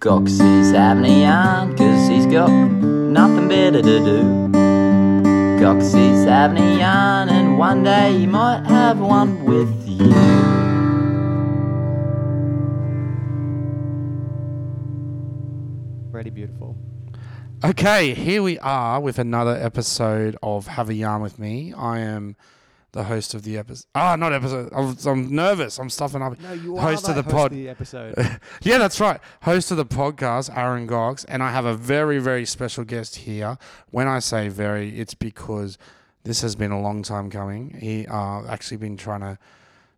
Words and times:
Goxie's 0.00 0.70
having 0.72 1.04
a 1.04 1.20
yarn 1.20 1.76
cause 1.76 2.08
he's 2.08 2.24
got 2.24 2.48
nothing 2.48 3.48
better 3.48 3.82
to 3.82 3.98
do. 3.98 4.48
Goxie's 5.60 6.24
having 6.24 6.56
a 6.56 6.78
yarn 6.78 7.28
and 7.28 7.58
one 7.58 7.82
day 7.82 8.16
he 8.16 8.24
might 8.24 8.64
have 8.64 8.98
one 8.98 9.44
with 9.44 9.68
you. 9.86 10.08
Really 16.10 16.30
beautiful. 16.30 16.78
Okay, 17.62 18.14
here 18.14 18.42
we 18.42 18.58
are 18.60 19.02
with 19.02 19.18
another 19.18 19.54
episode 19.54 20.34
of 20.42 20.66
Have 20.66 20.88
a 20.88 20.94
Yarn 20.94 21.20
with 21.20 21.38
Me. 21.38 21.74
I 21.74 21.98
am 21.98 22.36
the 22.92 23.04
host 23.04 23.34
of 23.34 23.42
the 23.42 23.56
episode. 23.56 23.86
Ah, 23.94 24.16
not 24.16 24.32
episode. 24.32 24.72
I'm, 24.74 24.96
I'm 25.06 25.34
nervous. 25.34 25.78
I'm 25.78 25.90
stuffing 25.90 26.22
up. 26.22 26.38
No, 26.40 26.52
you 26.52 26.76
Host 26.76 27.06
are 27.06 27.10
of 27.10 27.16
the 27.16 27.22
host 27.22 27.34
pod. 27.34 27.50
the 27.52 27.68
episode. 27.68 28.14
Yeah, 28.62 28.78
that's 28.78 29.00
right. 29.00 29.20
Host 29.42 29.70
of 29.70 29.76
the 29.76 29.86
podcast, 29.86 30.56
Aaron 30.56 30.86
Gox, 30.88 31.24
and 31.28 31.42
I 31.42 31.50
have 31.52 31.64
a 31.64 31.74
very, 31.74 32.18
very 32.18 32.44
special 32.44 32.84
guest 32.84 33.16
here. 33.16 33.58
When 33.90 34.08
I 34.08 34.18
say 34.18 34.48
very, 34.48 34.98
it's 34.98 35.14
because 35.14 35.78
this 36.24 36.42
has 36.42 36.56
been 36.56 36.72
a 36.72 36.80
long 36.80 37.02
time 37.02 37.30
coming. 37.30 37.78
He 37.80 38.06
uh, 38.06 38.42
actually 38.46 38.76
been 38.78 38.96
trying 38.96 39.20
to 39.20 39.38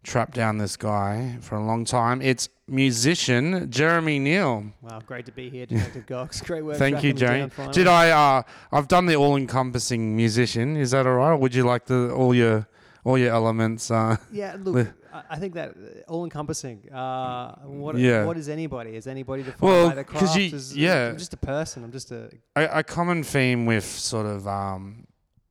trap 0.05 0.35
down 0.35 0.59
this 0.59 0.77
guy 0.77 1.39
for 1.41 1.55
a 1.57 1.65
long 1.65 1.85
time. 1.85 2.21
It's 2.21 2.49
musician 2.69 3.71
Jeremy 3.71 4.19
Neale. 4.19 4.73
wow, 4.83 5.01
great 5.07 5.25
to 5.27 5.33
be 5.33 5.49
here, 5.49 5.65
Detective 5.67 6.07
Gox. 6.07 6.45
Great 6.47 6.65
work. 6.65 6.77
Thank 6.77 7.03
you, 7.03 7.13
Jane. 7.13 7.51
Did 7.73 7.87
I? 7.87 8.11
Uh, 8.11 8.43
I've 8.73 8.89
done 8.89 9.07
the 9.07 9.15
all-encompassing 9.17 10.15
musician. 10.17 10.77
Is 10.77 10.91
that 10.91 11.07
all 11.07 11.15
right? 11.15 11.31
Or 11.31 11.37
would 11.37 11.55
you 11.55 11.65
like 11.65 11.87
the 11.87 12.13
all 12.13 12.35
your 12.35 12.67
all 13.05 13.19
your 13.19 13.33
elements? 13.35 13.91
Uh, 13.91 14.17
Yeah, 14.31 14.57
look, 14.65 14.89
I 15.13 15.23
I 15.31 15.39
think 15.39 15.55
that 15.55 15.71
uh, 15.71 16.11
all 16.13 16.25
encompassing. 16.25 16.79
Uh, 16.93 17.55
what, 17.83 17.97
Yeah. 17.99 18.25
what 18.25 18.37
is 18.37 18.49
anybody? 18.49 18.91
Is 18.97 19.07
anybody 19.07 19.43
defined 19.43 19.61
Well, 19.71 19.89
by 19.89 19.95
the 19.97 20.05
craft? 20.05 20.37
you- 20.37 20.57
Is- 20.57 20.77
yeah. 20.77 21.09
I'm 21.11 21.19
just 21.19 21.35
a 21.35 21.43
person. 21.55 21.85
I'm 21.85 21.93
just 21.93 22.11
a. 22.13 22.31
a, 22.57 22.79
a 22.81 22.83
common 22.83 23.23
theme 23.25 23.67
with 23.67 23.85
sort 23.85 24.27
of 24.27 24.47
um, 24.47 25.07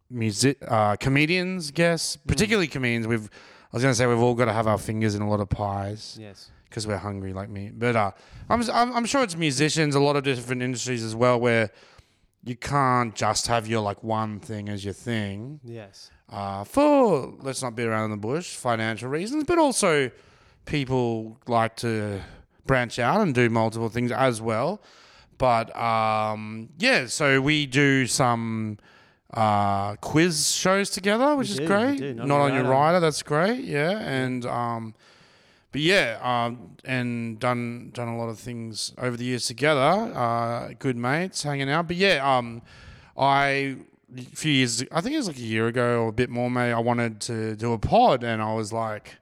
music 0.10 0.58
uh, 0.68 0.96
comedians, 0.98 1.72
guess, 1.72 2.16
Hmm. 2.16 2.28
particularly 2.28 2.68
comedians. 2.68 3.08
We've 3.08 3.30
I 3.74 3.78
was 3.78 3.84
gonna 3.84 3.96
say 3.96 4.06
we've 4.08 4.20
all 4.28 4.36
got 4.36 4.46
to 4.46 4.54
have 4.54 4.68
our 4.68 4.78
fingers 4.78 5.16
in 5.16 5.22
a 5.22 5.30
lot 5.30 5.40
of 5.40 5.48
pies 5.50 6.18
Yes. 6.20 6.52
because 6.66 6.86
we're 6.88 6.98
hungry 6.98 7.32
like 7.34 7.50
me. 7.50 7.72
But 7.74 7.96
uh, 7.96 8.12
I'm, 8.50 8.62
I'm 8.70 8.90
I'm 8.98 9.06
sure 9.06 9.24
it's 9.24 9.38
musicians, 9.38 9.96
a 9.96 10.00
lot 10.00 10.16
of 10.18 10.24
different 10.24 10.62
industries 10.62 11.04
as 11.06 11.16
well, 11.16 11.40
where 11.40 11.70
you 12.44 12.56
can't 12.58 13.16
just 13.16 13.48
have 13.48 13.68
your 13.68 13.82
like 13.90 14.04
one 14.04 14.40
thing 14.40 14.68
as 14.68 14.84
your 14.84 14.94
thing. 14.96 15.60
Yes. 15.64 16.12
Uh, 16.32 16.64
for 16.64 17.34
let's 17.42 17.62
not 17.62 17.76
beat 17.76 17.86
around 17.86 18.06
in 18.06 18.12
the 18.12 18.18
bush, 18.18 18.56
financial 18.56 19.10
reasons, 19.10 19.44
but 19.44 19.58
also 19.58 20.10
people 20.66 21.38
like 21.48 21.76
to 21.78 22.22
branch 22.66 23.00
out 23.00 23.22
and 23.22 23.36
do 23.36 23.50
multiple 23.50 23.90
things 23.90 24.12
as 24.12 24.42
well. 24.42 24.82
But 25.38 25.76
um, 25.76 26.70
yeah, 26.78 27.08
so 27.08 27.42
we 27.42 27.66
do 27.66 28.06
some 28.06 28.78
uh, 29.34 29.96
quiz 29.96 30.52
shows 30.52 30.90
together, 30.90 31.36
which 31.36 31.48
We 31.50 31.54
is 31.54 31.60
do, 31.60 31.68
great. 31.68 32.00
Not, 32.16 32.28
Not 32.28 32.42
on 32.42 32.54
your 32.54 32.64
your 32.64 32.72
rider, 32.72 33.00
that's 33.00 33.24
great. 33.24 33.64
Yeah, 33.64 33.98
and 34.00 34.46
um, 34.46 34.94
but 35.72 35.82
yeah, 35.82 36.20
um, 36.22 36.76
and 36.86 37.40
done 37.40 37.92
done 37.94 38.08
a 38.10 38.18
lot 38.18 38.30
of 38.30 38.40
things 38.40 38.94
over 38.98 39.18
the 39.18 39.26
years 39.26 39.48
together. 39.48 39.80
Uh, 39.80 40.74
good 40.80 40.98
mates, 40.98 41.44
hanging 41.44 41.70
out. 41.70 41.88
But 41.88 41.96
yeah, 41.98 42.38
um, 42.38 42.62
I 43.18 43.78
a 44.18 44.22
few 44.36 44.52
years, 44.52 44.84
I 44.92 45.02
think 45.02 45.14
it 45.14 45.18
was 45.18 45.28
like 45.28 45.38
a 45.38 45.42
year 45.42 45.68
ago 45.68 46.04
or 46.04 46.08
a 46.10 46.12
bit 46.14 46.30
more, 46.30 46.50
maybe. 46.50 46.74
I 46.74 46.80
wanted 46.80 47.22
to 47.22 47.56
do 47.56 47.74
a 47.74 47.80
pod, 47.80 48.24
and 48.24 48.42
I 48.42 48.54
was 48.54 48.72
like, 48.74 49.16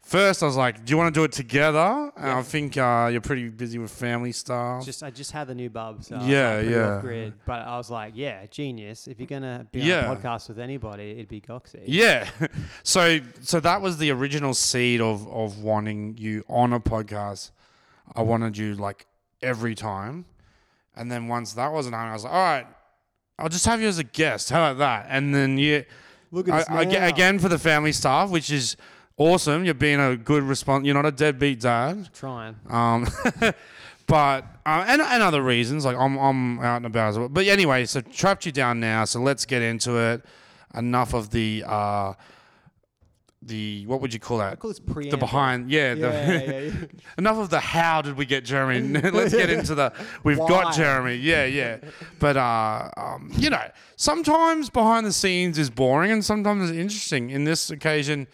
first 0.00 0.42
I 0.42 0.46
was 0.46 0.56
like, 0.56 0.84
do 0.84 0.90
you 0.90 0.96
want 0.96 1.14
to 1.14 1.20
do 1.20 1.24
it 1.24 1.32
together? 1.32 2.10
And 2.16 2.30
I 2.30 2.42
think 2.42 2.76
uh, 2.76 3.08
you're 3.12 3.20
pretty 3.20 3.48
busy 3.48 3.78
with 3.78 3.90
family 3.90 4.32
stuff. 4.32 4.84
Just 4.84 5.02
I 5.02 5.10
just 5.10 5.30
had 5.32 5.46
the 5.46 5.54
new 5.54 5.70
bubs. 5.70 6.08
So 6.08 6.18
Yeah, 6.22 6.56
like, 6.56 6.68
yeah. 6.68 7.00
Grid, 7.00 7.34
but 7.46 7.60
I 7.66 7.76
was 7.76 7.90
like, 7.90 8.14
yeah, 8.16 8.44
genius. 8.46 9.06
If 9.06 9.20
you're 9.20 9.26
gonna 9.28 9.66
be 9.70 9.80
Yeah. 9.80 10.08
on 10.10 10.16
a 10.16 10.20
podcast 10.20 10.48
with 10.48 10.58
anybody, 10.58 11.12
it'd 11.12 11.28
be 11.28 11.40
Goxie. 11.40 11.82
Yeah. 11.86 12.28
So 12.82 13.20
so 13.42 13.60
that 13.60 13.82
was 13.82 13.98
the 13.98 14.10
original 14.10 14.54
seed 14.54 15.00
of 15.00 15.28
of 15.28 15.62
wanting 15.62 16.16
you 16.18 16.44
on 16.48 16.72
a 16.72 16.80
podcast. 16.80 17.50
I 18.16 18.22
wanted 18.22 18.56
you 18.56 18.74
like 18.74 19.06
every 19.42 19.74
time. 19.76 20.24
And 20.96 21.10
then 21.10 21.28
once 21.28 21.52
that 21.54 21.72
wasn't 21.72 21.94
on, 21.94 22.08
I 22.08 22.12
was 22.14 22.24
like, 22.24 22.32
all 22.32 22.42
right, 22.42 22.66
I'll 23.40 23.48
just 23.48 23.66
have 23.66 23.80
you 23.80 23.88
as 23.88 23.98
a 23.98 24.04
guest. 24.04 24.50
How 24.50 24.58
about 24.70 24.78
that? 24.78 25.06
And 25.10 25.34
then 25.34 25.58
you 25.58 25.84
Look 26.32 26.48
at 26.48 26.70
I, 26.70 26.80
I- 26.82 27.08
again 27.08 27.38
for 27.38 27.48
the 27.48 27.58
family 27.58 27.92
stuff, 27.92 28.30
which 28.30 28.50
is 28.50 28.76
awesome. 29.16 29.64
You're 29.64 29.74
being 29.74 29.98
a 30.00 30.16
good 30.16 30.42
response. 30.44 30.84
You're 30.84 30.94
not 30.94 31.06
a 31.06 31.10
deadbeat 31.12 31.60
dad. 31.60 32.08
Trying. 32.14 32.56
Um, 32.68 33.06
but 34.06 34.44
uh, 34.66 34.84
and 34.86 35.00
and 35.02 35.22
other 35.22 35.42
reasons 35.42 35.84
like 35.84 35.96
I'm 35.96 36.16
I'm 36.18 36.60
out 36.60 36.76
and 36.76 36.86
about 36.86 37.10
as 37.10 37.18
well. 37.18 37.28
But 37.28 37.46
anyway, 37.46 37.84
so 37.86 38.00
trapped 38.00 38.46
you 38.46 38.52
down 38.52 38.80
now. 38.80 39.04
So 39.04 39.20
let's 39.20 39.44
get 39.44 39.62
into 39.62 39.96
it. 39.98 40.24
Enough 40.74 41.14
of 41.14 41.30
the 41.30 41.64
uh, 41.66 42.12
the 43.42 43.86
what 43.86 44.00
would 44.02 44.12
you 44.12 44.20
call 44.20 44.38
that? 44.38 44.52
I 44.52 44.56
call 44.56 44.70
this 44.70 44.80
preamble. 44.80 45.12
The 45.12 45.16
behind, 45.16 45.70
yeah. 45.70 45.94
the- 45.94 46.00
Yeah, 46.00 46.28
yeah, 46.42 46.60
yeah. 46.60 46.72
enough 47.18 47.38
of 47.38 47.48
the 47.50 47.58
how 47.60 48.02
did 48.02 48.16
we 48.16 48.26
get 48.26 48.44
Jeremy? 48.44 48.80
Let's 49.10 49.32
get 49.34 49.48
into 49.48 49.74
the 49.74 49.92
we've 50.24 50.38
Why? 50.38 50.48
got 50.48 50.74
Jeremy. 50.74 51.16
Yeah, 51.16 51.46
yeah. 51.46 51.78
But 52.18 52.36
uh, 52.36 52.90
um, 52.96 53.30
you 53.34 53.48
know, 53.50 53.66
sometimes 53.96 54.68
behind 54.68 55.06
the 55.06 55.12
scenes 55.12 55.58
is 55.58 55.70
boring 55.70 56.10
and 56.10 56.24
sometimes 56.24 56.68
it's 56.70 56.78
interesting. 56.78 57.30
In 57.30 57.44
this 57.44 57.70
occasion, 57.70 58.26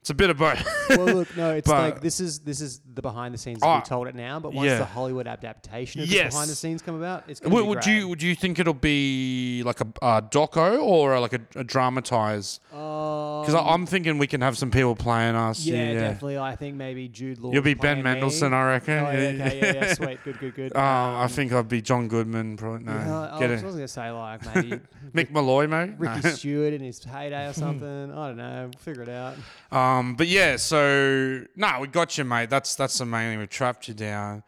it's 0.00 0.10
a 0.10 0.14
bit 0.14 0.30
of 0.30 0.38
both. 0.38 0.64
well, 0.90 1.06
look, 1.06 1.36
no, 1.36 1.50
it's 1.56 1.68
But- 1.68 1.94
like 1.94 2.00
this 2.00 2.20
is 2.20 2.38
this 2.40 2.60
is 2.60 2.80
the 2.96 3.02
behind 3.02 3.32
the 3.32 3.38
scenes. 3.38 3.60
Oh, 3.62 3.76
we 3.76 3.82
told 3.82 4.08
it 4.08 4.14
now, 4.16 4.40
but 4.40 4.52
once 4.52 4.66
yeah. 4.66 4.78
the 4.78 4.84
Hollywood 4.84 5.26
adaptation 5.28 6.00
of 6.02 6.08
Yes. 6.08 6.24
the 6.32 6.36
behind 6.36 6.50
the 6.50 6.54
scenes 6.56 6.82
come 6.82 6.96
about, 6.96 7.24
it's 7.28 7.38
gonna 7.38 7.54
would, 7.54 7.62
be 7.62 7.68
would 7.68 7.80
great. 7.82 7.94
you 7.96 8.08
would 8.08 8.22
you 8.22 8.34
think 8.34 8.58
it'll 8.58 8.74
be 8.74 9.62
like 9.64 9.80
a, 9.80 9.86
a 10.02 10.22
doco 10.22 10.82
or 10.82 11.20
like 11.20 11.34
a, 11.34 11.40
a 11.54 11.62
dramatized? 11.62 12.60
Because 12.70 13.54
Um, 13.54 13.66
I'm 13.68 13.86
thinking 13.86 14.18
we 14.18 14.26
can 14.26 14.40
have 14.40 14.58
some 14.58 14.70
people 14.70 14.96
playing 14.96 15.36
us. 15.36 15.64
yeah, 15.64 15.92
definitely. 15.94 16.38
I 16.38 16.56
think 16.56 16.76
maybe 16.76 17.08
Jude 17.08 17.38
Law. 17.38 17.52
You'll 17.52 17.62
be 17.62 17.74
Ben 17.74 18.02
Mendelsohn, 18.02 18.52
I 18.52 18.66
reckon. 18.72 18.94
Oh, 18.98 19.10
yeah, 19.10 19.18
okay, 19.46 19.58
yeah, 19.60 19.74
yeah, 19.74 19.94
sweet, 20.00 20.24
good, 20.24 20.38
good, 20.40 20.54
good. 20.54 20.76
Uh, 20.76 20.80
I 20.80 21.22
Um, 21.24 21.28
think 21.28 21.52
I'd 21.52 21.68
be 21.68 21.82
John 21.82 22.08
Goodman. 22.08 22.56
Probably 22.56 22.84
no. 22.84 22.92
yeah, 22.92 23.34
I 23.34 23.38
Get 23.38 23.50
was 23.50 23.62
gonna 23.74 23.88
say 23.88 24.10
like 24.10 24.40
maybe 24.54 24.80
Mick 25.14 25.30
Molloy, 25.30 25.66
mate. 25.66 25.94
Ricky 25.98 26.20
No. 26.24 26.30
Stewart 26.34 26.72
in 26.72 26.80
his 26.80 27.02
heyday 27.04 27.46
or 27.48 27.52
something. 27.52 28.12
I 28.12 28.26
don't 28.28 28.36
know. 28.36 28.70
We'll 28.72 28.80
figure 28.80 29.02
it 29.02 29.08
out. 29.08 29.34
Um, 29.70 30.14
but 30.14 30.28
yeah, 30.28 30.56
so 30.56 31.44
no, 31.56 31.78
we 31.80 31.88
got 31.88 32.16
you, 32.16 32.24
mate. 32.24 32.50
That's 32.50 32.74
that's 32.74 32.85
the 32.98 33.06
main 33.06 33.32
thing. 33.32 33.38
We 33.38 33.46
trapped 33.46 33.88
you 33.88 33.94
down. 33.94 34.42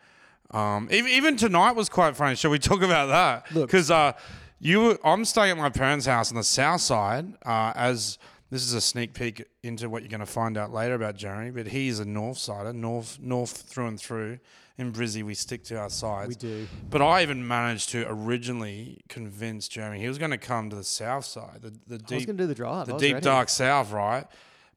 Um, 0.51 0.89
even, 0.91 1.11
even 1.11 1.37
tonight 1.37 1.73
was 1.73 1.89
quite 1.89 2.17
funny. 2.17 2.35
Shall 2.35 2.51
we 2.51 2.59
talk 2.59 2.83
about 2.83 3.07
that? 3.07 3.55
Look. 3.55 3.69
because 3.69 3.91
uh, 3.91 4.13
you, 4.61 4.99
I'm 5.05 5.25
staying 5.25 5.53
at 5.53 5.59
my 5.59 5.71
parents' 5.71 6.07
house 6.07 6.31
on 6.31 6.37
the 6.37 6.45
south 6.45 6.81
side. 6.81 7.35
Uh, 7.45 7.73
as 7.75 8.19
this 8.51 8.63
is 8.63 8.73
a 8.73 8.81
sneak 8.81 9.13
peek 9.13 9.45
into 9.63 9.91
what 9.91 10.03
you're 10.03 10.09
going 10.09 10.21
to 10.21 10.27
find 10.27 10.57
out 10.57 10.73
later 10.73 10.95
about 10.95 11.17
Jeremy, 11.17 11.51
but 11.51 11.67
he's 11.69 12.01
a 12.01 12.05
north 12.05 12.39
sider, 12.39 12.73
north 12.73 13.19
north 13.21 13.51
through 13.51 13.89
and 13.89 14.01
through. 14.01 14.39
In 14.79 14.93
Brizzy, 14.93 15.25
we 15.25 15.35
stick 15.35 15.65
to 15.65 15.77
our 15.77 15.91
sides. 15.91 16.29
We 16.29 16.35
do. 16.37 16.69
But 16.89 17.03
I 17.03 17.23
even 17.23 17.47
managed 17.47 17.89
to 17.91 18.07
originally 18.09 19.01
convince 19.09 19.67
Jeremy 19.67 19.99
he 19.99 20.07
was 20.07 20.19
going 20.19 20.31
to 20.31 20.39
come 20.39 20.71
to 20.71 20.77
the 20.77 20.85
south 20.85 21.25
side, 21.25 21.63
the, 21.63 21.99
the 21.99 22.01
I 22.13 22.15
was 22.15 22.27
gonna 22.27 22.39
do 22.39 22.47
the 22.47 22.55
drive. 22.55 22.87
The 22.87 22.97
deep 22.97 23.15
ready. 23.15 23.25
dark 23.25 23.49
south, 23.49 23.91
right? 23.91 24.25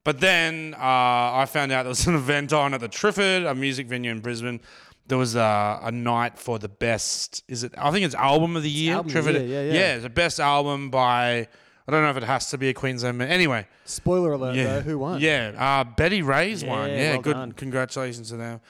But 0.04 0.20
then 0.20 0.74
uh, 0.76 0.80
I 0.82 1.46
found 1.48 1.72
out 1.72 1.84
there 1.84 1.90
was 1.90 2.08
an 2.08 2.16
event 2.26 2.54
on 2.54 2.74
at 2.74 2.80
the 2.80 2.90
Triffid, 2.90 3.50
a 3.50 3.54
music 3.56 3.88
venue 3.88 4.12
in 4.12 4.20
Brisbane. 4.20 4.60
There 5.08 5.18
was 5.18 5.36
a, 5.36 5.80
a 5.84 5.92
night 5.92 6.38
for 6.40 6.58
the 6.58 6.70
best. 6.70 7.44
Is 7.48 7.64
it? 7.64 7.74
I 7.78 7.92
think 7.92 8.06
it's 8.06 8.16
album 8.16 8.56
of 8.56 8.64
the 8.64 8.70
year. 8.70 8.96
album 8.96 9.16
of 9.16 9.26
the 9.26 9.32
Triffid. 9.32 9.48
year, 9.48 9.66
yeah, 9.66 9.74
yeah. 9.74 9.98
the 9.98 10.10
best 10.10 10.40
album 10.40 10.90
by. 10.90 11.48
I 11.88 11.92
don't 11.92 12.04
know 12.04 12.12
if 12.12 12.18
it 12.18 12.24
has 12.24 12.50
to 12.52 12.58
be 12.58 12.70
a 12.70 12.74
Queensland. 12.74 13.18
band. 13.20 13.32
Anyway, 13.32 13.68
Spoiler 13.86 14.34
alert, 14.34 14.56
yeah, 14.56 14.76
though. 14.76 14.82
Who 14.82 15.00
won? 15.00 15.20
Yeah, 15.20 15.52
uh, 15.58 15.84
Betty 15.84 16.22
Ray's 16.22 16.64
won. 16.64 16.90
Yeah, 16.90 16.96
Yeah, 16.96 17.12
well 17.14 17.22
good. 17.22 17.34
done. 17.34 17.52
Congratulations 17.54 18.30
to 18.30 18.38
them. 18.38 18.62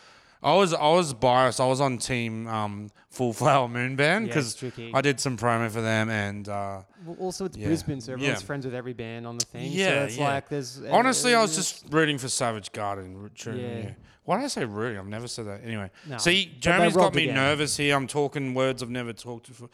I 0.41 0.55
was 0.55 0.73
I 0.73 0.87
was 0.89 1.13
biased. 1.13 1.59
I 1.61 1.67
was 1.67 1.79
on 1.81 1.97
team 1.97 2.47
um, 2.47 2.89
Full 3.11 3.33
Flower 3.33 3.67
Moon 3.67 3.95
Band 3.97 4.25
Yeah, 4.27 4.33
because 4.33 4.55
tricky. 4.55 4.91
I 4.93 5.01
did 5.01 5.19
some 5.19 5.37
promo 5.37 5.69
for 5.69 5.81
them 5.81 6.09
and. 6.09 6.47
Uh, 6.47 6.81
Well, 7.05 7.17
also, 7.19 7.45
it's 7.45 7.57
Yeah. 7.57 7.67
Brisbane, 7.67 7.99
so 8.01 8.13
everyone's 8.13 8.41
Yeah. 8.41 8.45
friends 8.45 8.65
with 8.65 8.73
every 8.73 8.93
band 8.93 9.27
on 9.27 9.37
the 9.37 9.45
thing. 9.45 9.69
Yeah, 9.71 9.89
so 9.89 10.03
it's 10.05 10.17
like 10.17 10.47
there's. 10.49 10.81
Honestly, 10.89 11.35
I 11.35 11.41
was 11.41 11.55
just 11.55 11.83
rooting 11.91 12.17
for 12.17 12.29
Savage 12.29 12.71
Garden. 12.71 13.29
True, 13.35 13.55
Yeah. 13.55 13.67
yeah. 13.77 13.89
Why 14.23 14.37
did 14.37 14.45
I 14.45 14.47
say 14.47 14.63
rooting? 14.65 14.97
I've 14.99 15.07
never 15.07 15.27
said 15.27 15.45
that. 15.47 15.61
Anyway, 15.65 15.89
No, 16.07 16.17
see, 16.19 16.45
but 16.45 16.53
they 16.53 16.59
Jeremy's 16.59 16.93
got 16.93 16.99
robbed 17.01 17.15
me 17.15 17.23
again. 17.23 17.35
nervous 17.35 17.75
here. 17.75 17.95
I'm 17.97 18.07
talking 18.07 18.53
words 18.53 18.81
I've 18.81 18.89
never 18.89 19.11
talked 19.13 19.47
before. 19.47 19.69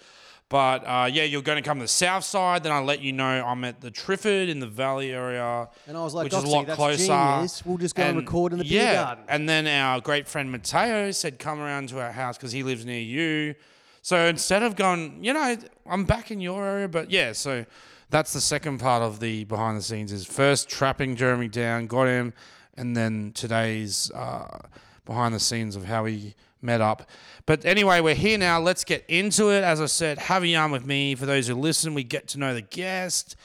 But 0.49 0.85
uh, 0.85 1.09
yeah, 1.11 1.23
you're 1.23 1.41
going 1.41 1.61
to 1.61 1.67
come 1.67 1.79
to 1.79 1.83
the 1.83 1.89
south 1.89 2.23
side. 2.23 2.63
Then 2.63 2.71
I'll 2.71 2.85
let 2.85 3.01
you 3.01 3.11
know 3.11 3.25
I'm 3.25 3.65
at 3.65 3.81
the 3.81 3.91
Triffid 3.91 4.47
in 4.47 4.59
the 4.61 4.67
Valley 4.67 5.11
area. 5.11 5.67
And 5.87 5.97
I 5.97 6.01
was 6.01 6.13
like, 6.13 6.25
which 6.25 6.33
is 6.33 6.43
a 6.43 6.47
lot 6.47 6.67
that's 6.67 6.77
closer. 6.77 7.07
genius. 7.07 7.65
We'll 7.65 7.77
just 7.77 7.95
go 7.95 8.03
and, 8.03 8.17
record 8.17 8.53
in 8.53 8.59
the 8.59 8.63
beer 8.63 8.83
yeah, 8.83 9.03
garden. 9.03 9.25
And 9.27 9.49
then 9.49 9.67
our 9.67 9.99
great 9.99 10.25
friend 10.25 10.49
Mateo 10.49 11.11
said, 11.11 11.37
come 11.37 11.59
around 11.59 11.89
to 11.89 11.99
our 11.99 12.13
house 12.13 12.37
because 12.37 12.53
he 12.53 12.63
lives 12.63 12.85
near 12.85 13.01
you. 13.01 13.55
So 14.01 14.25
instead 14.27 14.63
of 14.63 14.77
going, 14.77 15.21
you 15.21 15.33
know, 15.33 15.57
I'm 15.85 16.05
back 16.05 16.31
in 16.31 16.39
your 16.39 16.65
area, 16.65 16.87
but 16.87 17.11
yeah, 17.11 17.33
so 17.33 17.65
that's 18.09 18.31
the 18.31 18.39
second 18.39 18.79
part 18.79 19.03
of 19.03 19.19
the 19.19 19.43
behind 19.43 19.77
the 19.77 19.81
scenes 19.81 20.13
is 20.13 20.25
first 20.25 20.69
trapping 20.69 21.17
Jeremy 21.17 21.49
down, 21.49 21.87
got 21.87 22.05
him, 22.05 22.33
and 22.77 22.95
then 22.95 23.33
today's 23.35 24.09
uh, 24.11 24.59
behind 25.03 25.35
the 25.35 25.41
scenes 25.41 25.75
of 25.75 25.83
how 25.83 26.05
he 26.05 26.35
met 26.61 26.81
up. 26.81 27.09
But 27.45 27.65
anyway, 27.65 28.01
we're 28.01 28.15
here 28.15 28.37
now. 28.37 28.59
Let's 28.59 28.83
get 28.83 29.05
into 29.07 29.49
it. 29.49 29.63
As 29.63 29.81
I 29.81 29.85
said, 29.85 30.17
have 30.17 30.43
a 30.43 30.47
yarn 30.47 30.71
with 30.71 30.85
me. 30.85 31.15
For 31.15 31.25
those 31.25 31.47
who 31.47 31.55
listen, 31.55 31.93
we 31.93 32.03
get 32.03 32.27
to 32.29 32.39
know 32.39 32.53
the 32.53 32.61
guest, 32.61 33.35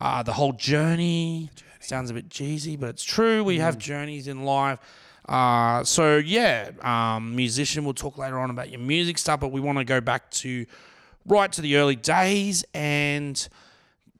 uh, 0.00 0.22
the 0.22 0.32
whole 0.32 0.52
journey. 0.52 1.50
Sounds 1.80 2.10
a 2.10 2.14
bit 2.14 2.30
cheesy, 2.30 2.76
but 2.76 2.90
it's 2.90 3.04
true. 3.04 3.44
We 3.44 3.58
have 3.58 3.78
journeys 3.78 4.26
in 4.28 4.44
life. 4.44 4.78
Uh, 5.28 5.84
so 5.84 6.16
yeah, 6.16 6.70
um, 6.82 7.34
musician. 7.34 7.84
We'll 7.84 7.94
talk 7.94 8.18
later 8.18 8.38
on 8.38 8.50
about 8.50 8.70
your 8.70 8.80
music 8.80 9.18
stuff, 9.18 9.40
but 9.40 9.48
we 9.48 9.60
want 9.60 9.78
to 9.78 9.84
go 9.84 10.00
back 10.00 10.30
to 10.32 10.66
right 11.26 11.50
to 11.52 11.60
the 11.60 11.76
early 11.76 11.96
days 11.96 12.64
and 12.74 13.48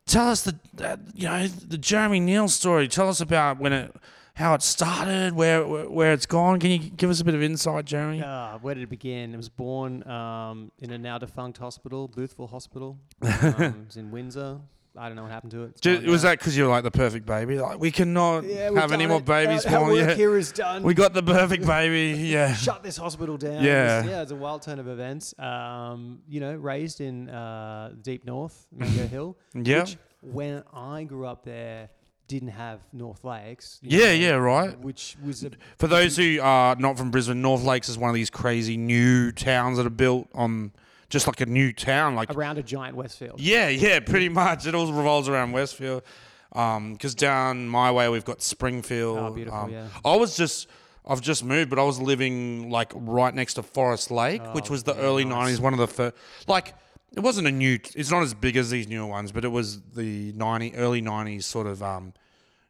tell 0.06 0.28
us 0.28 0.42
the 0.42 0.56
uh, 0.82 0.96
you 1.14 1.28
know 1.28 1.46
the 1.46 1.78
Jeremy 1.78 2.20
Neale 2.20 2.48
story. 2.48 2.88
Tell 2.88 3.08
us 3.08 3.20
about 3.20 3.58
when 3.58 3.72
it 3.72 3.94
how 4.36 4.54
it 4.54 4.62
started, 4.62 5.32
where 5.34 5.66
where, 5.66 5.88
where 5.90 6.12
it's 6.12 6.26
gone. 6.26 6.60
Can 6.60 6.70
you 6.70 6.78
give 6.78 7.10
us 7.10 7.20
a 7.20 7.24
bit 7.24 7.34
of 7.34 7.42
insight, 7.42 7.84
Jeremy? 7.86 8.22
Uh, 8.22 8.58
where 8.58 8.74
did 8.74 8.82
it 8.84 8.90
begin? 8.90 9.32
It 9.34 9.36
was 9.36 9.48
born 9.48 10.06
um, 10.08 10.70
in 10.78 10.90
a 10.92 10.98
now 10.98 11.18
defunct 11.18 11.58
hospital, 11.58 12.08
Boothville 12.08 12.48
Hospital. 12.50 12.98
Um, 13.22 13.84
it's 13.86 13.96
in 13.96 14.10
Windsor. 14.10 14.60
I 14.98 15.08
don't 15.08 15.16
know 15.16 15.24
what 15.24 15.30
happened 15.30 15.52
to 15.52 15.64
it. 15.64 16.06
Was 16.06 16.22
that 16.22 16.38
because 16.38 16.56
you're 16.56 16.68
like 16.68 16.82
the 16.82 16.90
perfect 16.90 17.26
baby? 17.26 17.58
Like 17.58 17.78
we 17.78 17.90
cannot 17.90 18.44
Yeah, 18.44 18.70
we've 18.70 18.82
any 18.92 19.04
done 19.04 19.08
more 19.10 19.20
babies 19.20 19.66
Our, 19.66 19.74
our 19.74 19.80
born. 19.80 19.92
work 19.92 20.08
Yeah. 20.08 20.14
here 20.14 20.38
is 20.38 20.52
done. 20.52 20.82
We 20.82 20.94
got 20.94 21.12
the 21.12 21.22
perfect 21.22 21.66
baby. 21.76 22.18
Yeah. 22.18 22.54
shut 22.54 22.82
this 22.82 22.96
hospital 22.96 23.36
down. 23.36 23.62
Yeah. 23.62 23.98
It 23.98 24.02
was- 24.04 24.10
yeah, 24.10 24.22
it's 24.22 24.32
a 24.32 24.36
wild 24.36 24.62
turn 24.62 24.78
of 24.78 24.88
events. 24.88 25.34
Um, 25.38 26.20
you 26.26 26.40
know, 26.40 26.54
raised 26.54 27.02
in 27.02 27.28
uh, 27.28 27.92
deep 28.00 28.24
north, 28.24 28.66
Mango 28.72 29.06
Hill. 29.16 29.36
Yeah. 29.54 29.80
Which, 29.82 29.98
when 30.22 30.62
I 30.72 31.04
grew 31.04 31.26
up 31.26 31.44
there, 31.44 31.90
didn't 32.28 32.48
have 32.48 32.80
North 32.92 33.24
Lakes. 33.24 33.78
Yeah, 33.82 34.06
know, 34.06 34.12
yeah, 34.12 34.30
right. 34.32 34.78
Which 34.80 35.16
was 35.24 35.44
a 35.44 35.50
For 35.78 35.86
those 35.86 36.16
who 36.16 36.40
are 36.40 36.74
not 36.76 36.98
from 36.98 37.10
Brisbane, 37.10 37.40
North 37.42 37.62
Lakes 37.62 37.88
is 37.88 37.96
one 37.98 38.10
of 38.10 38.14
these 38.14 38.30
crazy 38.30 38.76
new 38.76 39.32
towns 39.32 39.76
that 39.78 39.86
are 39.86 39.90
built 39.90 40.28
on 40.34 40.72
just 41.08 41.26
like 41.26 41.40
a 41.40 41.46
new 41.46 41.72
town. 41.72 42.14
Like 42.16 42.34
around 42.34 42.58
a 42.58 42.62
giant 42.62 42.96
Westfield. 42.96 43.40
Yeah, 43.40 43.68
yeah, 43.68 44.00
pretty 44.00 44.28
much. 44.28 44.66
It 44.66 44.74
all 44.74 44.92
revolves 44.92 45.28
around 45.28 45.52
Westfield. 45.52 46.02
Because 46.50 47.14
down 47.14 47.68
my 47.68 47.90
way 47.92 48.08
we've 48.08 48.24
got 48.24 48.40
Springfield. 48.40 49.18
Oh, 49.18 49.30
beautiful, 49.30 49.58
Um, 49.60 49.70
yeah. 49.70 49.88
I 50.04 50.16
was 50.16 50.36
just, 50.36 50.68
I've 51.06 51.20
just 51.20 51.44
moved, 51.44 51.68
but 51.70 51.78
I 51.78 51.82
was 51.82 52.00
living 52.00 52.70
like 52.70 52.92
right 52.94 53.34
next 53.34 53.54
to 53.54 53.62
Forest 53.62 54.10
Lake, 54.10 54.42
which 54.54 54.68
Oh, 54.70 54.72
was 54.72 54.82
the 54.84 54.94
yeah, 54.94 55.00
early 55.02 55.24
nice. 55.26 55.58
'90s. 55.58 55.60
One 55.60 55.74
of 55.74 55.78
the 55.78 55.86
first, 55.86 56.14
like, 56.48 56.74
it 57.16 57.20
wasn't 57.20 57.46
a 57.48 57.52
new. 57.52 57.78
It's 57.94 58.10
not 58.10 58.22
as 58.22 58.34
big 58.34 58.56
as 58.56 58.70
these 58.70 58.86
newer 58.86 59.06
ones, 59.06 59.32
but 59.32 59.44
it 59.44 59.48
was 59.48 59.80
the 59.94 60.32
'90 60.32 60.74
early 60.76 61.02
'90s 61.02 61.44
sort 61.44 61.66
of 61.66 61.82
um, 61.82 62.12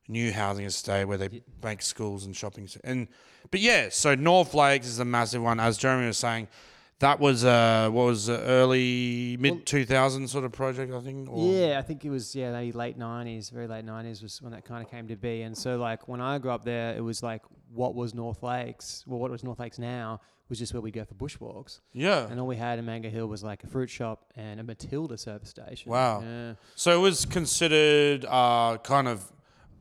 new 0.08 0.32
housing 0.32 0.64
estate 0.64 1.04
where 1.04 1.18
they 1.18 1.42
make 1.62 1.82
schools 1.82 2.24
and 2.24 2.34
shopping. 2.36 2.66
c- 2.68 2.80
And 2.84 3.08
but 3.50 3.60
yeah, 3.60 3.88
so 3.90 4.14
North 4.14 4.54
Lakes 4.54 4.86
is 4.86 4.98
a 5.00 5.04
massive 5.04 5.42
one. 5.42 5.58
As 5.60 5.76
Jeremy 5.76 6.06
was 6.06 6.16
saying, 6.18 6.48
that 7.00 7.18
was 7.20 7.44
uh, 7.44 7.88
what 7.92 8.04
was 8.06 8.28
uh, 8.30 8.40
early 8.46 9.36
mid 9.38 9.66
2000s 9.66 10.28
sort 10.28 10.44
of 10.44 10.52
project, 10.52 10.92
I 10.92 11.00
think. 11.00 11.28
Or, 11.30 11.52
Yeah, 11.52 11.78
I 11.78 11.82
think 11.82 12.04
it 12.04 12.10
was 12.10 12.34
yeah, 12.34 12.52
maybe 12.52 12.72
late 12.72 12.96
nineties, 12.96 13.50
very 13.50 13.66
late 13.66 13.84
nineties 13.84 14.22
was 14.22 14.40
when 14.40 14.52
that 14.52 14.64
kind 14.64 14.82
of 14.84 14.90
came 14.90 15.08
to 15.08 15.16
be. 15.16 15.42
And 15.42 15.56
so 15.58 15.76
like 15.76 16.08
when 16.08 16.20
I 16.20 16.38
grew 16.38 16.50
up 16.52 16.64
there, 16.64 16.96
it 16.96 17.02
was 17.02 17.22
like 17.22 17.42
what 17.76 17.94
was 17.94 18.14
North 18.14 18.42
Lakes, 18.42 19.04
well, 19.06 19.18
what 19.18 19.30
was 19.30 19.44
North 19.44 19.60
Lakes 19.60 19.78
now 19.78 20.20
was 20.48 20.58
just 20.58 20.72
where 20.72 20.80
we 20.80 20.90
go 20.90 21.04
for 21.04 21.14
bushwalks, 21.14 21.80
yeah. 21.92 22.28
and 22.28 22.38
all 22.38 22.46
we 22.46 22.56
had 22.56 22.78
in 22.78 22.84
Mango 22.84 23.10
Hill 23.10 23.26
was 23.26 23.42
like 23.42 23.64
a 23.64 23.66
fruit 23.66 23.90
shop 23.90 24.32
and 24.36 24.60
a 24.60 24.62
Matilda 24.62 25.18
service 25.18 25.48
station. 25.48 25.90
Wow. 25.90 26.22
Yeah. 26.22 26.54
So 26.76 26.96
it 26.96 27.00
was 27.00 27.24
considered 27.26 28.24
uh, 28.24 28.78
kind 28.78 29.08
of 29.08 29.24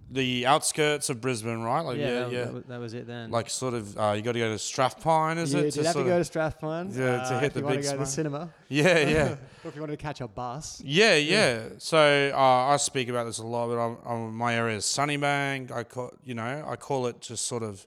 the 0.10 0.46
outskirts 0.46 1.10
of 1.10 1.20
Brisbane, 1.20 1.62
right? 1.62 1.82
Like 1.82 1.98
yeah, 1.98 2.06
yeah, 2.06 2.20
that, 2.20 2.32
yeah. 2.32 2.44
That, 2.46 2.54
was, 2.54 2.64
that 2.66 2.80
was 2.80 2.94
it 2.94 3.08
then. 3.08 3.32
like 3.32 3.50
sort 3.50 3.74
of 3.74 3.98
uh, 3.98 4.14
you 4.16 4.22
got 4.22 4.34
to 4.34 4.40
go 4.40 4.50
to 4.50 4.56
Strathpine, 4.56 5.38
is 5.38 5.54
you 5.54 5.60
it? 5.60 5.74
did 5.74 5.86
have 5.86 5.96
to 5.96 6.04
go 6.04 6.22
to 6.22 6.30
Strathpine. 6.30 6.96
Yeah, 6.96 7.06
to 7.06 7.36
uh, 7.36 7.40
hit 7.40 7.48
if 7.48 7.54
the 7.54 7.60
you 7.60 7.66
wanted 7.66 7.78
big 7.78 7.86
to 7.86 7.92
go 7.92 7.94
to 7.94 8.00
the 8.00 8.06
cinema. 8.06 8.50
yeah, 8.70 8.84
yeah. 9.08 9.36
or 9.64 9.70
if 9.70 9.76
you 9.76 9.82
wanted 9.82 9.98
to 9.98 10.04
catch 10.04 10.22
a 10.22 10.28
bus. 10.28 10.82
Yeah, 10.86 11.16
yeah. 11.16 11.70
So 11.80 12.32
uh, 12.34 12.38
I 12.38 12.78
speak 12.78 13.10
about 13.10 13.26
this 13.26 13.40
a 13.40 13.46
lot, 13.46 13.68
but 13.68 13.80
I'm, 13.80 13.98
I'm, 14.06 14.36
my 14.36 14.56
area 14.56 14.78
is 14.78 14.86
Sunnybank. 14.86 15.72
I 15.72 15.84
call, 15.84 16.14
you 16.24 16.36
know, 16.36 16.66
I 16.68 16.76
call 16.76 17.08
it 17.08 17.22
just 17.22 17.48
sort 17.48 17.64
of 17.64 17.86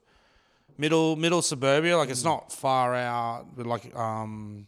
middle 0.77 1.15
middle 1.15 1.41
suburbia. 1.41 1.97
Like 1.97 2.09
it's 2.09 2.23
not 2.23 2.51
far 2.51 2.95
out, 2.95 3.45
but 3.55 3.65
like 3.65 3.95
um, 3.95 4.67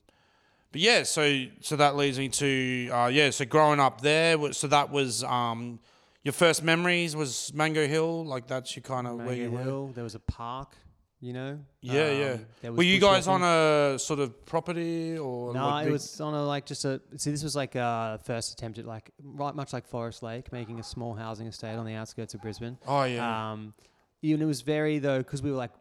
but 0.71 0.79
yeah. 0.79 1.03
So 1.03 1.45
so 1.59 1.75
that 1.75 1.97
leads 1.97 2.17
me 2.17 2.29
to 2.29 2.89
uh, 2.91 3.07
yeah. 3.07 3.29
So 3.29 3.43
growing 3.43 3.81
up 3.81 3.99
there, 4.01 4.53
so 4.53 4.67
that 4.67 4.89
was 4.89 5.23
um, 5.25 5.79
your 6.23 6.33
first 6.33 6.63
memories 6.63 7.15
was 7.15 7.51
Mango 7.53 7.87
Hill. 7.87 8.25
Like 8.25 8.47
that's 8.47 8.75
your 8.75 8.83
kind 8.83 9.07
of 9.07 9.17
where 9.17 9.33
you 9.33 9.43
Mango 9.49 9.57
were. 9.57 9.63
Hill. 9.63 9.87
There 9.95 10.03
was 10.03 10.15
a 10.15 10.19
park. 10.19 10.75
You 11.23 11.33
know. 11.33 11.59
Yeah, 11.81 12.05
Um, 12.33 12.45
yeah. 12.63 12.69
Were 12.71 12.81
you 12.81 12.99
guys 12.99 13.27
bushwalking. 13.27 13.41
on 13.41 13.93
a 13.95 13.99
sort 13.99 14.19
of 14.19 14.43
property 14.43 15.19
or? 15.19 15.53
No, 15.53 15.67
like 15.67 15.85
it 15.87 15.91
was 15.91 16.19
on 16.19 16.33
a 16.33 16.43
like 16.43 16.65
just 16.65 16.83
a. 16.83 16.99
See, 17.15 17.29
this 17.29 17.43
was 17.43 17.55
like 17.55 17.75
a 17.75 18.19
first 18.23 18.53
attempt 18.53 18.79
at 18.79 18.85
like 18.85 19.11
right, 19.23 19.53
much 19.53 19.71
like 19.71 19.85
Forest 19.85 20.23
Lake, 20.23 20.51
making 20.51 20.79
a 20.79 20.83
small 20.83 21.13
housing 21.13 21.45
estate 21.45 21.75
on 21.75 21.85
the 21.85 21.93
outskirts 21.93 22.33
of 22.33 22.41
Brisbane. 22.41 22.75
Oh 22.87 23.03
yeah, 23.03 23.51
Um, 23.51 23.75
and 24.23 24.41
it 24.41 24.45
was 24.45 24.61
very 24.61 24.97
though 24.97 25.19
because 25.19 25.43
we 25.43 25.51
were 25.51 25.57
like 25.57 25.73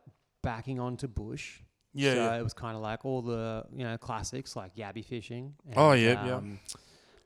backing 0.42 0.78
onto 0.78 1.08
bush. 1.08 1.60
yeah, 1.94 2.12
so 2.12 2.16
yeah. 2.18 2.38
it 2.38 2.42
was 2.44 2.52
kind 2.52 2.76
of 2.76 2.82
like 2.82 3.06
all 3.06 3.22
the 3.22 3.64
you 3.74 3.84
know 3.84 3.96
classics 3.96 4.56
like 4.56 4.76
yabby 4.76 5.02
fishing. 5.02 5.54
And, 5.64 5.74
Oh, 5.78 5.92
yeah, 5.92 6.26
yeah. 6.26 6.40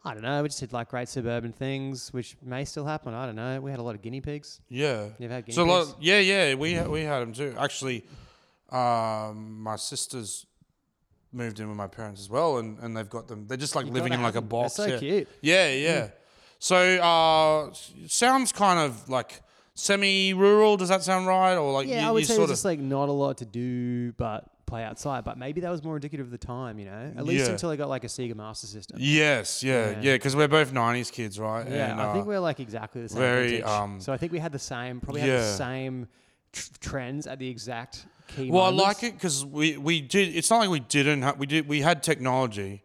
I 0.04 0.12
don't 0.12 0.22
know. 0.22 0.42
We 0.42 0.48
just 0.48 0.60
did 0.60 0.72
like 0.72 0.90
great 0.90 1.08
suburban 1.08 1.52
things, 1.52 2.12
which 2.12 2.36
may 2.42 2.64
still 2.66 2.84
happen. 2.84 3.14
I 3.14 3.24
don't 3.26 3.36
know. 3.36 3.60
We 3.60 3.70
had 3.70 3.80
a 3.80 3.82
lot 3.82 3.94
of 3.94 4.02
guinea 4.02 4.20
pigs. 4.20 4.60
Yeah. 4.68 5.04
You 5.18 5.24
ever 5.26 5.34
had 5.34 5.46
guinea 5.46 5.54
So 5.54 5.64
pigs? 5.64 5.88
lot, 5.88 5.96
yeah, 6.00 6.20
yeah, 6.20 6.54
we 6.54 6.74
ha- 6.74 6.84
we 6.88 7.00
had 7.02 7.20
them 7.20 7.32
too. 7.32 7.54
Actually, 7.58 8.04
um, 8.70 9.62
my 9.62 9.76
sisters 9.76 10.46
moved 11.32 11.58
in 11.58 11.68
with 11.68 11.76
my 11.76 11.86
parents 11.86 12.20
as 12.20 12.28
well, 12.28 12.58
and, 12.58 12.78
and 12.80 12.96
they've 12.96 13.08
got 13.08 13.28
them. 13.28 13.46
They're 13.46 13.56
just 13.56 13.74
like 13.74 13.86
You 13.86 13.92
living 13.92 14.12
in 14.12 14.22
like 14.22 14.34
a 14.34 14.40
them. 14.40 14.48
They're 14.48 14.60
box. 14.62 14.74
so 14.74 14.86
yeah. 14.86 14.98
cute. 14.98 15.28
Yeah, 15.40 15.70
yeah. 15.72 16.08
So 16.58 16.76
uh, 16.76 17.72
sounds 18.06 18.52
kind 18.52 18.78
of 18.80 19.08
like 19.08 19.40
semi-rural. 19.74 20.76
Does 20.76 20.88
that 20.88 21.02
sound 21.02 21.26
right? 21.26 21.56
Or 21.56 21.72
like 21.72 21.88
Yeah, 21.88 22.02
you, 22.02 22.08
I 22.08 22.10
would 22.10 22.20
you 22.20 22.26
say 22.26 22.36
sort 22.36 22.48
just 22.50 22.64
like 22.64 22.78
not 22.78 23.08
a 23.08 23.12
lot 23.12 23.38
to 23.38 23.44
do 23.44 24.12
but 24.12 24.44
play 24.66 24.84
outside. 24.84 25.24
But 25.24 25.38
maybe 25.38 25.60
that 25.62 25.70
was 25.70 25.82
more 25.82 25.96
indicative 25.96 26.26
of 26.26 26.30
the 26.32 26.38
time, 26.38 26.78
you 26.78 26.86
know. 26.86 27.12
At 27.16 27.24
least 27.24 27.46
Yeah. 27.46 27.52
until 27.52 27.70
I 27.70 27.76
got 27.76 27.88
like 27.88 28.04
a 28.04 28.08
Sega 28.08 28.34
Master 28.34 28.66
System. 28.66 28.96
yes, 29.00 29.62
yeah, 29.62 29.90
Yeah. 29.90 30.00
yeah, 30.00 30.14
because 30.14 30.34
we're 30.36 30.48
both 30.48 30.72
'90s 30.72 31.10
kids, 31.12 31.38
right? 31.38 31.68
Yeah, 31.68 31.92
And, 31.92 32.00
I 32.00 32.12
think 32.12 32.24
uh, 32.24 32.28
we're 32.28 32.40
like 32.40 32.60
exactly 32.60 33.02
the 33.02 33.08
same. 33.08 33.18
very, 33.18 33.48
vintage. 33.48 33.64
um, 33.66 34.00
so 34.00 34.12
I 34.12 34.16
think 34.16 34.32
we 34.32 34.38
had 34.38 34.52
the 34.52 34.58
same, 34.58 35.00
probably 35.00 35.20
had 35.22 35.30
the 35.30 35.34
Yeah. 35.34 35.54
same 35.56 36.08
tr- 36.52 36.70
trends 36.80 37.26
at 37.26 37.38
the 37.38 37.48
exact 37.48 38.06
key. 38.28 38.50
Well, 38.50 38.62
I 38.64 38.70
moments. 38.70 38.86
like 39.02 39.02
it 39.02 39.14
because 39.14 39.44
we, 39.44 39.76
we 39.76 40.00
did. 40.00 40.34
It's 40.34 40.50
not 40.50 40.58
like 40.60 40.70
we 40.70 40.80
didn't. 40.80 41.22
Ha- 41.22 41.34
we 41.38 41.46
did. 41.46 41.68
We 41.68 41.80
had 41.82 42.02
technology, 42.02 42.82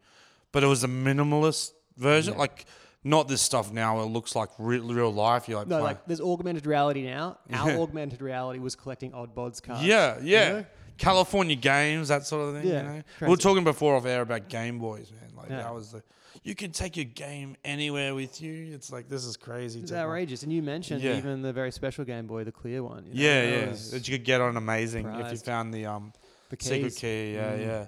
but 0.52 0.64
it 0.64 0.68
was 0.68 0.84
a 0.84 0.88
minimalist 0.88 1.72
version. 1.98 2.38
Like 2.38 2.66
not 3.02 3.30
this 3.30 3.42
stuff 3.42 3.72
now. 3.72 3.96
Where 3.96 4.04
it 4.06 4.10
looks 4.10 4.36
like 4.36 4.50
real, 4.60 4.84
real 4.84 5.14
life. 5.14 5.48
You 5.48 5.56
like 5.56 5.68
No, 5.68 5.82
like 5.82 6.06
there's 6.06 6.20
augmented 6.20 6.66
reality 6.66 7.04
now. 7.06 7.38
Our 7.54 7.72
augmented 7.82 8.22
reality 8.22 8.60
was 8.60 8.76
collecting 8.76 9.14
odd 9.14 9.34
bods 9.34 9.64
cards. 9.64 9.84
yeah, 9.86 10.18
yeah. 10.22 10.50
know? 10.50 10.66
California 11.00 11.56
games, 11.56 12.10
that 12.10 12.26
sort 12.28 12.50
of 12.56 12.62
thing. 12.62 12.70
Yeah, 12.72 12.82
you 12.84 12.90
know? 12.98 13.04
we 13.22 13.28
were 13.30 13.38
talking 13.38 13.64
before 13.64 13.96
off 13.96 14.06
air 14.06 14.22
about 14.22 14.50
Game 14.50 14.78
Boys, 14.80 15.12
man. 15.12 15.32
Like 15.36 15.50
Yeah. 15.50 15.64
that 15.64 15.74
was 15.74 15.92
the. 15.94 16.04
You 16.44 16.56
can 16.56 16.72
take 16.72 16.96
your 16.96 17.06
game 17.06 17.58
anywhere 17.66 18.14
with 18.16 18.42
you. 18.42 18.74
It's 18.74 18.92
like 18.92 19.10
this 19.10 19.26
is 19.26 19.36
crazy. 19.36 19.80
It's 19.82 19.92
outrageous. 19.92 20.44
And 20.44 20.54
you 20.54 20.62
mentioned 20.62 21.02
Yeah. 21.02 21.18
even 21.18 21.42
the 21.42 21.52
very 21.52 21.72
special 21.72 22.06
Game 22.06 22.28
Boy, 22.28 22.44
the 22.44 22.52
clear 22.52 22.82
one. 22.84 23.06
you 23.08 23.14
know, 23.14 23.20
Yeah, 23.22 23.42
that 23.42 23.52
yeah. 23.70 23.76
That 23.92 24.08
you 24.08 24.18
could 24.18 24.26
get 24.26 24.40
on 24.42 24.56
amazing 24.56 25.08
if 25.08 25.32
you 25.32 25.38
found 25.38 25.74
the 25.74 25.86
um 25.88 26.14
the 26.50 26.58
secret 26.60 26.96
key. 26.96 27.34
Yeah, 27.34 27.52
Mm. 27.58 27.66
yeah. 27.68 27.86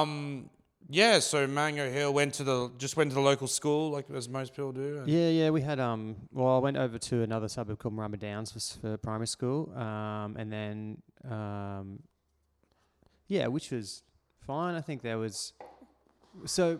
Um, 0.00 0.50
yeah. 0.88 1.18
So 1.20 1.46
Mango 1.46 1.90
Hill 1.90 2.12
went 2.12 2.34
to 2.34 2.44
the 2.44 2.70
just 2.78 2.96
went 2.96 3.10
to 3.10 3.14
the 3.14 3.20
local 3.22 3.46
school, 3.46 3.90
like 3.90 4.10
as 4.10 4.28
most 4.28 4.52
people 4.54 4.72
do. 4.72 4.98
and- 4.98 5.08
Yeah, 5.08 5.28
yeah, 5.28 5.50
we 5.50 5.62
had 5.62 5.80
um. 5.80 6.16
Well, 6.32 6.56
I 6.56 6.58
went 6.58 6.76
over 6.76 6.98
to 6.98 7.22
another 7.22 7.48
suburb 7.48 7.78
called 7.78 7.94
Murrumba 7.96 8.18
Downs 8.18 8.52
for, 8.52 8.60
for 8.80 8.96
primary 8.98 9.28
school, 9.28 9.72
um, 9.76 10.36
and 10.38 10.52
then 10.52 11.02
um, 11.30 12.00
yeah, 13.36 13.46
which 13.46 13.70
was 13.70 14.02
fine. 14.46 14.74
I 14.74 14.80
think 14.80 15.02
there 15.02 15.18
was 15.18 15.52
so. 16.44 16.78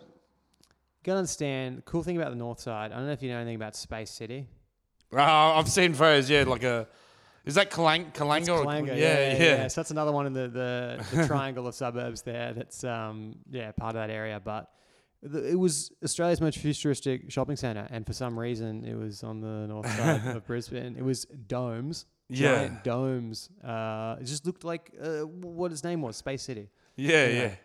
Gotta 1.03 1.17
understand. 1.19 1.77
The 1.79 1.81
cool 1.81 2.03
thing 2.03 2.15
about 2.17 2.29
the 2.29 2.37
north 2.37 2.59
side. 2.61 2.91
I 2.91 2.95
don't 2.97 3.07
know 3.07 3.11
if 3.11 3.21
you 3.23 3.29
know 3.31 3.37
anything 3.39 3.55
about 3.55 3.75
Space 3.75 4.11
City. 4.11 4.47
Uh, 5.11 5.21
I've 5.57 5.67
seen 5.69 5.93
photos. 5.93 6.29
Yeah, 6.29 6.43
like 6.43 6.63
a. 6.63 6.87
Is 7.45 7.55
that 7.55 7.69
Kalang- 7.71 8.13
Kallangur? 8.13 8.49
Or- 8.59 8.65
Kallangur, 8.65 8.97
yeah, 8.97 9.37
yeah. 9.37 9.67
So 9.67 9.81
that's 9.81 9.91
another 9.91 10.13
one 10.13 10.27
in 10.27 10.33
the, 10.33 10.47
the, 10.47 11.05
the 11.15 11.27
triangle 11.31 11.67
of 11.67 11.75
suburbs 11.75 12.21
there. 12.21 12.53
That's 12.53 12.83
um 12.85 13.35
yeah 13.51 13.71
part 13.71 13.95
of 13.95 14.01
that 14.01 14.09
area, 14.09 14.39
but. 14.43 14.69
the- 15.21 15.45
It 15.51 15.59
was 15.59 15.91
Australia's 16.03 16.39
most 16.41 16.57
futuristic 16.59 17.31
shopping 17.31 17.57
centre, 17.57 17.87
and 17.89 18.05
for 18.07 18.13
some 18.13 18.37
reason, 18.39 18.85
it 18.85 18.95
was 18.95 19.23
on 19.23 19.41
the 19.41 19.67
north 19.73 19.89
side 19.97 20.21
of 20.37 20.45
Brisbane. 20.47 20.95
It 20.97 21.03
was 21.03 21.25
domes, 21.47 22.05
Yeah. 22.33 22.55
giant 22.57 22.83
domes. 22.83 23.49
Uh, 23.63 24.17
it 24.19 24.25
just 24.25 24.45
looked 24.45 24.63
like 24.63 24.91
uh, 25.01 25.19
what 25.25 25.71
his 25.71 25.83
name 25.83 26.01
was, 26.01 26.17
Space 26.17 26.41
City. 26.43 26.69
Yeah, 26.95 27.27
Yeah. 27.27 27.41
yeah. 27.41 27.55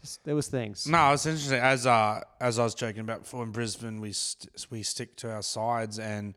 Just, 0.00 0.24
there 0.24 0.34
was 0.34 0.48
things. 0.48 0.86
No, 0.86 1.12
it's 1.12 1.26
interesting. 1.26 1.58
As 1.60 1.86
uh, 1.86 2.22
as 2.40 2.58
I 2.58 2.64
was 2.64 2.74
joking 2.74 3.00
about 3.02 3.20
before 3.24 3.42
in 3.44 3.50
Brisbane, 3.50 4.00
we 4.00 4.12
st- 4.12 4.66
we 4.70 4.82
stick 4.82 5.14
to 5.16 5.30
our 5.30 5.42
sides, 5.42 5.98
and 5.98 6.34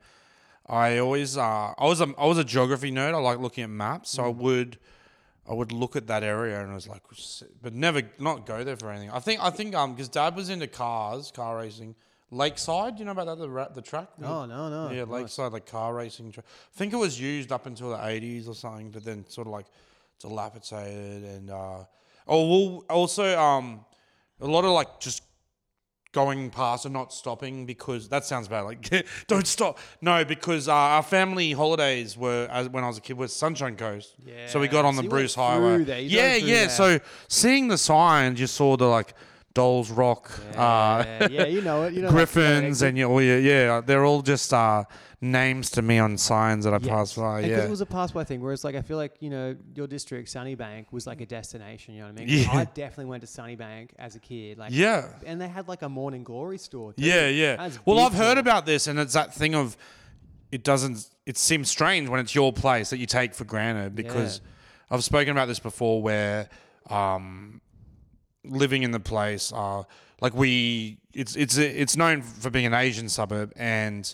I 0.68 0.98
always 0.98 1.38
uh, 1.38 1.74
I 1.78 1.86
was 1.86 2.02
a 2.02 2.14
I 2.18 2.26
was 2.26 2.38
a 2.38 2.44
geography 2.44 2.92
nerd. 2.92 3.14
I 3.14 3.20
like 3.20 3.40
looking 3.40 3.64
at 3.64 3.70
maps, 3.70 4.10
so 4.12 4.24
I 4.24 4.28
Mm. 4.34 4.36
would 4.38 4.80
I 5.50 5.54
would 5.54 5.72
look 5.72 5.96
at 5.96 6.08
that 6.08 6.24
area 6.24 6.62
and 6.62 6.72
I 6.72 6.74
was 6.76 6.88
like, 6.88 7.04
but 7.62 7.74
never 7.74 8.02
not 8.20 8.46
go 8.46 8.64
there 8.66 8.76
for 8.78 8.90
anything. 8.92 9.12
I 9.12 9.20
think 9.20 9.42
I 9.42 9.50
think 9.50 9.76
um 9.76 9.94
because 9.94 10.10
Dad 10.10 10.36
was 10.36 10.50
into 10.50 10.68
cars, 10.68 11.32
car 11.32 11.56
racing. 11.58 11.96
Lakeside, 12.34 13.00
you 13.00 13.06
know 13.06 13.12
about 13.12 13.28
that 13.28 13.38
the 13.38 13.50
ra- 13.50 13.70
the 13.70 13.82
track? 13.82 14.08
Oh 14.22 14.46
no 14.46 14.70
no. 14.70 14.92
yeah. 14.92 15.04
Lakeside 15.04 15.52
like 15.52 15.66
car 15.66 15.94
racing. 15.94 16.32
track. 16.32 16.46
I 16.48 16.78
think 16.78 16.94
it 16.94 16.98
was 16.98 17.20
used 17.20 17.52
up 17.52 17.66
until 17.66 17.92
the 17.92 18.06
eighties 18.08 18.48
or 18.48 18.56
something, 18.56 18.90
but 18.90 19.04
then 19.06 19.26
sort 19.28 19.48
of 19.48 19.54
like 19.54 19.66
dilapidated 20.20 21.24
and 21.24 21.50
uh, 21.50 21.84
oh 22.28 22.48
well 22.50 22.86
also 22.90 23.38
um 23.40 23.86
a 24.42 24.48
lot 24.48 24.66
of 24.66 24.72
like 24.72 25.00
just 25.00 25.24
going 26.14 26.50
past 26.52 26.86
and 26.86 26.94
not 26.94 27.12
stopping 27.12 27.66
because 27.66 28.08
that 28.10 28.24
sounds 28.24 28.48
bad. 28.48 28.62
Like 28.62 29.06
don't 29.28 29.48
stop. 29.48 29.80
No, 30.02 30.24
because 30.24 30.68
uh, 30.68 30.74
our 30.74 31.04
family 31.04 31.52
holidays 31.52 32.16
were 32.16 32.48
as 32.52 32.70
when 32.70 32.84
I 32.84 32.88
was 32.88 33.00
a 33.00 33.02
kid 33.02 33.18
was 33.18 33.36
Sunshine 33.36 33.76
Coast. 33.76 34.16
Yeah. 34.26 34.48
So 34.48 34.60
we 34.60 34.68
got 34.68 34.86
on 34.86 34.96
so 34.96 35.02
the 35.02 35.10
Bruce 35.10 35.36
Highway. 35.36 35.84
there, 35.84 36.00
Yeah, 36.00 36.36
yeah. 36.36 36.68
So 36.68 37.00
seeing 37.28 37.68
the 37.68 37.78
signs, 37.78 38.40
you 38.40 38.48
saw 38.48 38.78
the 38.78 38.86
like 38.86 39.14
Dohles 39.56 39.96
Rock. 39.96 40.32
Uh, 40.56 41.04
Yeah, 41.06 41.28
yeah, 41.30 41.46
you 41.46 41.62
know 41.62 41.84
it. 41.84 41.94
You 41.94 42.02
know 42.02 42.10
Griffins 42.16 42.82
and 42.82 42.98
you, 42.98 43.06
oh 43.08 43.20
yeah, 43.20 43.38
yeah, 43.38 43.82
they're 43.82 44.04
all 44.06 44.22
just 44.22 44.54
uh, 44.54 44.84
names 45.22 45.70
to 45.72 45.82
me 45.82 46.00
on 46.00 46.18
signs 46.18 46.66
that 46.66 46.74
I 46.74 46.78
Yes. 46.78 46.88
pass 46.90 47.14
by. 47.14 47.42
And 47.42 47.50
Yeah, 47.52 47.64
it 47.64 47.70
was 47.70 47.82
a 47.82 47.86
pass 47.86 48.12
by 48.12 48.24
thing, 48.24 48.42
whereas 48.42 48.64
like 48.64 48.76
I 48.76 48.82
feel 48.82 48.98
like 48.98 49.16
you 49.20 49.30
know 49.30 49.56
your 49.76 49.88
district, 49.88 50.30
Sunnybank, 50.30 50.88
was 50.92 51.06
like 51.06 51.22
a 51.22 51.26
destination. 51.26 51.94
You 51.94 52.02
know 52.02 52.08
what 52.08 52.22
I 52.22 52.26
mean? 52.26 52.40
Yeah. 52.40 52.52
I 52.52 52.66
definitely 52.66 53.06
went 53.06 53.22
to 53.22 53.28
Sunnybank 53.28 53.92
as 54.00 54.16
a 54.16 54.20
kid. 54.20 54.58
Like 54.58 54.72
yeah, 54.74 55.08
and 55.26 55.40
they 55.40 55.48
had 55.48 55.68
like 55.68 55.82
a 55.84 55.90
morning 55.90 56.24
glory 56.24 56.58
store. 56.58 56.94
Too. 56.94 57.04
yeah, 57.04 57.28
yeah. 57.28 57.70
Well, 57.86 58.00
I've 58.00 58.14
heard 58.16 58.38
about 58.38 58.66
this, 58.66 58.88
and 58.88 58.98
it's 59.00 59.14
that 59.14 59.34
thing 59.34 59.54
of 59.56 59.78
it 60.52 60.64
doesn't. 60.64 61.10
It 61.26 61.38
seems 61.38 61.70
strange 61.70 62.10
when 62.10 62.20
it's 62.20 62.36
your 62.36 62.52
place 62.52 62.90
that 62.90 62.98
you 62.98 63.06
take 63.06 63.34
for 63.34 63.46
granted 63.46 63.96
because 63.96 64.42
I've 64.92 65.04
spoken 65.04 65.30
about 65.30 65.48
this 65.48 65.60
before, 65.60 66.02
where 66.02 66.50
um, 66.90 67.62
living 68.46 68.84
in 68.84 68.92
the 68.92 69.00
place, 69.00 69.52
uh, 69.54 69.84
like 70.22 70.34
we, 70.34 70.98
it's 71.14 71.36
it's 71.36 71.58
it's 71.58 71.96
known 71.98 72.22
for 72.22 72.50
being 72.50 72.66
an 72.66 72.74
Asian 72.74 73.10
suburb, 73.10 73.52
and 73.56 74.14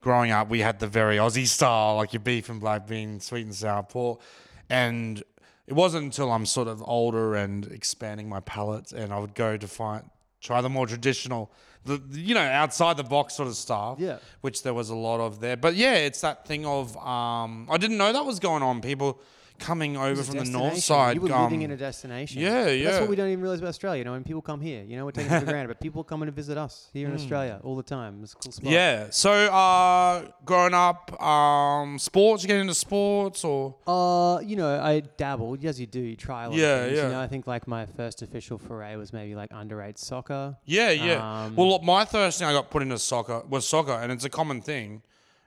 growing 0.00 0.30
up, 0.30 0.48
we 0.48 0.60
had 0.60 0.78
the 0.80 0.86
very 0.86 1.16
Aussie 1.16 1.46
style, 1.46 1.96
like 1.96 2.12
your 2.12 2.20
beef 2.20 2.48
and 2.48 2.60
black 2.60 2.86
bean, 2.86 3.20
sweet 3.20 3.44
and 3.44 3.54
sour 3.54 3.82
pork, 3.82 4.20
and 4.68 5.22
it 5.66 5.74
wasn't 5.74 6.04
until 6.04 6.32
I'm 6.32 6.46
sort 6.46 6.68
of 6.68 6.82
older 6.86 7.34
and 7.36 7.66
expanding 7.66 8.28
my 8.28 8.40
palate, 8.40 8.92
and 8.92 9.12
I 9.12 9.18
would 9.18 9.34
go 9.34 9.56
to 9.56 9.68
find 9.68 10.08
try 10.40 10.62
the 10.62 10.70
more 10.70 10.86
traditional, 10.86 11.50
the 11.84 12.00
you 12.12 12.34
know 12.34 12.40
outside 12.40 12.96
the 12.96 13.04
box 13.04 13.34
sort 13.34 13.48
of 13.48 13.54
stuff, 13.54 13.98
Yeah. 14.00 14.18
which 14.40 14.62
there 14.62 14.72
was 14.74 14.88
a 14.90 14.96
lot 14.96 15.20
of 15.20 15.40
there. 15.40 15.56
But 15.56 15.74
yeah, 15.74 15.94
it's 15.96 16.22
that 16.22 16.46
thing 16.46 16.64
of 16.64 16.96
um, 16.96 17.68
I 17.70 17.76
didn't 17.76 17.98
know 17.98 18.12
that 18.12 18.24
was 18.24 18.38
going 18.40 18.62
on. 18.62 18.80
People 18.80 19.20
coming 19.60 19.96
over 19.96 20.08
It 20.08 20.16
was 20.16 20.28
a 20.28 20.32
from 20.32 20.44
the 20.44 20.50
north 20.50 20.78
side. 20.78 21.14
You 21.16 21.20
were 21.20 21.32
um, 21.32 21.44
living 21.44 21.62
in 21.62 21.70
a 21.70 21.76
destination. 21.76 22.40
yeah, 22.42 22.64
But 22.64 22.82
That's 22.84 23.00
what 23.00 23.08
we 23.10 23.16
don't 23.16 23.28
even 23.28 23.40
realize 23.42 23.60
about 23.60 23.68
Australia. 23.68 23.98
You 23.98 24.04
know, 24.06 24.12
when 24.12 24.24
people 24.24 24.42
come 24.42 24.60
here, 24.60 24.82
you 24.82 24.96
know, 24.96 25.04
we're 25.04 25.12
taking 25.12 25.32
it 25.32 25.40
for 25.40 25.46
granted, 25.46 25.68
but 25.68 25.80
people 25.80 26.02
come 26.02 26.22
in 26.22 26.26
to 26.26 26.32
visit 26.32 26.56
us 26.58 26.88
here 26.92 27.06
in 27.08 27.14
Australia 27.14 27.60
all 27.62 27.76
the 27.76 27.82
time. 27.82 28.20
It's 28.22 28.32
a 28.32 28.36
cool 28.36 28.52
spot. 28.52 28.66
Hmm. 28.66 28.72
Yeah. 28.72 29.06
So, 29.10 29.30
uh, 29.32 30.24
growing 30.44 30.74
up, 30.74 31.22
um, 31.22 31.98
sports, 31.98 32.42
you 32.42 32.48
get 32.48 32.58
into 32.58 32.74
sports 32.74 33.44
or? 33.44 33.76
Uh, 33.86 34.40
you 34.40 34.56
know, 34.56 34.80
I 34.80 35.00
dabbled 35.00 35.64
as 35.64 35.78
you 35.80 35.86
do. 35.86 36.00
You 36.00 36.16
try 36.16 36.44
a 36.44 36.48
lot 36.50 36.58
Yeah, 36.58 36.66
of 36.76 36.84
things. 36.86 36.96
yeah. 36.98 37.04
You 37.06 37.12
know, 37.12 37.20
I 37.20 37.26
think 37.28 37.46
like 37.46 37.68
my 37.68 37.86
first 37.86 38.22
official 38.22 38.58
foray 38.58 38.96
was 38.96 39.12
maybe 39.12 39.34
like 39.34 39.52
under 39.52 39.82
eight 39.82 39.98
soccer. 39.98 40.56
Yeah, 40.64 40.90
yeah. 40.90 41.44
Um, 41.44 41.56
well, 41.56 41.68
look, 41.68 41.82
my 41.82 42.04
first 42.04 42.38
thing 42.38 42.48
I 42.48 42.52
got 42.52 42.70
put 42.70 42.82
into 42.82 42.98
soccer 42.98 43.42
was 43.48 43.66
soccer, 43.68 43.92
and 43.92 44.10
it's 44.10 44.24
a 44.24 44.30
common 44.30 44.60
thing. 44.62 45.02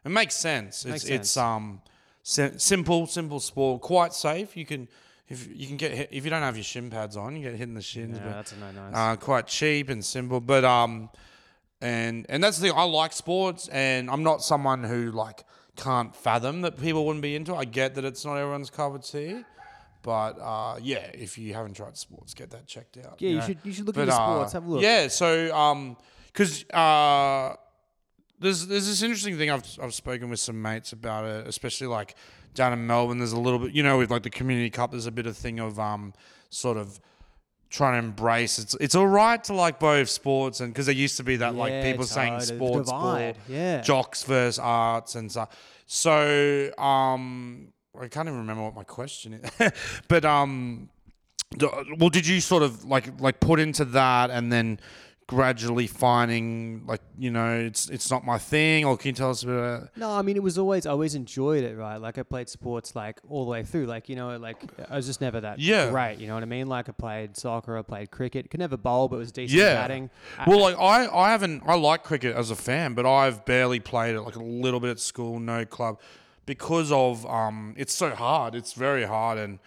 It 0.05 0.09
makes 0.09 0.35
sense. 0.35 0.85
Makes 0.85 1.03
it's 1.05 1.09
it's 1.11 1.37
um 1.37 1.81
simple, 2.23 3.05
simple 3.07 3.39
sport, 3.39 3.81
quite 3.81 4.13
safe. 4.13 4.55
You 4.57 4.65
can 4.65 4.87
if 5.29 5.47
you 5.53 5.67
can 5.67 5.77
get 5.77 5.91
hit, 5.91 6.09
if 6.11 6.23
you 6.25 6.29
don't 6.29 6.41
have 6.41 6.55
your 6.57 6.63
shin 6.63 6.89
pads 6.89 7.15
on, 7.17 7.35
you 7.35 7.43
get 7.43 7.53
hit 7.53 7.67
in 7.67 7.73
the 7.73 7.81
shins. 7.81 8.17
Yeah, 8.17 8.23
but, 8.25 8.31
that's 8.33 8.51
a 8.51 8.57
no 8.57 8.71
nice. 8.71 8.91
uh, 8.95 9.15
quite 9.15 9.47
cheap 9.47 9.89
and 9.89 10.03
simple. 10.03 10.39
But 10.39 10.65
um, 10.65 11.09
and 11.81 12.25
and 12.29 12.43
that's 12.43 12.57
the 12.57 12.67
thing. 12.69 12.77
I 12.77 12.83
like 12.83 13.13
sports, 13.13 13.67
and 13.69 14.09
I'm 14.09 14.23
not 14.23 14.43
someone 14.43 14.83
who 14.83 15.11
like 15.11 15.43
can't 15.75 16.15
fathom 16.15 16.61
that 16.61 16.79
people 16.79 17.05
wouldn't 17.05 17.23
be 17.23 17.35
into. 17.35 17.53
it. 17.53 17.57
I 17.57 17.65
get 17.65 17.95
that 17.95 18.05
it's 18.05 18.25
not 18.25 18.35
everyone's 18.37 18.69
cup 18.69 18.93
of 18.95 19.03
tea, 19.05 19.43
but 20.01 20.39
uh, 20.39 20.77
yeah, 20.81 21.09
if 21.13 21.37
you 21.37 21.53
haven't 21.53 21.73
tried 21.75 21.97
sports, 21.97 22.33
get 22.33 22.51
that 22.51 22.67
checked 22.67 22.97
out. 22.97 23.15
yeah, 23.19 23.29
you 23.29 23.35
know? 23.37 23.45
should 23.45 23.57
you 23.63 23.73
should 23.73 23.85
look 23.85 23.95
But, 23.95 24.03
into 24.03 24.13
uh, 24.13 24.35
sports. 24.35 24.53
Have 24.53 24.65
a 24.65 24.69
look. 24.69 24.81
Yeah, 24.81 25.07
so 25.07 25.55
um, 25.55 25.97
because 26.27 26.65
uh, 26.71 27.55
there's 28.43 28.67
there's 28.67 28.87
this 28.87 29.01
interesting 29.01 29.37
thing 29.37 29.49
I've 29.49 29.65
I've 29.81 29.93
spoken 29.93 30.29
with 30.29 30.39
some 30.39 30.61
mates 30.61 30.93
about 30.93 31.25
it, 31.25 31.47
especially 31.47 31.87
like 31.87 32.15
down 32.53 32.73
in 32.73 32.85
Melbourne. 32.85 33.17
There's 33.17 33.31
a 33.33 33.39
little 33.39 33.59
bit, 33.59 33.73
you 33.73 33.81
know, 33.83 33.97
with 33.97 34.11
like 34.11 34.23
the 34.23 34.29
community 34.29 34.69
cup. 34.69 34.91
There's 34.91 35.07
a 35.07 35.11
bit 35.11 35.25
of 35.25 35.35
thing 35.35 35.59
of 35.59 35.79
um, 35.79 36.13
sort 36.49 36.77
of 36.77 36.99
trying 37.69 37.99
to 37.99 38.07
embrace 38.07 38.59
it's 38.59 38.75
it's 38.79 38.93
all 38.93 39.07
right 39.07 39.43
to 39.43 39.51
like 39.51 39.79
both 39.79 40.07
sports 40.07 40.59
and 40.59 40.71
because 40.71 40.85
there 40.85 40.93
used 40.93 41.17
to 41.17 41.23
be 41.23 41.37
that 41.37 41.55
like 41.55 41.71
Yeah, 41.71 41.91
people 41.91 42.05
saying 42.05 42.33
totally. 42.37 42.55
Sports 42.57 42.89
divide, 42.91 43.35
sport 43.35 43.49
yeah. 43.49 43.81
jocks 43.81 44.21
versus 44.21 44.59
arts 44.59 45.15
and 45.15 45.31
stuff 45.31 45.49
so 45.87 46.71
um 46.77 47.69
i 47.99 48.07
can't 48.07 48.27
even 48.27 48.37
remember 48.37 48.61
what 48.61 48.75
my 48.75 48.83
question 48.83 49.33
is 49.59 49.71
but 50.07 50.23
um 50.23 50.87
d- 51.57 51.67
well 51.97 52.09
did 52.09 52.27
you 52.27 52.39
sort 52.41 52.61
of 52.61 52.85
like 52.85 53.19
like 53.19 53.39
put 53.39 53.59
into 53.59 53.85
that 53.85 54.29
and 54.29 54.51
then 54.53 54.79
gradually 55.27 55.87
finding 55.87 56.83
like 56.85 56.99
you 57.17 57.31
know 57.31 57.57
it's 57.57 57.89
it's 57.89 58.11
not 58.11 58.25
my 58.25 58.37
thing 58.37 58.83
or 58.83 58.97
can 58.97 59.07
you 59.09 59.13
tell 59.13 59.29
us 59.29 59.43
about 59.43 59.83
it? 59.83 59.89
No, 59.95 60.11
I 60.11 60.21
mean 60.21 60.35
it 60.35 60.43
was 60.43 60.57
always 60.57 60.85
I 60.85 60.91
always 60.91 61.15
enjoyed 61.15 61.63
it, 61.63 61.77
right? 61.77 61.97
Like 61.97 62.17
I 62.17 62.23
played 62.23 62.49
sports 62.49 62.95
like 62.95 63.19
all 63.29 63.45
the 63.45 63.51
way 63.51 63.63
through. 63.63 63.85
Like 63.85 64.09
you 64.09 64.15
know, 64.15 64.35
like 64.37 64.63
I 64.89 64.95
was 64.95 65.05
just 65.05 65.21
never 65.21 65.39
that 65.41 65.59
Yeah. 65.59 65.89
great. 65.89 66.19
You 66.19 66.27
know 66.27 66.33
what 66.33 66.43
I 66.43 66.47
mean? 66.47 66.67
Like 66.67 66.89
I 66.89 66.91
played 66.91 67.37
soccer, 67.37 67.77
I 67.77 67.81
played 67.83 68.11
cricket. 68.11 68.49
Could 68.49 68.59
never 68.59 68.77
bowl, 68.77 69.07
but 69.07 69.17
was 69.17 69.31
decent 69.31 69.59
Yeah. 69.59 69.65
at 69.67 69.73
batting. 69.87 70.09
I- 70.37 70.49
Well, 70.49 70.59
like 70.61 70.77
I, 70.77 71.07
I 71.07 71.31
haven't. 71.31 71.63
I 71.65 71.75
like 71.75 72.03
cricket 72.03 72.35
as 72.35 72.51
a 72.51 72.55
fan, 72.55 72.93
but 72.93 73.05
I've 73.05 73.45
barely 73.45 73.79
played 73.79 74.15
it. 74.15 74.21
Like 74.21 74.35
a 74.35 74.43
little 74.43 74.79
bit 74.79 74.89
at 74.89 74.99
school, 74.99 75.39
no 75.39 75.65
club, 75.65 75.99
because 76.45 76.91
of 76.91 77.25
um, 77.25 77.73
it's 77.77 77.93
so 77.93 78.09
hard. 78.11 78.55
It's 78.55 78.73
very 78.73 79.05
hard, 79.05 79.37
and 79.37 79.59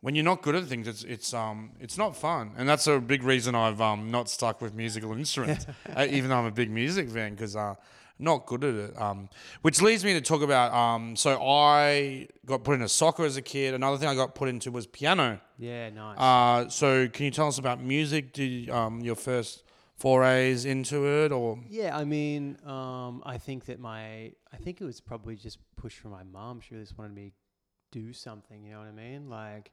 when 0.00 0.14
you're 0.14 0.24
not 0.24 0.42
good 0.42 0.54
at 0.54 0.64
things, 0.64 0.88
it's 0.88 1.04
it's 1.04 1.34
um, 1.34 1.72
it's 1.80 1.98
not 1.98 2.16
fun, 2.16 2.52
and 2.56 2.68
that's 2.68 2.86
a 2.86 3.00
big 3.00 3.22
reason 3.22 3.54
I've 3.54 3.80
um, 3.80 4.10
not 4.10 4.28
stuck 4.28 4.60
with 4.60 4.74
musical 4.74 5.12
instruments, 5.12 5.66
uh, 5.96 6.06
even 6.08 6.30
though 6.30 6.36
I'm 6.36 6.46
a 6.46 6.50
big 6.50 6.70
music 6.70 7.10
fan, 7.10 7.32
because 7.32 7.54
uh, 7.56 7.74
not 8.18 8.46
good 8.46 8.64
at 8.64 8.74
it. 8.74 9.00
Um, 9.00 9.28
which 9.62 9.82
leads 9.82 10.04
me 10.04 10.12
to 10.14 10.20
talk 10.20 10.42
about 10.42 10.72
um, 10.72 11.16
so 11.16 11.42
I 11.42 12.28
got 12.46 12.64
put 12.64 12.74
into 12.74 12.88
soccer 12.88 13.24
as 13.24 13.36
a 13.36 13.42
kid. 13.42 13.74
Another 13.74 13.96
thing 13.96 14.08
I 14.08 14.14
got 14.14 14.34
put 14.34 14.48
into 14.48 14.70
was 14.70 14.86
piano. 14.86 15.40
yeah, 15.58 15.90
nice. 15.90 16.18
Uh, 16.18 16.68
so 16.68 17.08
can 17.08 17.24
you 17.26 17.30
tell 17.30 17.48
us 17.48 17.58
about 17.58 17.82
music? 17.82 18.32
Did 18.32 18.70
um, 18.70 19.00
your 19.00 19.16
first 19.16 19.64
forays 19.96 20.64
into 20.64 21.06
it, 21.06 21.30
or 21.30 21.58
Yeah, 21.68 21.96
I 21.96 22.04
mean, 22.04 22.56
um, 22.64 23.22
I 23.26 23.36
think 23.36 23.66
that 23.66 23.78
my, 23.78 24.32
I 24.52 24.56
think 24.56 24.80
it 24.80 24.84
was 24.84 25.00
probably 25.00 25.36
just 25.36 25.58
pushed 25.76 25.98
from 25.98 26.12
my 26.12 26.22
mom. 26.22 26.60
She 26.60 26.74
really 26.74 26.84
just 26.86 26.96
wanted 26.96 27.14
me 27.14 27.32
to 27.92 28.00
do 28.00 28.12
something. 28.14 28.64
You 28.64 28.72
know 28.72 28.78
what 28.78 28.88
I 28.88 28.92
mean? 28.92 29.28
Like, 29.28 29.72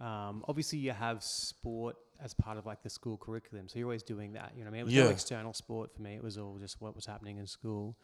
um, 0.00 0.44
obviously 0.48 0.78
you 0.78 0.92
have 0.92 1.22
sport 1.22 1.96
as 2.22 2.34
part 2.34 2.58
of 2.58 2.66
like 2.66 2.82
the 2.82 2.90
school 2.90 3.16
curriculum, 3.16 3.68
so 3.68 3.78
you're 3.78 3.86
always 3.86 4.02
doing 4.02 4.32
that. 4.32 4.52
You 4.56 4.64
know 4.64 4.70
what 4.70 4.76
I 4.76 4.78
mean? 4.78 4.80
It 4.80 4.84
was 4.84 4.94
no 4.94 5.10
external 5.10 5.52
sport 5.52 5.94
for 5.94 6.02
me. 6.02 6.14
It 6.14 6.22
was 6.22 6.38
all 6.38 6.58
just 6.58 6.80
what 6.80 6.94
was 6.94 7.06
happening 7.06 7.38
in 7.38 7.46
school. 7.46 7.96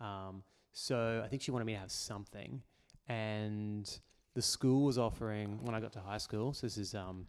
Um, 0.00 0.42
so 0.72 1.22
I 1.24 1.28
think 1.28 1.42
she 1.42 1.50
wanted 1.50 1.64
me 1.64 1.72
to 1.74 1.78
have 1.80 1.90
something, 1.90 2.62
and 3.08 3.98
the 4.34 4.42
school 4.42 4.84
was 4.84 4.98
offering 4.98 5.58
when 5.62 5.74
I 5.74 5.80
got 5.80 5.92
to 5.94 6.00
high 6.00 6.18
school. 6.18 6.52
So 6.52 6.66
this 6.66 6.76
is 6.78 6.94
um, 6.94 7.26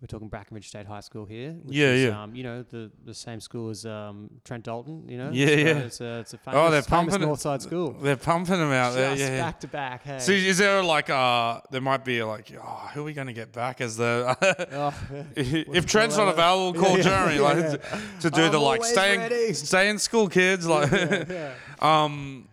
we're 0.00 0.06
talking 0.06 0.28
Bracken 0.28 0.54
Ridge 0.54 0.68
State 0.68 0.86
High 0.86 1.00
School 1.00 1.24
here. 1.26 1.52
Which 1.64 1.76
Yeah, 1.76 1.86
is, 1.88 2.04
yeah. 2.04 2.22
Um, 2.22 2.34
you 2.36 2.44
know 2.44 2.62
the 2.62 2.90
the 3.04 3.12
same 3.14 3.40
school 3.40 3.68
as 3.70 3.84
um, 3.84 4.30
Trent 4.44 4.62
Dalton. 4.64 5.08
You 5.08 5.18
know. 5.18 5.30
Yeah, 5.32 5.46
So 5.46 5.52
yeah. 5.54 5.66
It's 5.78 6.00
a 6.00 6.18
it's 6.20 6.34
a 6.34 6.38
famous, 6.38 6.58
Oh, 6.60 6.70
they're 6.70 6.82
pumping 6.82 7.16
it. 7.22 7.26
North 7.26 7.62
school. 7.62 7.92
they're 8.00 8.16
pumping 8.16 8.58
them 8.58 8.70
out 8.70 8.94
there? 8.94 9.16
Yeah. 9.16 9.38
back 9.40 9.58
to 9.60 9.66
back. 9.66 10.04
Hey. 10.04 10.20
So 10.20 10.30
is 10.30 10.58
there 10.58 10.84
like 10.84 11.10
uh, 11.10 11.60
there 11.72 11.80
might 11.80 12.04
be 12.04 12.22
like, 12.22 12.52
oh, 12.56 12.90
who 12.94 13.00
are 13.00 13.04
we 13.04 13.12
going 13.12 13.26
to 13.26 13.32
get 13.32 13.52
back 13.52 13.80
as 13.80 13.96
the? 13.96 14.36
Oh, 14.72 14.94
if 15.36 15.86
Trent's 15.86 16.16
not 16.16 16.28
available, 16.28 16.80
call 16.80 16.96
Yeah, 16.96 17.02
Jeremy 17.02 17.38
like 17.40 17.56
to, 17.56 17.78
to 18.20 18.30
do 18.30 18.42
I'm 18.42 18.52
the 18.52 18.58
like 18.58 18.80
always 18.80 18.92
stay 18.92 19.14
in, 19.14 19.20
ready. 19.20 19.52
stay 19.54 19.88
in 19.88 19.98
school, 19.98 20.28
kids. 20.28 20.64
Like, 20.66 20.92
um, 21.82 22.48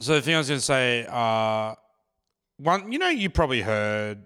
so 0.00 0.14
the 0.14 0.22
thing 0.22 0.34
I 0.34 0.38
was 0.38 0.48
going 0.48 0.58
to 0.58 0.64
say, 0.64 1.06
uh, 1.08 1.74
one, 2.56 2.90
you 2.90 2.98
know, 2.98 3.08
you 3.08 3.30
probably 3.30 3.62
heard 3.62 4.24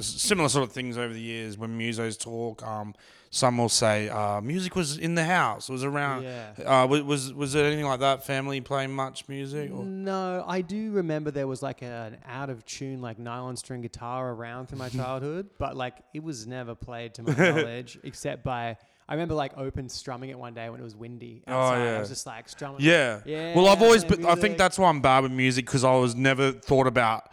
similar 0.00 0.48
sort 0.48 0.64
of 0.64 0.72
things 0.72 0.96
over 0.96 1.12
the 1.12 1.20
years 1.20 1.58
when 1.58 1.78
musos 1.78 2.18
talk. 2.18 2.66
Um, 2.66 2.94
some 3.30 3.56
will 3.56 3.70
say 3.70 4.10
uh, 4.10 4.42
music 4.42 4.76
was 4.76 4.98
in 4.98 5.14
the 5.14 5.24
house, 5.24 5.70
was 5.70 5.84
around. 5.84 6.24
Yeah. 6.24 6.52
Uh, 6.66 6.86
was, 6.86 7.32
was 7.32 7.54
there 7.54 7.64
anything 7.64 7.86
like 7.86 8.00
that? 8.00 8.26
Family 8.26 8.60
playing 8.60 8.92
much 8.92 9.26
music? 9.26 9.70
Or? 9.70 9.82
No, 9.84 10.44
I 10.46 10.60
do 10.60 10.92
remember 10.92 11.30
there 11.30 11.46
was 11.46 11.62
like 11.62 11.80
an 11.80 12.18
out 12.26 12.50
of 12.50 12.66
tune 12.66 13.00
like 13.00 13.18
nylon 13.18 13.56
string 13.56 13.80
guitar 13.80 14.32
around 14.32 14.68
through 14.68 14.78
my 14.78 14.88
childhood, 14.90 15.48
but 15.58 15.76
like 15.76 15.96
it 16.12 16.22
was 16.22 16.46
never 16.46 16.74
played 16.74 17.14
to 17.14 17.22
my 17.22 17.34
knowledge 17.38 17.98
except 18.02 18.44
by 18.44 18.76
I 19.08 19.14
remember 19.14 19.34
like 19.34 19.56
open 19.56 19.88
strumming 19.88 20.30
it 20.30 20.38
one 20.38 20.54
day 20.54 20.68
when 20.70 20.80
it 20.80 20.84
was 20.84 20.94
windy 20.94 21.42
outside. 21.46 21.80
Oh, 21.80 21.84
yeah. 21.84 21.96
I 21.96 22.00
was 22.00 22.08
just 22.08 22.26
like 22.26 22.48
strumming. 22.48 22.80
Yeah. 22.80 23.20
Yeah, 23.24 23.54
Well, 23.56 23.66
I've 23.68 23.82
always, 23.82 24.04
been, 24.04 24.24
I 24.24 24.36
think 24.36 24.56
that's 24.58 24.78
why 24.78 24.88
I'm 24.88 25.00
bad 25.00 25.24
with 25.24 25.32
music 25.32 25.66
because 25.66 25.84
I 25.84 25.94
was 25.96 26.14
never 26.14 26.52
thought 26.52 26.86
about 26.86 27.32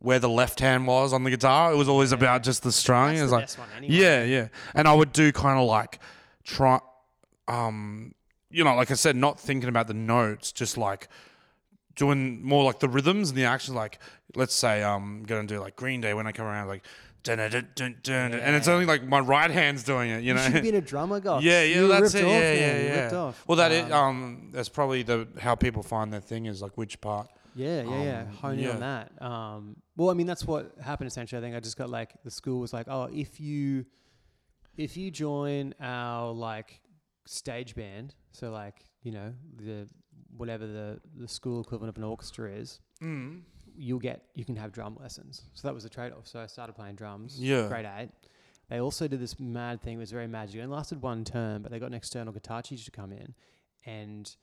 where 0.00 0.18
the 0.18 0.28
left 0.28 0.60
hand 0.60 0.86
was 0.86 1.12
on 1.12 1.24
the 1.24 1.30
guitar. 1.30 1.72
It 1.72 1.76
was 1.76 1.88
always 1.88 2.10
about 2.12 2.42
just 2.42 2.62
the 2.62 2.72
string. 2.72 3.16
That's 3.16 3.20
it 3.20 3.22
was 3.22 3.30
the 3.30 3.36
like 3.36 3.42
best 3.44 3.58
one 3.58 3.68
anyway. 3.76 3.94
yeah, 3.94 4.24
yeah. 4.24 4.48
And 4.74 4.88
I 4.88 4.94
would 4.94 5.12
do 5.12 5.30
kind 5.32 5.58
of 5.58 5.66
like 5.68 5.98
try, 6.44 6.80
um, 7.48 8.14
you 8.50 8.64
know, 8.64 8.74
like 8.74 8.90
I 8.90 8.94
said, 8.94 9.16
not 9.16 9.38
thinking 9.38 9.68
about 9.68 9.86
the 9.86 9.94
notes, 9.94 10.52
just 10.52 10.76
like 10.78 11.08
doing 11.96 12.42
more 12.42 12.64
like 12.64 12.80
the 12.80 12.88
rhythms 12.88 13.30
and 13.30 13.38
the 13.38 13.44
actions. 13.44 13.74
Like, 13.76 13.98
let's 14.34 14.54
say 14.54 14.82
I'm 14.82 15.24
gonna 15.24 15.46
do 15.46 15.60
like 15.60 15.76
Green 15.76 16.00
Day 16.00 16.14
when 16.14 16.26
I 16.26 16.32
come 16.32 16.46
around, 16.46 16.68
like. 16.68 16.82
Dun, 17.22 17.36
dun, 17.36 17.50
dun, 17.50 17.66
dun, 17.74 17.96
dun, 18.30 18.32
and 18.40 18.56
it's 18.56 18.66
only 18.66 18.86
like 18.86 19.04
my 19.06 19.20
right 19.20 19.50
hand's 19.50 19.82
doing 19.82 20.08
it, 20.08 20.22
you 20.22 20.28
You 20.28 20.34
know. 20.36 20.40
should 20.42 20.52
have 20.54 20.62
been 20.62 20.74
a 20.76 20.80
drummer, 20.92 21.20
guy. 21.20 21.40
Yeah, 21.40 21.62
yeah, 21.64 21.74
You 21.80 21.88
that's 21.88 22.14
it. 22.14 22.24
Off, 22.24 22.30
yeah, 22.30 22.52
yeah, 22.54 23.10
yeah. 23.10 23.14
off. 23.14 23.44
Well, 23.46 23.56
that 23.56 23.72
is 23.72 23.84
Um, 23.84 23.92
um, 23.92 24.48
that's 24.52 24.70
probably 24.70 25.02
the 25.02 25.28
how 25.38 25.54
people 25.54 25.82
find 25.82 26.10
their 26.10 26.22
thing 26.22 26.46
is 26.46 26.62
like 26.62 26.78
which 26.78 26.98
part. 27.02 27.28
Yeah, 27.54 27.82
yeah, 27.82 28.02
yeah. 28.02 28.20
Um, 28.22 28.26
Hone 28.36 28.58
in 28.58 28.70
on 28.70 28.80
that. 28.80 29.12
Um, 29.22 29.76
well, 29.96 30.10
I 30.10 30.14
mean, 30.14 30.26
that's 30.26 30.44
what 30.46 30.72
happened 30.82 31.08
essentially. 31.08 31.38
I 31.38 31.42
think 31.42 31.56
I 31.56 31.60
just 31.60 31.76
got 31.76 31.90
like 31.90 32.12
the 32.24 32.30
school 32.30 32.60
was 32.60 32.72
like, 32.72 32.86
oh, 32.88 33.08
if 33.12 33.40
you 33.40 33.86
if 34.76 34.96
you 34.96 35.10
join 35.10 35.74
our 35.80 36.32
like 36.32 36.80
stage 37.26 37.74
band, 37.74 38.14
so 38.32 38.50
like 38.50 38.84
you 39.02 39.12
know 39.12 39.32
the 39.56 39.88
whatever 40.36 40.66
the 40.66 41.00
the 41.16 41.28
school 41.28 41.60
equivalent 41.60 41.88
of 41.90 41.96
an 42.02 42.04
orchestra 42.08 42.50
is, 42.50 42.80
Mm. 43.02 43.42
you'll 43.76 43.98
get 43.98 44.22
you 44.34 44.44
can 44.44 44.56
have 44.56 44.72
drum 44.72 44.96
lessons. 45.00 45.42
So 45.54 45.66
that 45.68 45.74
was 45.74 45.82
the 45.84 45.88
trade 45.90 46.12
off. 46.12 46.26
So 46.26 46.40
I 46.40 46.46
started 46.46 46.74
playing 46.74 46.94
drums. 46.96 47.40
Yeah. 47.40 47.66
Grade 47.68 47.86
eight. 47.98 48.10
They 48.68 48.78
also 48.80 49.08
did 49.08 49.18
this 49.20 49.40
mad 49.40 49.82
thing. 49.82 49.96
It 49.96 49.98
was 49.98 50.12
very 50.12 50.28
magical. 50.28 50.62
It 50.62 50.68
lasted 50.72 51.02
one 51.02 51.24
term, 51.24 51.62
but 51.62 51.72
they 51.72 51.80
got 51.80 51.86
an 51.86 51.94
external 51.94 52.32
guitar 52.32 52.62
teacher 52.62 52.84
to 52.84 52.90
come 52.92 53.10
in, 53.12 53.34
and 53.84 54.34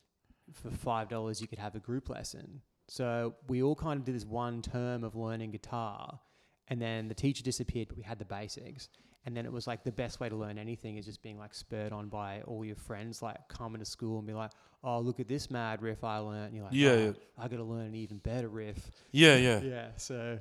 for 0.54 0.70
five 0.70 1.08
dollars 1.08 1.40
you 1.42 1.48
could 1.48 1.60
have 1.60 1.76
a 1.76 1.80
group 1.80 2.10
lesson. 2.10 2.62
So 2.88 3.36
we 3.48 3.62
all 3.64 3.76
kind 3.76 4.00
of 4.00 4.06
did 4.06 4.16
this 4.16 4.26
one 4.26 4.62
term 4.62 5.04
of 5.04 5.16
learning 5.16 5.52
guitar, 5.52 6.20
and 6.68 6.82
then 6.82 7.08
the 7.08 7.14
teacher 7.14 7.44
disappeared, 7.44 7.90
but 7.90 7.98
we 7.98 8.04
had 8.04 8.20
the 8.20 8.26
basics. 8.26 8.90
And 9.26 9.36
then 9.36 9.46
it 9.46 9.52
was 9.52 9.68
like 9.68 9.84
the 9.84 9.92
best 9.92 10.22
way 10.22 10.30
to 10.30 10.36
learn 10.38 10.58
anything 10.58 10.96
is 10.96 11.06
just 11.06 11.22
being 11.22 11.38
like 11.38 11.54
spurred 11.54 11.92
on 11.92 12.08
by 12.08 12.44
all 12.48 12.64
your 12.64 12.78
friends, 12.78 13.22
like 13.22 13.36
coming 13.50 13.80
to 13.80 13.86
school 13.86 14.20
and 14.20 14.28
be 14.28 14.34
like, 14.34 14.52
"Oh, 14.86 15.02
look 15.02 15.20
at 15.20 15.28
this 15.28 15.52
mad 15.52 15.82
riff 15.82 16.02
I 16.06 16.20
learned." 16.20 16.46
And 16.46 16.56
you're 16.56 16.64
like, 16.64 16.74
Yeah, 16.74 16.92
"Oh, 16.92 16.98
yeah. 17.08 17.12
I 17.38 17.48
got 17.50 17.58
to 17.58 17.64
learn 17.64 17.88
an 17.88 17.96
even 17.96 18.20
better 18.20 18.48
riff." 18.48 18.90
Yeah, 19.12 19.36
yeah, 19.36 19.60
Yeah. 19.64 19.88
So 19.98 20.40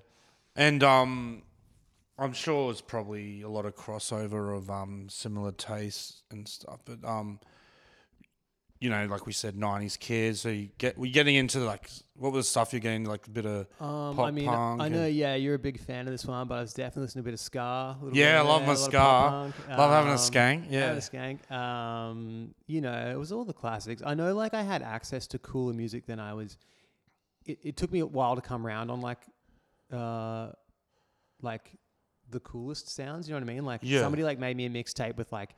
And 0.54 0.84
um, 0.84 1.42
I'm 2.16 2.32
sure 2.32 2.70
it's 2.70 2.80
probably 2.80 3.42
a 3.42 3.48
lot 3.48 3.66
of 3.66 3.74
crossover 3.74 4.56
of 4.56 4.70
um 4.70 5.08
similar 5.10 5.50
tastes 5.50 6.22
and 6.30 6.46
stuff. 6.46 6.78
But 6.84 7.04
um, 7.04 7.40
you 8.80 8.90
know, 8.90 9.06
like 9.06 9.26
we 9.26 9.32
said, 9.32 9.54
'90s 9.56 9.98
kids. 9.98 10.40
So 10.40 10.48
you 10.50 10.68
get 10.78 10.98
we're 10.98 11.12
getting 11.12 11.34
into 11.36 11.60
like 11.60 11.88
what 12.14 12.32
was 12.32 12.46
the 12.46 12.50
stuff 12.50 12.72
you're 12.72 12.80
getting 12.80 13.04
like 13.04 13.26
a 13.26 13.30
bit 13.30 13.46
of 13.46 13.66
Um, 13.80 14.18
I 14.20 14.30
mean, 14.30 14.46
punk 14.46 14.80
I 14.82 14.88
know, 14.88 15.02
and- 15.04 15.14
yeah, 15.14 15.34
you're 15.34 15.54
a 15.54 15.58
big 15.58 15.78
fan 15.80 16.06
of 16.06 16.12
this 16.12 16.24
one, 16.24 16.46
but 16.48 16.58
I 16.58 16.60
was 16.62 16.72
definitely 16.74 17.02
listening 17.02 17.24
to 17.24 17.28
a 17.28 17.30
bit 17.32 17.34
of 17.34 17.40
ska. 17.40 17.58
a 17.60 17.96
Yeah, 18.12 18.32
bit 18.42 18.46
I 18.46 18.48
love 18.52 18.60
there, 18.60 18.66
my 18.68 18.74
a 18.74 18.76
lot 18.76 18.86
of 18.86 19.54
ska. 19.54 19.64
pop 19.68 19.78
love 19.78 19.90
having 19.90 20.10
a 20.10 20.12
um, 20.12 20.18
skank. 20.18 20.66
Yeah, 20.70 20.80
having 20.94 20.98
a 20.98 21.00
skank. 21.00 21.50
Um, 21.50 22.54
you 22.66 22.80
know, 22.80 23.10
it 23.10 23.18
was 23.18 23.32
all 23.32 23.44
the 23.44 23.52
classics. 23.52 24.02
I 24.04 24.14
know, 24.14 24.34
like, 24.34 24.54
I 24.54 24.62
had 24.62 24.82
access 24.82 25.26
to 25.28 25.38
cooler 25.38 25.72
music 25.74 26.06
than 26.06 26.18
I 26.20 26.32
was. 26.34 26.56
It, 27.44 27.58
it 27.62 27.76
took 27.76 27.92
me 27.92 28.00
a 28.00 28.06
while 28.06 28.34
to 28.34 28.42
come 28.42 28.66
around 28.66 28.90
on 28.90 29.00
like, 29.00 29.20
uh, 29.92 30.50
like 31.42 31.70
the 32.30 32.40
coolest 32.40 32.88
sounds. 32.88 33.28
You 33.28 33.34
know 33.34 33.40
what 33.40 33.50
I 33.50 33.54
mean? 33.54 33.64
Like 33.64 33.80
Yeah. 33.82 34.00
somebody 34.00 34.24
like 34.24 34.38
made 34.38 34.56
me 34.56 34.66
a 34.66 34.70
mixtape 34.70 35.16
with 35.16 35.30
like 35.32 35.54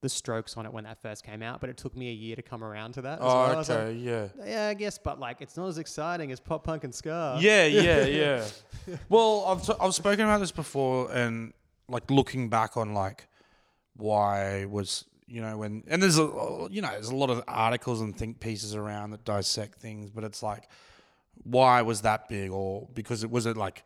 the 0.00 0.08
Strokes 0.08 0.56
on 0.56 0.64
it 0.64 0.72
when 0.72 0.84
that 0.84 1.02
first 1.02 1.24
came 1.24 1.42
out, 1.42 1.60
but 1.60 1.68
it 1.68 1.76
took 1.76 1.96
me 1.96 2.08
a 2.08 2.12
year 2.12 2.36
to 2.36 2.42
come 2.42 2.62
around 2.62 2.92
to 2.92 3.02
that. 3.02 3.18
as 3.18 3.18
oh, 3.20 3.26
well. 3.26 3.50
Oh, 3.50 3.54
like, 3.56 3.70
okay, 3.70 3.92
yeah. 3.94 4.28
yeah, 4.44 4.68
I 4.68 4.74
guess, 4.74 4.98
but 4.98 5.18
like 5.18 5.40
it's 5.40 5.56
not 5.56 5.68
as 5.68 5.78
exciting 5.78 6.30
as 6.30 6.38
pop 6.38 6.64
punk 6.64 6.84
and 6.84 6.94
ska. 6.94 7.36
Yeah, 7.40 7.64
yeah, 7.66 8.04
yeah. 8.04 8.44
well, 9.08 9.44
I've 9.46 9.66
t- 9.66 9.74
I've 9.80 9.94
spoken 9.94 10.24
about 10.24 10.38
this 10.38 10.52
before, 10.52 11.10
and 11.12 11.52
like 11.88 12.10
looking 12.10 12.48
back 12.48 12.76
on 12.76 12.94
like 12.94 13.26
why 13.96 14.66
was 14.66 15.04
you 15.26 15.40
know 15.40 15.58
when 15.58 15.82
and 15.88 16.02
there's 16.02 16.18
a 16.18 16.68
you 16.70 16.80
know 16.80 16.90
there's 16.90 17.08
a 17.08 17.16
lot 17.16 17.30
of 17.30 17.42
articles 17.48 18.00
and 18.00 18.16
think 18.16 18.40
pieces 18.40 18.74
around 18.74 19.10
that 19.10 19.24
dissect 19.24 19.80
things, 19.80 20.10
but 20.10 20.22
it's 20.22 20.42
like 20.42 20.68
why 21.42 21.82
was 21.82 22.02
that 22.02 22.28
big 22.28 22.50
or 22.50 22.88
because 22.94 23.24
it 23.24 23.30
was 23.30 23.46
it 23.46 23.56
like 23.56 23.84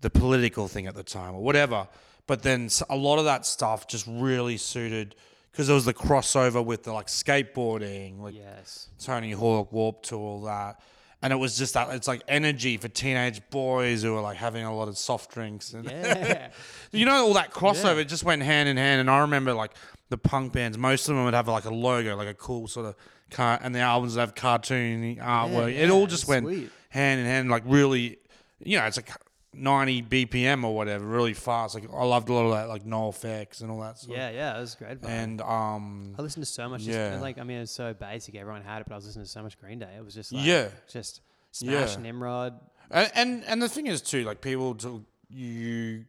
the 0.00 0.10
political 0.10 0.68
thing 0.68 0.86
at 0.86 0.94
the 0.94 1.02
time 1.02 1.34
or 1.34 1.42
whatever. 1.42 1.86
But 2.26 2.42
then 2.42 2.70
a 2.88 2.96
lot 2.96 3.18
of 3.18 3.24
that 3.24 3.44
stuff 3.44 3.88
just 3.88 4.06
really 4.06 4.56
suited 4.56 5.16
because 5.50 5.66
there 5.66 5.74
was 5.74 5.84
the 5.84 5.94
crossover 5.94 6.64
with 6.64 6.82
the 6.84 6.92
like 6.92 7.06
skateboarding, 7.06 8.20
like 8.20 8.34
Yes. 8.34 8.88
Tony 8.98 9.32
Hawk, 9.32 9.72
Warped 9.72 10.06
Tour 10.06 10.18
all 10.18 10.42
that. 10.42 10.80
And 11.22 11.34
it 11.34 11.36
was 11.36 11.58
just 11.58 11.74
that 11.74 11.90
it's 11.94 12.08
like 12.08 12.22
energy 12.28 12.78
for 12.78 12.88
teenage 12.88 13.42
boys 13.50 14.02
who 14.02 14.16
are 14.16 14.22
like 14.22 14.38
having 14.38 14.64
a 14.64 14.74
lot 14.74 14.88
of 14.88 14.96
soft 14.96 15.32
drinks 15.34 15.74
and 15.74 15.84
Yeah. 15.90 16.48
you 16.92 17.04
know 17.04 17.26
all 17.26 17.34
that 17.34 17.50
crossover 17.52 17.96
Yeah. 17.96 18.00
it 18.02 18.08
just 18.08 18.24
went 18.24 18.42
hand 18.42 18.70
in 18.70 18.78
hand 18.78 19.00
and 19.02 19.10
I 19.10 19.18
remember 19.20 19.52
like 19.52 19.72
the 20.08 20.16
punk 20.16 20.54
bands 20.54 20.78
most 20.78 21.08
of 21.10 21.14
them 21.16 21.24
would 21.26 21.34
have 21.34 21.46
like 21.46 21.66
a 21.66 21.74
logo 21.74 22.16
like 22.16 22.28
a 22.28 22.32
cool 22.34 22.68
sort 22.68 22.86
of 22.86 22.96
car 23.30 23.58
and 23.62 23.74
the 23.74 23.80
albums 23.80 24.14
would 24.14 24.20
have 24.20 24.34
cartoony 24.34 25.18
artwork 25.18 25.76
it 25.76 25.90
all 25.90 26.06
just 26.06 26.26
went 26.26 26.46
sweet. 26.46 26.70
hand 26.88 27.20
in 27.20 27.26
hand 27.26 27.50
like 27.50 27.64
really 27.66 28.16
you 28.64 28.78
know 28.78 28.86
it's 28.86 28.96
like 28.96 29.10
90 29.52 30.02
BPM 30.04 30.62
or 30.64 30.74
whatever 30.76 31.04
really 31.04 31.34
fast 31.34 31.74
like 31.74 31.84
I 31.92 32.04
loved 32.04 32.28
a 32.28 32.32
lot 32.32 32.44
of 32.46 32.52
that 32.52 32.68
like 32.68 32.84
NOFX 32.84 33.62
and 33.62 33.70
all 33.70 33.80
that 33.80 33.98
stuff 33.98 34.14
Yeah, 34.16 34.30
yeah, 34.30 34.56
it 34.56 34.60
was 34.60 34.74
great. 34.76 35.00
vibe. 35.00 35.08
and 35.08 35.40
um 35.40 36.14
I 36.18 36.22
listened 36.22 36.44
to 36.46 36.50
so 36.52 36.68
much. 36.68 36.82
Just, 36.82 36.90
Yeah. 36.96 37.12
and, 37.14 37.20
like, 37.22 37.38
I 37.38 37.42
mean, 37.42 37.56
it 37.56 37.60
was 37.62 37.70
so 37.72 37.92
basic. 37.92 38.36
Everyone 38.36 38.62
had 38.62 38.80
it, 38.80 38.86
but 38.86 38.94
I 38.94 38.96
was 38.96 39.06
listening 39.06 39.24
to 39.24 39.30
so 39.30 39.42
much 39.42 39.58
Green 39.60 39.78
Day. 39.80 39.90
It 39.96 40.04
was 40.04 40.14
just 40.14 40.32
like, 40.32 40.44
Yeah. 40.46 40.68
just 40.88 41.20
Yeah. 41.60 41.84
Smash, 41.86 41.98
Nimrod. 41.98 42.60
And, 42.92 43.10
and 43.14 43.44
and 43.44 43.62
the 43.62 43.68
thing 43.68 43.86
is 43.88 44.00
too, 44.02 44.22
like 44.24 44.40
people 44.40 44.74
to 44.76 45.04
you 45.28 46.04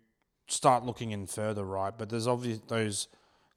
start 0.47 0.83
looking 0.85 1.11
in 1.11 1.25
further, 1.25 1.63
right? 1.63 1.93
But 1.97 2.09
there's 2.09 2.27
obviously 2.27 2.61
those 2.67 3.07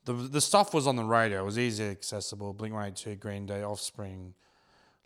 the 0.06 0.12
the 0.14 0.40
stuff 0.40 0.72
was 0.72 0.86
on 0.86 0.96
the 0.96 1.04
radio. 1.04 1.40
It 1.42 1.44
was 1.44 1.58
easily 1.58 1.90
accessible. 1.90 2.54
Blink 2.54 2.74
One 2.74 2.86
Eight 2.86 2.96
Two, 2.96 3.16
Green 3.16 3.44
Day, 3.46 3.62
Offspring, 3.62 4.34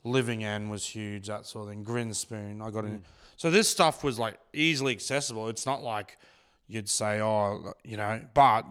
Living 0.05 0.45
End 0.45 0.71
was 0.71 0.87
huge. 0.87 1.27
That 1.27 1.47
sort 1.47 1.64
of 1.64 1.71
thing. 1.71 1.85
Grinspoon, 1.85 2.62
I 2.64 2.71
got 2.71 2.85
in. 2.85 3.03
So 3.38 3.51
this 3.51 3.70
stuff 3.70 4.05
was 4.05 4.18
like 4.18 4.38
easily 4.53 4.92
accessible. 4.92 5.48
It's 5.48 5.64
not 5.64 5.83
like 5.83 6.18
you'd 6.66 6.90
say, 6.90 7.22
oh, 7.22 7.72
you 7.83 7.96
know, 7.96 8.20
but. 8.35 8.66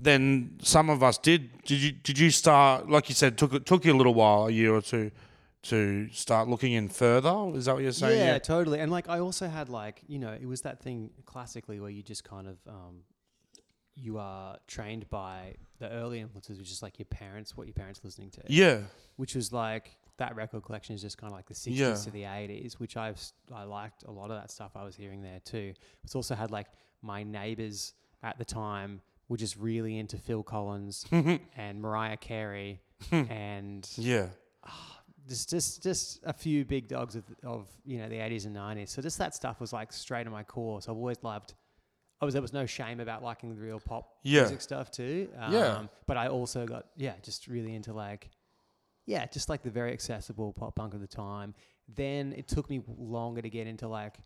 Then 0.00 0.60
some 0.62 0.90
of 0.90 1.02
us 1.02 1.18
did. 1.18 1.64
Did 1.64 1.80
you? 1.82 1.90
Did 1.90 2.20
you 2.20 2.30
start? 2.30 2.88
Like 2.88 3.08
you 3.08 3.16
said, 3.16 3.36
took 3.36 3.52
it 3.52 3.66
took 3.66 3.84
you 3.84 3.92
a 3.92 3.98
little 3.98 4.14
while, 4.14 4.46
a 4.46 4.50
year 4.52 4.72
or 4.72 4.80
two, 4.80 5.10
to 5.62 6.08
start 6.12 6.46
looking 6.46 6.72
in 6.72 6.88
further. 6.88 7.50
Is 7.56 7.64
that 7.64 7.74
what 7.74 7.82
you're 7.82 7.90
saying? 7.90 8.16
Yeah, 8.16 8.38
totally. 8.38 8.78
And 8.78 8.92
like, 8.92 9.08
I 9.08 9.18
also 9.18 9.48
had 9.48 9.68
like, 9.68 10.02
you 10.06 10.20
know, 10.20 10.30
it 10.30 10.46
was 10.46 10.60
that 10.60 10.80
thing 10.80 11.10
classically 11.26 11.80
where 11.80 11.90
you 11.90 12.04
just 12.04 12.22
kind 12.22 12.46
of, 12.46 12.58
um, 12.68 13.00
you 13.96 14.18
are 14.18 14.58
trained 14.68 15.10
by 15.10 15.56
the 15.80 15.90
early 15.90 16.20
influences, 16.20 16.60
which 16.60 16.70
is 16.70 16.80
like 16.80 17.00
your 17.00 17.06
parents, 17.06 17.56
what 17.56 17.66
your 17.66 17.74
parents 17.74 18.00
listening 18.04 18.30
to. 18.30 18.42
Yeah. 18.46 18.82
which 19.16 19.34
was 19.34 19.52
like 19.52 19.96
that 20.18 20.36
record 20.36 20.62
collection 20.62 20.94
is 20.94 21.00
just 21.02 21.16
kind 21.18 21.32
of 21.32 21.36
like 21.36 21.46
the 21.46 21.54
60s 21.54 21.76
Yeah. 21.76 21.94
to 21.94 22.10
the 22.10 22.22
80s 22.24 22.74
which 22.74 22.96
i've 22.96 23.14
s- 23.16 23.32
i 23.54 23.62
liked 23.64 24.02
a 24.04 24.10
lot 24.10 24.30
of 24.30 24.36
that 24.40 24.50
stuff 24.50 24.72
i 24.76 24.84
was 24.84 24.94
hearing 24.96 25.22
there 25.22 25.40
too 25.44 25.72
it's 26.04 26.14
also 26.14 26.34
had 26.34 26.50
like 26.50 26.66
my 27.02 27.22
neighbors 27.22 27.94
at 28.22 28.36
the 28.38 28.44
time 28.44 29.00
were 29.28 29.36
just 29.36 29.56
really 29.56 29.98
into 29.98 30.16
phil 30.16 30.42
collins 30.42 31.06
and 31.56 31.80
mariah 31.80 32.16
carey 32.16 32.80
and 33.12 33.88
Yeah. 33.96 34.26
just 35.28 35.50
just 35.50 35.82
just 35.82 36.20
a 36.24 36.32
few 36.32 36.64
big 36.64 36.88
dogs 36.88 37.14
of, 37.14 37.24
of 37.44 37.68
you 37.84 37.98
know 37.98 38.08
the 38.08 38.16
80s 38.16 38.46
and 38.46 38.56
90s 38.56 38.88
so 38.88 39.02
just 39.02 39.18
that 39.18 39.34
stuff 39.34 39.60
was 39.60 39.72
like 39.72 39.92
straight 39.92 40.26
in 40.26 40.32
my 40.32 40.42
core 40.42 40.80
so 40.82 40.90
i've 40.92 40.98
always 40.98 41.18
loved 41.22 41.54
I 42.20 42.24
was 42.24 42.34
there 42.34 42.42
was 42.42 42.52
no 42.52 42.66
shame 42.66 42.98
about 42.98 43.22
liking 43.22 43.54
the 43.54 43.60
real 43.60 43.78
pop 43.78 44.16
Yeah. 44.24 44.40
music 44.40 44.60
stuff 44.60 44.90
too. 44.90 45.28
Um, 45.38 45.52
Yeah. 45.52 45.82
But 46.08 46.16
I 46.16 46.26
also 46.26 46.66
got 46.66 46.86
yeah, 46.96 47.12
just 47.22 47.46
really 47.46 47.76
into 47.76 47.92
like 47.92 48.28
yeah, 49.08 49.24
just 49.26 49.48
like 49.48 49.62
the 49.62 49.70
very 49.70 49.94
accessible 49.94 50.52
pop 50.52 50.76
punk 50.76 50.92
of 50.92 51.00
the 51.00 51.06
time. 51.06 51.54
Then 51.96 52.34
it 52.36 52.46
took 52.46 52.68
me 52.68 52.82
longer 52.86 53.40
to 53.40 53.48
get 53.48 53.66
into 53.66 53.88
like 53.88 54.16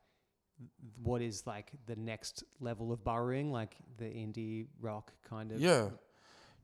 what 1.01 1.23
is 1.23 1.47
like 1.47 1.71
the 1.87 1.95
next 1.95 2.43
level 2.59 2.91
of 2.91 3.05
burrowing, 3.05 3.53
like 3.53 3.77
the 3.99 4.07
indie 4.07 4.67
rock 4.81 5.13
kind 5.29 5.53
of. 5.53 5.61
Yeah. 5.61 5.91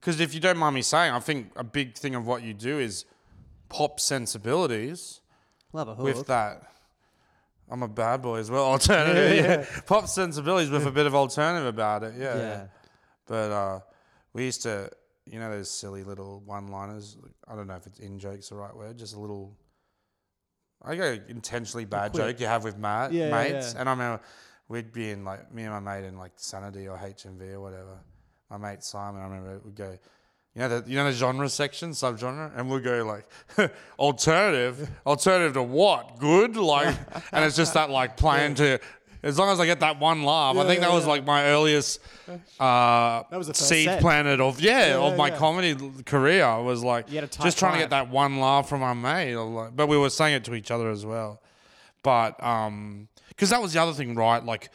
Because 0.00 0.18
if 0.18 0.34
you 0.34 0.40
don't 0.40 0.58
mind 0.58 0.74
me 0.74 0.82
saying, 0.82 1.12
I 1.12 1.20
think 1.20 1.52
a 1.54 1.62
big 1.62 1.94
thing 1.94 2.16
of 2.16 2.26
what 2.26 2.42
you 2.42 2.54
do 2.54 2.80
is 2.80 3.04
pop 3.68 4.00
sensibilities 4.00 5.20
Love 5.72 5.86
a 5.86 5.94
hook. 5.94 6.04
with 6.04 6.26
that. 6.26 6.72
I'm 7.70 7.84
a 7.84 7.88
bad 7.88 8.20
boy 8.20 8.38
as 8.38 8.50
well. 8.50 8.64
Alternative, 8.72 9.44
yeah. 9.44 9.80
Pop 9.86 10.08
sensibilities 10.08 10.70
with 10.70 10.86
a 10.86 10.90
bit 10.90 11.06
of 11.06 11.14
alternative 11.14 11.66
about 11.68 12.02
it. 12.02 12.14
Yeah. 12.18 12.36
yeah. 12.36 12.66
But 13.26 13.52
uh, 13.52 13.80
we 14.32 14.44
used 14.46 14.62
to, 14.62 14.90
you 15.30 15.38
know, 15.40 15.50
those 15.50 15.70
silly 15.70 16.02
little 16.04 16.40
one-liners. 16.46 17.16
I 17.46 17.54
don't 17.56 17.66
know 17.66 17.74
if 17.76 17.86
it's 17.86 17.98
in 18.00 18.18
joke's 18.18 18.48
the 18.48 18.56
right 18.56 18.74
word. 18.74 18.98
Just 18.98 19.14
a 19.14 19.18
little. 19.20 19.56
I 20.82 20.94
go 20.94 21.18
intentionally 21.28 21.84
bad 21.84 22.14
joke 22.14 22.38
you 22.40 22.46
have 22.46 22.62
with 22.64 22.78
ma- 22.78 23.08
Yeah, 23.10 23.28
yeah, 23.28 23.30
mates, 23.30 23.74
yeah. 23.74 23.80
and 23.80 23.88
I 23.88 23.92
remember 23.92 24.20
we'd 24.68 24.92
be 24.92 25.10
in 25.10 25.24
like 25.24 25.52
me 25.52 25.64
and 25.64 25.72
my 25.72 25.80
mate 25.80 26.06
in 26.06 26.16
like 26.18 26.32
Sanity 26.36 26.86
or 26.86 26.96
HMV 26.96 27.54
or 27.54 27.60
whatever. 27.60 27.98
My 28.50 28.58
mate 28.58 28.82
Simon, 28.84 29.20
I 29.20 29.24
remember 29.24 29.60
we'd 29.64 29.74
go. 29.74 29.98
You 30.54 30.62
know 30.62 30.80
the 30.80 30.90
you 30.90 30.96
know 30.96 31.04
the 31.04 31.12
genre 31.12 31.48
section, 31.48 31.90
subgenre, 31.90 32.50
and 32.56 32.68
we'll 32.70 32.80
go 32.80 33.04
like 33.04 33.70
alternative, 33.98 34.90
alternative 35.06 35.52
to 35.54 35.62
what? 35.62 36.18
Good, 36.18 36.56
like, 36.56 36.96
and 37.32 37.44
it's 37.44 37.54
just 37.56 37.74
that 37.74 37.90
like 37.90 38.16
playing 38.16 38.54
to 38.56 38.80
as 39.22 39.38
long 39.38 39.50
as 39.50 39.60
I 39.60 39.66
get 39.66 39.80
that 39.80 39.98
one 39.98 40.22
laugh. 40.22 40.56
I 40.56 40.64
think 40.66 40.80
Yeah, 40.80 40.88
that 40.88 40.94
was 40.94 41.04
yeah. 41.04 41.10
like 41.10 41.24
my 41.26 41.44
earliest 41.46 42.00
uh, 42.28 43.22
That 43.30 43.36
was 43.38 43.46
the 43.48 43.54
first 43.54 43.68
seed 43.68 43.86
set. 43.86 44.00
planted 44.00 44.40
of 44.40 44.60
yeah, 44.60 44.88
Yeah, 44.88 44.98
of 44.98 45.16
my 45.16 45.28
yeah. 45.28 45.36
comedy 45.36 45.76
career. 46.04 46.60
Was 46.62 46.82
like 46.84 47.08
You 47.08 47.16
had 47.16 47.24
a 47.24 47.26
tight 47.28 47.44
just 47.44 47.58
trying 47.58 47.74
to 47.74 47.78
get 47.78 47.90
that 47.90 48.08
one 48.10 48.38
laugh 48.40 48.68
from 48.68 48.82
our 48.82 48.94
mate. 48.94 49.34
like- 49.36 49.74
But 49.76 49.88
we 49.88 49.96
were 49.98 50.10
saying 50.10 50.34
it 50.36 50.44
to 50.44 50.54
each 50.54 50.70
other 50.70 50.90
as 50.90 51.04
well. 51.06 51.40
But 52.02 52.42
um, 52.42 53.08
because 53.28 53.50
that 53.50 53.60
was 53.62 53.72
the 53.72 53.80
other 53.82 53.92
thing, 53.92 54.14
right? 54.14 54.44
Like. 54.44 54.70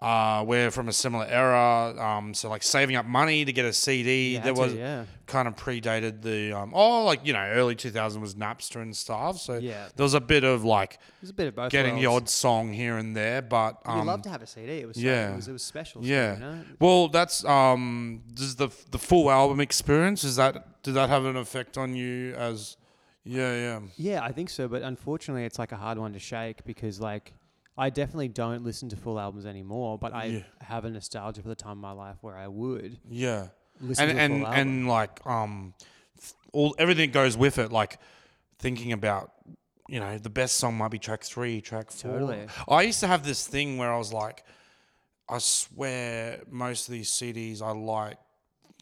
Uh, 0.00 0.44
we're 0.46 0.70
from 0.70 0.88
a 0.88 0.92
similar 0.92 1.26
era, 1.26 1.92
um, 2.00 2.32
so 2.32 2.48
like 2.48 2.62
saving 2.62 2.94
up 2.94 3.04
money 3.04 3.44
to 3.44 3.52
get 3.52 3.64
a 3.64 3.72
CD. 3.72 4.34
Had 4.34 4.44
to, 4.44 4.52
was 4.52 4.72
yeah. 4.72 5.06
kind 5.26 5.48
of 5.48 5.56
predated 5.56 6.22
the 6.22 6.52
um, 6.52 6.70
oh, 6.72 7.04
like 7.04 7.26
you 7.26 7.32
know, 7.32 7.40
early 7.40 7.74
2000 7.74 8.20
was 8.20 8.36
Napster 8.36 8.80
and 8.80 8.96
stuff. 8.96 9.40
So 9.40 9.54
Yeah. 9.58 9.88
there 9.96 10.04
was 10.04 10.14
a 10.14 10.20
bit 10.20 10.44
of 10.44 10.62
like 10.62 11.00
a 11.28 11.32
bit 11.32 11.48
of 11.48 11.56
both. 11.56 11.72
getting 11.72 11.96
the 11.96 12.06
odd 12.06 12.28
song 12.28 12.72
here 12.72 12.96
and 12.96 13.16
there, 13.16 13.42
but 13.42 13.78
um, 13.86 14.06
love 14.06 14.22
to 14.22 14.28
have 14.28 14.40
a 14.40 14.46
CD. 14.46 14.74
It 14.74 14.86
was 14.86 14.94
so, 14.96 15.02
yeah. 15.02 15.32
It 15.32 15.36
was, 15.36 15.48
it 15.48 15.52
was 15.52 15.64
special. 15.64 16.00
so, 16.00 16.08
yeah. 16.08 16.34
you 16.34 16.40
know? 16.40 16.60
Well, 16.78 17.08
that's 17.08 17.44
um, 17.44 18.22
does 18.34 18.54
the 18.54 18.68
the 18.92 18.98
full 19.00 19.28
album 19.32 19.58
experience 19.58 20.22
is 20.22 20.36
that 20.36 20.80
did 20.84 20.94
that 20.94 21.08
have 21.08 21.24
an 21.24 21.36
effect 21.36 21.76
on 21.76 21.96
you 21.96 22.34
as 22.34 22.76
yeah 23.24 23.52
yeah 23.52 23.80
Yeah, 23.96 24.22
I 24.22 24.30
think 24.30 24.48
so. 24.48 24.68
But 24.68 24.82
unfortunately, 24.82 25.44
it's 25.44 25.58
like 25.58 25.72
a 25.72 25.76
hard 25.76 25.98
one 25.98 26.12
to 26.12 26.20
shake 26.20 26.64
because, 26.64 27.00
like, 27.00 27.32
I 27.78 27.90
definitely 27.90 28.28
don't 28.28 28.64
listen 28.64 28.88
to 28.90 28.96
full 28.96 29.18
albums 29.20 29.46
anymore. 29.46 29.98
But 29.98 30.12
I 30.12 30.24
Yeah. 30.26 30.40
have 30.62 30.84
a 30.84 30.90
nostalgia 30.90 31.40
for 31.42 31.48
the 31.48 31.54
time 31.54 31.72
in 31.72 31.78
my 31.78 31.92
life 31.92 32.16
where 32.20 32.36
I 32.36 32.48
would 32.48 32.98
yeah 33.08 33.48
listen 33.80 34.08
and 34.08 34.10
to 34.10 34.16
a 34.16 34.20
and 34.20 34.32
full 34.42 34.46
album. 34.46 34.60
and 34.60 34.88
like 34.88 35.26
um 35.26 35.74
th- 36.20 36.34
all 36.52 36.74
everything 36.78 37.10
goes 37.12 37.36
with 37.36 37.58
it 37.58 37.70
like 37.70 37.98
thinking 38.58 38.92
about 38.92 39.30
you 39.88 40.00
know 40.00 40.18
the 40.18 40.28
best 40.30 40.56
song 40.56 40.76
might 40.76 40.90
be 40.90 40.98
track 40.98 41.22
three 41.22 41.60
track 41.60 41.90
four 41.92 42.12
Totally. 42.18 42.46
I 42.68 42.82
used 42.82 43.00
to 43.00 43.06
have 43.06 43.24
this 43.24 43.46
thing 43.46 43.78
where 43.78 43.92
I 43.92 43.96
was 43.96 44.12
like 44.12 44.44
I 45.28 45.38
swear 45.38 46.40
most 46.50 46.88
of 46.88 46.92
these 46.92 47.10
CDs 47.10 47.62
I 47.62 47.70
like 47.70 48.18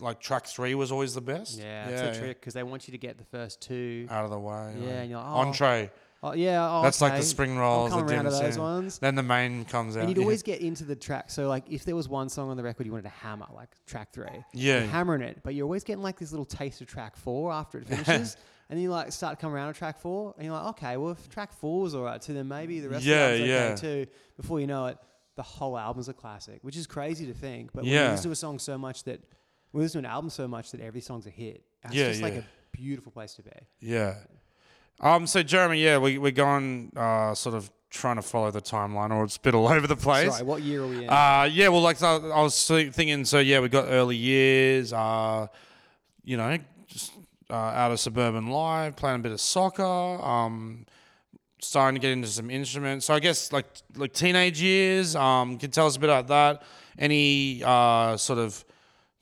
like 0.01 0.21
track 0.21 0.47
three 0.47 0.75
was 0.75 0.91
always 0.93 1.15
the 1.15 1.21
best 1.21 1.59
yeah, 1.59 1.89
it's 1.89 2.17
a 2.17 2.21
trick 2.21 2.41
because 2.41 2.55
they 2.55 2.63
want 2.63 2.87
you 2.89 2.93
to 2.93 2.99
get 2.99 3.19
the 3.19 3.25
first 3.25 3.61
two. 3.61 4.07
out 4.11 4.25
of 4.25 4.31
the 4.31 4.39
way 4.39 4.75
Yeah, 4.79 5.01
and 5.03 5.11
you're 5.11 5.19
like, 5.21 5.29
oh, 5.29 5.39
entree 5.41 5.91
Oh, 6.23 6.33
yeah, 6.33 6.67
oh, 6.69 6.83
that's 6.83 7.01
like 7.01 7.13
okay. 7.13 7.21
the 7.21 7.27
spring 7.27 7.53
I'll 7.53 7.61
rolls 7.61 7.91
come 7.93 8.07
the 8.07 8.15
around 8.15 8.25
to 8.25 8.31
those 8.31 8.59
ones. 8.59 8.99
then 8.99 9.15
the 9.15 9.23
main 9.23 9.65
comes 9.67 9.97
out 9.97 10.01
And 10.01 10.09
you'd 10.09 10.17
yeah. 10.19 10.23
always 10.25 10.43
get 10.43 10.61
into 10.61 10.85
the 10.85 10.97
track. 10.97 11.31
So, 11.31 11.47
like, 11.49 11.65
if 11.71 11.85
there 11.85 11.95
was 11.95 12.09
one 12.09 12.29
song 12.31 12.49
on 12.51 12.57
the 12.57 12.63
record 12.63 12.87
you 12.87 12.93
wanted 12.93 13.03
to 13.05 13.09
hammer, 13.11 13.47
like 13.55 13.69
track 13.87 14.13
three, 14.13 14.27
Yeah. 14.53 14.79
you're 14.81 14.89
hammering 14.89 15.23
it, 15.23 15.41
but 15.45 15.55
you're 15.55 15.65
always 15.67 15.85
getting 15.85 16.03
like 16.03 16.19
this 16.19 16.33
little 16.33 16.47
taste 16.47 16.81
of 16.81 16.87
track 16.89 17.17
four 17.17 17.53
after 17.53 17.79
it 17.79 17.87
finishes. 17.89 18.37
and 18.69 18.77
then 18.77 18.83
you 18.83 18.91
like 18.91 19.13
start 19.13 19.39
to 19.39 19.41
come 19.41 19.53
around 19.55 19.73
to 19.73 19.79
track 19.79 19.99
four, 19.99 20.35
and 20.37 20.47
you're 20.47 20.55
like, 20.55 20.67
okay, 20.71 20.97
well, 20.97 21.13
if 21.13 21.29
track 21.29 21.53
four 21.53 21.83
four's 21.83 21.95
all 21.95 22.03
right 22.03 22.21
too, 22.21 22.33
then 22.35 22.49
maybe 22.49 22.81
the 22.81 22.89
rest 22.89 23.05
Yeah, 23.05 23.29
of 23.29 23.39
the 23.39 23.53
album's 23.55 23.81
okay 23.85 24.05
too. 24.07 24.11
Before 24.39 24.59
you 24.59 24.67
know 24.67 24.87
it, 24.87 24.99
the 25.37 25.43
whole 25.43 25.77
album's 25.77 26.09
a 26.09 26.15
classic, 26.15 26.59
which 26.63 26.77
is 26.79 26.87
crazy 26.87 27.27
to 27.27 27.35
think. 27.35 27.73
But 27.75 27.85
Yeah. 27.85 28.07
you 28.07 28.11
listen 28.13 28.31
to 28.31 28.33
a 28.33 28.37
song 28.37 28.59
so 28.59 28.79
much 28.79 29.05
that, 29.05 29.21
we 29.73 29.83
listen 29.83 30.03
to 30.03 30.09
an 30.09 30.13
album 30.13 30.31
so 30.31 30.49
much 30.49 30.71
that 30.71 30.81
every 30.81 31.03
song's 31.03 31.27
a 31.27 31.31
hit, 31.31 31.63
it's 31.85 31.95
Yeah, 31.95 32.09
just 32.09 32.23
like 32.23 32.33
yeah. 32.35 32.41
a 32.41 32.45
beautiful 32.73 33.13
place 33.13 33.35
to 33.35 33.43
be. 33.43 33.51
Yeah. 33.81 34.15
Um. 35.01 35.27
So 35.27 35.43
Jeremy, 35.43 35.83
yeah, 35.83 35.99
we 35.99 36.19
we're 36.19 36.33
going 36.33 36.93
uh 36.97 37.35
sort 37.35 37.55
of 37.55 37.71
trying 37.91 38.17
to 38.17 38.23
follow 38.23 38.51
the 38.51 38.61
timeline, 38.61 39.11
or 39.11 39.25
it's 39.25 39.37
a 39.37 39.41
bit 39.41 39.55
all 39.55 39.69
over 39.73 39.87
the 39.87 39.97
place. 39.97 40.33
Sorry, 40.33 40.45
what 40.45 40.63
year 40.63 40.83
are 40.83 40.87
we 40.87 41.05
in? 41.05 41.11
Uh, 41.11 41.49
yeah. 41.51 41.69
Well, 41.69 41.83
like 41.83 41.97
so 41.97 42.31
I 42.31 42.43
was 42.43 42.67
thinking. 42.67 43.25
So 43.25 43.39
yeah, 43.39 43.61
we 43.61 43.69
got 43.69 43.87
early 43.89 44.17
years. 44.17 44.93
Uh, 44.93 45.49
you 46.25 46.37
know, 46.37 46.59
just 46.89 47.13
uh, 47.51 47.55
out 47.55 47.93
of 47.93 48.01
suburban 48.01 48.49
life, 48.49 48.97
playing 48.97 49.17
a 49.17 49.23
bit 49.23 49.33
of 49.33 49.41
soccer. 49.41 49.83
Um, 49.83 50.87
starting 51.61 52.01
to 52.01 52.01
get 52.01 52.13
into 52.13 52.29
some 52.29 52.51
instruments. 52.51 53.07
So 53.07 53.15
I 53.15 53.21
guess 53.21 53.53
like 53.53 53.67
like 53.97 54.13
teenage 54.13 54.61
years. 54.61 55.17
Um, 55.17 55.59
can 55.59 55.71
tell 55.71 55.87
us 55.87 55.97
a 55.97 56.01
bit 56.01 56.11
about 56.11 56.29
that. 56.29 56.63
Any 56.99 57.63
uh 57.65 58.17
sort 58.17 58.39
of. 58.39 58.65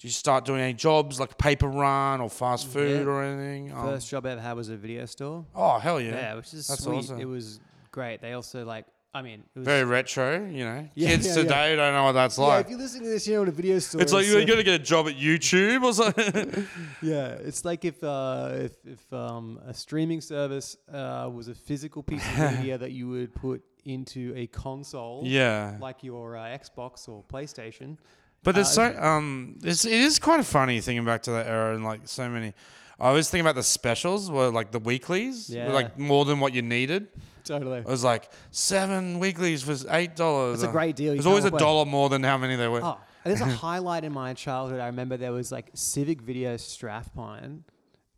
Did 0.04 0.08
you 0.10 0.12
start 0.12 0.44
doing 0.44 0.60
any 0.60 0.74
jobs 0.74 1.18
like 1.18 1.38
paper 1.38 1.66
run 1.66 2.20
or 2.20 2.28
fast 2.28 2.66
food 2.66 3.06
Yeah. 3.06 3.10
or 3.10 3.22
anything? 3.24 3.72
Um, 3.72 3.84
First 3.86 4.10
job 4.10 4.26
I 4.26 4.32
ever 4.32 4.40
had 4.42 4.52
was 4.52 4.68
a 4.68 4.76
video 4.76 5.06
store. 5.06 5.46
Oh 5.54 5.78
hell 5.78 5.98
Yeah, 5.98 6.10
yeah! 6.10 6.34
which 6.34 6.52
is 6.52 6.66
That's 6.66 6.84
sweet. 6.84 6.96
awesome. 6.98 7.18
It 7.18 7.24
was 7.24 7.58
great. 7.90 8.20
They 8.20 8.34
also 8.34 8.66
like, 8.66 8.84
I 9.14 9.22
mean, 9.22 9.44
it 9.54 9.60
was 9.60 9.64
Very 9.64 9.84
retro, 9.84 10.44
you 10.44 10.66
know. 10.66 10.86
Yeah, 10.94 11.08
Kids 11.08 11.26
yeah, 11.28 11.36
yeah. 11.36 11.42
today 11.44 11.76
don't 11.76 11.94
know 11.94 12.04
what 12.04 12.12
that's 12.12 12.36
yeah. 12.36 12.44
like. 12.44 12.64
if 12.66 12.70
you're 12.72 12.80
listening 12.80 13.04
to 13.04 13.08
this, 13.08 13.26
you 13.26 13.32
know 13.32 13.40
what 13.40 13.48
a 13.48 13.52
video 13.52 13.78
store. 13.78 14.02
it's 14.02 14.12
like 14.12 14.26
you're 14.26 14.42
so- 14.42 14.46
gonna 14.46 14.62
get 14.62 14.74
a 14.78 14.84
job 14.84 15.08
at 15.08 15.14
YouTube 15.16 15.82
or 15.82 15.94
something. 15.94 16.66
Yeah, 17.00 17.28
it's 17.28 17.64
like 17.64 17.86
if 17.86 18.04
uh, 18.04 18.50
if 18.56 18.72
if 18.84 19.10
um, 19.10 19.58
a 19.66 19.72
streaming 19.72 20.20
service 20.20 20.76
uh, 20.92 21.30
was 21.32 21.48
a 21.48 21.54
physical 21.54 22.02
piece 22.02 22.22
of 22.38 22.38
media 22.58 22.76
that 22.76 22.92
you 22.92 23.08
would 23.08 23.34
put 23.34 23.62
into 23.86 24.34
a 24.36 24.48
console, 24.48 25.22
yeah, 25.24 25.78
like 25.80 26.04
your 26.04 26.36
uh, 26.36 26.42
Xbox 26.58 27.08
or 27.08 27.24
PlayStation. 27.24 27.96
But 28.44 28.54
there's 28.54 28.78
uh, 28.78 28.94
so 28.94 29.02
um, 29.02 29.58
it's, 29.64 29.84
it 29.84 29.92
is 29.92 30.18
quite 30.20 30.38
a 30.40 30.44
funny 30.44 30.80
thinking 30.80 31.04
back 31.04 31.22
to 31.24 31.32
that 31.32 31.46
era 31.46 31.74
and 31.74 31.84
like 31.84 32.02
so 32.04 32.28
many. 32.28 32.54
I 33.00 33.10
was 33.10 33.28
thinking 33.28 33.44
about 33.44 33.56
the 33.56 33.62
specials 33.64 34.30
were 34.30 34.50
like 34.50 34.70
the 34.70 34.78
weeklies, 34.78 35.48
were, 35.50 35.56
Yeah. 35.56 35.72
like 35.72 35.98
more 35.98 36.24
than 36.24 36.38
what 36.38 36.54
you 36.54 36.62
needed. 36.62 37.08
Totally, 37.44 37.78
It 37.80 37.86
was 37.86 38.04
like 38.04 38.30
seven 38.52 39.18
weeklies 39.18 39.62
for 39.62 39.74
eight 39.94 40.14
dollars. 40.16 40.62
it's 40.62 40.68
a 40.68 40.72
great 40.72 40.96
deal. 40.96 41.12
You 41.12 41.16
There's 41.18 41.26
always 41.26 41.44
a 41.44 41.50
can't 41.50 41.58
complain. 41.58 41.74
dollar 41.74 41.84
more 41.86 42.08
than 42.08 42.22
how 42.22 42.38
many 42.38 42.56
there 42.56 42.70
were. 42.70 42.80
Oh, 42.82 42.98
there's 43.24 43.40
a 43.42 43.44
highlight 43.66 44.04
in 44.04 44.12
my 44.12 44.32
childhood. 44.32 44.80
I 44.80 44.86
remember 44.86 45.16
there 45.16 45.32
was 45.32 45.50
like 45.52 45.70
Civic 45.74 46.22
Video 46.22 46.54
Strathpine 46.56 47.62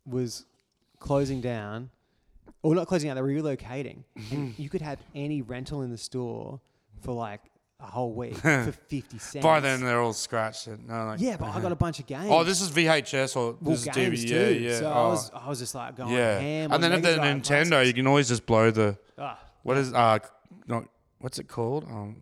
was 0.05 0.45
closing 0.99 1.41
down, 1.41 1.89
or 2.63 2.73
not 2.75 2.87
closing 2.87 3.07
down. 3.09 3.15
They 3.15 3.21
were 3.21 3.27
relocating, 3.41 4.03
and 4.31 4.57
you 4.57 4.69
could 4.69 4.81
have 4.81 4.99
any 5.15 5.41
rental 5.41 5.81
in 5.81 5.91
the 5.91 5.97
store 5.97 6.61
for 7.01 7.13
like 7.13 7.41
a 7.79 7.85
whole 7.85 8.13
week 8.13 8.35
for 8.37 8.71
fifty 8.71 9.19
cents. 9.19 9.43
By 9.43 9.59
then 9.59 9.81
they're 9.81 10.01
all 10.01 10.13
scratched. 10.13 10.67
And, 10.67 10.87
no, 10.87 11.05
like, 11.05 11.19
yeah, 11.19 11.37
but 11.37 11.49
I 11.49 11.61
got 11.61 11.71
a 11.71 11.75
bunch 11.75 11.99
of 11.99 12.07
games. 12.07 12.27
Oh, 12.29 12.43
this 12.43 12.61
is 12.61 12.69
VHS 12.71 13.35
or 13.35 13.57
well, 13.61 13.71
this 13.71 13.85
is 13.85 13.93
games 13.93 14.25
DVD. 14.25 14.29
too. 14.29 14.53
Yeah, 14.55 14.69
yeah. 14.69 14.79
So 14.79 14.85
oh. 14.87 14.91
I 14.91 15.07
was, 15.07 15.31
I 15.33 15.49
was 15.49 15.59
just 15.59 15.75
like 15.75 15.95
going 15.95 16.13
yeah. 16.13 16.39
ham. 16.39 16.71
and 16.71 16.83
then 16.83 16.93
if 16.93 17.01
they're 17.01 17.19
Nintendo, 17.19 17.85
you 17.85 17.93
can 17.93 18.07
always 18.07 18.27
just 18.27 18.45
blow 18.45 18.71
the 18.71 18.97
Ah, 19.17 19.39
what 19.63 19.77
is 19.77 19.93
uh 19.93 20.19
no 20.67 20.85
what's 21.19 21.39
it 21.39 21.47
called 21.47 21.83
um 21.85 22.21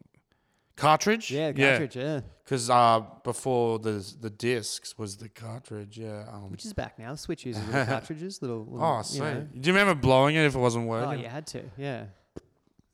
cartridge 0.77 1.29
yeah, 1.29 1.51
cartridge, 1.51 1.95
yeah. 1.95 2.21
because 2.43 2.69
uh 2.69 3.01
before 3.23 3.79
the 3.79 4.13
the 4.21 4.29
discs 4.29 4.97
was 4.97 5.17
the 5.17 5.27
cartridge 5.29 5.97
yeah 5.97 6.25
um 6.31 6.51
Which 6.51 6.65
is 6.65 6.73
back 6.73 6.97
now. 6.97 7.11
The 7.11 7.17
Switch 7.17 7.45
uses 7.45 7.65
little 7.67 7.85
cartridges, 7.93 8.41
little. 8.41 8.65
little 8.65 8.81
oh 8.81 9.01
you 9.11 9.19
know. 9.19 9.47
do 9.59 9.67
you 9.67 9.73
remember 9.73 9.99
blowing 9.99 10.35
it 10.35 10.45
if 10.45 10.55
it 10.55 10.59
wasn't 10.59 10.87
working? 10.87 11.05
Oh, 11.05 11.09
working 11.09 11.23
you 11.23 11.29
had 11.29 11.47
to, 11.47 11.63
yeah. 11.77 12.05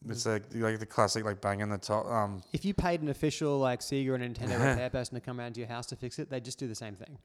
It's 0.10 0.26
like 0.26 0.44
like 0.54 0.80
the 0.80 0.86
classic 0.86 1.24
like 1.26 1.40
bang 1.42 1.60
banging 1.60 1.70
the 1.70 1.78
top 1.78 2.06
um 2.08 2.42
If 2.54 2.66
you 2.66 2.74
paid 2.74 3.02
an 3.02 3.10
official 3.10 3.60
like 3.60 3.82
Sega 3.82 4.08
or 4.10 4.18
Nintendo 4.18 4.54
repair 4.60 4.90
person 4.90 5.16
to 5.16 5.22
come 5.22 5.40
around 5.40 5.54
to 5.54 5.60
your 5.60 5.70
house 5.70 5.86
to 5.88 5.96
fix 5.96 6.18
it, 6.20 6.30
they'd 6.30 6.44
just 6.46 6.60
do 6.60 6.68
the 6.68 6.76
same 6.76 6.96
thing. 6.96 7.18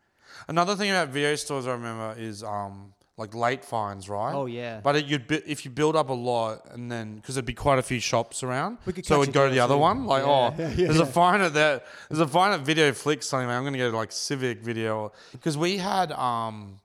another 0.48 0.74
thing 0.76 0.90
about 0.90 1.08
video 1.08 1.34
stores 1.36 1.66
I 1.66 1.72
remember 1.72 2.14
is 2.18 2.42
um 2.42 2.92
like 3.18 3.34
late 3.34 3.64
fines 3.64 4.10
right 4.10 4.34
Oh 4.34 4.44
yeah. 4.44 4.80
But 4.82 4.96
it, 4.96 5.06
you'd 5.06 5.30
if 5.46 5.64
you 5.64 5.70
build 5.70 5.96
up 5.96 6.10
a 6.10 6.12
lot, 6.12 6.66
and 6.72 6.92
then 6.92 7.16
because 7.16 7.34
there'd 7.36 7.46
be 7.46 7.54
quite 7.54 7.78
a 7.78 7.82
few 7.82 7.98
shops 7.98 8.42
around, 8.42 8.76
We 8.84 8.92
could 8.92 9.06
so 9.06 9.16
catch 9.18 9.28
we'd 9.28 9.32
go 9.34 9.48
to 9.48 9.54
the 9.54 9.60
other 9.60 9.74
too. 9.74 9.78
one. 9.78 10.04
Like, 10.04 10.22
Yeah, 10.22 10.28
oh, 10.28 10.54
yeah, 10.58 10.86
there's 10.88 11.00
a 11.00 11.06
fine 11.06 11.40
at 11.40 11.54
that. 11.54 11.86
There's 12.10 12.20
a 12.20 12.28
fine 12.28 12.52
at 12.52 12.60
Video 12.60 12.92
Flicks. 12.92 13.26
Something 13.26 13.48
I'm 13.48 13.64
gonna 13.64 13.78
go 13.78 13.90
to 13.90 13.96
like 13.96 14.12
Civic 14.12 14.58
Video 14.60 15.12
because 15.32 15.56
we 15.56 15.78
had 15.78 16.12
um, 16.12 16.78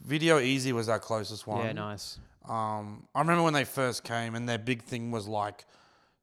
Video 0.00 0.38
Easy 0.38 0.72
was 0.72 0.88
our 0.88 0.98
closest 0.98 1.46
one. 1.46 1.64
yeah, 1.66 1.72
nice. 1.72 2.18
Um, 2.48 3.06
I 3.14 3.20
remember 3.20 3.42
when 3.42 3.54
they 3.54 3.64
first 3.64 4.04
came, 4.04 4.34
and 4.34 4.48
their 4.48 4.58
big 4.58 4.82
thing 4.82 5.10
was 5.10 5.28
like, 5.28 5.64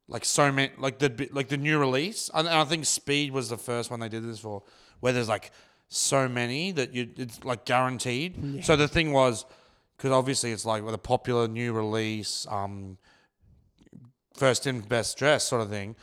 like 0.07 0.25
so 0.25 0.51
many, 0.51 0.71
like 0.77 0.99
the 0.99 1.29
like 1.31 1.49
the 1.49 1.57
new 1.57 1.77
release. 1.79 2.29
And 2.33 2.47
I 2.47 2.63
think 2.65 2.85
Speed 2.85 3.31
was 3.31 3.49
the 3.49 3.57
first 3.57 3.91
one 3.91 3.99
they 3.99 4.09
did 4.09 4.23
this 4.27 4.39
for, 4.39 4.63
where 4.99 5.13
there's 5.13 5.29
like 5.29 5.51
so 5.87 6.27
many 6.27 6.71
that 6.71 6.93
you 6.93 7.09
it's 7.15 7.43
like 7.43 7.65
guaranteed. 7.65 8.63
So 8.63 8.75
the 8.75 8.87
thing 8.87 9.11
was, 9.11 9.45
because 9.97 10.11
obviously 10.11 10.51
it's 10.51 10.65
like 10.65 10.83
with 10.83 10.95
a 10.95 10.99
popular 10.99 11.47
new 11.47 11.73
release, 11.73 12.47
um, 12.49 12.97
first 14.33 14.67
in 14.67 14.81
best 14.81 15.17
dress 15.17 15.43
sort 15.43 15.61
of 15.61 15.69
thing. 15.69 15.95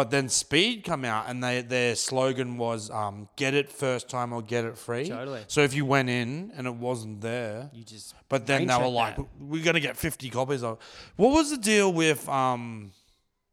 But 0.00 0.10
then 0.10 0.28
Speed 0.30 0.84
come 0.84 1.04
out 1.04 1.24
and 1.28 1.36
they 1.44 1.60
their 1.60 1.94
slogan 1.94 2.56
was 2.56 2.88
um, 2.90 3.28
"Get 3.36 3.52
it 3.60 3.66
first 3.70 4.08
time 4.08 4.32
or 4.32 4.40
get 4.54 4.64
it 4.64 4.76
free." 4.78 5.06
Totally. 5.08 5.42
So 5.54 5.60
if 5.68 5.72
you 5.74 5.84
went 5.84 6.08
in 6.08 6.52
and 6.56 6.66
it 6.66 6.74
wasn't 6.88 7.20
there, 7.20 7.68
You 7.74 7.84
just. 7.84 8.14
but 8.32 8.46
then 8.46 8.66
they 8.66 8.76
were 8.78 8.88
like, 8.88 9.16
that. 9.16 9.26
"We're 9.38 9.62
gonna 9.68 9.80
get 9.88 9.96
fifty 9.98 10.30
copies 10.30 10.62
of." 10.62 10.78
What 11.16 11.32
was 11.38 11.50
the 11.50 11.58
deal 11.72 11.92
with? 11.92 12.26
Um, 12.28 12.92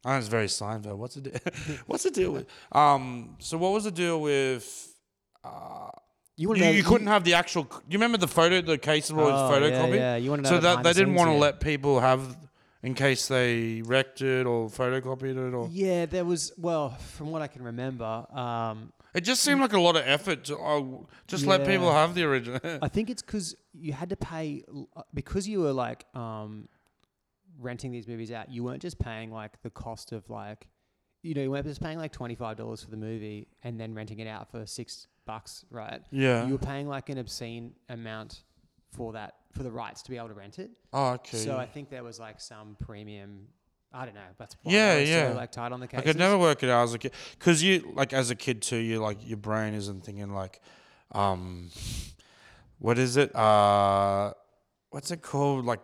I 0.06 0.12
know 0.12 0.18
it's 0.18 0.28
very 0.38 0.46
Seinfeld. 0.46 0.96
What's 0.96 1.16
the 1.16 1.20
deal? 1.28 1.38
What's 1.86 2.04
the 2.04 2.10
deal 2.20 2.32
with? 2.32 2.46
Um, 2.72 3.36
so 3.40 3.58
what 3.58 3.72
was 3.72 3.84
the 3.84 3.90
deal 4.04 4.18
with? 4.22 4.64
Uh, 5.44 5.90
You 6.36 6.42
you, 6.44 6.48
want 6.48 6.58
to 6.60 6.64
know? 6.66 6.70
you 6.80 6.84
couldn't 6.90 7.08
have 7.08 7.24
the 7.24 7.34
actual. 7.34 7.64
You 7.90 7.96
remember 7.98 8.16
the 8.26 8.32
photo? 8.38 8.62
The 8.62 8.78
case 8.78 9.10
of 9.10 9.18
all 9.18 9.26
Oh, 9.28 9.48
photo 9.52 9.66
yeah, 9.66 9.80
copy. 9.80 9.96
yeah. 9.96 10.16
You 10.16 10.30
wanna 10.30 10.42
know 10.42 10.50
So 10.54 10.60
that 10.60 10.82
they 10.84 10.92
didn't 10.94 11.14
want 11.20 11.28
to 11.30 11.36
let 11.46 11.54
people 11.60 11.94
have, 12.00 12.20
in 12.82 12.94
case 12.94 13.28
they 13.28 13.82
wrecked 13.82 14.22
it 14.22 14.46
or 14.46 14.68
photocopied 14.68 15.36
it 15.48 15.54
or. 15.54 15.68
Yeah, 15.70 16.06
there 16.06 16.24
was. 16.24 16.52
Well, 16.56 16.90
from 16.90 17.30
what 17.30 17.42
I 17.42 17.46
can 17.48 17.62
remember, 17.62 18.26
um, 18.32 18.92
It 19.14 19.22
just 19.22 19.42
seemed 19.42 19.60
like 19.60 19.72
a 19.72 19.80
lot 19.80 19.96
of 19.96 20.02
effort 20.06 20.44
to 20.44 20.56
oh, 20.56 21.06
just 21.26 21.46
let 21.46 21.60
Yeah. 21.60 21.66
people 21.66 21.92
have 21.92 22.14
the 22.14 22.24
original. 22.24 22.60
I 22.82 22.88
think 22.88 23.10
it's 23.10 23.22
because 23.22 23.56
you 23.72 23.92
had 23.92 24.10
to 24.10 24.16
pay 24.16 24.62
uh, 24.96 25.02
because 25.12 25.48
you 25.48 25.60
were 25.60 25.72
like 25.72 26.04
um, 26.14 26.68
renting 27.58 27.90
these 27.90 28.06
movies 28.06 28.30
out. 28.30 28.50
You 28.50 28.62
weren't 28.64 28.82
just 28.82 28.98
paying 28.98 29.32
like 29.32 29.60
the 29.62 29.70
cost 29.70 30.12
of 30.12 30.28
like 30.30 30.68
you 31.22 31.34
know, 31.34 31.42
you 31.42 31.50
weren't 31.50 31.66
just 31.66 31.82
paying 31.82 31.98
like 31.98 32.12
twenty 32.12 32.36
five 32.36 32.56
dollars 32.56 32.82
for 32.84 32.90
the 32.90 32.96
movie 32.96 33.48
and 33.64 33.78
then 33.80 33.92
renting 33.94 34.20
it 34.20 34.28
out 34.28 34.50
for 34.50 34.64
six 34.66 35.08
bucks, 35.26 35.64
right? 35.70 36.00
Yeah. 36.12 36.46
You 36.46 36.52
were 36.52 36.58
paying 36.58 36.88
like 36.88 37.08
an 37.08 37.18
obscene 37.18 37.72
amount 37.88 38.44
for 38.90 39.12
that 39.12 39.34
for 39.52 39.62
the 39.62 39.70
rights 39.70 40.02
to 40.02 40.10
be 40.10 40.16
able 40.16 40.28
to 40.28 40.34
rent 40.34 40.58
it. 40.58 40.70
oh, 40.92 41.12
okay. 41.14 41.38
So 41.38 41.56
I 41.56 41.66
think 41.66 41.90
there 41.90 42.04
was 42.04 42.18
like 42.20 42.40
some 42.40 42.76
premium. 42.80 43.48
I 43.92 44.04
don't 44.04 44.14
know. 44.14 44.20
That's 44.38 44.54
Yeah, 44.64 44.98
yeah. 44.98 45.30
So, 45.30 45.36
like 45.36 45.50
tight 45.50 45.72
on 45.72 45.80
the 45.80 45.88
case. 45.88 46.00
I 46.00 46.02
could 46.02 46.18
never 46.18 46.36
work 46.36 46.62
it 46.62 46.68
out 46.68 46.84
as 46.84 46.94
a 46.94 46.98
kid 46.98 47.12
because 47.38 47.62
you 47.62 47.90
like 47.94 48.12
as 48.12 48.30
a 48.30 48.34
kid 48.34 48.60
too. 48.60 48.76
You 48.76 49.00
like 49.00 49.26
your 49.26 49.38
brain 49.38 49.72
isn't 49.74 50.04
thinking 50.04 50.34
like, 50.34 50.60
um, 51.12 51.70
what 52.78 52.98
is 52.98 53.16
it? 53.16 53.34
Uh, 53.34 54.34
what's 54.90 55.10
it 55.10 55.22
called? 55.22 55.64
Like, 55.64 55.80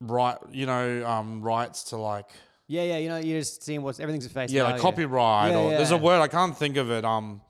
right? 0.00 0.36
You 0.50 0.66
know, 0.66 1.06
um, 1.06 1.40
rights 1.40 1.84
to 1.84 1.96
like 1.96 2.28
Yeah, 2.66 2.82
yeah. 2.82 2.98
You 2.98 3.08
know, 3.08 3.16
you're 3.16 3.40
just 3.40 3.62
seeing 3.62 3.82
what's 3.82 3.98
everything's 3.98 4.26
a 4.26 4.28
face 4.28 4.52
yeah, 4.52 4.62
value. 4.62 4.74
like 4.74 4.82
copyright 4.82 5.52
Yeah, 5.52 5.58
or 5.58 5.70
there's 5.70 5.90
a 5.90 5.96
word 5.96 6.20
I 6.20 6.28
can't 6.28 6.56
think 6.56 6.76
of 6.76 6.90
it. 6.90 7.04
Um, 7.04 7.40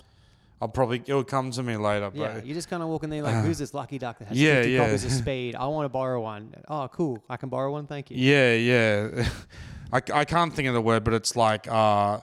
I'll 0.62 0.68
probably 0.68 1.02
it'll 1.04 1.24
come 1.24 1.50
to 1.50 1.62
me 1.64 1.76
later. 1.76 2.08
But 2.10 2.20
Yeah, 2.20 2.40
you 2.44 2.54
just 2.54 2.70
kind 2.70 2.84
of 2.84 2.88
walk 2.88 3.02
in 3.02 3.10
there 3.10 3.20
like, 3.20 3.44
who's 3.44 3.58
this 3.58 3.74
lucky 3.74 3.98
duck 3.98 4.20
that 4.20 4.28
has 4.28 4.40
Yeah, 4.40 4.54
50 4.62 4.70
yeah. 4.70 4.84
copies 4.84 5.04
of 5.04 5.10
Speed? 5.22 5.56
I 5.56 5.66
want 5.66 5.86
to 5.86 5.88
borrow 5.88 6.20
one. 6.20 6.54
Oh, 6.68 6.86
cool. 6.86 7.20
I 7.28 7.36
can 7.36 7.48
borrow 7.48 7.72
one. 7.72 7.88
Thank 7.88 8.12
you. 8.12 8.16
Yeah, 8.16 8.54
yeah. 8.54 9.28
I, 9.92 10.00
I 10.20 10.24
can't 10.24 10.54
think 10.54 10.68
of 10.68 10.74
the 10.74 10.80
word, 10.80 11.02
but 11.02 11.14
it's 11.14 11.34
like 11.34 11.66
uh, 11.68 12.20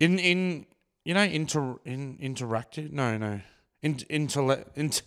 in 0.00 0.18
in 0.18 0.64
you 1.04 1.12
know 1.12 1.22
inter 1.24 1.76
in 1.84 2.16
interactive. 2.22 2.90
No, 2.90 3.18
no, 3.18 3.40
in, 3.82 3.96
intelle, 3.96 4.64
int, 4.74 5.02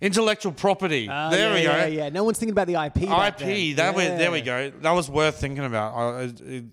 intellectual 0.00 0.52
property. 0.52 1.06
Ah, 1.10 1.28
there 1.28 1.50
yeah, 1.50 1.54
we 1.54 1.62
go. 1.64 1.76
Yeah, 1.76 1.86
yeah. 2.04 2.08
No 2.08 2.24
one's 2.24 2.38
thinking 2.38 2.54
about 2.54 2.66
the 2.66 2.82
IP. 2.82 3.10
back 3.10 3.42
IP. 3.42 3.76
then. 3.76 3.76
That 3.76 3.94
we, 3.94 4.04
there 4.04 4.30
we 4.32 4.38
Yeah. 4.38 4.70
go. 4.70 4.78
That 4.80 4.92
was 4.92 5.10
worth 5.10 5.38
thinking 5.38 5.66
about. 5.66 5.94
I, 5.94 6.20
it, 6.22 6.40
it 6.40 6.64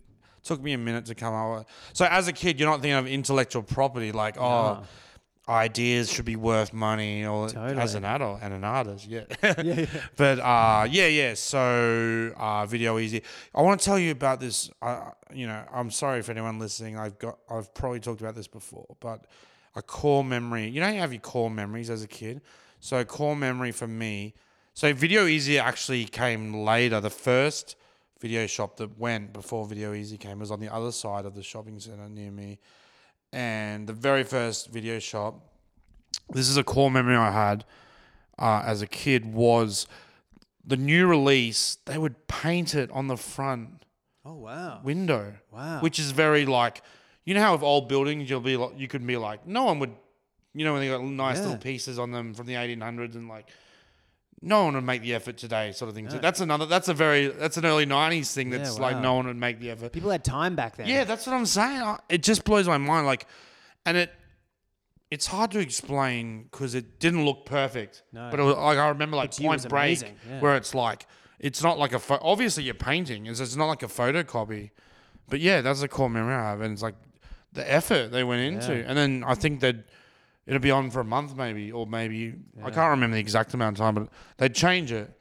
took 0.43 0.61
me 0.63 0.71
a 0.71 0.77
minute 0.77 1.05
to 1.07 1.15
come 1.15 1.33
up. 1.33 1.57
with 1.57 1.67
So 1.91 2.05
as 2.05 2.29
a 2.29 2.33
kid, 2.33 2.59
you're 2.59 2.69
not 2.69 2.81
thinking 2.81 2.93
of 2.97 3.07
intellectual 3.07 3.61
property 3.63 4.13
like 4.13 4.37
oh. 4.39 4.83
Ideas 5.49 6.11
should 6.11 6.25
be 6.25 6.35
worth 6.35 6.73
money, 6.73 7.25
or 7.25 7.45
as 7.57 7.95
an 7.95 8.03
adult 8.03 8.39
and 8.41 8.53
an 8.53 8.65
artist, 8.65 9.07
yeah. 9.07 9.21
Yeah, 9.43 9.61
yeah. 9.63 9.85
But 10.17 10.39
uh, 10.39 10.87
yeah, 10.89 11.07
yeah. 11.07 11.35
So 11.35 12.33
uh, 12.35 12.65
video 12.65 12.99
easy. 12.99 13.23
I 13.55 13.61
want 13.61 13.79
to 13.79 13.85
tell 13.85 13.97
you 13.97 14.11
about 14.11 14.41
this. 14.41 14.69
Uh, 14.81 15.11
you 15.33 15.47
know, 15.47 15.63
I'm 15.73 15.89
sorry 15.89 16.19
if 16.19 16.29
anyone 16.29 16.59
listening. 16.59 16.97
I've 16.97 17.17
got. 17.17 17.37
I've 17.49 17.73
probably 17.73 18.01
talked 18.01 18.19
about 18.19 18.35
this 18.35 18.47
before, 18.47 18.97
but 18.99 19.25
a 19.75 19.81
core 19.81 20.23
memory. 20.23 20.67
You 20.67 20.81
know, 20.81 20.89
you 20.89 20.99
have 20.99 21.13
your 21.13 21.21
core 21.21 21.49
memories 21.49 21.89
as 21.89 22.03
a 22.03 22.07
kid. 22.07 22.41
So 22.79 23.03
core 23.05 23.35
memory 23.35 23.71
for 23.71 23.87
me. 23.87 24.33
So 24.73 24.93
video 24.93 25.25
easy 25.25 25.57
actually 25.57 26.05
came 26.05 26.53
later. 26.53 26.99
The 26.99 27.09
first 27.09 27.75
video 28.19 28.47
shop 28.47 28.77
that 28.77 28.97
went 28.97 29.33
before 29.33 29.65
video 29.65 29.93
easy 29.93 30.17
came 30.17 30.39
was 30.39 30.51
on 30.51 30.59
the 30.59 30.73
other 30.73 30.91
side 30.91 31.25
of 31.25 31.35
the 31.35 31.43
shopping 31.43 31.79
center 31.79 32.09
near 32.09 32.31
me, 32.31 32.59
and 33.33 33.87
the 33.87 33.93
very 33.93 34.23
first 34.23 34.69
video 34.69 34.99
shop. 34.99 35.41
This 36.31 36.49
is 36.49 36.57
a 36.57 36.63
core 36.63 36.91
memory 36.91 37.15
I 37.15 37.31
had 37.31 37.65
uh, 38.37 38.63
as 38.65 38.81
a 38.81 38.87
kid 38.87 39.33
was 39.33 39.87
the 40.65 40.77
new 40.77 41.07
release. 41.07 41.77
They 41.85 41.97
would 41.97 42.27
paint 42.27 42.75
it 42.75 42.91
on 42.91 43.07
the 43.07 43.17
front 43.17 43.83
Oh 44.25 44.35
wow. 44.35 44.81
window, 44.83 45.35
Wow. 45.51 45.79
which 45.81 45.99
is 45.99 46.11
very 46.11 46.45
like 46.45 46.81
you 47.25 47.33
know 47.33 47.41
how 47.41 47.53
with 47.53 47.63
old 47.63 47.87
buildings 47.87 48.29
you'll 48.29 48.39
be 48.41 48.57
like 48.57 48.77
you 48.77 48.87
could 48.87 49.05
be 49.05 49.17
like 49.17 49.45
no 49.47 49.63
one 49.63 49.79
would 49.79 49.93
you 50.53 50.65
know 50.65 50.73
when 50.73 50.81
they 50.81 50.89
got 50.89 51.01
nice 51.03 51.37
Yeah. 51.37 51.43
little 51.43 51.57
pieces 51.59 51.97
on 51.99 52.11
them 52.11 52.33
from 52.33 52.45
the 52.45 52.53
1800s 52.55 53.15
and 53.15 53.27
like 53.29 53.47
no 54.41 54.65
one 54.65 54.75
would 54.75 54.83
make 54.83 55.01
the 55.01 55.13
effort 55.15 55.37
today 55.37 55.71
sort 55.71 55.89
of 55.89 55.95
thing. 55.95 56.09
So 56.09 56.15
No. 56.17 56.21
that's 56.21 56.39
another 56.41 56.65
that's 56.65 56.87
a 56.89 56.93
very 56.93 57.27
that's 57.27 57.57
an 57.57 57.65
early 57.65 57.85
90s 57.85 58.33
thing 58.33 58.51
Yeah, 58.51 58.59
that's 58.59 58.77
like 58.79 58.95
wow. 58.95 59.01
no 59.01 59.13
one 59.15 59.27
would 59.27 59.35
make 59.37 59.59
the 59.59 59.71
effort. 59.71 59.91
People 59.91 60.11
had 60.11 60.23
time 60.23 60.55
back 60.55 60.77
then. 60.77 60.87
Yeah, 60.87 61.03
that's 61.05 61.25
what 61.25 61.33
I'm 61.35 61.45
saying. 61.45 61.81
I- 61.81 61.99
It 62.09 62.23
just 62.23 62.43
blows 62.43 62.67
my 62.67 62.77
mind. 62.77 63.07
Like, 63.07 63.25
and 63.85 63.97
it, 63.97 64.11
it's 65.09 65.25
hard 65.27 65.51
to 65.51 65.59
explain 65.59 66.43
because 66.43 66.75
it 66.75 66.99
didn't 66.99 67.25
look 67.25 67.45
perfect. 67.45 68.03
No. 68.11 68.27
But 68.29 68.39
it 68.39 68.43
was, 68.43 68.55
like 68.57 68.77
I 68.77 68.89
remember 68.89 69.17
like 69.17 69.31
But 69.31 69.35
to 69.37 69.43
you 69.43 69.49
it 69.49 69.53
was 69.53 69.61
Point 69.63 69.69
Break, 69.69 69.97
amazing, 70.01 70.15
yeah. 70.29 70.39
where 70.41 70.55
it's 70.55 70.75
like 70.75 71.07
it's 71.39 71.63
not 71.63 71.79
like 71.79 71.93
a 71.93 71.99
pho- 71.99 72.19
obviously 72.21 72.63
you're 72.63 72.73
painting. 72.75 73.25
It's, 73.27 73.39
it's 73.39 73.55
not 73.55 73.65
like 73.67 73.83
a 73.83 73.87
photocopy. 73.87 74.71
But 75.29 75.39
yeah, 75.39 75.61
that's 75.61 75.81
a 75.81 75.87
core 75.87 76.09
memory 76.09 76.33
I 76.35 76.49
have, 76.51 76.61
and 76.61 76.73
it's 76.73 76.81
like 76.81 76.95
the 77.53 77.69
effort 77.71 78.09
they 78.11 78.23
went 78.23 78.41
into, 78.53 78.75
Yeah. 78.77 78.85
and 78.87 78.97
then 78.97 79.23
I 79.25 79.33
think 79.35 79.59
that 79.61 79.77
it'll 80.47 80.59
be 80.59 80.71
on 80.71 80.89
for 80.89 81.01
a 81.01 81.05
month 81.05 81.35
maybe, 81.35 81.71
or 81.71 81.85
maybe 81.85 82.33
I 82.63 82.71
can't 82.71 82.89
remember 82.89 83.15
the 83.15 83.19
exact 83.21 83.53
amount 83.53 83.77
of 83.77 83.79
time, 83.79 83.93
but 83.95 84.09
they'd 84.37 84.55
change 84.55 84.91
it. 84.91 85.11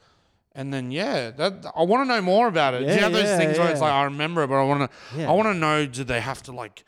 And 0.55 0.73
then 0.73 0.91
yeah, 0.91 1.31
that 1.33 1.67
I 1.77 1.83
want 1.83 2.09
to 2.09 2.15
know 2.15 2.23
more 2.23 2.49
about 2.49 2.73
it. 2.75 2.79
Do 2.79 2.85
you 2.87 2.93
Yeah, 2.93 3.01
have 3.01 3.13
those 3.13 3.25
yeah, 3.25 3.37
things 3.37 3.59
where 3.59 3.71
it's 3.71 3.81
like 3.83 3.93
I 3.93 4.05
remember 4.05 4.43
it, 4.45 4.47
but 4.47 4.55
I 4.57 4.65
want 4.65 4.91
to 4.91 5.19
Yeah. 5.19 5.29
I 5.29 5.33
want 5.33 5.49
to 5.49 5.55
know 5.55 5.85
did 5.85 6.07
they 6.07 6.21
have 6.21 6.43
to 6.45 6.53
like 6.53 6.85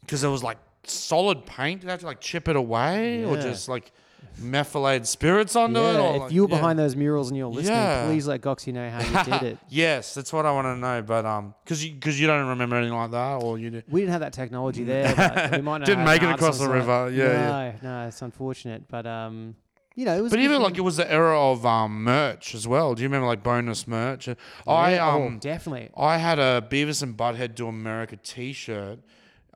because 0.00 0.22
there 0.22 0.30
was 0.30 0.42
like 0.42 0.56
solid 0.84 1.44
paint? 1.44 1.80
Did 1.82 1.88
they 1.88 1.90
have 1.90 2.00
to 2.00 2.06
like 2.06 2.20
chip 2.22 2.48
it 2.48 2.56
away 2.56 3.24
or 3.24 3.36
just 3.36 3.68
like 3.68 3.92
methylated 4.40 5.06
spirits 5.06 5.54
onto 5.56 5.78
it? 5.80 5.96
Or 5.96 6.16
if 6.16 6.22
like- 6.22 6.32
you 6.32 6.42
were 6.42 6.48
behind 6.48 6.78
those 6.78 6.96
murals 6.96 7.28
and 7.28 7.36
you're 7.36 7.46
listening, 7.48 7.76
Yeah. 7.76 8.06
please 8.06 8.26
let 8.26 8.40
Goxie 8.40 8.72
know 8.72 8.88
how 8.90 9.00
you 9.00 9.24
did 9.38 9.42
it. 9.52 9.58
yes, 9.68 10.14
that's 10.14 10.32
what 10.32 10.46
I 10.46 10.52
want 10.52 10.66
to 10.66 10.76
know. 10.76 11.02
But 11.02 11.24
um, 11.26 11.54
because 11.64 11.84
you 11.84 11.92
because 11.94 12.20
you 12.20 12.26
don't 12.26 12.46
remember 12.48 12.76
anything 12.76 12.96
like 12.96 13.10
that, 13.12 13.42
or 13.42 13.58
you 13.58 13.70
do. 13.70 13.82
We 13.88 14.00
didn't 14.00 14.12
have 14.12 14.20
that 14.22 14.32
technology 14.32 14.84
there. 14.84 15.14
But 15.14 15.52
we 15.52 15.58
might 15.62 15.78
not 15.78 15.86
Didn't 15.86 16.00
have 16.00 16.08
make 16.08 16.22
an 16.22 16.30
it 16.30 16.34
across 16.34 16.58
the 16.58 16.64
site. 16.66 16.74
river. 16.74 17.10
Yeah, 17.12 17.24
no, 17.26 17.32
yeah. 17.32 17.72
no, 17.82 18.08
it's 18.08 18.22
unfortunate. 18.22 18.88
But 18.88 19.06
um, 19.06 19.56
you 19.96 20.04
know, 20.04 20.16
it 20.16 20.20
was. 20.22 20.30
But 20.30 20.40
even 20.40 20.62
like 20.62 20.78
it 20.78 20.82
was 20.82 20.96
the 20.96 21.10
era 21.10 21.38
of 21.38 21.66
um 21.66 22.04
merch 22.04 22.54
as 22.54 22.66
well. 22.66 22.94
Do 22.94 23.02
you 23.02 23.08
remember 23.08 23.26
like 23.26 23.42
bonus 23.42 23.86
merch? 23.86 24.28
I 24.66 24.98
oh, 24.98 25.24
um 25.26 25.38
definitely. 25.38 25.90
I 25.96 26.16
had 26.18 26.38
a 26.38 26.66
Beavis 26.70 27.02
and 27.02 27.16
Butthead 27.16 27.54
do 27.54 27.66
America 27.68 28.16
T-shirt. 28.16 29.00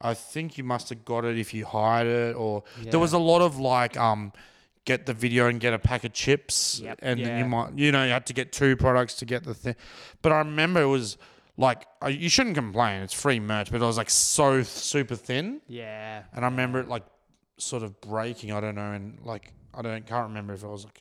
I 0.02 0.12
think 0.12 0.58
you 0.58 0.64
must 0.64 0.90
have 0.90 1.02
got 1.04 1.24
it 1.24 1.38
if 1.38 1.54
you 1.54 1.64
hired 1.64 2.06
it, 2.08 2.36
or 2.36 2.64
Yeah. 2.82 2.90
there 2.90 3.00
was 3.00 3.14
a 3.14 3.18
lot 3.18 3.40
of 3.40 3.58
like 3.58 3.96
um, 3.96 4.32
get 4.84 5.06
the 5.06 5.14
video 5.14 5.46
and 5.48 5.60
get 5.60 5.72
a 5.72 5.78
pack 5.78 6.04
of 6.04 6.12
chips, 6.12 6.80
Yep. 6.80 6.98
and 7.02 7.20
then 7.24 7.38
you 7.38 7.44
might 7.46 7.76
you 7.78 7.90
know 7.92 8.04
you 8.04 8.10
had 8.12 8.26
to 8.26 8.32
get 8.32 8.52
two 8.52 8.76
products 8.76 9.14
to 9.16 9.24
get 9.24 9.44
the 9.44 9.54
thing. 9.54 9.76
But 10.22 10.32
I 10.32 10.38
remember 10.38 10.82
it 10.82 10.86
was 10.86 11.16
like 11.56 11.86
you 12.08 12.28
shouldn't 12.28 12.54
complain; 12.56 13.02
it's 13.02 13.14
free 13.14 13.40
merch, 13.40 13.70
but 13.70 13.80
it 13.80 13.84
was 13.84 13.96
like 13.96 14.10
so 14.10 14.62
super 14.62 15.16
thin, 15.16 15.60
Yeah. 15.68 16.22
and 16.34 16.44
I 16.44 16.48
remember 16.48 16.80
it 16.80 16.88
like 16.88 17.04
sort 17.58 17.82
of 17.82 18.00
breaking. 18.00 18.52
I 18.52 18.60
don't 18.60 18.74
know, 18.74 18.92
and 18.92 19.18
like 19.24 19.52
I 19.72 19.82
don't 19.82 20.06
can't 20.06 20.28
remember 20.28 20.52
if 20.54 20.62
it 20.62 20.68
was 20.68 20.84
like 20.84 21.00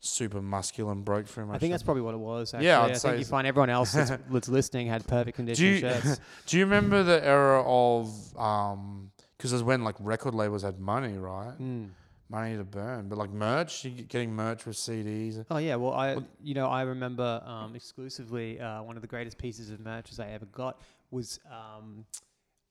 super 0.00 0.42
muscular 0.42 0.92
and 0.92 1.02
broke 1.04 1.26
through 1.26 1.46
my. 1.46 1.54
I 1.54 1.58
think 1.58 1.72
that's 1.72 1.82
probably 1.82 2.02
what 2.02 2.14
it 2.14 2.18
was. 2.18 2.52
Actually. 2.52 2.66
Yeah, 2.66 2.82
I'd 2.82 2.90
I 2.90 2.94
say 2.94 3.08
think 3.10 3.18
you 3.20 3.24
find 3.24 3.46
everyone 3.46 3.70
else 3.70 3.92
that's, 3.92 4.10
that's 4.30 4.48
listening 4.48 4.86
had 4.86 5.06
perfect 5.06 5.36
condition 5.36 5.64
you- 5.66 5.78
shirts. 5.78 6.20
Do 6.46 6.58
you 6.58 6.64
remember 6.64 7.02
the 7.02 7.24
era 7.24 7.62
of 7.66 8.36
um? 8.38 9.10
Because 9.36 9.52
it 9.52 9.56
was 9.56 9.62
when 9.64 9.82
like 9.82 9.96
record 9.98 10.34
labels 10.34 10.62
had 10.62 10.78
money, 10.78 11.16
right? 11.18 11.58
Mm. 11.60 11.88
Money 12.30 12.56
to 12.56 12.64
burn, 12.64 13.08
but 13.08 13.18
like 13.18 13.30
merch, 13.30 13.84
you 13.84 13.90
getting 14.02 14.34
merch 14.34 14.64
with 14.64 14.76
CDs. 14.76 15.44
Oh 15.50 15.58
yeah, 15.58 15.76
well 15.76 15.92
I 15.92 16.16
you 16.42 16.54
know 16.54 16.68
I 16.68 16.82
remember 16.82 17.42
um, 17.44 17.76
exclusively 17.76 18.58
uh, 18.58 18.82
one 18.82 18.96
of 18.96 19.02
the 19.02 19.08
greatest 19.08 19.36
pieces 19.36 19.70
of 19.70 19.80
merch 19.80 20.10
as 20.10 20.18
I 20.18 20.28
ever 20.28 20.46
got 20.46 20.80
was 21.10 21.38
um, 21.50 22.06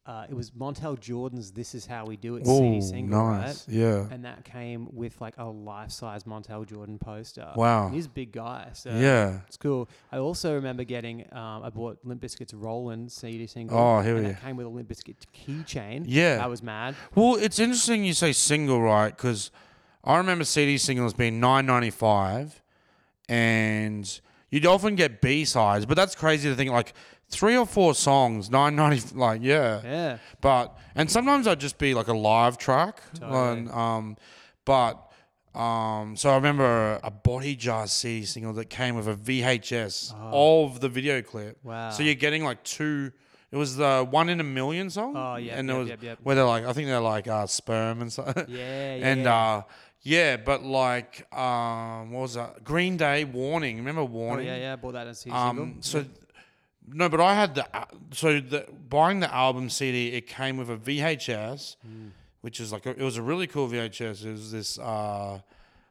uh, 0.05 0.25
it 0.29 0.33
was 0.33 0.51
Montel 0.51 0.99
Jordan's 0.99 1.51
"This 1.51 1.73
Is 1.73 1.85
How 1.85 2.05
We 2.05 2.17
Do 2.17 2.35
It" 2.35 2.45
CD 2.45 2.81
single, 2.81 3.25
right? 3.25 3.65
Yeah. 3.69 4.05
And 4.11 4.25
that 4.25 4.43
came 4.43 4.89
with 4.91 5.21
like 5.21 5.35
a 5.37 5.45
life-size 5.45 6.25
Montel 6.25 6.65
Jordan 6.67 6.99
poster. 6.99 7.49
Wow. 7.55 7.89
he's 7.89 8.07
a 8.07 8.09
big 8.09 8.33
guy, 8.33 8.69
so 8.73 8.89
Yeah. 8.91 9.39
it's 9.47 9.55
cool. 9.57 9.87
I 10.11 10.17
also 10.17 10.55
remember 10.55 10.83
getting 10.83 11.21
um, 11.31 11.63
I 11.63 11.69
bought 11.69 11.99
Limp 12.03 12.21
Bizkit's 12.21 12.53
"Rollin" 12.53 13.09
CD 13.09 13.47
single. 13.47 13.77
Oh, 13.77 14.01
here 14.01 14.15
and 14.17 14.25
we 14.25 14.31
that 14.33 14.41
came 14.41 14.57
with 14.57 14.65
a 14.65 14.69
Limp 14.69 14.89
Bizkit 14.89 15.15
keychain. 15.33 16.03
Yeah. 16.05 16.39
I 16.43 16.47
was 16.47 16.61
mad. 16.61 16.95
Well, 17.15 17.35
it's 17.35 17.59
interesting 17.59 18.03
you 18.03 18.13
say 18.13 18.33
single, 18.33 18.81
right? 18.81 19.15
Because 19.15 19.51
I 20.03 20.17
remember 20.17 20.43
CD 20.43 20.77
singles 20.77 21.13
being 21.13 21.39
nine 21.39 21.65
ninety 21.65 21.91
five, 21.91 22.61
and 23.29 24.19
you'd 24.53 24.67
often 24.67 24.93
get 24.95 25.19
B 25.19 25.45
sides, 25.45 25.87
but 25.87 25.95
that's 25.95 26.13
crazy 26.13 26.47
to 26.47 26.55
think 26.55 26.69
like 26.69 26.93
three 27.27 27.57
or 27.57 27.65
four 27.65 27.95
songs, 27.95 28.51
nine 28.51 28.75
ninety. 28.75 29.01
Like 29.15 29.41
yeah. 29.41 29.81
Yeah, 29.83 30.17
But 30.41 30.77
and 30.93 31.09
sometimes 31.09 31.47
I'd 31.47 31.59
just 31.59 31.79
be 31.79 31.95
like 31.95 32.07
a 32.07 32.13
live 32.13 32.59
track. 32.59 33.01
Totally. 33.19 33.59
And, 33.59 33.71
um, 33.71 34.17
but 34.63 35.11
um, 35.55 36.15
so 36.15 36.29
I 36.29 36.35
remember 36.35 36.99
a 37.03 37.09
Body 37.09 37.55
Jar 37.55 37.87
CD 37.87 38.25
single 38.25 38.53
that 38.53 38.69
came 38.69 38.95
with 38.95 39.07
a 39.07 39.15
VHS 39.15 40.13
of 40.15 40.79
the 40.81 40.89
video 40.89 41.23
clip. 41.23 41.57
Wow. 41.63 41.89
So 41.89 42.03
you're 42.03 42.13
getting 42.13 42.43
like 42.43 42.63
two. 42.63 43.11
It 43.51 43.57
was 43.57 43.75
the 43.75 44.07
one 44.07 44.29
in 44.29 44.39
a 44.39 44.43
million 44.43 44.89
song. 44.91 45.13
Oh, 45.15 45.35
yeah, 45.35 45.57
and 45.57 45.67
yep, 45.67 45.75
it 45.75 45.79
was 45.79 45.89
yep, 45.89 46.03
yep. 46.03 46.19
where 46.23 46.35
they're 46.35 46.45
like 46.45 46.65
I 46.65 46.73
think 46.73 46.87
they're 46.87 46.99
like 46.99 47.27
uh, 47.27 47.47
sperm 47.47 48.01
and 48.01 48.11
stuff. 48.13 48.35
yeah, 48.35 48.45
yeah. 48.47 49.07
And 49.07 49.27
uh, 49.27 49.63
yeah, 50.03 50.37
but 50.37 50.63
like 50.63 51.25
um, 51.35 52.11
what 52.11 52.21
was 52.21 52.33
that? 52.35 52.63
Green 52.63 52.97
Day 52.97 53.23
Warning. 53.23 53.77
Remember 53.77 54.01
oh, 54.01 54.05
Warning? 54.05 54.45
yeah, 54.47 54.57
yeah. 54.57 54.73
I 54.73 54.75
bought 54.75 54.93
that 54.93 55.07
as 55.07 55.17
a 55.19 55.21
CD 55.21 55.35
Um, 55.35 55.57
single. 55.81 55.81
so 55.81 56.05
no, 56.91 57.07
but 57.09 57.21
I 57.21 57.33
had 57.33 57.55
the 57.55 57.65
uh, 57.75 57.85
so 58.11 58.39
the 58.41 58.67
buying 58.89 59.21
the 59.21 59.33
album 59.33 59.69
CD. 59.69 60.09
It 60.13 60.27
came 60.27 60.57
with 60.57 60.69
a 60.69 60.75
VHS, 60.77 61.77
Hmm. 61.81 62.07
which 62.41 62.59
is 62.59 62.71
like 62.73 62.85
a, 62.85 62.89
it 62.91 63.01
was 63.01 63.17
a 63.17 63.21
really 63.21 63.47
cool 63.47 63.67
VHS. 63.69 64.25
It 64.25 64.31
was 64.31 64.51
this 64.51 64.77
uh, 64.79 65.39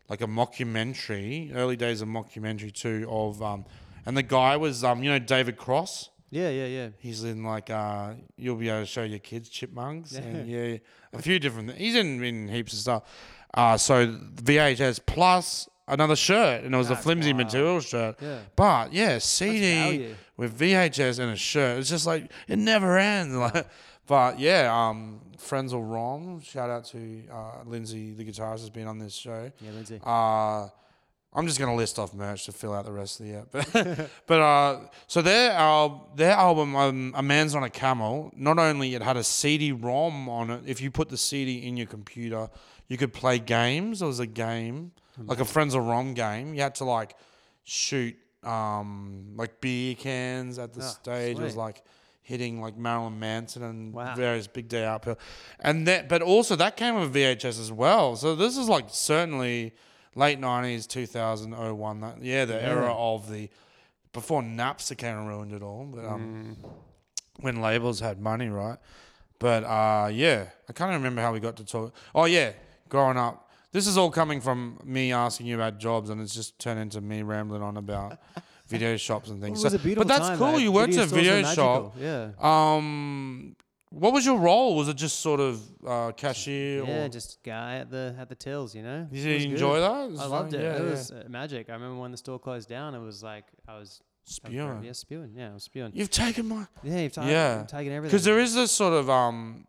like 0.09 0.21
a 0.21 0.27
mockumentary, 0.27 1.55
early 1.55 1.77
days 1.77 2.03
of 2.03 2.09
mockumentary 2.09 2.73
too. 2.73 3.07
Of 3.09 3.43
um, 3.43 3.65
and 4.05 4.17
the 4.17 4.23
guy 4.23 4.57
was 4.57 4.85
um, 4.85 5.03
you 5.03 5.11
know 5.11 5.19
David 5.19 5.57
Cross. 5.57 6.11
Yeah, 6.31 6.49
yeah, 6.49 6.67
yeah. 6.67 6.89
He's 6.99 7.25
in 7.25 7.45
like 7.45 7.69
uh, 7.71 8.15
you'll 8.37 8.57
be 8.57 8.69
able 8.71 8.81
to 8.81 8.87
show 8.87 9.03
your 9.03 9.19
kids 9.19 9.49
chipmunks 9.51 10.13
and 10.15 10.49
yeah, 10.55 10.77
a 11.13 11.21
few 11.21 11.39
different. 11.39 11.73
He's 11.73 11.95
in, 11.95 12.23
in 12.25 12.49
heaps 12.49 12.73
of 12.73 12.79
stuff. 12.79 13.03
Uh, 13.55 13.77
so 13.77 14.07
VHS 14.07 15.01
plus 15.05 15.69
another 15.89 16.17
shirt, 16.17 16.65
and 16.65 16.75
it 16.75 16.79
was 16.79 16.91
a 16.91 16.97
flimsy 16.97 17.33
wild. 17.33 17.47
material 17.47 17.81
shirt. 17.81 18.17
Yeah. 18.21 18.39
But 18.57 18.93
yeah, 18.93 19.19
CD 19.19 20.15
with 20.37 20.59
VHS 20.59 21.19
and 21.19 21.33
a 21.33 21.37
shirt. 21.37 21.79
It's 21.79 21.89
just 21.91 22.07
like 22.07 22.31
it 22.49 22.59
never 22.59 22.99
ends. 22.99 23.35
Like, 23.35 23.67
but 24.07 24.39
yeah, 24.39 24.71
um, 24.73 25.21
Frenzal 25.37 25.89
Rhomb. 25.89 26.41
Shout 26.43 26.71
out 26.71 26.85
to 26.87 27.23
uh, 27.31 27.63
Lindsay, 27.67 28.13
the 28.15 28.25
guitarist, 28.25 28.61
has 28.61 28.71
been 28.71 28.87
on 28.87 28.99
this 28.99 29.15
show. 29.15 29.51
Yeah, 29.61 29.71
Lindsay. 29.73 30.01
Uh, 30.05 30.69
I'm 31.35 31.47
just 31.47 31.59
gonna 31.59 31.75
list 31.75 31.99
off 31.99 32.13
merch 32.13 32.45
to 32.45 32.53
fill 32.53 32.75
out 32.75 32.85
the 32.85 32.93
rest 32.93 33.21
of 33.21 33.27
the 33.27 33.35
app. 33.37 33.49
But, 33.51 34.11
but 34.27 34.41
uh, 34.41 34.81
so 35.07 35.23
their 35.23 35.53
al- 35.53 36.11
their 36.15 36.33
album, 36.33 36.77
um, 36.77 37.15
A 37.17 37.23
Man's 37.23 37.55
on 37.55 37.63
a 37.63 37.71
Camel. 37.71 38.31
Not 38.37 38.59
only 38.59 38.95
it 38.95 39.03
had 39.03 39.17
a 39.17 39.25
CD-ROM 39.25 40.29
on 40.29 40.51
it. 40.51 40.63
If 40.67 40.81
you 40.83 40.91
put 40.91 41.09
the 41.09 41.17
CD 41.17 41.67
in 41.67 41.77
your 41.79 41.87
computer, 41.87 42.51
you 42.93 42.99
could 42.99 43.13
play 43.13 43.39
games. 43.39 43.99
There 44.01 44.09
was 44.09 44.21
a 44.21 44.27
game 44.27 44.93
like 45.31 45.41
a 45.41 45.45
Frenzal 45.45 45.81
Rhomb 45.91 46.15
game. 46.15 46.55
You 46.55 46.61
had 46.61 46.75
to 46.77 46.85
like 46.85 47.17
shoot 47.65 48.15
um, 48.43 49.33
like 49.37 49.61
beer 49.61 49.95
cans 49.95 50.59
at 50.59 50.73
the 50.75 50.83
Ah, 50.83 50.89
stage. 51.01 51.39
It 51.39 51.43
was 51.43 51.53
sweet. 51.53 51.61
like 51.67 51.83
hitting 52.23 52.61
like 52.61 52.77
Marilyn 52.77 53.19
Manson 53.19 53.63
and 53.63 53.93
Wow. 53.95 54.15
various 54.15 54.47
Big 54.47 54.69
Day 54.69 54.85
Uphill, 54.85 55.19
and 55.61 55.87
that. 55.89 56.09
But 56.09 56.21
also 56.23 56.55
that 56.57 56.77
came 56.77 56.95
with 57.01 57.15
VHS 57.15 57.59
as 57.61 57.73
well. 57.73 58.17
So 58.17 58.35
this 58.35 58.57
is 58.57 58.69
like 58.69 58.87
certainly 58.89 59.75
late 60.15 60.39
nineties, 60.39 60.87
2001. 60.87 62.01
That 62.01 62.23
yeah, 62.23 62.45
the 62.45 62.61
era 62.63 62.93
of 62.95 63.31
the 63.31 63.49
before 64.13 64.43
Napster 64.43 64.97
came 64.97 65.17
and 65.17 65.27
ruined 65.29 65.53
it 65.53 65.63
all. 65.63 65.85
But 65.87 66.05
um, 66.05 66.57
when 67.41 67.61
labels 67.63 68.01
had 68.01 68.21
money, 68.21 68.49
right? 68.49 68.79
But 69.39 69.65
uh, 69.65 70.09
yeah, 70.13 70.47
I 70.69 70.73
can't 70.73 70.93
remember 70.93 71.21
how 71.23 71.33
we 71.33 71.41
got 71.41 71.57
to 71.57 71.65
talk. 71.65 71.95
Oh 72.15 72.27
yeah, 72.27 72.53
growing 72.93 73.17
up. 73.17 73.49
This 73.73 73.87
is 73.87 73.97
all 73.97 74.11
coming 74.11 74.41
from 74.43 74.79
me 74.85 75.13
asking 75.13 75.47
you 75.47 75.55
about 75.55 75.79
jobs, 75.79 76.11
and 76.11 76.21
it's 76.21 76.35
just 76.35 76.59
turned 76.59 76.79
into 76.79 77.01
me 77.01 77.23
rambling 77.23 77.63
on 77.63 77.79
about 77.79 78.19
video 78.69 78.99
shops 78.99 79.31
and 79.31 79.39
It 79.39 79.47
things. 79.47 79.65
was 79.65 79.73
So- 79.73 79.79
a 79.79 79.81
beautiful 79.81 80.05
but 80.05 80.09
that's 80.09 80.29
time, 80.29 80.39
cool. 80.39 80.53
though. 80.53 80.59
You 80.59 80.71
worked 80.73 80.93
at 80.95 81.05
a 81.05 81.07
video 81.07 81.43
shop. 81.43 81.97
Yeah. 81.99 82.33
Um, 82.39 83.57
what 83.89 84.13
was 84.13 84.25
your 84.27 84.39
role? 84.39 84.77
Was 84.77 84.89
it 84.89 84.97
just 84.97 85.21
sort 85.21 85.41
of 85.41 85.61
uh, 85.87 86.13
cashier? 86.13 86.85
Yeah, 86.85 87.05
or 87.05 87.09
just 87.09 87.43
guy 87.43 87.77
at 87.77 87.91
the 87.91 88.15
at 88.19 88.29
the 88.29 88.35
tills, 88.35 88.75
you 88.75 88.83
know. 88.83 89.07
did 89.11 89.19
you 89.25 89.39
good. 89.39 89.51
enjoy 89.53 89.81
that? 89.81 90.11
was 90.11 90.21
I 90.21 90.27
loved 90.27 90.53
it. 90.55 90.61
Yeah, 90.63 90.77
it 90.77 90.85
yeah. 90.85 90.91
was 90.91 91.11
uh, 91.11 91.25
magic. 91.29 91.69
I 91.71 91.73
remember 91.73 91.99
when 92.01 92.11
the 92.11 92.17
store 92.19 92.39
closed 92.39 92.69
down. 92.69 92.95
It 92.95 93.01
was 93.01 93.23
like 93.23 93.45
I 93.69 93.79
was 93.79 94.01
spewing. 94.25 94.85
Yeah, 94.85 94.93
spewing. 94.93 95.33
Yeah, 95.37 95.51
I 95.51 95.55
was 95.55 95.65
spewing. 95.65 95.93
You've 95.95 96.11
taken 96.11 96.47
my 96.47 96.67
Yeah, 96.83 97.01
you've 97.01 97.13
taken, 97.13 97.31
Yeah. 97.31 97.65
taken 97.65 97.93
everything. 97.93 98.13
because 98.13 98.25
there 98.25 98.39
is 98.39 98.55
this 98.55 98.71
sort 98.71 98.93
of 98.95 99.09
um, 99.11 99.67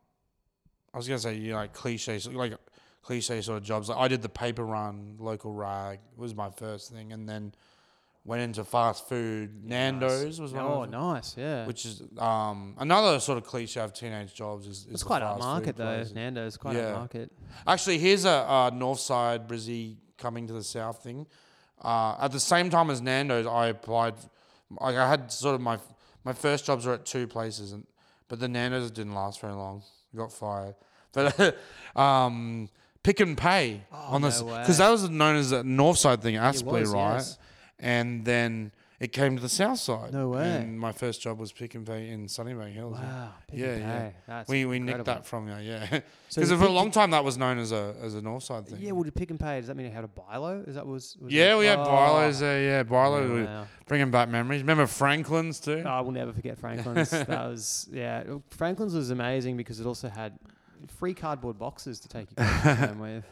I 0.93 0.97
was 0.97 1.07
gonna 1.07 1.19
say 1.19 1.35
you 1.35 1.51
know, 1.51 1.57
like 1.57 1.73
cliche 1.73 2.19
like 2.33 2.53
cliche 3.03 3.41
sort 3.41 3.57
of 3.59 3.63
jobs. 3.63 3.89
Like 3.89 3.97
I 3.99 4.07
did 4.07 4.21
the 4.21 4.29
paper 4.29 4.65
run, 4.65 5.17
local 5.19 5.51
rag 5.51 5.99
was 6.17 6.33
my 6.33 6.49
first 6.49 6.91
thing, 6.91 7.11
and 7.13 7.27
then 7.29 7.53
went 8.25 8.41
into 8.41 8.63
fast 8.63 9.07
food. 9.09 9.65
Nando's 9.65 10.39
was 10.39 10.53
one. 10.53 10.63
Oh, 10.65 10.83
of 10.83 10.91
them, 10.91 10.99
nice. 10.99 11.35
Yeah. 11.37 11.67
Which 11.67 11.85
is 11.85 12.01
um 12.17 12.75
another 12.79 13.19
sort 13.19 13.37
of 13.37 13.43
cliche 13.43 13.81
of 13.81 13.93
teenage 13.93 14.33
jobs 14.33 14.65
is, 14.65 14.85
is 14.85 14.87
it's 14.93 15.03
quite 15.03 15.21
fast 15.21 15.41
a 15.41 15.43
market 15.43 15.75
though. 15.75 15.83
places. 15.85 16.13
Nando's 16.13 16.57
quite 16.57 16.75
Yeah. 16.75 16.91
a 16.91 16.95
market. 16.95 17.31
Actually, 17.67 17.97
here's 17.99 18.25
a 18.25 18.29
uh, 18.49 18.71
North 18.73 18.99
Side 18.99 19.47
Brizzy 19.47 19.97
coming 20.17 20.47
to 20.47 20.53
the 20.53 20.63
South 20.63 21.03
thing. 21.03 21.27
Uh, 21.81 22.15
at 22.19 22.31
the 22.31 22.39
same 22.39 22.69
time 22.69 22.89
as 22.89 23.01
Nando's, 23.01 23.45
I 23.45 23.67
applied. 23.67 24.13
Like 24.79 24.95
I 24.95 25.09
had 25.09 25.31
sort 25.31 25.55
of 25.55 25.61
my 25.61 25.77
my 26.23 26.31
first 26.31 26.65
jobs 26.65 26.85
were 26.85 26.93
at 26.93 27.05
two 27.05 27.27
places, 27.27 27.73
and 27.73 27.85
but 28.29 28.39
the 28.39 28.47
Nando's 28.47 28.89
didn't 28.89 29.13
last 29.13 29.41
very 29.41 29.53
long. 29.53 29.83
I 30.13 30.17
got 30.17 30.31
fired. 30.31 30.75
But 31.11 31.57
um, 31.95 32.69
Pick 33.03 33.19
and 33.19 33.37
Pay 33.37 33.81
on 33.91 34.21
this 34.21 34.41
because 34.41 34.77
that 34.77 34.89
was 34.89 35.09
known 35.09 35.35
as 35.35 35.51
a 35.51 35.63
North 35.63 35.97
Side 35.97 36.21
thing, 36.21 36.35
Aspley, 36.35 36.81
was, 36.81 36.89
right? 36.93 37.13
yes. 37.15 37.37
And 37.79 38.23
then 38.23 38.71
it 38.99 39.11
came 39.11 39.35
to 39.35 39.41
the 39.41 39.49
South 39.49 39.79
Side. 39.79 40.13
No 40.13 40.29
way. 40.29 40.49
And 40.49 40.79
my 40.79 40.93
first 40.93 41.19
job 41.21 41.37
was 41.37 41.51
Pick 41.51 41.75
and 41.75 41.85
Pay 41.85 42.07
in 42.09 42.27
Sunnybank 42.27 42.71
Hills. 42.73 42.97
Wow. 42.97 43.31
Pick 43.49 43.59
Yeah, 43.59 43.65
and 43.67 43.79
yeah. 43.81 44.09
That's 44.25 44.49
We 44.49 44.63
we 44.63 44.79
nicked 44.79 45.03
that 45.05 45.25
from 45.25 45.49
you, 45.49 45.55
yeah. 45.57 45.99
Because 46.33 46.49
the 46.49 46.57
for 46.57 46.63
a 46.65 46.69
long 46.69 46.89
time 46.89 47.11
that 47.11 47.23
was 47.25 47.37
known 47.37 47.59
as 47.59 47.71
a 47.73 47.93
as 48.01 48.15
a 48.15 48.21
North 48.21 48.43
Side 48.43 48.67
thing. 48.67 48.79
Yeah, 48.81 48.93
well, 48.93 49.03
did 49.03 49.13
pick 49.15 49.29
and 49.31 49.39
pay? 49.39 49.59
Does 49.59 49.67
that 49.67 49.75
mean 49.75 49.87
it 49.87 49.93
had 49.93 50.05
a 50.05 50.07
BI-LO? 50.07 50.63
Is 50.65 50.75
that 50.75 50.87
was? 50.87 51.17
was 51.21 51.31
Yeah, 51.33 51.55
it- 51.55 51.59
we 51.59 51.65
had 51.65 51.79
Oh. 51.79 51.83
Barlow's 51.83 52.39
there. 52.39 52.63
Yeah. 52.63 52.83
Oh, 52.89 53.43
wow. 53.45 53.67
bringing 53.85 54.09
back 54.11 54.29
memories. 54.29 54.61
Remember 54.61 54.87
Franklin's 54.87 55.59
too? 55.59 55.83
Oh, 55.85 55.89
I 55.89 55.99
will 55.99 56.11
never 56.11 56.31
forget 56.31 56.57
Franklin's. 56.57 57.09
that 57.11 57.27
was 57.29 57.89
yeah. 57.91 58.23
Franklin's 58.51 58.95
was 58.95 59.09
amazing 59.09 59.57
because 59.57 59.79
it 59.81 59.85
also 59.85 60.07
had 60.07 60.39
free 60.87 61.13
cardboard 61.13 61.57
boxes 61.57 61.99
to 62.01 62.07
take 62.07 62.27
your 62.37 62.45
home 62.45 62.99
with. 63.07 63.23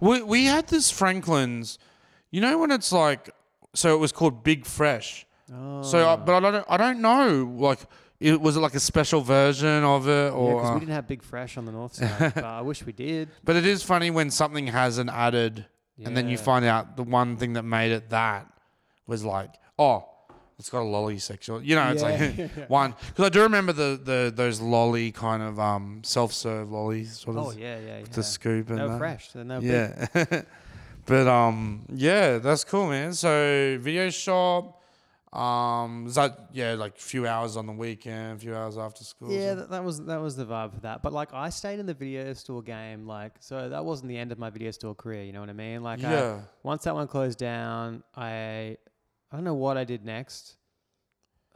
We 0.00 0.22
we 0.22 0.44
had 0.46 0.66
this 0.68 0.90
Franklin's. 0.90 1.78
You 2.30 2.40
know 2.40 2.58
when 2.58 2.70
it's 2.72 2.90
like, 2.92 3.30
so 3.74 3.94
it 3.94 3.98
was 3.98 4.10
called 4.12 4.42
Big 4.42 4.66
Fresh. 4.66 5.26
Oh. 5.52 5.82
So, 5.82 6.08
uh, 6.08 6.16
but 6.16 6.44
I 6.44 6.50
don't 6.50 6.66
I 6.68 6.76
don't 6.76 7.00
know. 7.00 7.52
Like, 7.56 7.78
it 8.18 8.40
was 8.40 8.56
it 8.56 8.60
like 8.60 8.74
a 8.74 8.80
special 8.80 9.20
version 9.20 9.84
of 9.84 10.08
it, 10.08 10.10
Yeah, 10.10 10.30
or? 10.30 10.54
because 10.56 10.70
uh, 10.70 10.74
we 10.74 10.80
didn't 10.80 10.94
have 10.94 11.06
Big 11.06 11.22
Fresh 11.22 11.56
on 11.56 11.64
the 11.64 11.72
north 11.72 11.94
side. 11.96 12.32
but 12.34 12.44
I 12.44 12.60
wish 12.62 12.84
we 12.84 12.92
did. 12.92 13.28
but 13.44 13.54
it 13.56 13.66
is 13.66 13.82
funny 13.82 14.10
when 14.10 14.30
something 14.30 14.66
has 14.68 14.98
an 14.98 15.08
added, 15.08 15.66
and 16.04 16.16
then 16.16 16.28
you 16.28 16.38
find 16.38 16.64
out 16.64 16.96
the 16.96 17.02
one 17.04 17.36
thing 17.36 17.52
that 17.52 17.62
made 17.62 17.92
it 17.92 18.10
that 18.10 18.46
was 19.06 19.24
like, 19.24 19.54
oh. 19.78 20.08
It's 20.58 20.70
got 20.70 20.82
a 20.82 20.84
lolly 20.84 21.18
section, 21.18 21.64
you 21.64 21.74
know. 21.74 21.90
It's 21.90 22.02
Yeah. 22.02 22.48
like 22.48 22.50
one 22.68 22.94
because 23.08 23.26
I 23.26 23.28
do 23.28 23.42
remember 23.42 23.72
the, 23.72 24.00
the 24.02 24.32
those 24.34 24.60
lolly 24.60 25.10
kind 25.12 25.42
of 25.42 25.58
um 25.58 26.02
self 26.04 26.32
serve 26.32 26.70
lollies 26.70 27.18
sort 27.18 27.36
of 27.36 27.46
Oh 27.46 27.50
yeah, 27.52 27.78
yeah, 27.78 27.98
yeah. 27.98 28.04
the 28.12 28.22
scoop 28.22 28.68
and 28.70 28.78
they 28.78 28.82
were 28.82 28.88
that. 28.90 28.98
fresh. 28.98 29.32
They 29.32 29.42
were 29.42 29.60
big. 29.60 30.08
Yeah. 30.14 30.42
but 31.06 31.26
um 31.26 31.84
yeah, 31.92 32.38
that's 32.38 32.62
cool, 32.64 32.88
man. 32.88 33.12
So 33.14 33.78
video 33.80 34.10
shop, 34.10 34.80
um 35.32 36.06
is 36.06 36.14
that 36.14 36.50
yeah, 36.52 36.74
like 36.74 36.96
a 36.96 37.00
few 37.00 37.26
hours 37.26 37.56
on 37.56 37.66
the 37.66 37.72
weekend, 37.72 38.36
a 38.36 38.40
few 38.40 38.54
hours 38.54 38.78
after 38.78 39.02
school. 39.02 39.32
Yeah, 39.32 39.54
that, 39.54 39.70
that 39.70 39.82
was 39.82 40.00
that 40.04 40.20
was 40.20 40.36
the 40.36 40.46
vibe 40.46 40.72
for 40.72 40.80
that. 40.82 41.02
But 41.02 41.12
like, 41.12 41.34
I 41.34 41.50
stayed 41.50 41.80
in 41.80 41.86
the 41.86 41.94
video 41.94 42.32
store 42.34 42.62
game, 42.62 43.08
like, 43.08 43.32
so 43.40 43.68
that 43.68 43.84
wasn't 43.84 44.08
the 44.10 44.16
end 44.18 44.30
of 44.30 44.38
my 44.38 44.50
video 44.50 44.70
store 44.70 44.94
career. 44.94 45.24
You 45.24 45.32
know 45.32 45.40
what 45.40 45.50
I 45.50 45.54
mean? 45.54 45.82
Like, 45.82 46.04
I, 46.04 46.12
yeah. 46.12 46.40
once 46.62 46.84
that 46.84 46.94
one 46.94 47.08
closed 47.08 47.38
down, 47.40 48.04
I 48.16 48.76
I 49.34 49.36
don't 49.36 49.44
know 49.44 49.54
what 49.54 49.76
I 49.76 49.82
did 49.82 50.04
next, 50.04 50.54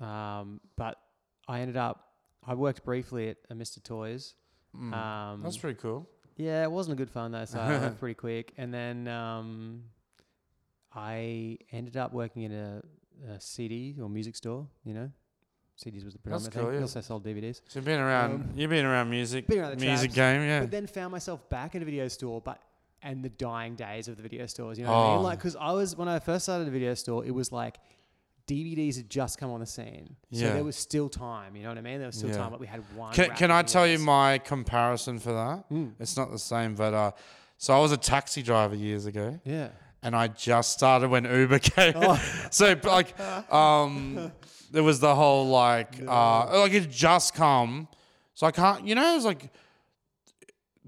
um, 0.00 0.60
but 0.76 0.98
I 1.46 1.60
ended 1.60 1.76
up 1.76 2.08
I 2.44 2.54
worked 2.54 2.84
briefly 2.84 3.28
at 3.28 3.36
a 3.50 3.54
Mr. 3.54 3.80
Toys. 3.80 4.34
Mm. 4.76 4.92
Um, 4.92 5.42
that's 5.42 5.56
pretty 5.56 5.78
cool. 5.80 6.08
yeah, 6.36 6.64
it 6.64 6.70
wasn't 6.72 6.94
a 6.94 6.96
good 6.96 7.08
fun 7.08 7.30
though, 7.30 7.44
so 7.44 7.60
I 7.60 7.78
left 7.78 7.98
pretty 8.00 8.14
quick. 8.14 8.52
And 8.58 8.74
then 8.74 9.06
um, 9.06 9.84
I 10.92 11.58
ended 11.70 11.96
up 11.96 12.12
working 12.12 12.42
in 12.42 12.52
a, 12.52 12.82
a 13.30 13.40
CD 13.40 13.94
or 14.02 14.08
music 14.08 14.34
store. 14.34 14.66
You 14.82 14.94
know, 14.94 15.12
CDs 15.80 16.04
was 16.04 16.14
the 16.14 16.18
predominant 16.18 16.54
cool, 16.54 16.64
thing. 16.64 16.74
yeah. 16.74 16.80
Also 16.80 17.00
sold 17.00 17.24
DVDs. 17.24 17.60
So 17.68 17.78
you've 17.78 17.84
been 17.84 18.00
around 18.00 18.32
um, 18.32 18.50
you've 18.56 18.70
been 18.70 18.86
around 18.86 19.08
music 19.08 19.46
been 19.46 19.60
around 19.60 19.78
the 19.78 19.86
music 19.86 20.12
traps, 20.12 20.16
game, 20.16 20.48
yeah. 20.48 20.60
But 20.60 20.72
then 20.72 20.88
found 20.88 21.12
myself 21.12 21.48
back 21.48 21.76
in 21.76 21.82
a 21.82 21.84
video 21.84 22.08
store, 22.08 22.40
but 22.40 22.60
and 23.02 23.24
the 23.24 23.28
dying 23.28 23.74
days 23.76 24.08
of 24.08 24.16
the 24.16 24.22
video 24.22 24.46
stores. 24.46 24.78
You 24.78 24.84
know 24.84 24.90
what 24.92 24.98
I 24.98 25.08
mean? 25.10 25.18
Oh. 25.18 25.22
Like, 25.22 25.38
because 25.38 25.56
I 25.56 25.72
was 25.72 25.96
when 25.96 26.08
I 26.08 26.18
first 26.18 26.44
started 26.44 26.66
a 26.68 26.70
video 26.70 26.94
store, 26.94 27.24
it 27.24 27.32
was 27.32 27.52
like 27.52 27.78
DVDs 28.46 28.96
had 28.96 29.10
just 29.10 29.38
come 29.38 29.50
on 29.50 29.60
the 29.60 29.66
scene, 29.66 30.16
so 30.32 30.40
Yeah. 30.44 30.54
there 30.54 30.64
was 30.64 30.74
still 30.76 31.08
time. 31.10 31.54
You 31.54 31.64
know 31.64 31.68
what 31.68 31.78
I 31.78 31.82
mean? 31.82 31.98
There 31.98 32.06
was 32.06 32.16
still 32.16 32.30
Yeah. 32.30 32.36
time, 32.38 32.50
but 32.50 32.60
we 32.60 32.66
had 32.66 32.80
one. 32.96 33.12
Can, 33.12 33.28
rack 33.28 33.38
can 33.38 33.50
of 33.50 33.56
I 33.58 33.62
tell 33.62 33.86
you 33.86 33.98
my 33.98 34.38
comparison 34.38 35.18
for 35.18 35.32
that? 35.32 35.68
Mm. 35.70 35.92
It's 36.00 36.16
not 36.16 36.30
the 36.30 36.38
same, 36.38 36.74
but 36.74 36.94
uh 36.94 37.10
so 37.58 37.74
I 37.76 37.80
was 37.80 37.92
a 37.92 37.96
taxi 37.96 38.42
driver 38.42 38.74
years 38.76 39.04
ago. 39.06 39.38
Yeah. 39.44 39.68
and 40.00 40.14
I 40.14 40.28
just 40.28 40.70
started 40.72 41.08
when 41.10 41.24
Uber 41.24 41.58
came. 41.74 41.92
Oh. 41.96 42.16
so 42.52 42.76
like, 42.84 43.18
um, 43.52 44.30
there 44.70 44.84
was 44.84 45.00
the 45.00 45.12
whole 45.14 45.48
like, 45.48 45.96
uh, 46.06 46.60
like 46.60 46.72
it 46.72 46.88
just 46.88 47.34
come. 47.34 47.88
So 48.34 48.46
I 48.46 48.52
can't, 48.52 48.86
you 48.86 48.94
know, 48.94 49.10
it 49.10 49.14
was 49.16 49.24
like 49.24 49.50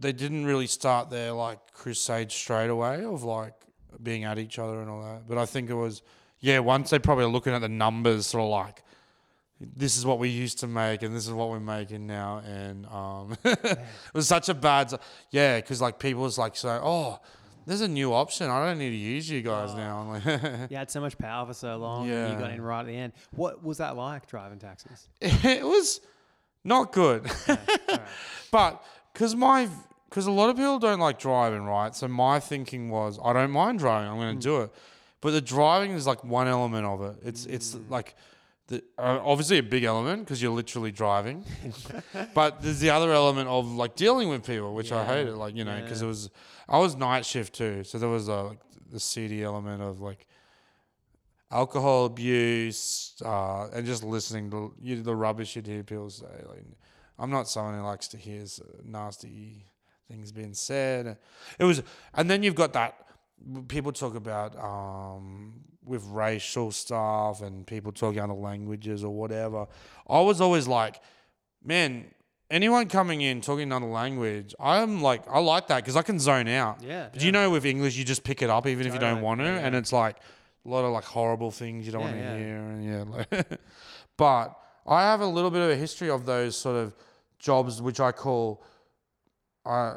they 0.01 0.13
didn't 0.13 0.47
really 0.47 0.67
start 0.67 1.11
their 1.11 1.33
like 1.33 1.73
crusade 1.73 2.33
straight 2.33 2.71
away 2.71 3.05
of 3.05 3.23
like 3.23 3.55
being 4.03 4.25
at 4.25 4.39
each 4.39 4.59
other 4.59 4.81
and 4.81 4.91
all 4.91 5.03
that. 5.03 5.29
But 5.29 5.39
I 5.39 5.47
think 5.47 5.71
it 5.71 5.75
was, 5.75 6.03
yeah, 6.41 6.59
once 6.59 6.91
they 6.91 6.99
probably 6.99 7.27
looking 7.27 7.53
at 7.53 7.61
the 7.61 7.69
numbers, 7.69 8.27
sort 8.27 8.45
of 8.45 8.51
like. 8.51 8.83
This 9.77 9.99
is 9.99 10.07
what 10.07 10.19
we 10.19 10.31
used 10.31 10.61
to 10.61 10.67
make, 10.67 11.03
and 11.03 11.15
this 11.15 11.27
is 11.27 11.35
what 11.35 11.51
we're 11.51 11.61
making 11.61 12.07
now, 12.07 12.39
and 12.47 12.87
um, 12.87 13.37
it 13.45 13.79
was 14.15 14.27
such 14.27 14.49
a 14.49 14.55
bad, 14.55 14.91
yeah, 15.33 15.57
because 15.57 15.83
like 15.83 15.99
people 15.99 16.23
was 16.23 16.39
like 16.39 16.57
saying, 16.57 16.81
"Oh, 16.83 17.21
there's 17.67 17.83
a 17.83 17.89
new 17.89 18.13
option. 18.15 18.49
I 18.49 18.65
don't 18.67 18.79
need 18.79 18.89
to 18.89 18.97
use 18.97 19.29
you 19.29 19.43
guys 19.43 19.75
now. 19.75 19.99
I'm 19.99 20.09
like, 20.25 20.71
You 20.71 20.77
had 20.79 20.91
so 20.91 21.01
much 21.01 21.19
power 21.19 21.47
for 21.47 21.55
so 21.55 21.77
long, 21.77 22.09
and 22.09 22.33
you 22.33 22.39
got 22.39 22.51
in 22.53 22.61
right 22.63 22.81
at 22.81 22.87
the 22.87 22.97
end. 22.97 23.13
What 23.33 23.63
was 23.63 23.79
that 23.79 23.97
like 23.97 24.27
driving 24.29 24.59
taxis? 24.59 25.09
it 25.21 25.63
was 25.63 26.01
not 26.65 26.93
good. 26.93 27.31
but 28.51 28.83
because 29.13 29.35
my, 29.37 29.69
because 30.09 30.27
a 30.27 30.31
lot 30.33 30.51
of 30.51 30.57
people 30.57 30.79
don't 30.79 31.01
like 31.01 31.19
driving, 31.19 31.63
right? 31.65 31.95
So 31.95 32.09
my 32.09 32.41
thinking 32.41 32.91
was, 32.91 33.19
I 33.25 33.33
don't 33.33 33.51
mind 33.51 33.79
driving. 33.79 34.11
I'm 34.11 34.17
going 34.19 34.39
to 34.39 34.43
do 34.43 34.61
it. 34.63 34.71
But 35.21 35.33
the 35.33 35.41
driving 35.41 35.93
is 35.93 36.07
like 36.07 36.25
one 36.25 36.49
element 36.49 36.87
of 36.87 37.03
it. 37.03 37.17
It's 37.23 37.45
it's 37.47 37.77
like 37.91 38.15
the, 38.69 38.83
uh, 38.99 39.21
obviously 39.23 39.59
a 39.59 39.63
big 39.63 39.85
element 39.85 40.25
because 40.25 40.41
you're 40.41 40.51
literally 40.53 40.91
driving, 40.93 41.45
but 42.35 42.63
there's 42.63 42.81
the 42.81 42.89
other 42.91 43.13
element 43.13 43.49
of 43.49 43.67
like 43.71 43.97
dealing 43.97 44.29
with 44.31 44.47
people, 44.47 44.75
which 44.75 44.93
I 44.93 45.01
Yeah. 45.03 45.07
hated. 45.07 45.35
Like 45.35 45.55
you 45.57 45.65
know, 45.65 45.79
because 45.83 46.01
Yeah. 46.01 46.07
it 46.07 46.09
was 46.09 46.31
I 46.69 46.79
was 46.79 46.97
night 46.97 47.27
shift 47.27 47.53
too, 47.55 47.85
so 47.85 47.99
there 47.99 48.09
was 48.09 48.29
a 48.29 48.35
like, 48.43 48.61
the 48.91 48.99
seedy 49.01 49.43
element 49.43 49.83
of 49.83 50.01
like 50.01 50.27
alcohol 51.51 52.07
abuse 52.07 53.15
uh, 53.25 53.69
and 53.75 53.85
just 53.85 54.03
listening 54.05 54.51
to 54.51 54.73
you, 54.81 55.03
the 55.03 55.15
rubbish 55.15 55.57
you'd 55.57 55.67
hear 55.67 55.83
people 55.83 56.09
say. 56.11 56.27
Like, 56.49 56.65
I'm 57.21 57.31
not 57.31 57.49
someone 57.49 57.75
who 57.79 57.83
likes 57.85 58.09
to 58.09 58.17
hear 58.17 58.43
nasty 58.85 59.67
things 60.09 60.33
being 60.33 60.55
said. 60.55 61.19
It 61.59 61.65
was, 61.65 61.83
and 62.15 62.29
then 62.31 62.43
you've 62.43 62.55
got 62.55 62.73
that 62.73 62.97
people 63.69 63.93
talk 63.93 64.15
about 64.15 64.57
um, 64.63 65.61
with 65.85 66.05
racial 66.07 66.71
stuff 66.73 67.43
and 67.43 67.67
people 67.67 67.93
talking 67.93 68.21
other 68.21 68.33
languages 68.35 69.05
or 69.05 69.15
whatever. 69.15 69.67
I 70.09 70.21
was 70.21 70.41
always 70.41 70.67
like, 70.67 71.01
man. 71.65 72.07
Anyone 72.53 72.89
coming 72.89 73.21
in 73.21 73.43
talking 73.43 73.63
another 73.63 73.87
language, 73.87 74.57
I'm 74.59 75.01
like, 75.01 75.23
I 75.29 75.39
like 75.39 75.69
that 75.69 75.77
because 75.85 75.95
I 75.95 76.03
can 76.03 76.19
zone 76.19 76.49
out. 76.49 76.83
Yeah. 76.83 77.09
But 77.13 77.23
you 77.23 77.31
know, 77.31 77.49
with 77.49 77.65
English, 77.65 77.97
you 77.97 78.05
just 78.05 78.25
pick 78.25 78.43
it 78.43 78.51
up 78.51 78.67
even 78.67 78.89
if 78.89 78.93
you 78.93 78.99
don't 78.99 79.21
want 79.21 79.39
to, 79.41 79.45
yeah. 79.47 79.59
and 79.59 79.77
it's 79.77 79.93
like 79.93 80.17
a 80.67 80.69
lot 80.69 80.85
of 80.85 80.91
like 80.93 81.05
horrible 81.05 81.53
things 81.53 81.87
you 81.87 81.93
don't 81.93 82.01
Yeah, 82.03 82.07
want 82.09 82.17
to 82.17 82.23
yeah. 82.25 82.37
hear, 82.37 82.57
and 82.57 82.85
yeah. 82.85 83.05
Like 83.39 83.61
but 84.17 84.59
I 84.85 85.03
have 85.03 85.21
a 85.21 85.27
little 85.27 85.53
bit 85.53 85.61
of 85.63 85.71
a 85.71 85.77
history 85.77 86.11
of 86.11 86.27
those 86.27 86.57
sort 86.57 86.75
of 86.75 86.93
jobs, 87.41 87.83
which 87.83 87.99
I 87.99 88.13
call, 88.13 88.63
I 89.67 89.97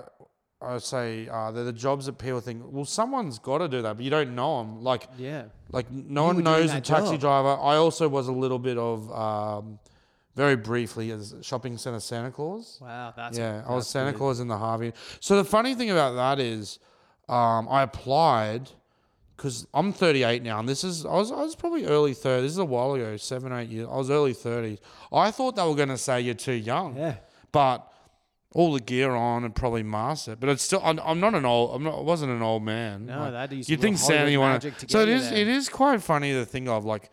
I 0.62 0.78
say 0.78 1.28
uh, 1.28 1.52
they're 1.52 1.66
the 1.66 1.74
jobs 1.74 2.06
that 2.06 2.14
people 2.18 2.40
think, 2.40 2.64
well, 2.66 2.86
someone's 2.86 3.38
got 3.38 3.58
to 3.58 3.68
do 3.68 3.82
that, 3.82 3.96
but 3.98 4.04
you 4.06 4.10
don't 4.10 4.34
know 4.34 4.60
them. 4.60 4.82
Like 4.82 5.08
Yeah. 5.18 5.44
like 5.72 5.92
no 5.92 6.30
You 6.30 6.36
one 6.36 6.44
knows 6.46 6.74
a 6.74 6.80
taxi 6.82 7.12
job. 7.18 7.20
driver. 7.20 7.62
I 7.62 7.76
also 7.76 8.08
was 8.08 8.28
a 8.28 8.32
little 8.32 8.60
bit 8.60 8.78
of. 8.78 9.12
Um, 9.12 9.80
very 10.36 10.56
briefly, 10.56 11.12
as 11.12 11.36
shopping 11.44 11.78
center 11.78 12.00
Santa 12.00 12.32
Claus. 12.32 12.80
Wow. 12.82 13.14
That's 13.16 13.38
Yeah, 13.38 13.62
I 13.68 13.76
was 13.76 13.88
Santa 13.88 14.14
good. 14.14 14.18
Claus 14.18 14.40
in 14.40 14.48
the 14.48 14.58
Harvey. 14.58 14.92
So 15.20 15.36
the 15.38 15.44
funny 15.46 15.76
thing 15.76 15.92
about 15.92 16.14
that 16.16 16.40
is, 16.40 16.80
um, 17.30 17.68
I 17.70 17.84
applied 17.84 18.72
because 19.38 19.68
I'm 19.76 19.94
38 19.94 20.42
now, 20.42 20.58
and 20.58 20.68
this 20.68 20.84
is 20.84 21.06
I 21.06 21.14
was 21.14 21.32
I 21.32 21.36
was 21.36 21.56
probably 21.56 21.86
early 21.86 22.16
30s. 22.16 22.42
This 22.42 22.52
is 22.54 22.58
a 22.58 22.66
while 22.66 22.96
ago, 22.96 23.16
seven 23.16 23.54
eight 23.54 23.70
years. 23.70 23.88
I 23.92 23.96
was 23.96 24.10
early 24.10 24.34
30s. 24.34 24.80
I 25.12 25.30
thought 25.30 25.56
they 25.56 25.68
were 25.68 25.76
going 25.76 25.90
to 25.90 26.00
say 26.00 26.22
you're 26.22 26.34
too 26.34 26.54
young, 26.54 26.98
Yeah. 26.98 27.18
But 27.54 27.90
all 28.54 28.74
the 28.74 28.82
gear 28.82 29.12
on 29.12 29.46
and 29.46 29.56
probably 29.56 29.84
mask 29.84 30.28
it. 30.28 30.40
But 30.42 30.50
it's 30.50 30.64
still 30.64 30.82
I'm, 30.84 31.00
I'm 31.00 31.22
not 31.22 31.34
an 31.34 31.46
old 31.46 31.74
I'm 31.74 31.84
not 31.84 31.98
I 31.98 32.02
wasn't 32.02 32.32
an 32.32 32.42
old 32.42 32.64
man. 32.64 33.06
No, 33.06 33.20
Like, 33.20 33.32
that 33.32 33.52
used 33.54 33.70
you 33.70 33.78
to 33.78 33.82
think 33.82 33.98
Santa 33.98 34.30
you 34.30 34.42
want 34.42 34.62
to 34.62 34.90
So 34.90 35.02
it 35.04 35.08
you 35.08 35.16
is 35.16 35.30
there. 35.30 35.40
it 35.40 35.48
is 35.48 35.70
quite 35.70 36.02
funny 36.02 36.34
to 36.34 36.44
think 36.46 36.68
of 36.68 36.84
like. 36.84 37.10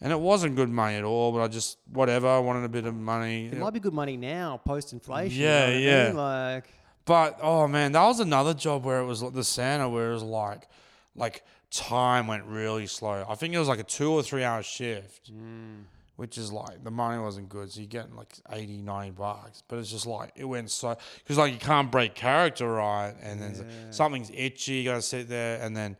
And 0.00 0.12
it 0.12 0.20
wasn't 0.20 0.54
good 0.54 0.68
money 0.68 0.94
at 0.94 1.02
all, 1.02 1.32
but 1.32 1.40
I 1.40 1.48
just 1.48 1.76
whatever. 1.92 2.28
I 2.28 2.38
wanted 2.38 2.62
a 2.62 2.68
bit 2.68 2.86
of 2.86 2.94
money. 2.94 3.46
It 3.46 3.58
might 3.58 3.72
be 3.72 3.80
good 3.80 3.92
money 3.92 4.16
now, 4.16 4.60
post 4.64 4.92
inflation. 4.92 5.42
Yeah, 5.42 5.70
yeah. 5.70 6.12
Like, 6.14 6.66
But 7.04 7.40
oh 7.42 7.66
man, 7.66 7.90
that 7.90 8.04
was 8.04 8.20
another 8.20 8.54
job 8.54 8.84
where 8.84 9.00
it 9.00 9.06
was 9.06 9.24
like 9.24 9.34
the 9.34 9.42
Santa, 9.42 9.88
where 9.88 10.10
it 10.10 10.12
was 10.14 10.22
like, 10.22 10.68
like 11.16 11.42
time 11.72 12.28
went 12.28 12.44
really 12.44 12.86
slow. 12.86 13.26
I 13.28 13.34
think 13.34 13.54
it 13.54 13.58
was 13.58 13.66
like 13.66 13.80
a 13.80 13.84
two 13.84 14.12
or 14.12 14.22
three 14.22 14.44
hour 14.44 14.62
shift, 14.62 15.30
hmm. 15.30 15.80
Which 16.18 16.36
is 16.36 16.50
like 16.50 16.82
the 16.82 16.90
money 16.90 17.22
wasn't 17.22 17.48
good, 17.48 17.70
so 17.70 17.78
you're 17.78 17.86
getting 17.86 18.16
like 18.16 18.32
80, 18.50 18.78
90 18.78 19.10
bucks. 19.12 19.62
But 19.68 19.78
it's 19.78 19.88
just 19.88 20.04
like 20.04 20.32
it 20.34 20.44
went 20.44 20.68
so 20.68 20.96
because 21.18 21.38
like 21.38 21.52
you 21.52 21.60
can't 21.60 21.92
break 21.92 22.16
character 22.16 22.68
right, 22.68 23.14
and 23.22 23.40
then 23.40 23.64
something's 23.90 24.28
itchy, 24.34 24.72
you 24.72 24.84
gotta 24.84 25.00
sit 25.00 25.28
there, 25.28 25.62
and 25.62 25.76
then 25.76 25.96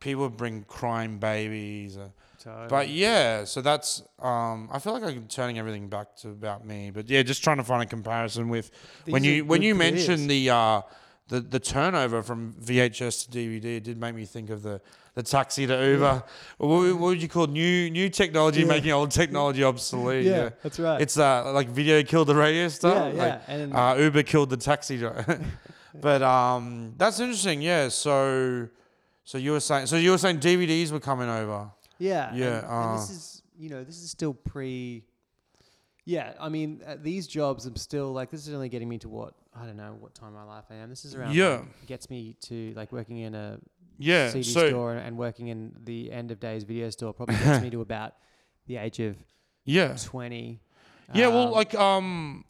people 0.00 0.30
bring 0.30 0.64
crying 0.66 1.18
babies. 1.18 1.98
Uh, 1.98 2.08
so 2.38 2.66
but 2.70 2.88
yeah, 2.88 3.44
so 3.44 3.60
that's 3.60 4.02
um, 4.18 4.70
I 4.72 4.78
feel 4.78 4.94
like 4.94 5.02
I'm 5.02 5.28
turning 5.28 5.58
everything 5.58 5.88
back 5.88 6.16
to 6.22 6.30
about 6.30 6.66
me. 6.66 6.90
But 6.90 7.10
yeah, 7.10 7.22
just 7.22 7.44
trying 7.44 7.58
to 7.58 7.64
find 7.64 7.82
a 7.82 7.86
comparison 7.86 8.48
with 8.48 8.70
when 9.04 9.20
These 9.20 9.30
are 9.30 9.34
you 9.34 9.44
when 9.44 9.60
you 9.60 9.74
mentioned 9.74 10.30
the 10.30 10.48
uh, 10.48 10.80
the 11.28 11.40
the 11.40 11.60
turnover 11.60 12.22
from 12.22 12.54
VHS 12.54 13.30
to 13.30 13.38
DVD, 13.38 13.76
it 13.76 13.84
did 13.84 14.00
make 14.00 14.14
me 14.14 14.24
think 14.24 14.48
of 14.48 14.62
the 14.62 14.80
the 15.14 15.22
taxi 15.22 15.66
to 15.66 15.72
Uber. 15.92 16.22
What, 16.58 16.68
would- 16.68 16.92
what 16.94 17.06
would 17.08 17.22
you 17.22 17.28
call 17.28 17.46
new 17.46 17.90
new 17.90 18.08
technology 18.08 18.60
Yeah. 18.62 18.66
making 18.66 18.92
old 18.92 19.10
technology 19.10 19.62
obsolete? 19.64 20.24
yeah, 20.26 20.50
that's 20.62 20.78
right. 20.78 21.00
It's 21.00 21.16
uh, 21.18 21.52
like 21.52 21.68
video 21.68 22.02
killed 22.02 22.28
the 22.28 22.34
radio 22.34 22.68
star. 22.68 23.10
yeah, 23.10 23.14
yeah. 23.14 23.40
And 23.48 23.74
uh, 23.74 23.96
Uber 23.98 24.22
killed 24.24 24.50
the 24.50 24.56
taxi 24.56 24.98
driver. 24.98 25.40
but 26.00 26.22
um, 26.22 26.94
that's 26.96 27.20
interesting. 27.20 27.62
Yeah. 27.62 27.88
So 27.88 28.68
so 29.24 29.38
you 29.38 29.52
were 29.52 29.60
saying 29.60 29.86
so 29.86 29.96
you 29.96 30.10
were 30.10 30.18
saying 30.18 30.40
DVDs 30.40 30.90
were 30.92 31.00
coming 31.00 31.28
over. 31.28 31.70
Yeah, 31.98 32.34
Yeah, 32.34 32.58
And, 32.58 32.66
and 32.90 32.98
this 32.98 33.10
uh, 33.10 33.12
is 33.12 33.42
you 33.56 33.70
know 33.70 33.84
this 33.84 34.02
is 34.02 34.10
still 34.10 34.34
pre. 34.34 35.04
Yeah, 36.06 36.34
I 36.38 36.48
mean 36.50 36.82
uh, 36.86 36.96
these 37.00 37.26
jobs. 37.26 37.64
I'm 37.66 37.76
still 37.76 38.12
like 38.12 38.30
this 38.30 38.46
is 38.46 38.52
only 38.52 38.68
getting 38.68 38.88
me 38.88 38.98
to 38.98 39.08
what 39.08 39.32
I 39.58 39.64
don't 39.64 39.76
know 39.76 39.96
what 39.98 40.12
time 40.14 40.28
of 40.28 40.34
my 40.34 40.44
life 40.44 40.64
I 40.70 40.74
am. 40.74 40.90
This 40.90 41.04
is 41.06 41.14
around. 41.14 41.34
Yeah. 41.34 41.58
like, 41.58 41.86
gets 41.86 42.10
me 42.10 42.36
to 42.42 42.74
like 42.76 42.92
working 42.92 43.18
in 43.18 43.34
a 43.34 43.58
Yeah. 43.98 44.30
CD 44.30 44.42
so 44.42 44.68
store 44.68 44.92
and, 44.92 45.00
and 45.06 45.16
working 45.16 45.48
in 45.48 45.72
the 45.84 46.10
end 46.12 46.30
of 46.30 46.40
days 46.40 46.64
video 46.64 46.90
store. 46.90 47.12
Probably 47.12 47.36
gets 47.36 47.62
me 47.62 47.70
to 47.70 47.80
about 47.88 48.14
the 48.66 48.76
age 48.76 49.00
of 49.00 49.16
yeah. 49.64 49.96
twenty. 50.02 50.60
Yeah, 51.12 51.28
well, 51.28 51.48
Um, 51.48 51.52
like 51.52 51.74
um, 51.74 52.44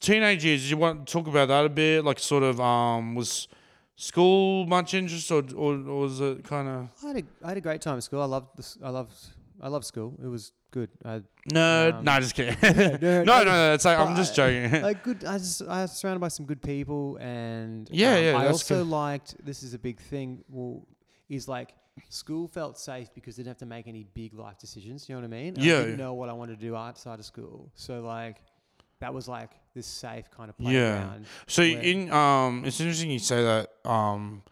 teenage 0.00 0.44
years. 0.44 0.70
You 0.70 0.76
want 0.76 1.06
to 1.06 1.12
talk 1.12 1.26
about 1.26 1.48
that 1.48 1.64
a 1.64 1.68
bit? 1.68 2.04
Like, 2.04 2.18
sort 2.18 2.42
of, 2.42 2.60
um, 2.60 3.14
was 3.14 3.48
school 3.96 4.66
much 4.66 4.92
interest, 4.94 5.30
or 5.30 5.42
or, 5.56 5.74
or 5.74 6.00
was 6.00 6.20
it 6.20 6.44
kind 6.44 6.68
of 6.68 6.88
I 7.02 7.08
had 7.08 7.16
a 7.16 7.22
I 7.44 7.48
had 7.48 7.56
a 7.56 7.60
great 7.60 7.80
time 7.80 7.96
at 7.96 8.02
school. 8.02 8.20
I 8.20 8.26
loved 8.26 8.56
this. 8.56 8.76
I 8.82 8.90
loved 8.90 9.12
I 9.60 9.68
loved 9.68 9.84
school. 9.86 10.14
It 10.22 10.26
was 10.26 10.52
good. 10.70 10.90
I, 11.04 11.22
nerd? 11.52 11.94
Um, 11.94 12.04
no, 12.04 12.20
just 12.20 12.34
kidding. 12.34 12.56
no, 13.02 13.22
no, 13.22 13.44
no. 13.44 13.74
It's 13.74 13.84
like 13.84 13.98
I'm 13.98 14.16
just 14.16 14.34
joking. 14.34 14.82
like 14.82 15.02
good. 15.02 15.24
I 15.24 15.38
just 15.38 15.62
I 15.62 15.82
was 15.82 15.92
surrounded 15.92 16.20
by 16.20 16.28
some 16.28 16.46
good 16.46 16.62
people, 16.62 17.16
and 17.20 17.88
Yeah, 17.92 18.14
um, 18.16 18.24
yeah, 18.24 18.36
I 18.38 18.46
also 18.48 18.82
good. 18.82 18.90
liked. 18.90 19.36
This 19.44 19.62
is 19.62 19.74
a 19.74 19.78
big 19.78 20.00
thing. 20.00 20.44
Well, 20.48 20.86
is 21.28 21.48
like 21.48 21.74
school 22.08 22.48
felt 22.48 22.78
safe 22.78 23.08
because 23.14 23.36
they 23.36 23.42
didn't 23.42 23.50
have 23.50 23.58
to 23.58 23.66
make 23.66 23.86
any 23.86 24.04
big 24.14 24.34
life 24.34 24.58
decisions. 24.58 25.08
You 25.08 25.14
know 25.14 25.20
what 25.22 25.26
I 25.26 25.30
mean? 25.30 25.54
And 25.54 25.58
Yeah. 25.64 25.76
I 25.78 25.82
didn't 25.82 25.98
know 25.98 26.14
what 26.14 26.28
I 26.28 26.32
wanted 26.32 26.58
to 26.60 26.66
do 26.66 26.74
outside 26.76 27.18
of 27.20 27.24
school, 27.24 27.70
so 27.74 28.00
like 28.00 28.38
that 29.00 29.14
was 29.14 29.28
like 29.28 29.50
this 29.74 29.86
safe 29.86 30.30
kind 30.30 30.50
of 30.50 30.56
Yeah. 30.58 31.10
So 31.46 31.62
in 31.62 32.10
um, 32.12 32.64
it's 32.64 32.80
interesting 32.80 33.10
you 33.10 33.18
say 33.20 33.42
that. 33.42 33.70
Um, 33.88 34.42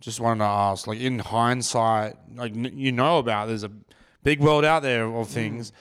just 0.00 0.20
wanted 0.20 0.40
to 0.40 0.44
ask, 0.44 0.86
like 0.86 1.00
in 1.00 1.18
hindsight, 1.18 2.16
like 2.36 2.52
n- 2.54 2.72
you 2.76 2.92
know 2.92 3.18
about 3.18 3.48
there's 3.48 3.64
a 3.64 3.70
big 4.24 4.40
world 4.40 4.64
out 4.64 4.82
there 4.82 5.04
of 5.06 5.28
things. 5.28 5.72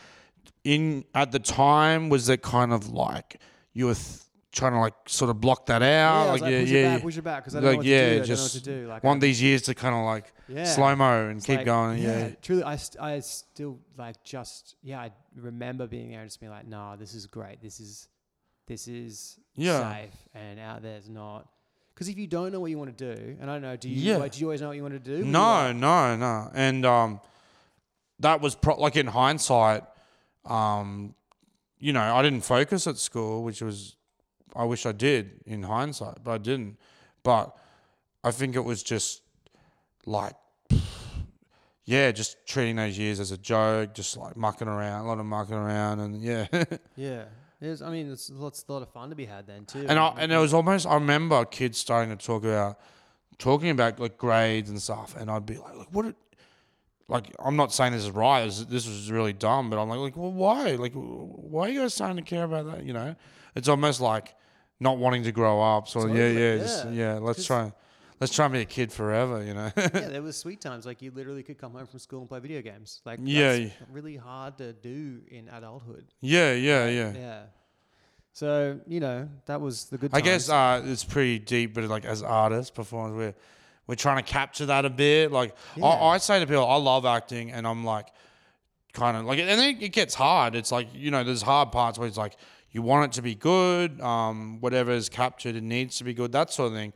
In 0.64 1.04
at 1.14 1.32
the 1.32 1.40
time, 1.40 2.08
was 2.10 2.30
it 2.30 2.42
kind 2.42 2.72
of 2.72 2.90
like 2.90 3.42
you 3.74 3.88
were 3.88 3.96
th- 3.96 4.20
trying 4.54 4.72
to 4.74 4.80
like 4.80 4.94
sort 5.08 5.30
of 5.30 5.42
block 5.42 5.66
that 5.66 5.82
out? 5.82 6.28
Like, 6.40 6.42
yeah, 6.50 6.62
push 6.62 6.70
yeah. 6.72 6.80
it 6.80 6.84
back, 6.94 7.02
push 7.02 7.18
it 7.18 7.22
back, 7.24 7.44
because 7.44 7.56
I 7.56 7.60
don't 7.60 7.66
Like, 7.70 7.74
know 7.74 7.78
what 7.80 7.86
yeah, 7.88 7.98
to 7.98 8.06
do. 8.06 8.06
I 8.06 8.10
don't 8.10 8.16
know 8.16 8.20
what 8.20 8.28
just 8.52 8.54
to 8.54 8.62
do. 8.82 8.88
Like, 8.88 9.04
want 9.04 9.18
I- 9.18 9.28
these 9.28 9.42
years 9.42 9.62
to 9.64 9.74
kind 9.76 9.94
of 9.96 10.06
like 10.06 10.32
yeah. 10.48 10.64
slow 10.64 10.96
mo 10.96 11.28
and 11.28 11.38
It's 11.38 11.46
keep 11.46 11.58
like, 11.58 11.66
going. 11.66 12.02
Yeah. 12.02 12.30
truly, 12.42 12.64
I, 12.64 12.76
st- 12.78 13.02
I 13.04 13.20
still 13.20 13.80
like 13.98 14.24
just 14.24 14.76
yeah. 14.84 15.02
I 15.02 15.12
remember 15.36 15.86
being 15.88 16.12
there 16.12 16.22
and 16.22 16.30
just 16.30 16.40
being 16.40 16.52
like, 16.52 16.68
nah, 16.68 16.96
this 16.96 17.14
is 17.16 17.26
great. 17.26 17.62
This 17.62 17.80
is 17.82 18.08
this 18.68 18.88
is 18.88 19.38
Yeah. 19.56 19.82
safe 19.96 20.16
and 20.34 20.60
out 20.62 20.82
there's 20.82 21.10
not. 21.10 21.50
Because 21.94 22.08
if 22.08 22.18
you 22.18 22.26
don't 22.28 22.52
know 22.54 22.60
what 22.62 22.72
you 22.72 22.78
want 22.80 22.98
to 22.98 23.16
do, 23.16 23.36
and 23.42 23.52
I 23.52 23.56
don't 23.56 23.62
know, 23.62 23.76
do 23.76 23.90
you? 23.90 24.12
Yeah. 24.14 24.18
like, 24.18 24.32
do 24.32 24.40
you 24.40 24.46
always 24.48 24.62
know 24.62 24.68
what 24.70 24.78
you 24.78 24.82
want 24.82 24.94
to 24.96 25.00
do? 25.12 25.18
You 25.18 25.26
No, 25.26 25.42
like- 25.42 25.76
no, 25.76 26.16
no. 26.16 26.52
And 26.56 26.86
um, 26.86 27.20
that 28.24 28.42
was 28.42 28.56
pro- 28.56 28.80
like 28.80 28.96
in 28.96 29.08
hindsight, 29.08 29.84
um, 30.46 31.14
you 31.80 31.94
know, 31.94 32.02
I 32.02 32.22
didn't 32.22 32.42
focus 32.42 32.88
at 32.88 32.98
school, 32.98 33.44
which 33.44 33.62
was, 33.62 33.96
I 34.56 34.64
wish 34.64 34.86
I 34.86 34.92
did 34.92 35.42
in 35.46 35.64
hindsight, 35.64 36.24
but 36.24 36.32
I 36.32 36.38
didn't. 36.38 36.78
But 37.22 37.56
I 38.24 38.32
think 38.32 38.56
it 38.56 38.62
was 38.62 38.82
just 38.82 39.22
like, 40.06 40.34
yeah, 41.86 42.12
just 42.12 42.38
treating 42.48 42.78
those 42.78 42.98
years 42.98 43.20
as 43.20 43.32
a 43.32 43.38
joke, 43.38 43.94
just 43.94 44.18
like 44.18 44.36
mucking 44.36 44.68
around, 44.68 45.06
a 45.06 45.08
lot 45.08 45.20
of 45.20 45.26
mucking 45.26 45.56
around, 45.56 46.00
and 46.00 46.22
yeah. 46.22 46.48
yeah. 46.96 47.26
There's, 47.60 47.82
I 47.82 47.92
mean, 47.92 48.12
it's 48.12 48.30
lots, 48.30 48.66
a 48.68 48.72
lot 48.74 48.82
of 48.82 48.90
fun 48.90 49.10
to 49.10 49.16
be 49.16 49.26
had 49.26 49.48
then 49.48 49.66
too. 49.66 49.86
and 49.88 49.98
I, 49.98 50.14
and 50.18 50.32
it 50.34 50.38
was 50.38 50.54
almost 50.54 50.86
I 50.86 50.96
remember 50.96 51.46
kids 51.46 51.78
starting 51.78 52.16
to 52.18 52.26
talk 52.26 52.44
about 52.44 52.78
talking 53.38 53.70
about 53.70 54.00
like 54.00 54.18
grades 54.18 54.70
and 54.70 54.82
stuff, 54.82 55.16
and 55.18 55.30
I'd 55.32 55.46
be 55.46 55.58
like, 55.58 55.76
like 55.76 55.88
what? 55.92 56.16
Like 57.14 57.32
I'm 57.38 57.56
not 57.56 57.72
saying 57.72 57.94
this 57.94 58.06
is 58.06 58.12
right. 58.12 58.44
This, 58.44 58.66
this 58.66 58.88
was 58.88 59.12
really 59.12 59.34
dumb, 59.34 59.70
but 59.70 59.80
I'm 59.80 59.88
like, 59.88 60.00
like, 60.00 60.18
well, 60.18 60.32
why? 60.32 60.72
Like, 60.72 60.94
why 60.94 61.68
are 61.68 61.70
you 61.70 61.82
guys 61.82 61.94
starting 61.94 62.18
to 62.18 62.24
care 62.24 62.44
about 62.44 62.66
that? 62.72 62.84
You 62.84 62.94
know, 62.94 63.16
it's 63.56 63.70
almost 63.70 64.02
like 64.02 64.34
not 64.80 64.98
wanting 64.98 65.24
to 65.26 65.32
grow 65.32 65.62
up. 65.62 65.88
So 65.88 66.00
yeah, 66.00 66.06
Totally, 66.08 66.42
yeah, 66.42 66.58
just, 66.58 66.86
yeah. 66.86 66.92
yeah. 66.92 67.14
Let's 67.20 67.46
try, 67.46 67.72
let's 68.20 68.34
try 68.34 68.46
and 68.46 68.54
be 68.54 68.62
a 68.62 68.66
kid 68.66 68.92
forever. 68.92 69.44
You 69.44 69.54
know. 69.54 69.72
yeah, 69.78 69.88
there 70.10 70.24
was 70.24 70.38
sweet 70.38 70.60
times. 70.60 70.88
Like 70.88 71.04
you 71.04 71.12
literally 71.12 71.44
could 71.44 71.60
come 71.60 71.74
home 71.74 71.86
from 71.86 72.00
school 72.00 72.22
and 72.22 72.28
play 72.28 72.40
video 72.40 72.64
games. 72.64 73.02
Like 73.06 73.20
Yeah, 73.22 73.58
that's 73.58 73.74
really 73.92 74.18
hard 74.18 74.58
to 74.58 74.74
do 74.74 75.22
in 75.30 75.50
adulthood. 75.50 76.06
yeah, 76.20 76.54
yeah, 76.54 76.88
yeah. 76.88 77.14
Yeah. 77.14 77.42
So 78.32 78.80
you 78.88 79.00
know 79.00 79.30
that 79.46 79.62
was 79.62 79.86
the 79.86 80.00
good. 80.00 80.10
I 80.14 80.22
guess 80.22 80.50
uh, 80.50 80.82
it's 80.84 81.04
pretty 81.04 81.38
deep, 81.38 81.76
but 81.76 81.84
like 81.84 82.06
as 82.06 82.24
artists, 82.24 82.72
performers, 82.72 83.16
we're 83.16 83.36
we're 83.88 83.96
trying 83.96 84.24
to 84.24 84.24
capture 84.24 84.66
that 84.68 84.86
a 84.86 84.90
bit. 84.90 85.32
Like 85.32 85.56
Yeah. 85.76 85.86
I, 85.86 86.14
I 86.14 86.18
say 86.18 86.40
to 86.40 86.46
people, 86.48 86.66
I 86.68 86.78
love 86.78 87.06
acting, 87.06 87.52
and 87.52 87.68
I'm 87.68 87.84
like 87.84 88.08
kind 88.94 89.18
of 89.18 89.26
like, 89.26 89.40
and 89.40 89.50
then 89.50 89.78
it 89.82 89.92
gets 89.92 90.14
hard. 90.14 90.56
It's 90.56 90.72
like 90.72 90.88
you 90.94 91.12
know, 91.12 91.24
there's 91.24 91.42
hard 91.42 91.72
parts 91.72 91.98
where 91.98 92.08
it's 92.08 92.18
like 92.18 92.36
you 92.72 92.82
want 92.82 93.12
it 93.12 93.16
to 93.16 93.22
be 93.22 93.36
good, 93.36 94.02
um, 94.02 94.60
whatever 94.60 94.92
is 94.92 95.10
captured, 95.10 95.56
it 95.56 95.64
needs 95.64 95.98
to 96.00 96.04
be 96.04 96.14
good, 96.14 96.32
that 96.32 96.52
sort 96.52 96.72
of 96.72 96.78
thing. 96.78 96.92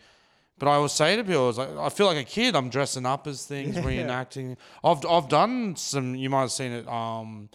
But 0.60 0.70
I 0.70 0.74
always 0.74 0.92
say 0.92 1.16
to 1.16 1.24
people, 1.24 1.50
it's 1.50 1.60
like, 1.60 1.70
I 1.78 1.90
feel 1.90 2.08
like 2.08 2.18
a 2.18 2.24
kid. 2.24 2.56
I'm 2.56 2.70
dressing 2.70 3.06
up 3.06 3.28
as 3.28 3.46
things, 3.46 3.76
reenacting. 3.78 4.58
I've 4.84 5.06
I've 5.06 5.30
done 5.30 5.76
some. 5.76 6.16
You 6.16 6.30
might 6.30 6.42
have 6.42 6.52
seen 6.52 6.72
it. 6.72 6.88
Um, 6.88 7.50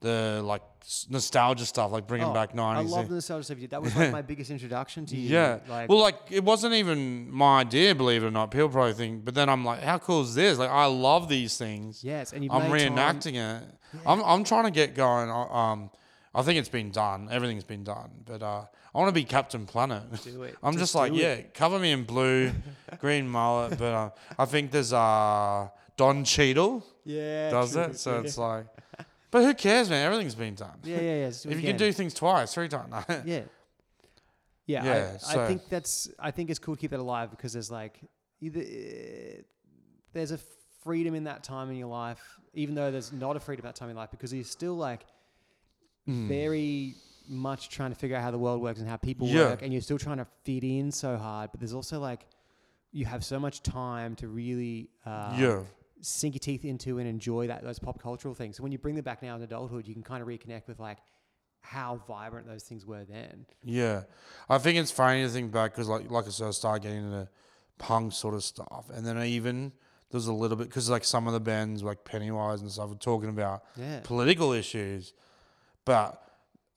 the 0.00 0.40
like 0.42 0.62
nostalgia 1.10 1.64
stuff, 1.66 1.92
like 1.92 2.06
bringing 2.06 2.28
Oh, 2.28 2.32
back 2.32 2.50
I 2.56 2.80
love 2.80 3.08
the 3.08 3.16
nostalgia 3.16 3.44
stuff. 3.44 3.56
you 3.58 3.62
did. 3.62 3.70
That 3.70 3.82
was 3.82 3.94
like 3.94 4.10
my 4.10 4.22
biggest 4.22 4.50
introduction 4.50 5.04
to 5.06 5.16
you. 5.16 5.28
Yeah. 5.28 5.58
Like, 5.68 5.88
well, 5.88 5.98
like 6.00 6.16
it 6.30 6.42
wasn't 6.44 6.74
even 6.74 7.30
my 7.30 7.60
idea, 7.60 7.94
believe 7.94 8.22
it 8.24 8.26
or 8.26 8.30
not. 8.30 8.50
People 8.50 8.68
probably 8.70 8.94
think, 8.94 9.24
but 9.24 9.34
then 9.34 9.48
I'm 9.48 9.64
like, 9.64 9.82
how 9.82 9.98
cool 9.98 10.22
is 10.22 10.34
this? 10.34 10.58
Like, 10.58 10.70
I 10.70 10.86
love 10.86 11.28
these 11.28 11.56
things. 11.58 12.02
yes, 12.02 12.32
and 12.32 12.42
you 12.44 12.50
I'm 12.50 12.70
made 12.70 12.88
time- 12.88 12.96
reenacting 12.96 13.34
it. 13.34 13.62
I'm 14.06 14.22
I'm 14.22 14.44
trying 14.44 14.64
to 14.64 14.70
get 14.70 14.94
going. 14.94 15.30
uh, 15.30 15.34
Um, 15.62 15.90
I 16.34 16.42
think 16.42 16.58
it's 16.58 16.68
been 16.68 16.90
done. 16.90 17.28
Everything's 17.30 17.64
been 17.64 17.84
done, 17.84 18.10
but 18.26 18.42
uh, 18.42 18.64
I 18.94 18.98
want 18.98 19.08
to 19.08 19.12
be 19.20 19.24
Captain 19.24 19.66
Planet. 19.66 20.02
Do 20.24 20.42
it. 20.42 20.56
I'm 20.62 20.72
Just 20.74 20.82
just, 20.82 20.94
like, 20.94 21.12
do 21.12 21.18
it. 21.18 21.22
yeah, 21.22 21.42
cover 21.54 21.78
me 21.78 21.90
in 21.92 22.04
blue, 22.04 22.50
green 23.00 23.28
mullet. 23.28 23.78
But 23.78 23.92
uh, 23.94 24.10
I 24.38 24.44
think 24.44 24.70
there's 24.70 24.92
uh 24.92 25.68
Don 25.96 26.24
Cheadle 26.24 26.84
Yeah. 27.04 27.50
does 27.50 27.72
true, 27.72 27.82
it, 27.82 27.98
so 27.98 28.12
yeah. 28.14 28.20
it's 28.20 28.38
like, 28.38 28.66
but 29.30 29.44
who 29.44 29.54
cares, 29.54 29.88
man? 29.90 30.04
Everything's 30.06 30.34
been 30.34 30.54
done. 30.54 30.78
Yeah, 30.84 31.00
yeah, 31.00 31.14
yeah. 31.20 31.26
If 31.52 31.56
you 31.60 31.62
can 31.62 31.76
do 31.76 31.92
things 31.92 32.14
twice, 32.14 32.52
three 32.54 32.68
times. 32.68 32.92
Yeah. 33.24 33.42
Yeah, 34.66 34.84
Yeah, 34.84 35.16
I, 35.26 35.44
I 35.44 35.46
think 35.48 35.62
that's. 35.70 36.10
I 36.18 36.30
think 36.30 36.50
it's 36.50 36.58
cool 36.58 36.76
to 36.76 36.80
keep 36.80 36.90
that 36.90 37.00
alive 37.00 37.30
because 37.30 37.54
there's 37.54 37.70
like 37.70 37.98
either 38.42 38.60
uh, 38.60 39.40
there's 40.12 40.30
a 40.30 40.38
freedom 40.84 41.14
in 41.14 41.24
that 41.24 41.42
time 41.42 41.70
in 41.70 41.76
your 41.76 41.88
life, 41.88 42.20
even 42.52 42.74
though 42.74 42.90
there's 42.90 43.10
not 43.10 43.34
a 43.34 43.40
freedom 43.40 43.64
in 43.64 43.68
that 43.70 43.76
time 43.76 43.88
in 43.88 43.94
your 43.96 44.02
life 44.02 44.10
because 44.10 44.32
you're 44.32 44.44
still 44.44 44.74
like 44.76 45.06
Hmm. 46.06 46.28
very 46.28 46.96
much 47.28 47.68
trying 47.70 47.90
to 47.90 47.96
figure 47.96 48.16
out 48.16 48.22
how 48.22 48.30
the 48.30 48.38
world 48.38 48.60
works 48.62 48.80
and 48.80 48.88
how 48.88 48.96
people 48.96 49.26
Yeah. 49.28 49.48
work, 49.48 49.62
and 49.62 49.72
you're 49.72 49.82
still 49.82 49.98
trying 49.98 50.18
to 50.18 50.26
fit 50.44 50.64
in 50.64 50.90
so 50.92 51.16
hard. 51.16 51.50
But 51.50 51.60
there's 51.60 51.74
also 51.74 51.98
like 51.98 52.26
you 52.92 53.04
have 53.06 53.24
so 53.24 53.38
much 53.40 53.62
time 53.62 54.16
to 54.16 54.28
really 54.28 54.90
uh, 55.06 55.34
yeah. 55.38 55.62
Sink 56.00 56.34
your 56.34 56.40
teeth 56.40 56.64
into 56.64 56.98
and 56.98 57.08
enjoy 57.08 57.46
that 57.48 57.62
those 57.62 57.78
pop 57.78 58.00
cultural 58.00 58.34
things. 58.34 58.56
So 58.56 58.62
when 58.62 58.72
you 58.72 58.78
bring 58.78 58.94
them 58.94 59.04
back 59.04 59.22
now 59.22 59.36
in 59.36 59.42
adulthood, 59.42 59.86
you 59.86 59.94
can 59.94 60.02
kind 60.02 60.22
of 60.22 60.28
reconnect 60.28 60.68
with 60.68 60.78
like 60.78 60.98
how 61.60 62.00
vibrant 62.06 62.46
those 62.46 62.62
things 62.62 62.86
were 62.86 63.04
then. 63.04 63.44
Yeah, 63.64 64.04
I 64.48 64.58
think 64.58 64.78
it's 64.78 64.90
funny 64.90 65.22
to 65.22 65.28
think 65.28 65.50
back 65.52 65.72
because, 65.72 65.88
like, 65.88 66.10
like 66.10 66.26
I 66.26 66.30
said, 66.30 66.46
I 66.48 66.50
started 66.52 66.82
getting 66.82 67.04
into 67.04 67.28
punk 67.78 68.12
sort 68.12 68.34
of 68.34 68.42
stuff, 68.44 68.90
and 68.94 69.04
then 69.06 69.16
I 69.16 69.26
even 69.26 69.72
there's 70.10 70.26
a 70.26 70.32
little 70.32 70.56
bit 70.56 70.68
because 70.68 70.88
like 70.88 71.04
some 71.04 71.26
of 71.26 71.32
the 71.32 71.40
bands 71.40 71.82
like 71.82 72.04
Pennywise 72.04 72.62
and 72.62 72.70
stuff 72.70 72.88
were 72.88 72.94
talking 72.94 73.28
about 73.28 73.64
Yeah. 73.76 74.00
political 74.04 74.52
issues, 74.52 75.12
but 75.84 76.22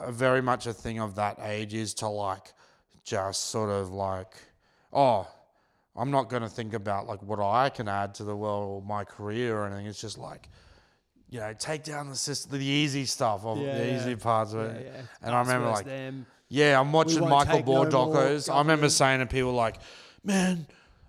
very 0.09 0.41
much 0.41 0.65
a 0.67 0.74
thing 0.74 0.99
of 0.99 1.15
that 1.15 1.39
age 1.41 1.74
is 1.74 1.93
to 1.95 2.07
like 2.07 2.53
just 3.03 3.47
sort 3.47 3.69
of 3.69 3.91
like, 3.91 4.34
oh, 4.91 5.28
I'm 5.95 6.11
not 6.11 6.29
going 6.29 6.41
to 6.43 6.49
think 6.49 6.73
about 6.73 7.07
like 7.07 7.21
what 7.21 7.39
I 7.39 7.69
can 7.69 7.87
add 7.87 8.15
to 8.15 8.23
the 8.23 8.35
world 8.35 8.63
or 8.69 8.81
my 8.81 9.03
career 9.03 9.57
or 9.57 9.65
anything. 9.67 9.85
It's 9.87 10.01
just 10.01 10.17
like. 10.17 10.49
You 11.29 11.39
know, 11.39 11.53
take 11.57 11.85
down 11.85 12.09
the 12.09 12.15
system, 12.17 12.59
the 12.59 12.65
easy 12.65 13.05
stuff 13.05 13.45
of 13.45 13.57
Yeah, 13.57 13.77
the 13.77 13.85
yeah. 13.87 13.97
easy 14.01 14.15
parts 14.17 14.51
of 14.51 14.59
it. 14.61 14.85
yeah. 14.93 15.01
And 15.21 15.33
I 15.33 15.39
remember, 15.39 15.69
like, 15.69 15.85
them. 15.85 16.25
Yeah, 16.49 16.77
I'm 16.77 16.91
watching 16.91 17.21
Michael 17.21 17.55
take 17.55 17.65
no 17.65 17.85
docos. 17.85 18.53
I 18.53 18.57
remember 18.57 18.89
saying 18.89 19.21
to 19.21 19.25
people 19.27 19.53
like, 19.53 19.77
"Man, 20.25 20.67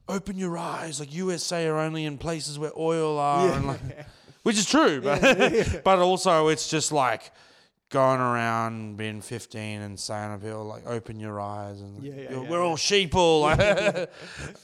open 0.08 0.38
your 0.38 0.56
eyes. 0.56 1.00
Like 1.00 1.12
USA 1.12 1.66
are 1.66 1.78
only 1.80 2.04
in 2.04 2.18
places 2.18 2.56
where 2.56 2.70
oil 2.78 3.18
are, 3.18 3.50
and 3.50 3.66
like, 3.66 3.80
which 4.44 4.56
is 4.56 4.64
true, 4.66 5.00
but 5.00 5.20
but 5.84 5.98
also 5.98 6.46
it's 6.46 6.68
just 6.68 6.92
like 6.92 7.32
going 7.92 8.20
around 8.20 8.96
being 8.96 9.20
15 9.20 9.80
and 9.82 10.00
saying 10.00 10.32
to 10.32 10.44
people 10.44 10.64
like, 10.64 10.84
"Open 10.86 11.20
your 11.20 11.40
eyes," 11.40 11.80
and 11.80 12.02
Yeah, 12.02 12.12
yeah, 12.14 12.30
"You're- 12.30 12.42
yeah, 12.42 12.50
we're 12.50 12.64
all 12.64 12.76
sheeple. 12.76 13.44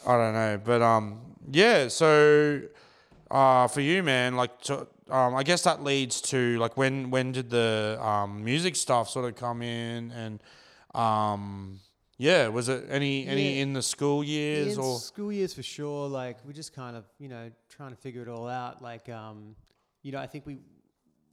I 0.06 0.12
don't 0.16 0.34
know, 0.34 0.60
but 0.64 0.82
um, 0.82 1.20
yeah. 1.52 1.86
So 1.88 2.62
uh, 3.30 3.68
for 3.68 3.80
you, 3.82 4.02
man, 4.02 4.34
like, 4.36 4.60
to, 4.62 4.86
um, 5.10 5.36
I 5.36 5.42
guess 5.44 5.62
that 5.62 5.84
leads 5.84 6.20
to 6.32 6.58
like 6.58 6.76
when 6.76 7.10
when 7.10 7.30
did 7.32 7.50
the 7.50 7.98
um 8.00 8.42
music 8.44 8.74
stuff 8.74 9.08
sort 9.10 9.26
of 9.26 9.36
come 9.36 9.62
in 9.62 10.10
and 10.10 10.40
um. 10.94 11.80
Yeah, 12.20 12.48
was 12.48 12.68
it 12.68 12.84
any 12.90 13.28
any 13.28 13.54
Yeah. 13.54 13.62
in 13.62 13.74
the 13.74 13.82
school 13.82 14.24
years 14.24 14.74
in 14.76 14.80
or 14.82 14.98
school 14.98 15.30
years 15.32 15.54
for 15.54 15.62
sure. 15.62 16.08
Like 16.08 16.38
we 16.44 16.52
just 16.52 16.74
kind 16.74 16.96
of 16.96 17.04
you 17.20 17.28
know 17.28 17.48
trying 17.68 17.90
to 17.90 17.96
figure 17.96 18.22
it 18.22 18.28
all 18.28 18.48
out. 18.48 18.82
Like 18.82 19.08
um, 19.08 19.54
you 20.02 20.10
know 20.10 20.18
I 20.18 20.26
think 20.26 20.44
we 20.44 20.58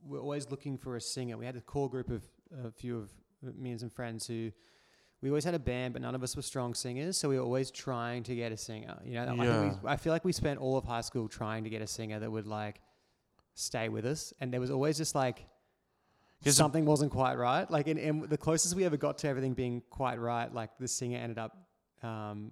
were 0.08 0.20
always 0.20 0.50
looking 0.50 0.78
for 0.78 0.96
a 0.96 1.02
singer. 1.02 1.38
We 1.38 1.46
had 1.46 1.56
a 1.56 1.62
core 1.62 1.90
group 1.90 2.10
of 2.10 2.24
a 2.64 2.72
few 2.72 2.98
of 2.98 3.12
me 3.58 3.72
and 3.72 3.80
some 3.80 3.90
friends 3.90 4.28
who. 4.28 4.52
We 5.22 5.30
always 5.30 5.46
had 5.46 5.56
a 5.56 5.60
band, 5.60 5.94
but 5.94 6.04
none 6.04 6.14
of 6.14 6.22
us 6.22 6.36
were 6.36 6.44
strong 6.44 6.76
singers, 6.76 7.18
so 7.18 7.30
we 7.30 7.40
were 7.40 7.44
always 7.44 7.72
trying 7.72 8.22
to 8.24 8.36
get 8.36 8.52
a 8.52 8.58
singer. 8.58 9.00
You 9.04 9.14
know, 9.16 9.36
I, 9.40 9.70
we, 9.70 9.90
I 9.90 9.96
feel 9.96 10.14
like 10.14 10.24
we 10.24 10.32
spent 10.32 10.60
all 10.60 10.78
of 10.78 10.84
high 10.84 11.02
school 11.02 11.28
trying 11.28 11.64
to 11.64 11.70
get 11.70 11.82
a 11.82 11.88
singer 11.88 12.20
that 12.20 12.30
would 12.30 12.46
like 12.46 12.80
stay 13.56 13.90
with 13.90 14.06
us, 14.06 14.34
and 14.40 14.54
there 14.54 14.60
was 14.60 14.70
always 14.70 14.98
just 14.98 15.16
like 15.16 15.48
something 16.58 16.86
wasn't 16.86 17.12
quite 17.12 17.36
right. 17.36 17.70
Like, 17.72 17.88
and, 17.88 18.00
and 18.00 18.30
the 18.30 18.38
closest 18.38 18.76
we 18.76 18.84
ever 18.84 18.98
got 18.98 19.18
to 19.20 19.28
everything 19.28 19.54
being 19.54 19.82
quite 19.90 20.20
right, 20.20 20.54
like 20.54 20.78
the 20.80 20.88
singer 20.88 21.18
ended 21.18 21.40
up 21.40 21.58
um, 22.04 22.52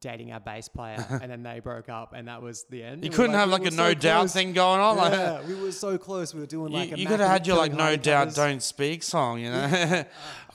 dating 0.00 0.32
our 0.32 0.40
bass 0.40 0.68
player, 0.68 1.04
and 1.22 1.30
then 1.30 1.42
they 1.42 1.60
broke 1.60 1.88
up, 1.88 2.12
and 2.14 2.28
that 2.28 2.42
was 2.42 2.64
the 2.64 2.82
end. 2.82 3.04
you 3.04 3.10
couldn't 3.10 3.32
were 3.32 3.38
have 3.38 3.48
like 3.48 3.62
were 3.62 3.68
a 3.68 3.72
so 3.72 3.76
no 3.76 3.94
doubt 3.94 4.20
close. 4.20 4.32
thing 4.32 4.52
going 4.52 4.80
on? 4.80 4.96
Like, 4.96 5.12
Yeah, 5.12 5.42
we 5.46 5.54
were 5.54 5.72
so 5.72 5.98
close. 5.98 6.34
We 6.34 6.40
were 6.40 6.46
doing 6.46 6.72
like 6.72 6.92
a 6.92 6.96
you, 6.96 7.02
you 7.02 7.06
could 7.06 7.20
have 7.20 7.30
had 7.30 7.46
your 7.46 7.56
like 7.56 7.72
No 7.72 7.96
Doubt 7.96 8.20
covers. 8.20 8.34
don't 8.34 8.62
speak 8.62 9.02
song, 9.02 9.40
you 9.40 9.50
know. 9.50 10.04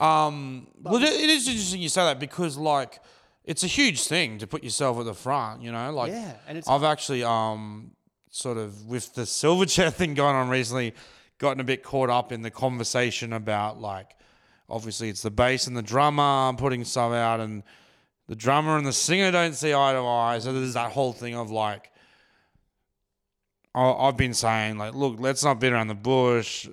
um, 0.00 0.66
well, 0.80 1.02
it, 1.02 1.08
it 1.08 1.30
is 1.30 1.46
interesting 1.48 1.80
you 1.80 1.88
say 1.88 2.04
that 2.04 2.18
because 2.18 2.56
like 2.56 3.00
it's 3.44 3.64
a 3.64 3.68
huge 3.68 4.04
thing 4.04 4.38
to 4.38 4.46
put 4.46 4.62
yourself 4.62 4.98
at 4.98 5.04
the 5.04 5.14
front, 5.14 5.62
you 5.62 5.72
know. 5.72 5.92
Like 5.92 6.12
yeah, 6.12 6.34
and 6.46 6.58
it's 6.58 6.68
I've 6.68 6.84
actually 6.84 7.24
um 7.24 7.92
sort 8.30 8.56
of 8.56 8.86
with 8.86 9.14
the 9.14 9.22
Silverchair 9.22 9.92
thing 9.94 10.14
going 10.14 10.36
on 10.36 10.48
recently, 10.48 10.94
gotten 11.38 11.60
a 11.60 11.64
bit 11.64 11.82
caught 11.82 12.10
up 12.10 12.32
in 12.32 12.42
the 12.42 12.50
conversation 12.50 13.32
about 13.32 13.80
like 13.80 14.16
obviously 14.70 15.08
it's 15.08 15.22
the 15.22 15.30
bass 15.30 15.66
and 15.66 15.76
the 15.76 15.82
drummer 15.82 16.52
putting 16.56 16.84
stuff 16.84 17.12
out 17.12 17.40
and 17.40 17.62
the 18.28 18.36
drummer 18.36 18.76
and 18.78 18.86
the 18.86 18.92
singer 18.92 19.30
don't 19.30 19.54
see 19.54 19.74
eye 19.74 19.92
to 19.92 19.98
eye. 20.00 20.38
So 20.40 20.52
there's 20.52 20.74
that 20.74 20.92
whole 20.92 21.12
thing 21.12 21.34
of 21.34 21.50
like 21.50 21.90
I- 23.74 23.92
I've 23.92 24.16
been 24.16 24.34
saying 24.34 24.78
like, 24.78 24.94
look, 24.94 25.16
let's 25.18 25.42
not 25.42 25.58
beat 25.60 25.72
around 25.72 25.88
the 25.88 25.94
bush. 25.94 26.68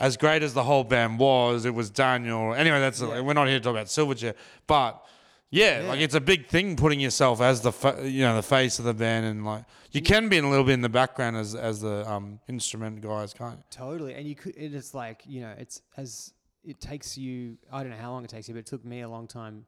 As 0.00 0.16
great 0.16 0.42
as 0.42 0.54
the 0.54 0.64
whole 0.64 0.84
band 0.84 1.18
was, 1.18 1.64
it 1.64 1.74
was 1.74 1.90
Daniel. 1.90 2.54
Anyway, 2.54 2.80
that's 2.80 3.00
Yeah. 3.00 3.20
we're 3.20 3.34
not 3.34 3.46
here 3.48 3.58
to 3.58 3.62
talk 3.62 3.72
about 3.72 3.86
Silverchair, 3.86 4.34
but 4.66 5.04
yeah, 5.50 5.82
Yeah. 5.82 5.88
like 5.88 6.00
it's 6.00 6.14
a 6.14 6.20
big 6.20 6.48
thing 6.48 6.76
putting 6.76 6.98
yourself 6.98 7.40
as 7.40 7.60
the 7.60 7.70
fa- 7.72 8.00
you 8.02 8.22
know 8.22 8.34
the 8.34 8.42
face 8.42 8.78
of 8.80 8.84
the 8.86 8.94
band, 8.94 9.24
and 9.26 9.44
like 9.44 9.64
you 9.92 10.02
can 10.02 10.28
be 10.28 10.36
in 10.36 10.44
a 10.44 10.50
little 10.50 10.64
bit 10.64 10.72
in 10.72 10.80
the 10.80 10.88
background 10.88 11.36
as 11.36 11.54
as 11.54 11.80
the 11.80 12.10
um, 12.10 12.40
instrument 12.48 13.00
guys, 13.02 13.32
can't 13.32 13.58
you? 13.58 13.64
Totally, 13.70 14.14
and 14.14 14.26
you 14.26 14.34
could. 14.34 14.56
It 14.56 14.74
is 14.74 14.94
like 14.94 15.22
you 15.26 15.42
know, 15.42 15.54
it's 15.56 15.80
as 15.96 16.32
it 16.64 16.80
takes 16.80 17.16
you. 17.16 17.56
I 17.70 17.82
don't 17.82 17.90
know 17.90 17.96
how 17.98 18.10
long 18.10 18.24
it 18.24 18.30
takes 18.30 18.48
you, 18.48 18.54
but 18.54 18.60
it 18.60 18.66
took 18.66 18.84
me 18.84 19.02
a 19.02 19.08
long 19.08 19.28
time. 19.28 19.66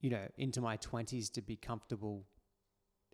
You 0.00 0.10
know, 0.10 0.26
into 0.38 0.60
my 0.60 0.76
twenties 0.76 1.28
to 1.30 1.42
be 1.42 1.56
comfortable 1.56 2.24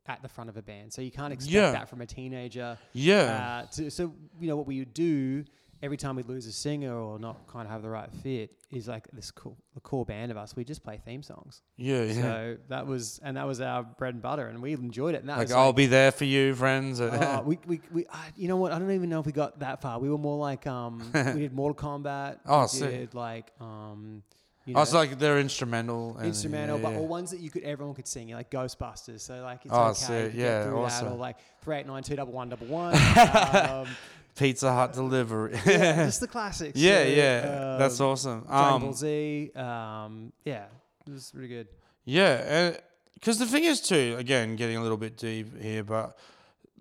at 0.09 0.23
the 0.23 0.29
front 0.29 0.49
of 0.49 0.57
a 0.57 0.63
band. 0.63 0.93
So 0.93 1.03
you 1.03 1.11
can't 1.11 1.33
expect 1.33 1.53
Yeah. 1.53 1.73
that 1.73 1.89
from 1.89 2.01
a 2.01 2.07
teenager. 2.07 2.79
Yeah, 2.93 3.65
Uh, 3.65 3.67
to, 3.73 3.91
so 3.91 4.15
you 4.41 4.47
know 4.49 4.57
what 4.57 4.67
we 4.67 4.79
would 4.79 4.95
do 4.95 5.45
every 5.83 5.97
time 5.97 6.15
we 6.17 6.23
lose 6.23 6.47
a 6.47 6.53
singer 6.53 6.97
or 6.97 7.19
not 7.19 7.47
kind 7.49 7.67
of 7.67 7.73
have 7.73 7.83
the 7.83 7.91
right 7.91 8.11
fit 8.23 8.51
is 8.71 8.87
like 8.89 9.07
this 9.13 9.31
cool, 9.33 9.59
the 9.75 9.81
core 9.81 10.05
band 10.07 10.31
of 10.31 10.37
us. 10.39 10.55
We 10.57 10.65
just 10.65 10.83
play 10.85 11.01
theme 11.05 11.23
songs. 11.25 11.61
yeah, 11.77 12.03
yeah. 12.05 12.13
So 12.23 12.57
that 12.69 12.87
was 12.87 13.19
and 13.25 13.37
that 13.37 13.47
was 13.49 13.61
our 13.61 13.83
bread 13.83 14.15
and 14.15 14.23
butter, 14.23 14.47
and 14.47 14.63
we 14.63 14.73
enjoyed 14.75 15.17
it. 15.17 15.21
And 15.23 15.29
that 15.29 15.39
like 15.39 15.51
I'll 15.51 15.67
like, 15.67 15.77
be 15.77 15.87
there 15.87 16.13
for 16.13 16.25
you, 16.25 16.55
friends. 16.55 17.01
uh, 17.01 17.43
we, 17.45 17.59
we, 17.67 17.81
we, 17.93 18.07
uh, 18.07 18.17
you 18.37 18.47
know 18.47 18.57
what? 18.59 18.71
I 18.73 18.79
don't 18.79 18.93
even 18.93 19.11
know 19.11 19.19
if 19.19 19.27
we 19.27 19.33
got 19.33 19.59
that 19.59 19.83
far. 19.83 19.99
We 19.99 20.09
were 20.09 20.19
more 20.19 20.39
like, 20.39 20.67
um, 20.69 21.03
we 21.13 21.41
did 21.41 21.53
Mortal 21.53 21.75
Kombat. 21.75 22.39
Oh, 22.47 22.63
we 22.63 22.69
sick. 22.69 22.91
did 22.91 23.15
like, 23.15 23.51
um, 23.61 24.23
you 24.67 24.75
know, 24.75 24.79
I 24.79 24.83
was 24.83 24.93
like 24.93 25.19
they're 25.19 25.39
instrumental. 25.39 26.17
And, 26.19 26.27
instrumental, 26.27 26.77
yeah, 26.79 26.83
but 26.83 26.93
yeah. 26.93 26.99
all 26.99 27.07
ones 27.07 27.31
that 27.31 27.41
you 27.41 27.51
could, 27.51 27.63
everyone 27.63 27.95
could 27.95 28.07
sing, 28.09 28.29
like 28.31 28.51
Ghostbusters. 28.51 29.21
So 29.21 29.43
like, 29.43 29.65
it's 29.65 29.73
Oh, 29.75 29.85
okay 29.85 29.95
sick. 29.95 30.33
to 30.33 30.39
Yeah, 30.39 30.45
get 30.61 30.65
through 30.69 30.79
awesome. 30.83 31.07
that, 31.07 31.13
or 31.15 31.17
like 31.19 31.37
three 31.63 31.77
eight 31.77 31.87
nine 31.87 32.03
two 32.03 32.17
double 32.17 32.33
one 32.33 32.49
double 32.49 32.67
one. 32.67 32.95
um, 32.95 33.87
Pizza 34.37 34.71
Hut 34.73 34.93
delivery. 34.93 35.59
yeah, 35.67 36.05
just 36.07 36.21
the 36.21 36.27
classics. 36.29 36.79
yeah, 36.79 37.03
So, 37.05 37.09
yeah, 37.09 37.77
that's 37.79 37.99
um, 38.01 38.07
awesome. 38.09 38.41
Dragon 38.43 38.81
Ball 38.81 38.89
Um, 38.89 38.95
Z. 38.95 39.51
Um, 39.55 40.33
yeah, 40.45 40.65
it 41.07 41.13
was 41.13 41.33
really 41.35 41.49
good. 41.49 41.69
Yeah, 42.05 42.73
because 43.15 43.39
the 43.39 43.47
thing 43.47 43.65
is 43.65 43.81
too. 43.81 44.15
Again, 44.19 44.57
getting 44.57 44.77
a 44.77 44.83
little 44.83 44.99
bit 44.99 45.17
deep 45.17 45.61
here, 45.63 45.83
but 45.85 46.19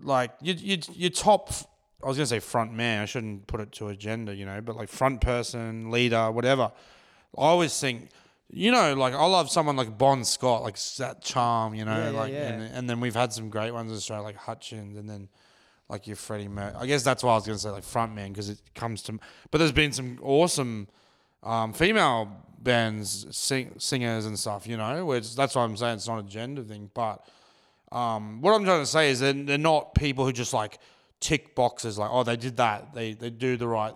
like 0.02 0.32
you, 0.42 0.54
you, 0.56 0.78
your 0.94 1.10
top. 1.12 1.50
I 2.04 2.08
was 2.08 2.18
gonna 2.18 2.26
say 2.28 2.40
front 2.40 2.74
man. 2.74 3.02
I 3.02 3.06
shouldn't 3.06 3.48
put 3.48 3.62
it 3.62 3.72
to 3.74 3.88
a 3.88 3.96
gender, 3.96 4.34
you 4.34 4.46
know, 4.46 4.60
but 4.62 4.76
like 4.76 4.90
front 4.90 5.22
person, 5.22 5.90
leader, 5.92 6.30
whatever. 6.32 6.72
I 7.38 7.42
always 7.42 7.80
think, 7.80 8.10
you 8.50 8.72
know, 8.72 8.94
like 8.94 9.14
I 9.14 9.26
love 9.26 9.50
someone 9.50 9.76
like 9.76 9.98
Bon 9.98 10.24
Scott, 10.24 10.64
like 10.64 10.78
that 10.98 11.22
charm, 11.22 11.74
you 11.76 11.86
know, 11.86 11.98
Yeah, 11.98 12.12
yeah, 12.12 12.20
like, 12.20 12.34
yeah. 12.34 12.48
And, 12.50 12.76
and 12.76 12.90
then 12.90 13.00
we've 13.00 13.16
had 13.16 13.34
some 13.34 13.50
great 13.50 13.72
ones 13.72 13.92
in 13.92 13.98
Australia, 13.98 14.24
like 14.24 14.38
Hutchence, 14.38 14.98
and 14.98 15.10
then 15.10 15.30
like 15.90 16.08
your 16.08 16.16
Freddie 16.16 16.48
Mercury. 16.48 16.82
I 16.82 16.86
guess 16.86 17.04
that's 17.04 17.24
why 17.24 17.32
I 17.34 17.36
was 17.36 17.46
gonna 17.46 17.60
say 17.60 17.70
like 17.70 17.84
frontman 17.84 18.30
because 18.30 18.50
it 18.50 18.60
comes 18.74 19.02
to. 19.04 19.20
But 19.52 19.60
there's 19.60 19.72
been 19.72 19.92
some 19.92 20.20
awesome 20.22 20.88
um, 21.44 21.74
female 21.74 22.32
bands, 22.60 23.28
sing, 23.36 23.74
singers 23.78 24.26
and 24.26 24.38
stuff. 24.38 24.68
You 24.68 24.78
know, 24.78 25.06
which 25.06 25.36
that's 25.36 25.56
why 25.56 25.64
I'm 25.64 25.78
saying 25.78 25.96
it's 25.96 26.08
not 26.08 26.20
a 26.20 26.24
gender 26.24 26.64
thing. 26.64 26.90
But 26.94 27.28
um, 27.92 28.42
what 28.42 28.54
I'm 28.54 28.64
trying 28.64 28.82
to 28.82 28.86
say 28.86 29.10
is 29.12 29.20
they're, 29.20 29.34
they're 29.34 29.58
not 29.58 29.94
people 29.94 30.26
who 30.26 30.32
just 30.32 30.54
like 30.54 30.80
tick 31.22 31.56
boxes 31.56 31.98
like 31.98 32.10
oh 32.12 32.24
they 32.24 32.36
did 32.36 32.58
that 32.58 32.94
they 32.94 33.14
they 33.14 33.30
do 33.30 33.56
the 33.56 33.68
right 33.68 33.96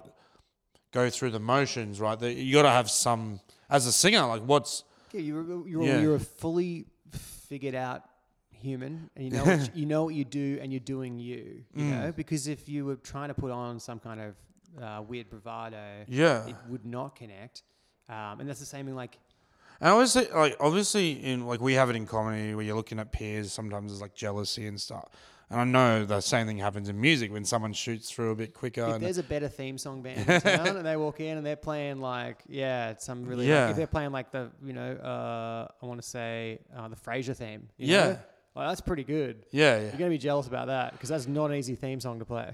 go 0.92 1.10
through 1.10 1.32
the 1.32 1.40
motions 1.40 2.00
right 2.00 2.20
you 2.22 2.54
got 2.54 2.64
to 2.64 2.70
have 2.70 2.90
some 2.90 3.40
as 3.70 3.86
a 3.86 3.92
singer 3.92 4.26
like 4.26 4.42
what's 4.42 4.84
Yeah, 5.14 5.22
you're 5.22 5.68
you're, 5.68 5.84
Yeah. 5.86 6.00
you're 6.02 6.16
a 6.16 6.20
fully 6.20 6.86
figured 7.12 7.76
out 7.76 8.04
human, 8.52 9.10
and 9.16 9.24
you 9.26 9.32
know 9.32 9.46
what 9.46 9.60
you, 9.60 9.70
you 9.82 9.86
know 9.86 10.04
what 10.04 10.14
you 10.16 10.26
do, 10.26 10.60
and 10.62 10.72
you're 10.74 10.80
doing 10.96 11.18
you. 11.18 11.64
You 11.74 11.86
Mm. 11.86 12.02
know, 12.02 12.12
because 12.12 12.48
if 12.48 12.68
you 12.68 12.86
were 12.86 12.98
trying 12.98 13.30
to 13.30 13.34
put 13.34 13.52
on 13.52 13.80
some 13.80 14.00
kind 14.00 14.20
of 14.20 14.36
uh, 14.84 15.02
weird 15.02 15.30
bravado, 15.30 16.04
yeah 16.08 16.46
it 16.48 16.56
would 16.68 16.86
not 16.86 17.16
connect. 17.16 17.64
Um, 18.10 18.40
and 18.40 18.50
that's 18.50 18.60
the 18.60 18.66
same 18.66 18.88
in 18.88 18.96
like 18.96 19.18
And 19.82 19.92
obviously, 19.92 20.28
like 20.34 20.58
obviously, 20.60 21.12
in 21.12 21.46
like 21.48 21.62
we 21.62 21.74
have 21.74 21.90
it 21.90 21.96
in 21.96 22.06
comedy 22.06 22.54
where 22.56 22.66
you're 22.66 22.76
looking 22.76 23.00
at 23.00 23.12
peers. 23.12 23.52
Sometimes 23.54 23.92
there's 23.92 24.02
like 24.02 24.14
jealousy 24.14 24.68
and 24.68 24.80
stuff. 24.80 25.06
And 25.52 25.60
I 25.60 25.64
know 25.64 26.06
the 26.06 26.22
same 26.22 26.46
thing 26.46 26.60
happens 26.60 26.90
in 26.90 27.02
music 27.02 27.32
when 27.32 27.44
someone 27.44 27.74
shoots 27.74 28.12
through 28.12 28.32
a 28.32 28.36
bit 28.36 28.54
quicker. 28.54 28.82
if 28.88 28.96
And 28.96 29.04
there's 29.04 29.18
a 29.18 29.24
better 29.24 29.48
theme 29.48 29.80
song 29.80 30.04
band 30.04 30.30
in 30.30 30.42
town 30.42 30.78
and 30.78 30.86
they 30.86 30.96
walk 30.96 31.22
in 31.22 31.38
and 31.38 31.46
they're 31.46 31.56
playing 31.56 32.00
like 32.02 32.44
yeah 32.48 32.94
some 32.98 33.26
really 33.26 33.46
like, 33.46 33.50
Yeah. 33.50 33.70
if 33.72 33.76
they're 33.76 33.88
playing 33.88 34.12
like 34.12 34.32
the 34.32 34.52
you 34.64 34.74
know 34.74 34.92
uh, 34.92 35.68
I 35.82 35.86
want 35.88 36.00
to 36.02 36.08
say 36.08 36.60
uh, 36.78 36.88
the 36.88 36.96
Frasier 36.96 37.36
theme 37.36 37.68
Yeah. 37.78 37.98
know? 38.04 38.20
Like, 38.56 38.68
that's 38.70 38.82
pretty 38.82 39.04
good 39.04 39.46
yeah, 39.52 39.78
yeah, 39.78 39.82
you're 39.86 39.92
gonna 39.94 40.10
be 40.10 40.18
jealous 40.20 40.46
about 40.46 40.68
that 40.68 40.92
because 40.92 41.10
that's 41.10 41.28
not 41.28 41.50
an 41.50 41.56
easy 41.56 41.74
theme 41.76 42.00
song 42.00 42.20
to 42.20 42.26
play 42.26 42.52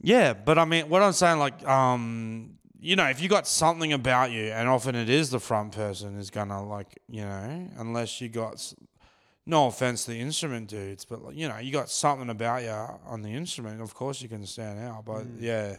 yeah. 0.00 0.32
But 0.32 0.58
I 0.58 0.64
mean, 0.64 0.88
what 0.88 1.02
I'm 1.02 1.12
saying, 1.12 1.38
like, 1.40 1.66
um, 1.66 2.58
you 2.80 2.96
know, 2.96 3.06
if 3.06 3.20
you 3.20 3.28
got 3.28 3.46
something 3.46 3.92
about 3.92 4.30
you, 4.30 4.44
and 4.44 4.68
often 4.68 4.94
it 4.94 5.08
is 5.08 5.30
the 5.30 5.40
front 5.40 5.72
person 5.72 6.16
is 6.18 6.30
gonna 6.30 6.64
like, 6.66 6.98
you 7.08 7.22
know, 7.22 7.68
unless 7.76 8.20
you 8.20 8.28
got. 8.28 8.72
No 9.46 9.68
offense 9.68 10.04
to 10.04 10.10
the 10.10 10.20
instrument 10.20 10.68
dudes, 10.68 11.06
but 11.06 11.22
like, 11.24 11.34
you 11.34 11.48
know, 11.48 11.56
you 11.56 11.72
got 11.72 11.88
something 11.88 12.28
about 12.28 12.64
you 12.64 12.68
on 12.68 13.22
the 13.22 13.30
instrument. 13.30 13.80
Of 13.80 13.94
course, 13.94 14.20
you 14.20 14.28
can 14.28 14.44
stand 14.44 14.78
out. 14.78 15.06
But 15.06 15.24
yeah, 15.38 15.76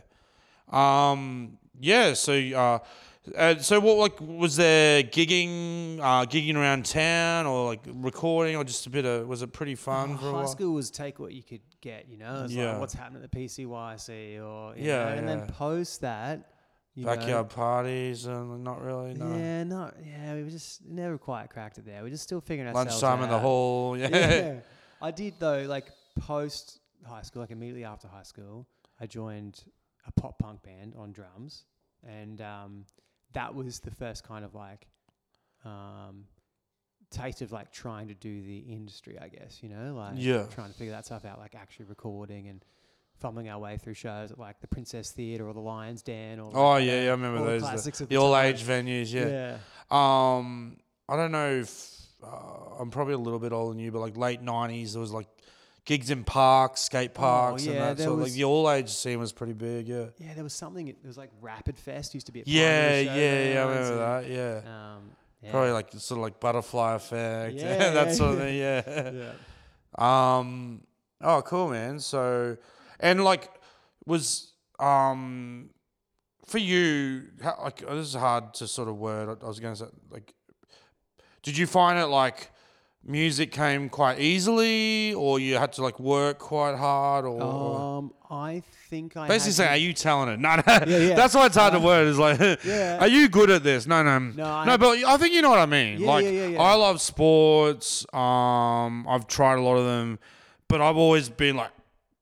um, 0.72 1.58
yeah. 1.80 2.14
So, 2.14 2.34
uh, 2.34 2.80
uh, 3.38 3.58
so 3.60 3.80
what 3.80 3.97
like 3.97 4.20
was 4.22 4.56
there 4.56 5.04
gigging, 5.04 6.00
uh, 6.00 6.26
gigging 6.26 6.56
around 6.56 6.86
town, 6.86 7.45
or 7.45 7.68
like 7.68 7.82
recording, 7.93 8.56
or 8.56 8.64
just 8.64 8.88
a 8.88 8.89
bit 8.89 9.06
of? 9.06 9.28
Was 9.28 9.43
it 9.43 9.54
pretty 9.54 9.76
fun 9.76 10.18
for 10.18 10.32
a 10.32 10.34
high 10.34 10.45
school 10.45 10.74
was 10.74 10.89
take 10.89 11.20
what 11.20 11.34
you 11.34 11.43
could 11.43 11.62
get 11.82 12.08
you 12.10 12.18
know 12.18 12.47
Yeah. 12.50 12.72
like 12.72 12.80
what's 12.80 12.93
happening 12.93 13.24
at 13.24 13.32
the 13.32 13.38
PCYC 13.39 14.39
or 14.43 14.76
you 14.76 14.84
Yeah, 14.84 15.06
know, 15.06 15.10
and 15.10 15.28
then 15.28 15.41
post 15.47 16.02
that 16.02 16.54
you 17.00 17.06
know, 17.06 17.16
Backyard 17.16 17.50
parties 17.50 18.26
and 18.26 18.64
not 18.64 18.82
really. 18.84 19.14
No. 19.14 19.36
yeah 19.38 19.64
not 19.64 19.95
yeah 20.06 20.36
we 20.36 20.43
were 20.43 20.50
just 20.50 20.86
never 20.86 21.18
quite 21.18 21.50
cracked 21.50 21.78
it 21.78 21.86
there 21.86 22.04
we're 22.04 22.10
just 22.10 22.24
still 22.24 22.41
figuring 22.41 22.68
ourselves 22.68 23.04
out. 23.04 23.20
Lunchtime 23.20 23.24
in 23.24 23.30
the 23.30 23.36
out. 23.36 23.41
hall. 23.41 23.97
Yeah. 23.97 24.08
yeah. 24.10 24.60
I 25.02 25.12
did 25.12 25.34
though, 25.39 25.62
like 25.68 25.88
post 26.20 26.80
high 27.08 27.22
school, 27.22 27.41
like 27.41 27.52
immediately 27.52 27.86
after 27.86 28.08
high 28.08 28.24
school, 28.24 28.68
I 29.00 29.06
joined 29.08 29.64
a 30.08 30.12
pop 30.12 30.39
punk 30.39 30.62
band 30.64 30.93
on 30.97 31.12
drums, 31.14 31.64
and 32.06 32.41
um, 32.41 32.86
that 33.34 33.54
was 33.56 33.80
the 33.80 33.91
first 33.91 34.28
kind 34.28 34.43
of 34.43 34.54
like 34.56 34.88
um, 35.64 36.26
taste 37.12 37.41
of 37.41 37.52
like 37.54 37.72
trying 37.72 38.08
to 38.10 38.14
do 38.14 38.41
the 38.41 38.58
industry, 38.60 39.18
I 39.20 39.30
guess. 39.30 39.60
You 39.64 39.70
know, 39.70 39.93
like 39.95 40.16
Yeah. 40.18 40.43
trying 40.52 40.72
to 40.72 40.78
figure 40.78 40.91
that 40.93 41.06
stuff 41.06 41.24
out, 41.26 41.39
like 41.39 41.56
actually 41.56 41.86
recording 41.86 42.47
and. 42.50 42.64
Fumbling 43.20 43.50
our 43.50 43.60
way 43.60 43.78
through 43.78 43.96
shows 43.96 44.32
at 44.32 44.40
like 44.40 44.60
the 44.62 44.68
Princess 44.68 45.12
Theatre 45.12 45.48
or 45.48 45.54
the 45.54 45.60
Lions 45.60 46.02
Den 46.02 46.40
or 46.40 46.52
Oh 46.54 46.70
like, 46.72 46.86
yeah, 46.86 47.04
yeah, 47.04 47.08
I 47.08 47.12
remember 47.12 47.44
those. 47.44 47.62
classics 47.62 47.98
The, 47.98 48.04
of 48.06 48.10
the 48.10 48.18
all 48.18 48.38
age 48.38 48.64
venues. 48.64 49.12
Yeah. 49.14 49.58
yeah. 49.92 50.38
Um, 50.38 50.78
I 51.08 51.16
don't 51.16 51.32
know 51.32 51.60
if 51.60 51.92
uh, 52.24 52.80
I'm 52.80 52.92
probably 52.92 53.16
a 53.16 53.18
little 53.18 53.40
bit 53.40 53.52
older 53.52 53.74
than 53.74 53.80
you, 53.84 53.92
but 53.92 54.00
like 54.00 54.16
late 54.18 54.42
'90s, 54.44 54.94
there 54.94 55.02
was 55.02 55.12
like 55.12 55.28
gigs 55.86 56.10
in 56.12 56.24
parks, 56.24 56.82
skate 56.82 57.14
parks, 57.14 57.66
and 57.66 57.72
Oh, 57.72 57.80
yeah, 57.80 57.94
that 57.94 58.04
sort 58.04 58.14
of 58.14 58.20
like 58.20 58.34
the 58.34 58.44
all 58.44 58.70
age 58.70 58.90
scene 58.90 59.20
was 59.20 59.32
pretty 59.32 59.54
big. 59.54 59.88
Yeah. 59.88 60.06
Yeah, 60.20 60.34
there 60.36 60.44
was 60.44 60.54
something. 60.54 60.88
It 60.88 60.98
was 61.04 61.18
like 61.18 61.32
Rapid 61.42 61.78
Fest 61.78 62.14
used 62.14 62.28
to 62.28 62.32
be. 62.32 62.42
At 62.42 62.48
Yeah, 62.48 63.00
yeah, 63.00 63.54
yeah. 63.54 63.64
I 63.64 63.68
remember 63.68 63.92
and, 63.92 64.00
that. 64.00 64.30
Yeah. 64.30 64.96
Um, 64.96 65.12
yeah. 65.42 65.52
Probably 65.52 65.72
like 65.72 65.92
sort 65.94 66.20
of 66.20 66.24
like 66.24 66.40
butterfly 66.40 66.96
effect. 66.96 67.56
Yeah, 67.60 67.92
that 67.92 68.14
sort 68.16 68.34
of 68.34 68.40
thing. 68.40 68.58
Yeah. 68.58 69.12
yeah. 69.98 70.38
Um. 70.38 70.82
Oh, 71.22 71.42
cool, 71.42 71.70
man. 71.70 72.00
So, 72.00 72.56
and 73.00 73.24
like, 73.24 73.50
was 74.06 74.54
um, 74.80 75.70
for 76.45 76.58
you, 76.58 77.24
how, 77.41 77.60
like, 77.64 77.80
this 77.80 78.08
is 78.08 78.14
hard 78.16 78.54
to 78.56 78.68
sort 78.68 78.88
of 78.88 78.97
word. 78.97 79.30
I, 79.41 79.45
I 79.45 79.47
was 79.47 79.60
going 79.60 79.74
to 79.76 79.80
say, 79.80 79.86
like, 80.10 80.34
did 81.43 81.58
you 81.58 81.68
find 81.68 82.00
it 82.00 82.08
like 82.08 82.52
music 83.04 83.52
came 83.52 83.88
quite 83.89 84.20
easily, 84.20 85.14
or 85.14 85.39
you 85.39 85.56
had 85.58 85.72
to 85.74 85.82
like 85.82 86.00
work 86.00 86.38
quite 86.39 86.76
hard, 86.76 87.26
or? 87.26 87.41
Um, 87.97 88.12
I 88.32 88.62
think 88.89 89.16
I 89.18 89.28
Basically, 89.28 89.52
had 89.52 89.56
saying, 89.56 89.68
to- 89.70 89.74
are 89.74 89.78
you 89.88 89.93
talented? 89.93 90.39
No, 90.39 90.56
no. 90.56 90.64
Yeah. 90.86 91.16
That's 91.16 91.34
why 91.34 91.45
it's 91.47 91.56
hard 91.56 91.74
to 91.74 91.80
Uh, 91.80 91.84
word. 91.84 92.08
Is 92.08 92.20
like, 92.20 92.39
yeah. 92.66 92.97
are 93.00 93.08
you 93.08 93.28
good 93.30 93.50
at 93.50 93.64
this? 93.64 93.88
No, 93.88 94.04
no, 94.04 94.20
No, 94.20 94.43
I 94.45 94.66
no. 94.66 94.72
had- 94.72 94.80
But 94.80 94.97
I 95.04 95.18
think 95.18 95.34
you 95.34 95.41
know 95.41 95.50
what 95.50 95.60
I 95.60 95.66
mean. 95.66 96.02
Yeah, 96.02 96.08
like, 96.08 96.26
yeah, 96.26 96.32
yeah, 96.32 96.47
yeah. 96.47 96.62
I 96.62 96.74
love 96.76 97.02
sports. 97.02 98.06
Um, 98.14 99.08
I've 99.08 99.28
tried 99.28 99.56
a 99.58 99.62
lot 99.62 99.78
of 99.78 99.86
them, 99.86 100.20
but 100.68 100.80
I've 100.82 100.97
always 100.97 101.30
been 101.30 101.56
like, 101.56 101.72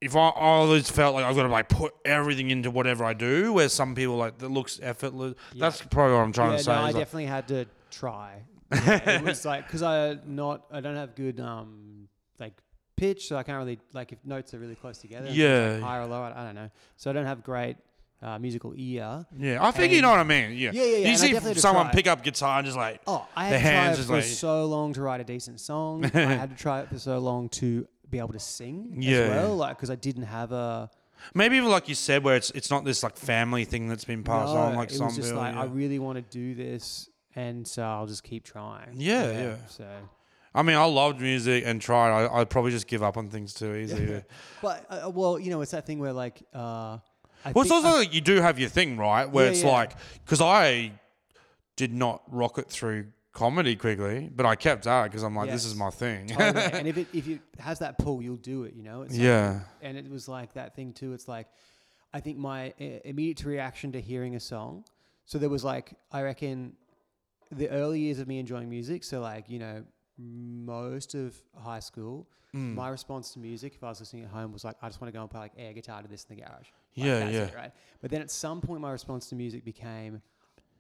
if 0.02 0.16
I, 0.16 0.28
I 0.30 0.32
always 0.34 0.90
felt 0.90 1.16
like 1.16 1.26
I've 1.26 1.36
got 1.36 1.44
to 1.44 1.50
like 1.50 1.70
put 1.70 1.94
everything 2.06 2.50
into 2.52 2.70
whatever 2.72 3.04
I 3.04 3.14
do. 3.14 3.54
Where 3.54 3.70
some 3.70 3.96
people 3.96 4.16
like 4.18 4.38
that 4.40 4.50
looks 4.50 4.80
effortless. 4.82 5.36
Yeah. 5.54 5.62
That's 5.62 5.82
probably 5.82 6.16
what 6.16 6.22
I'm 6.24 6.34
trying 6.34 6.52
yeah, 6.52 6.58
to 6.58 6.64
say. 6.64 6.72
no, 6.72 6.78
I 6.78 6.82
like- 6.84 6.96
definitely 6.96 7.26
had 7.26 7.48
to 7.50 7.66
try. 7.92 8.44
It 8.72 9.22
was 9.24 9.46
like 9.46 9.66
because 9.66 9.82
I 9.82 10.18
not 10.26 10.66
I 10.72 10.82
don't 10.82 10.98
have 10.98 11.16
good 11.16 11.40
um 11.40 12.10
like 12.40 12.54
pitch, 12.98 13.28
so 13.28 13.38
I 13.38 13.44
can't 13.44 13.58
really 13.60 13.80
like 13.94 14.12
if 14.12 14.20
notes 14.26 14.54
are 14.54 14.60
really 14.60 14.76
close 14.76 14.98
together. 14.98 15.30
Yeah. 15.32 15.74
like 15.76 15.82
higher 15.82 16.02
or 16.02 16.06
lower. 16.08 16.26
I, 16.26 16.42
I 16.42 16.46
don't 16.46 16.56
know. 16.56 16.70
So 16.98 17.10
I 17.10 17.14
don't 17.14 17.26
have 17.26 17.44
great 17.44 17.78
uh, 18.22 18.38
musical 18.40 18.74
ear. 18.76 19.26
yeah, 19.38 19.64
I 19.66 19.72
think 19.72 19.94
you 19.94 20.02
know 20.02 20.10
what 20.10 20.20
I 20.20 20.24
mean. 20.24 20.52
Yeah, 20.52 20.72
Yeah, 20.74 20.82
yeah, 20.84 20.84
yeah, 20.84 20.98
You 20.98 21.06
and 21.06 21.18
see 21.20 21.28
definitely 21.28 21.50
had 21.50 21.56
to 21.56 21.62
someone 21.62 21.86
try. 21.86 21.94
pick 21.94 22.08
up 22.08 22.24
guitar 22.24 22.58
and 22.58 22.66
just 22.66 22.76
like, 22.78 23.00
Oh, 23.08 23.26
I 23.36 23.52
The 23.52 23.58
had 23.60 23.62
to 23.62 23.64
try 23.72 23.82
hands 23.84 24.00
it 24.00 24.04
for 24.06 24.14
like- 24.14 24.24
so 24.24 24.66
long 24.66 24.94
to 24.94 25.02
write 25.02 25.22
a 25.22 25.24
decent 25.24 25.60
song. 25.62 26.04
I 26.14 26.20
had 26.20 26.50
to 26.50 26.56
try 26.62 26.82
it 26.82 26.90
for 26.90 26.98
so 27.00 27.20
long 27.20 27.48
to 27.50 27.88
be 28.10 28.20
able 28.20 28.34
to 28.34 28.40
sing 28.40 28.96
Yeah. 29.00 29.18
as 29.20 29.30
well, 29.30 29.56
like 29.58 29.76
because 29.78 29.90
I 29.90 29.96
didn't 29.96 30.24
have 30.24 30.52
a. 30.52 30.90
maybe 31.34 31.58
even 31.58 31.70
like 31.70 31.90
you 31.90 31.96
said, 31.96 32.24
where 32.24 32.36
it's 32.36 32.52
it's 32.52 32.70
not 32.72 32.86
this 32.86 33.04
like 33.04 33.18
family 33.18 33.66
thing 33.66 33.88
that's 33.88 34.06
been 34.06 34.24
passed 34.24 34.50
on 34.50 34.76
like 34.76 34.92
it 34.92 34.96
some 34.96 35.08
was 35.08 35.16
just 35.16 35.34
like 35.34 35.54
yeah. 35.56 35.62
I 35.62 35.66
really 35.66 36.00
want 36.00 36.18
to 36.18 36.22
do 36.22 36.56
this, 36.56 37.10
and 37.36 37.68
so 37.68 37.84
I'll 37.84 38.08
just 38.08 38.24
keep 38.24 38.44
trying. 38.44 38.94
Yeah, 38.96 39.32
yeah. 39.32 39.56
So, 39.70 39.86
I 40.56 40.62
mean, 40.64 40.76
I 40.78 40.86
loved 40.86 41.22
music 41.22 41.64
and 41.66 41.82
tried. 41.82 42.10
I, 42.12 42.40
I'd 42.40 42.50
probably 42.50 42.72
just 42.72 42.88
give 42.88 43.04
up 43.04 43.18
on 43.18 43.30
things 43.30 43.54
too. 43.54 43.74
Yeah. 43.74 44.22
but 44.62 44.86
uh, 44.90 45.10
well, 45.10 45.38
you 45.40 45.50
know, 45.52 45.62
it's 45.62 45.72
that 45.72 45.86
thing 45.86 46.00
where 46.00 46.14
like, 46.14 46.42
uh, 46.56 46.98
I 47.46 47.52
Well, 47.54 47.64
it's 47.64 47.72
also 47.72 47.90
I- 47.90 47.98
like 48.00 48.14
you 48.14 48.22
do 48.22 48.42
have 48.42 48.58
your 48.60 48.70
thing, 48.70 48.98
right? 48.98 49.26
Where 49.30 49.48
it's 49.52 49.64
like, 49.64 49.94
because 50.24 50.42
I 50.42 50.94
did 51.76 51.94
not 51.94 52.24
rocket 52.32 52.70
through 52.72 53.08
comedy 53.38 53.76
quickly, 53.76 54.30
but 54.36 54.46
I 54.46 54.56
kept 54.56 54.88
at 54.88 55.06
it 55.06 55.12
because 55.12 55.24
I'm 55.24 55.36
like, 55.36 55.50
this 55.52 55.66
is 55.66 55.76
my 55.76 55.90
thing. 55.92 56.32
and 56.40 56.88
if 56.88 56.98
it 56.98 57.08
if 57.14 57.28
it 57.28 57.42
has 57.60 57.80
that 57.80 57.98
pull, 57.98 58.22
you'll 58.22 58.36
do 58.54 58.64
it. 58.64 58.74
You 58.76 58.84
know. 58.84 59.04
It's 59.04 59.14
like- 59.14 59.22
yeah. 59.22 59.60
and 59.82 59.98
it 59.98 60.10
was 60.10 60.28
like 60.28 60.54
that 60.54 60.76
thing 60.76 60.92
too. 60.94 61.14
It's 61.14 61.28
like, 61.28 61.48
I 62.14 62.20
think 62.20 62.38
my 62.38 62.74
immediate 63.06 63.44
reaction 63.46 63.92
to 63.94 64.02
hearing 64.02 64.36
a 64.36 64.40
song. 64.40 64.84
So 65.26 65.38
there 65.38 65.50
was 65.50 65.64
like, 65.64 65.94
I 66.12 66.22
reckon, 66.24 66.74
the 67.52 67.70
early 67.70 68.00
years 68.00 68.20
of 68.20 68.28
me 68.28 68.40
enjoying 68.40 68.70
music. 68.70 69.04
So 69.04 69.20
like, 69.22 69.50
you 69.50 69.60
know, 69.60 69.84
most 70.18 71.16
of 71.16 71.36
high 71.56 71.80
school, 71.80 72.28
Mm. 72.56 72.76
my 72.76 72.88
response 72.88 73.34
to 73.34 73.40
music, 73.40 73.74
if 73.76 73.84
I 73.84 73.90
was 73.90 74.00
listening 74.00 74.24
at 74.24 74.30
home, 74.32 74.54
was 74.54 74.64
like, 74.64 74.78
I 74.82 74.88
just 74.88 75.02
want 75.02 75.12
to 75.14 75.18
go 75.18 75.22
and 75.22 75.30
play 75.30 75.42
like 75.42 75.52
air 75.58 75.74
guitar 75.74 76.02
to 76.02 76.08
this 76.08 76.26
in 76.30 76.38
the 76.38 76.42
garage. 76.42 76.70
Like, 76.96 77.06
Yeah, 77.06 77.20
that's 77.20 77.34
yeah. 77.34 77.42
It, 77.44 77.56
right. 77.56 77.72
But 78.02 78.10
then 78.10 78.22
at 78.22 78.32
some 78.32 78.62
point, 78.62 78.80
my 78.82 78.90
response 78.92 79.28
to 79.30 79.36
music 79.36 79.66
became, 79.66 80.22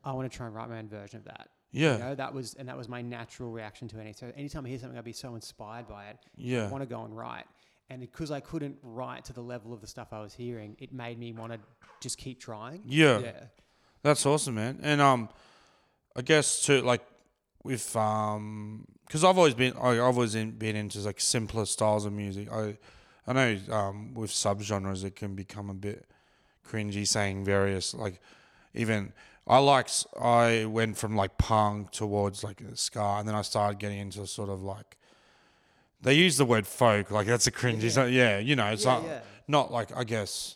I 0.03 0.13
want 0.13 0.31
to 0.31 0.35
try 0.35 0.45
and 0.47 0.55
write 0.55 0.69
my 0.69 0.79
own 0.79 0.87
version 0.87 1.17
of 1.19 1.25
that. 1.25 1.49
Yeah. 1.71 1.93
You 1.93 1.99
know, 1.99 2.15
that 2.15 2.33
was 2.33 2.53
and 2.55 2.67
that 2.69 2.77
was 2.77 2.87
my 2.87 3.01
natural 3.01 3.51
reaction 3.51 3.87
to 3.89 3.99
any. 3.99 4.13
So 4.13 4.31
anytime 4.35 4.65
I 4.65 4.69
hear 4.69 4.79
something, 4.79 4.97
I'd 4.97 5.03
be 5.03 5.11
so 5.13 5.35
inspired 5.35 5.87
by 5.87 6.07
it. 6.07 6.17
Yeah. 6.35 6.65
I 6.65 6.69
want 6.69 6.81
to 6.81 6.87
go 6.89 7.03
and 7.03 7.15
write. 7.15 7.45
And 7.89 8.01
because 8.01 8.31
I 8.31 8.39
couldn't 8.41 8.77
write 8.81 9.25
to 9.25 9.33
the 9.33 9.41
level 9.41 9.73
of 9.73 9.79
the 9.81 9.87
stuff 9.87 10.09
I 10.11 10.19
was 10.21 10.33
hearing, 10.33 10.75
it 10.79 10.91
made 10.91 11.17
me 11.17 11.31
want 11.31 11.53
to 11.53 11.59
just 12.01 12.17
keep 12.17 12.39
trying. 12.39 12.81
Yeah. 12.85 13.19
Yeah. 13.19 13.43
That's 14.03 14.25
awesome, 14.25 14.55
man. 14.55 14.79
And 14.81 15.01
um, 15.01 15.29
I 16.15 16.21
guess 16.21 16.61
too, 16.63 16.81
like 16.81 17.01
with 17.63 17.95
um, 17.95 18.85
because 19.05 19.23
I've 19.23 19.37
always 19.37 19.53
been, 19.53 19.73
I- 19.77 19.91
I've 19.91 19.99
always 20.01 20.35
in, 20.35 20.51
been 20.51 20.75
into 20.75 20.99
like 20.99 21.19
simpler 21.19 21.65
styles 21.65 22.05
of 22.05 22.13
music. 22.13 22.51
I, 22.51 22.77
I 23.25 23.33
know 23.33 23.57
um, 23.71 24.13
with 24.13 24.31
subgenres 24.31 25.03
it 25.03 25.15
can 25.15 25.35
become 25.35 25.69
a 25.69 25.73
bit 25.73 26.05
cringy 26.67 27.07
saying 27.07 27.45
various 27.45 27.93
like, 27.93 28.19
even 28.73 29.13
I 29.49 29.59
like 29.59 29.89
I 30.19 30.65
went 30.65 30.97
from 30.97 31.15
like 31.15 31.37
punk 31.37 31.91
towards 31.91 32.43
like 32.43 32.61
ska, 32.73 33.17
and 33.19 33.27
then 33.27 33.35
I 33.35 33.41
started 33.41 33.79
getting 33.79 33.99
into 33.99 34.25
sort 34.27 34.49
of 34.49 34.61
like. 34.63 34.97
They 36.01 36.13
use 36.13 36.37
the 36.37 36.45
word 36.45 36.67
folk, 36.67 37.09
like 37.11 37.25
that's 37.27 37.47
a 37.47 37.51
cringy. 37.51 37.83
Yeah. 37.83 37.89
so- 37.89 38.05
Yeah, 38.05 38.37
you 38.37 38.55
know, 38.55 38.67
it's 38.67 38.85
Yeah, 38.85 38.91
not 38.93 39.03
yeah. 39.05 39.19
not 39.47 39.71
like 39.71 39.95
I 39.95 40.03
guess 40.03 40.55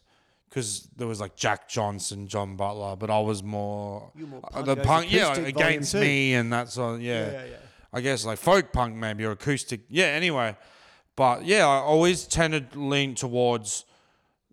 because 0.50 0.88
there 0.98 1.08
was 1.08 1.20
like 1.22 1.36
Jack 1.36 1.68
Johnson, 1.70 2.28
John 2.28 2.56
Butler, 2.58 2.96
but 2.98 3.10
I 3.10 3.20
was 3.20 3.42
more, 3.42 4.12
more 4.16 4.42
uh, 4.44 4.50
punk 4.52 4.66
the 4.66 4.76
punk, 4.76 5.12
yeah, 5.12 5.28
volume 5.30 5.46
against 5.46 5.96
me 5.96 6.34
and 6.34 6.52
that 6.54 6.70
sort. 6.70 6.96
Of, 6.96 7.02
yeah. 7.02 7.44
I 7.94 8.02
guess 8.02 8.24
like 8.26 8.38
folk 8.38 8.72
punk 8.72 8.96
maybe 8.96 9.24
or 9.26 9.32
acoustic. 9.32 9.82
Yeah. 9.90 10.06
Anyway, 10.08 10.56
but 11.16 11.46
yeah, 11.46 11.66
I 11.68 11.78
always 11.78 12.26
tended 12.26 12.72
to 12.74 12.80
lean 12.80 13.16
towards 13.16 13.86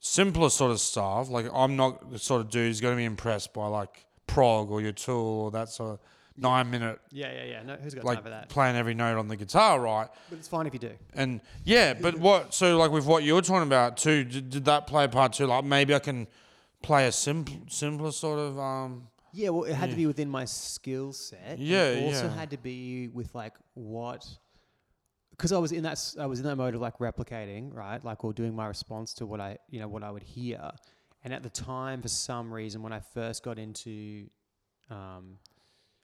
simpler 0.01 0.49
sort 0.51 0.70
of 0.70 0.80
stuff. 0.80 1.28
Like 1.28 1.47
I'm 1.53 1.76
not 1.76 2.11
the 2.12 2.18
sort 2.18 2.41
of 2.41 2.51
dude 2.51 2.68
who's 2.68 2.80
going 2.80 2.95
to 2.95 2.99
be 2.99 3.05
impressed 3.05 3.53
by 3.53 3.66
like 3.66 4.07
prog 4.29 4.70
or 4.70 4.81
your 4.81 4.93
tool 4.93 5.41
or 5.45 5.51
that 5.51 5.68
sort 5.68 5.95
of 5.95 5.99
nine 6.37 6.70
minute 6.70 7.01
Yeah, 7.11 7.33
yeah, 7.33 7.45
yeah. 7.45 7.62
No, 7.64 7.74
who's 7.83 7.95
got 7.95 8.05
like 8.05 8.18
time 8.18 8.24
for 8.24 8.31
that? 8.31 8.49
playing 8.49 8.76
every 8.76 8.95
note 8.95 9.18
on 9.18 9.26
the 9.26 9.37
guitar, 9.37 9.81
right? 9.81 10.09
But 10.31 10.39
it's 10.39 10.47
fine 10.47 10.66
if 10.68 10.72
you 10.72 10.79
do. 10.79 10.93
And 11.14 11.41
yeah, 11.64 11.95
but 11.95 12.16
what? 12.18 12.55
So 12.55 12.79
like 12.79 12.93
with 12.93 13.07
what 13.07 13.24
you 13.24 13.35
were 13.35 13.43
talking 13.43 13.66
about 13.66 13.97
too, 13.97 14.22
did, 14.24 14.51
did 14.51 14.64
that 14.66 14.87
play 14.87 15.05
a 15.05 15.09
part 15.09 15.33
too? 15.33 15.47
Like 15.47 15.64
maybe 15.64 15.95
I 15.95 15.99
can 15.99 16.29
play 16.83 17.07
a 17.09 17.12
simple, 17.12 17.57
simpler 17.68 18.12
sort 18.12 18.39
of. 18.39 18.57
um 18.59 19.09
Yeah, 19.33 19.49
well, 19.51 19.64
it 19.64 19.74
had 19.74 19.91
to 19.91 19.97
be 19.97 20.07
within 20.07 20.29
my 20.31 20.45
skill 20.45 21.12
set. 21.12 21.41
and 21.59 21.59
Yeah, 21.59 21.87
it 21.89 22.05
also 22.07 22.26
yeah. 22.29 22.35
had 22.37 22.51
to 22.51 22.57
be 22.59 23.09
with 23.09 23.35
like 23.35 23.55
what, 23.74 24.24
because 25.33 25.51
I 25.53 25.59
was 25.59 25.72
in 25.72 25.83
that 25.83 25.93
s- 25.93 26.16
I 26.20 26.26
was 26.26 26.39
in 26.41 26.45
that 26.47 26.57
mode 26.57 26.74
of 26.76 26.81
like 26.81 26.99
replicating, 26.99 27.74
right? 27.74 28.03
Like 28.05 28.24
or 28.24 28.33
doing 28.33 28.55
my 28.55 28.66
response 28.68 29.12
to 29.14 29.26
what 29.26 29.41
I 29.41 29.59
you 29.70 29.81
know 29.81 29.89
what 29.89 30.03
I 30.05 30.11
would 30.11 30.22
hear, 30.22 30.70
and 31.29 31.35
at 31.35 31.43
the 31.43 31.51
time, 31.51 32.01
for 32.01 32.09
some 32.09 32.51
reason, 32.51 32.81
when 32.81 32.91
I 32.91 33.01
first 33.01 33.43
got 33.43 33.59
into, 33.59 34.31
um, 34.89 35.37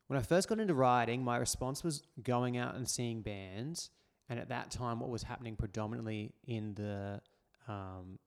when 0.07 0.19
I 0.19 0.23
first 0.23 0.51
got 0.51 0.61
into 0.61 0.75
writing, 0.75 1.25
my 1.25 1.39
response 1.39 1.83
was 1.83 2.03
going 2.23 2.59
out 2.59 2.75
and 2.75 2.87
seeing 2.87 3.23
bands, 3.23 3.89
and 4.29 4.39
at 4.39 4.51
that 4.51 4.71
time, 4.71 5.01
what 5.01 5.09
was 5.09 5.23
happening 5.23 5.57
predominantly 5.57 6.35
in 6.47 6.75
the, 6.75 7.23
um, 7.67 8.19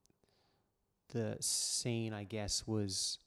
the 1.09 1.37
scene, 1.39 2.13
I 2.13 2.23
guess, 2.23 2.65
was 2.65 3.19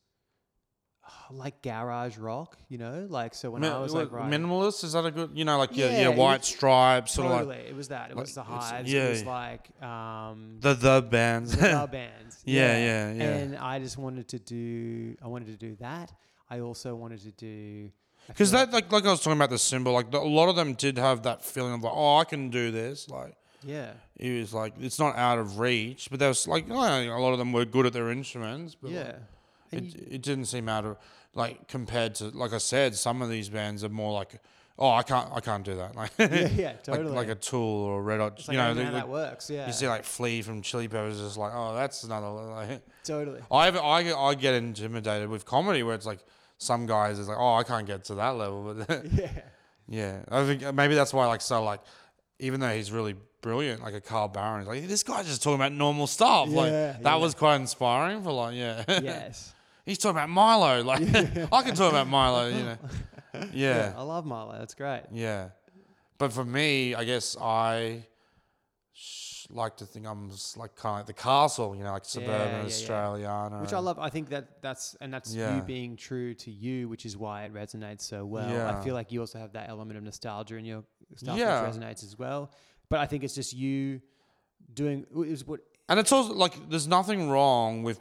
like 1.31 1.63
garage 1.63 2.17
rock, 2.19 2.57
you 2.69 2.79
know, 2.79 3.07
like 3.09 3.35
so 3.35 3.51
when 3.51 3.63
mi- 3.63 3.69
I 3.69 3.79
was 3.79 3.93
like 3.95 4.11
writing, 4.11 4.41
minimalist 4.41 4.83
is 4.85 4.93
that 4.95 5.05
a 5.05 5.11
good? 5.11 5.31
You 5.35 5.45
know, 5.45 5.59
like 5.59 5.77
your, 5.77 5.89
Yeah, 5.91 6.03
your 6.03 6.13
white 6.13 6.41
was- 6.41 6.49
stripes, 6.49 7.13
sort 7.15 7.29
totally, 7.29 7.43
of 7.43 7.61
like 7.61 7.69
it 7.71 7.77
was 7.77 7.89
that. 7.89 8.11
It 8.11 8.17
like 8.17 8.27
was 8.27 8.35
the 8.35 8.43
hives. 8.43 8.93
yeah, 8.93 9.07
it 9.07 9.11
was 9.11 9.25
like 9.25 9.83
um, 9.83 10.57
the 10.61 10.75
the 10.75 11.03
bands. 11.03 11.57
the 11.57 11.69
Bar 11.69 11.89
bands. 11.99 12.43
Yeah, 12.45 12.77
yeah, 12.79 13.13
yeah. 13.13 13.23
And 13.25 13.57
I 13.57 13.79
just 13.79 13.99
wanted 13.99 14.29
to 14.29 14.39
do. 14.39 15.17
I 15.23 15.29
wanted 15.29 15.47
to 15.49 15.57
do 15.57 15.77
that. 15.81 16.13
I 16.49 16.61
also 16.61 16.95
wanted 16.95 17.21
to 17.23 17.31
do. 17.33 17.91
Because 18.27 18.51
that, 18.53 18.73
like, 18.73 18.91
like 18.93 19.05
I 19.07 19.11
was 19.11 19.21
talking 19.21 19.39
about 19.39 19.51
the 19.51 19.59
symbol, 19.59 19.93
like 19.93 20.11
the, 20.11 20.19
a 20.19 20.21
lot 20.21 20.49
of 20.49 20.55
them 20.57 20.75
did 20.75 20.99
have 20.99 21.23
that 21.25 21.45
feeling 21.45 21.75
of 21.75 21.83
like, 21.83 21.93
oh, 21.95 22.17
I 22.19 22.25
can 22.25 22.49
do 22.51 22.71
this. 22.71 23.09
Like, 23.09 23.35
Yeah. 23.65 23.93
it 24.17 24.41
was 24.41 24.53
like 24.55 24.75
it's 24.81 24.99
not 25.01 25.17
out 25.17 25.39
of 25.39 25.59
reach, 25.59 26.09
but 26.11 26.19
there 26.21 26.29
was 26.29 26.47
like, 26.47 26.67
oh, 26.71 26.75
a 26.75 27.19
lot 27.19 27.33
of 27.33 27.39
them 27.39 27.53
were 27.53 27.65
good 27.65 27.87
at 27.87 27.93
their 27.93 28.11
instruments. 28.11 28.77
But 28.81 28.91
Yeah. 28.93 29.03
like, 29.05 29.17
it, 29.73 29.83
you- 29.85 30.07
it 30.11 30.23
didn't 30.23 30.47
seem 30.47 30.68
out 30.68 30.85
of 30.85 30.97
like 31.35 31.68
compared 31.68 32.14
to 32.16 32.29
like 32.31 32.53
I 32.53 32.59
said, 32.59 32.95
some 32.95 33.23
of 33.23 33.29
these 33.31 33.49
bands 33.49 33.85
are 33.85 33.89
more 33.89 34.12
like, 34.12 34.41
oh, 34.79 34.89
I 34.91 35.03
can't, 35.03 35.31
I 35.33 35.41
can't 35.41 35.64
do 35.64 35.77
that. 35.77 35.95
Like, 36.01 36.11
yeah, 36.18 36.27
yeah, 36.49 36.66
like, 36.68 36.83
totally. 36.83 37.14
like 37.14 37.29
a 37.29 37.35
Tool 37.35 37.61
or 37.85 38.03
Red 38.03 38.18
Hot. 38.21 38.39
it's 38.39 38.49
you 38.49 38.57
like, 38.59 38.75
know, 38.77 38.83
they- 38.85 38.91
that 38.91 39.09
works. 39.09 39.49
Yeah. 39.51 39.66
you 39.66 39.73
see 39.73 39.87
like 39.89 40.05
Flea 40.05 40.43
from 40.43 40.62
Chili 40.62 40.89
Peppers, 40.89 41.18
just 41.21 41.37
like, 41.37 41.53
oh, 41.55 41.75
that's 41.75 42.03
another. 42.05 42.29
Like, 42.29 42.83
totally. 43.05 43.41
I 43.51 43.66
have, 43.66 43.77
I 43.77 44.03
get- 44.03 44.16
I 44.16 44.35
get 44.35 44.55
intimidated 44.55 45.29
with 45.29 45.45
comedy 45.45 45.83
where 45.83 45.95
it's 45.95 46.07
like 46.07 46.21
some 46.59 46.87
guys 46.87 47.18
is 47.18 47.29
like, 47.29 47.39
oh, 47.39 47.55
I 47.55 47.62
can't 47.62 47.87
get 47.87 48.05
to 48.05 48.14
that 48.16 48.31
level, 48.31 48.75
but 48.89 49.07
Yeah. 49.12 49.31
yeah, 49.89 50.23
I 50.31 50.45
think 50.47 50.75
maybe 50.75 50.95
that's 50.95 51.12
why 51.14 51.27
like 51.27 51.41
so 51.43 51.62
like 51.62 51.81
even 52.39 52.59
though 52.61 52.75
he's 52.75 52.91
really 52.91 53.14
brilliant, 53.43 53.83
like 53.83 53.95
a 53.95 54.01
Carl 54.01 54.29
Barron, 54.29 54.62
is 54.62 54.68
like 54.68 54.87
this 54.89 55.03
guy's 55.03 55.27
just 55.27 55.43
talking 55.43 55.57
about 55.57 55.73
normal 55.73 56.07
stuff. 56.07 56.49
like 56.49 56.71
that 56.73 57.01
yeah. 57.03 57.16
was 57.16 57.35
quite 57.35 57.57
inspiring 57.57 58.23
for 58.23 58.33
like 58.33 58.55
yeah. 58.57 58.83
yes. 58.89 59.53
He's 59.87 59.99
talking 59.99 60.16
about 60.18 60.28
Milo. 60.31 60.83
Like 60.91 61.03
I 61.53 61.62
can 61.62 61.74
talk 61.74 61.93
about 61.93 62.07
Milo, 62.09 62.49
you 62.49 62.62
know. 62.62 62.76
Yeah, 63.53 63.95
I 63.97 64.03
love 64.03 64.26
Milo. 64.26 64.59
That's 64.59 64.74
great. 64.74 65.03
yeah. 65.12 65.51
But 66.18 66.33
for 66.33 66.45
me, 66.45 66.95
I 66.95 67.05
guess 67.05 67.37
I 67.41 68.05
sh- 68.93 69.47
like 69.51 69.76
to 69.78 69.87
think 69.87 70.07
I'm 70.07 70.31
s- 70.31 70.57
like 70.57 70.74
kind 70.76 70.93
of 70.95 70.99
like 70.99 71.07
the 71.07 71.22
castle, 71.22 71.74
you 71.76 71.83
know, 71.85 71.93
like 71.93 72.05
suburban 72.05 72.35
yeah, 72.51 72.59
yeah. 72.59 72.64
Australiana. 72.68 73.61
Which 73.62 73.72
I 73.72 73.78
love. 73.78 73.99
I 73.99 74.11
think 74.11 74.28
that 74.31 74.61
that's 74.62 74.97
and 75.01 75.12
that's 75.14 75.35
Yeah. 75.35 75.57
you 75.57 75.62
being 75.62 75.97
true 75.97 76.35
to 76.35 76.51
you, 76.51 76.89
which 76.89 77.07
is 77.07 77.16
why 77.16 77.45
it 77.45 77.55
resonates 77.55 78.03
so 78.03 78.24
well. 78.26 78.49
Yeah. 78.51 78.76
I 78.78 78.85
feel 78.85 78.95
like 78.95 79.12
you 79.12 79.20
also 79.20 79.39
have 79.39 79.53
that 79.53 79.68
element 79.68 79.97
of 79.97 80.03
nostalgia 80.05 80.57
in 80.57 80.64
your 80.64 80.85
stuff 81.16 81.39
Yeah. 81.39 81.62
which 81.66 81.74
resonates 81.76 82.03
as 82.05 82.18
well. 82.18 82.51
But 82.89 82.99
I 83.01 83.07
think 83.07 83.24
it's 83.24 83.35
just 83.35 83.53
you 83.55 84.01
doing 84.74 85.07
is 85.24 85.47
what 85.47 85.61
And 85.89 85.99
it's 85.99 86.12
also 86.12 86.35
like 86.35 86.68
there's 86.68 86.89
nothing 86.89 87.31
wrong 87.31 87.83
with 87.83 88.01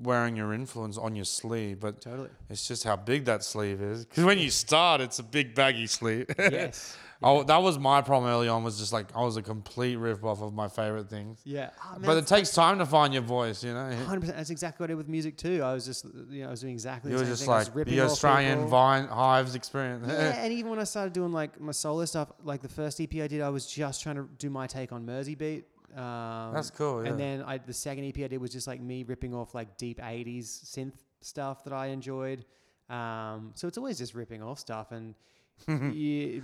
wearing 0.00 0.36
your 0.36 0.52
influence 0.52 0.98
on 0.98 1.16
your 1.16 1.24
sleeve, 1.24 1.80
but 1.80 2.00
totally. 2.00 2.30
it's 2.50 2.66
just 2.66 2.84
how 2.84 2.96
big 2.96 3.24
that 3.26 3.42
sleeve 3.42 3.80
is. 3.80 4.04
Because 4.04 4.24
when 4.24 4.38
you 4.38 4.50
start, 4.50 5.00
it's 5.00 5.18
a 5.18 5.22
big 5.22 5.54
baggy 5.54 5.86
sleeve. 5.86 6.26
yes. 6.38 6.96
Oh, 7.22 7.42
that 7.44 7.62
was 7.62 7.78
my 7.78 8.02
problem 8.02 8.30
early 8.30 8.48
on. 8.48 8.62
Was 8.62 8.78
just 8.78 8.92
like 8.92 9.06
I 9.16 9.22
was 9.22 9.36
a 9.36 9.42
complete 9.42 9.96
rip 9.96 10.22
off 10.22 10.42
of 10.42 10.52
my 10.52 10.68
favorite 10.68 11.08
things. 11.08 11.40
Yeah. 11.44 11.70
Oh, 11.84 11.92
man, 11.92 12.02
But 12.02 12.16
it 12.18 12.26
takes 12.26 12.52
time 12.52 12.78
to 12.78 12.86
find 12.86 13.12
your 13.14 13.22
voice, 13.22 13.64
you 13.64 13.72
know. 13.72 13.90
Hundred 14.04 14.20
percent. 14.20 14.36
That's 14.36 14.50
exactly 14.50 14.84
what 14.84 14.90
I 14.90 14.92
did 14.92 14.96
with 14.98 15.08
music 15.08 15.36
too. 15.36 15.62
I 15.62 15.72
was 15.72 15.86
just, 15.86 16.04
you 16.28 16.42
know, 16.42 16.48
I 16.48 16.50
was 16.50 16.60
doing 16.60 16.74
exactly. 16.74 17.10
You 17.10 17.16
the 17.16 17.22
were 17.22 17.26
same 17.26 17.32
just 17.32 17.44
thing. 17.44 17.54
I 17.54 17.58
was 17.58 17.74
like 17.74 17.86
the 17.86 18.00
Australian. 18.02 18.68
Vine 18.68 19.08
Hives 19.08 19.54
experience. 19.54 20.04
Yeah, 20.06 20.14
and 20.36 20.52
even 20.52 20.70
when 20.70 20.78
I 20.78 20.84
started 20.84 21.14
doing 21.14 21.32
like 21.32 21.58
my 21.58 21.72
solo 21.72 22.04
stuff, 22.04 22.32
like 22.44 22.60
the 22.60 22.68
first 22.68 23.00
EP 23.00 23.14
I 23.14 23.26
did, 23.26 23.40
I 23.40 23.48
was 23.48 23.66
just 23.66 24.02
trying 24.02 24.16
to 24.16 24.28
do 24.38 24.50
my 24.50 24.66
take 24.66 24.92
on 24.92 25.06
Mersey 25.06 25.34
Beat. 25.34 25.66
Um, 25.96 26.52
That's 26.52 26.70
cool, 26.70 27.02
yeah. 27.02 27.10
And 27.10 27.18
then 27.18 27.42
I, 27.42 27.58
the 27.58 27.72
second 27.72 28.04
EP 28.04 28.18
I 28.18 28.28
did 28.28 28.38
was 28.40 28.50
just 28.50 28.66
like 28.66 28.80
me 28.80 29.02
ripping 29.02 29.34
off 29.34 29.54
like 29.54 29.76
deep 29.78 29.98
'80s 30.00 30.44
synth 30.44 30.94
stuff 31.20 31.64
that 31.64 31.72
I 31.72 31.86
enjoyed. 31.86 32.44
Um, 32.90 33.52
so 33.54 33.66
it's 33.66 33.78
always 33.78 33.98
just 33.98 34.14
ripping 34.14 34.42
off 34.42 34.58
stuff, 34.58 34.92
and 34.92 35.14
you, 35.68 35.72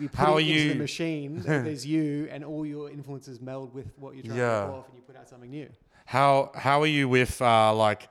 you 0.00 0.08
put 0.08 0.14
How 0.14 0.32
it 0.32 0.36
are 0.36 0.40
into 0.40 0.52
you- 0.54 0.68
the 0.70 0.78
machine. 0.78 1.40
there's 1.44 1.84
you, 1.86 2.28
and 2.30 2.44
all 2.44 2.64
your 2.64 2.90
influences 2.90 3.40
meld 3.40 3.74
with 3.74 3.92
what 3.98 4.14
you're 4.14 4.24
trying 4.24 4.38
Yeah. 4.38 4.60
to 4.60 4.66
rip 4.66 4.74
off, 4.74 4.88
and 4.88 4.96
you 4.96 5.02
put 5.02 5.16
out 5.16 5.28
something 5.28 5.50
new. 5.50 5.68
How 6.06 6.50
how 6.54 6.80
are 6.80 6.86
you 6.86 7.08
with 7.08 7.40
uh, 7.42 7.74
like 7.74 8.08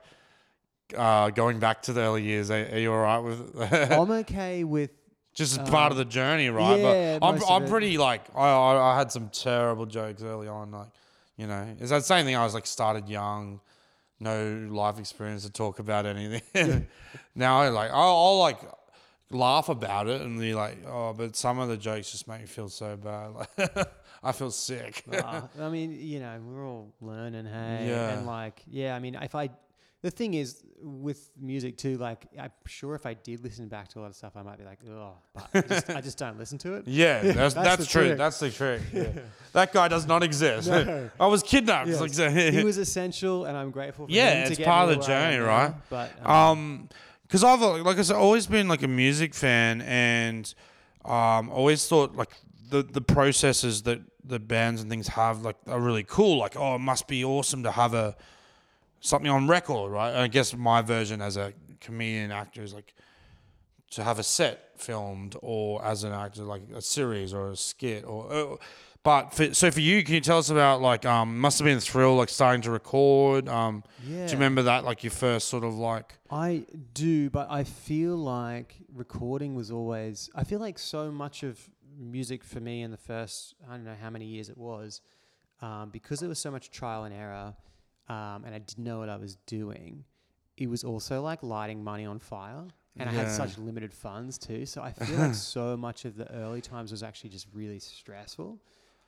uh, 0.96 1.30
going 1.30 1.58
back 1.58 1.82
to 1.82 1.92
the 1.92 2.00
early 2.02 2.22
years? 2.22 2.50
Are, 2.50 2.54
are 2.72 2.78
you 2.78 2.92
all 2.92 3.00
right 3.00 3.18
with? 3.18 3.72
I'm 3.92 4.10
okay 4.10 4.64
with 4.64 4.90
just 5.34 5.58
as 5.60 5.68
part 5.70 5.92
of 5.92 5.98
the 5.98 6.04
journey, 6.04 6.50
right? 6.50 6.78
yeah, 6.78 7.18
but 7.18 7.26
I'm, 7.26 7.42
I'm 7.62 7.68
pretty 7.68 7.98
like 7.98 8.22
I, 8.36 8.48
I 8.48 8.92
I 8.94 8.98
had 8.98 9.10
some 9.10 9.28
terrible 9.30 9.86
jokes 9.86 10.22
early 10.22 10.48
on, 10.48 10.70
like 10.70 10.88
you 11.36 11.46
know, 11.46 11.66
it's 11.80 11.90
that 11.90 12.04
same 12.04 12.24
thing. 12.26 12.36
I 12.36 12.44
was 12.44 12.54
like 12.54 12.66
started 12.66 13.08
young, 13.08 13.60
no 14.20 14.68
life 14.70 14.98
experience 14.98 15.44
to 15.44 15.50
talk 15.52 15.78
about 15.78 16.06
anything. 16.06 16.86
now 17.34 17.60
I 17.60 17.68
like 17.68 17.90
I'll, 17.90 18.16
I'll 18.16 18.38
like 18.38 18.60
laugh 19.30 19.68
about 19.70 20.08
it 20.08 20.20
and 20.20 20.38
be 20.38 20.54
like, 20.54 20.78
oh, 20.86 21.12
but 21.14 21.34
some 21.36 21.58
of 21.58 21.68
the 21.68 21.76
jokes 21.76 22.12
just 22.12 22.28
make 22.28 22.40
me 22.40 22.46
feel 22.46 22.68
so 22.68 22.96
bad. 22.96 23.28
Like 23.34 23.88
I 24.22 24.32
feel 24.32 24.50
sick. 24.50 25.02
Uh, 25.10 25.40
I 25.60 25.68
mean, 25.70 25.92
you 25.98 26.20
know, 26.20 26.38
we're 26.44 26.66
all 26.68 26.92
learning, 27.00 27.46
hey, 27.46 27.86
Yeah. 27.88 28.10
and 28.10 28.26
like, 28.26 28.62
yeah. 28.70 28.94
I 28.94 28.98
mean, 29.00 29.16
if 29.16 29.34
I, 29.34 29.48
the 30.02 30.10
thing 30.10 30.34
is 30.34 30.62
with 30.82 31.30
music 31.40 31.76
too, 31.78 31.96
like, 31.96 32.26
I'm 32.38 32.50
sure 32.66 32.94
if 32.96 33.06
I 33.06 33.14
did 33.14 33.42
listen 33.44 33.68
back 33.68 33.86
to 33.90 33.98
a 33.98 34.02
lot 34.02 34.08
of 34.10 34.16
stuff, 34.16 34.32
I 34.36 34.42
might 34.42 34.58
be 34.58 34.64
like, 34.64 34.80
oh, 34.90 35.12
but 35.32 35.48
I 35.54 35.60
just, 35.60 35.90
I 35.90 36.00
just 36.00 36.18
don't 36.18 36.38
listen 36.38 36.58
to 36.58 36.74
it. 36.74 36.88
Yeah, 36.88 37.22
that's, 37.32 37.54
That's 37.54 37.54
that's, 37.54 37.86
true. 37.86 38.06
trick. 38.08 38.18
That's 38.18 38.38
the 38.40 38.50
trick. 38.50 38.80
Yeah. 38.92 39.08
that 39.52 39.72
guy 39.72 39.86
does 39.88 40.06
not 40.06 40.22
exist. 40.24 40.68
No. 40.68 41.08
I 41.20 41.26
was 41.26 41.42
kidnapped. 41.44 41.88
Yes. 41.88 42.00
Like, 42.00 42.32
he 42.52 42.64
was 42.64 42.78
essential, 42.78 43.44
and 43.44 43.56
I'm 43.56 43.70
grateful. 43.70 44.06
for 44.06 44.12
Yeah, 44.12 44.34
him 44.42 44.46
to 44.46 44.52
it's 44.54 44.60
part 44.62 44.90
of 44.90 44.94
the 44.96 45.00
where 45.06 45.16
I 45.16 45.20
am 45.22 45.32
journey, 45.32 45.44
now, 45.46 45.50
right? 45.50 45.74
But 45.88 46.10
um, 46.26 46.30
Um, 46.36 46.88
because 47.22 47.44
I've 47.44 47.60
like 47.60 47.96
I 47.98 48.02
said, 48.02 48.16
always 48.16 48.46
been 48.46 48.68
like 48.68 48.82
a 48.82 48.88
music 48.88 49.34
fan, 49.34 49.80
and 49.82 50.52
um, 51.04 51.48
always 51.50 51.86
thought 51.86 52.14
like 52.14 52.30
the 52.68 52.82
the 52.82 53.00
processes 53.00 53.82
that 53.84 54.00
the 54.24 54.38
bands 54.38 54.80
and 54.82 54.90
things 54.90 55.08
have 55.08 55.42
like 55.42 55.56
are 55.66 55.80
really 55.80 56.04
cool. 56.04 56.38
Like, 56.38 56.56
oh, 56.56 56.74
it 56.74 56.80
must 56.80 57.06
be 57.08 57.24
awesome 57.24 57.62
to 57.62 57.70
have 57.70 57.94
a 57.94 58.16
something 59.02 59.30
on 59.30 59.46
record, 59.46 59.92
right? 59.92 60.14
I 60.14 60.28
guess 60.28 60.56
my 60.56 60.80
version 60.80 61.20
as 61.20 61.36
a 61.36 61.52
comedian 61.80 62.32
actor 62.32 62.62
is 62.62 62.72
like 62.72 62.94
to 63.90 64.02
have 64.02 64.18
a 64.18 64.22
set 64.22 64.70
filmed, 64.78 65.36
or 65.42 65.84
as 65.84 66.02
an 66.02 66.12
actor, 66.12 66.44
like 66.44 66.62
a 66.74 66.80
series 66.80 67.34
or 67.34 67.50
a 67.50 67.56
skit, 67.56 68.04
or. 68.06 68.32
Uh, 68.32 68.56
but 69.04 69.34
for, 69.34 69.52
so 69.52 69.68
for 69.72 69.80
you, 69.80 70.04
can 70.04 70.14
you 70.14 70.20
tell 70.20 70.38
us 70.38 70.48
about 70.48 70.80
like 70.80 71.04
um 71.04 71.40
must 71.40 71.58
have 71.58 71.66
been 71.66 71.78
a 71.78 71.80
thrill 71.80 72.14
like 72.14 72.28
starting 72.28 72.62
to 72.62 72.70
record 72.70 73.48
um 73.48 73.82
yeah, 74.06 74.26
do 74.26 74.32
you 74.32 74.38
remember 74.38 74.62
that 74.62 74.84
like 74.84 75.02
your 75.02 75.10
first 75.10 75.48
sort 75.48 75.64
of 75.64 75.74
like 75.74 76.14
I 76.30 76.64
do, 76.94 77.28
but 77.28 77.48
I 77.50 77.64
feel 77.64 78.16
like 78.16 78.76
recording 78.94 79.54
was 79.54 79.70
always. 79.70 80.30
I 80.34 80.44
feel 80.44 80.60
like 80.60 80.78
so 80.78 81.10
much 81.10 81.42
of 81.42 81.68
music 81.98 82.42
for 82.42 82.60
me 82.60 82.82
in 82.82 82.90
the 82.90 82.96
first, 82.96 83.54
I 83.68 83.72
don't 83.72 83.84
know 83.84 83.96
how 84.00 84.08
many 84.08 84.24
years 84.24 84.48
it 84.48 84.56
was, 84.56 85.02
um, 85.60 85.90
because 85.90 86.20
there 86.20 86.28
was 86.28 86.38
so 86.38 86.50
much 86.50 86.70
trial 86.70 87.04
and 87.04 87.14
error, 87.14 87.54
um, 88.12 88.38
and 88.44 88.52
I 88.54 88.58
didn't 88.68 88.84
know 88.88 88.98
what 89.00 89.08
I 89.08 89.16
was 89.26 89.34
doing. 89.58 90.04
It 90.56 90.68
was 90.68 90.82
also 90.84 91.14
like 91.30 91.42
lighting 91.42 91.80
money 91.92 92.04
on 92.12 92.18
fire, 92.18 92.64
and 92.98 93.08
I 93.08 93.12
had 93.12 93.26
Yeah. 93.28 93.32
such 93.42 93.52
limited 93.68 93.92
funds 93.94 94.38
too. 94.46 94.66
So 94.72 94.82
I 94.88 94.92
feel 94.92 95.18
like 95.26 95.34
so 95.34 95.76
much 95.76 96.04
of 96.04 96.12
the 96.20 96.28
early 96.42 96.60
times 96.60 96.90
was 96.90 97.02
actually 97.02 97.30
just 97.30 97.46
really 97.60 97.78
stressful. 97.78 98.50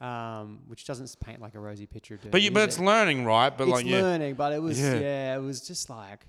um, 0.01 0.49
which 0.71 0.83
doesn't 0.89 1.05
s- 1.05 1.15
paint 1.15 1.41
like 1.41 1.55
a 1.55 1.61
rosy 1.69 1.87
picture 1.87 2.15
of 2.17 2.21
doing 2.21 2.33
But 2.33 2.43
you, 2.43 2.51
but 2.51 2.63
it's 2.69 2.81
learning, 2.81 3.25
right? 3.25 3.53
But 3.57 3.65
it's 3.69 3.73
like, 3.79 3.87
yeah, 3.87 4.03
learning, 4.03 4.35
but 4.35 4.51
it 4.53 4.61
was 4.61 4.79
Yeah. 4.79 4.95
yeah. 4.99 5.37
it 5.37 5.43
was 5.51 5.59
just 5.71 5.89
like 5.89 6.21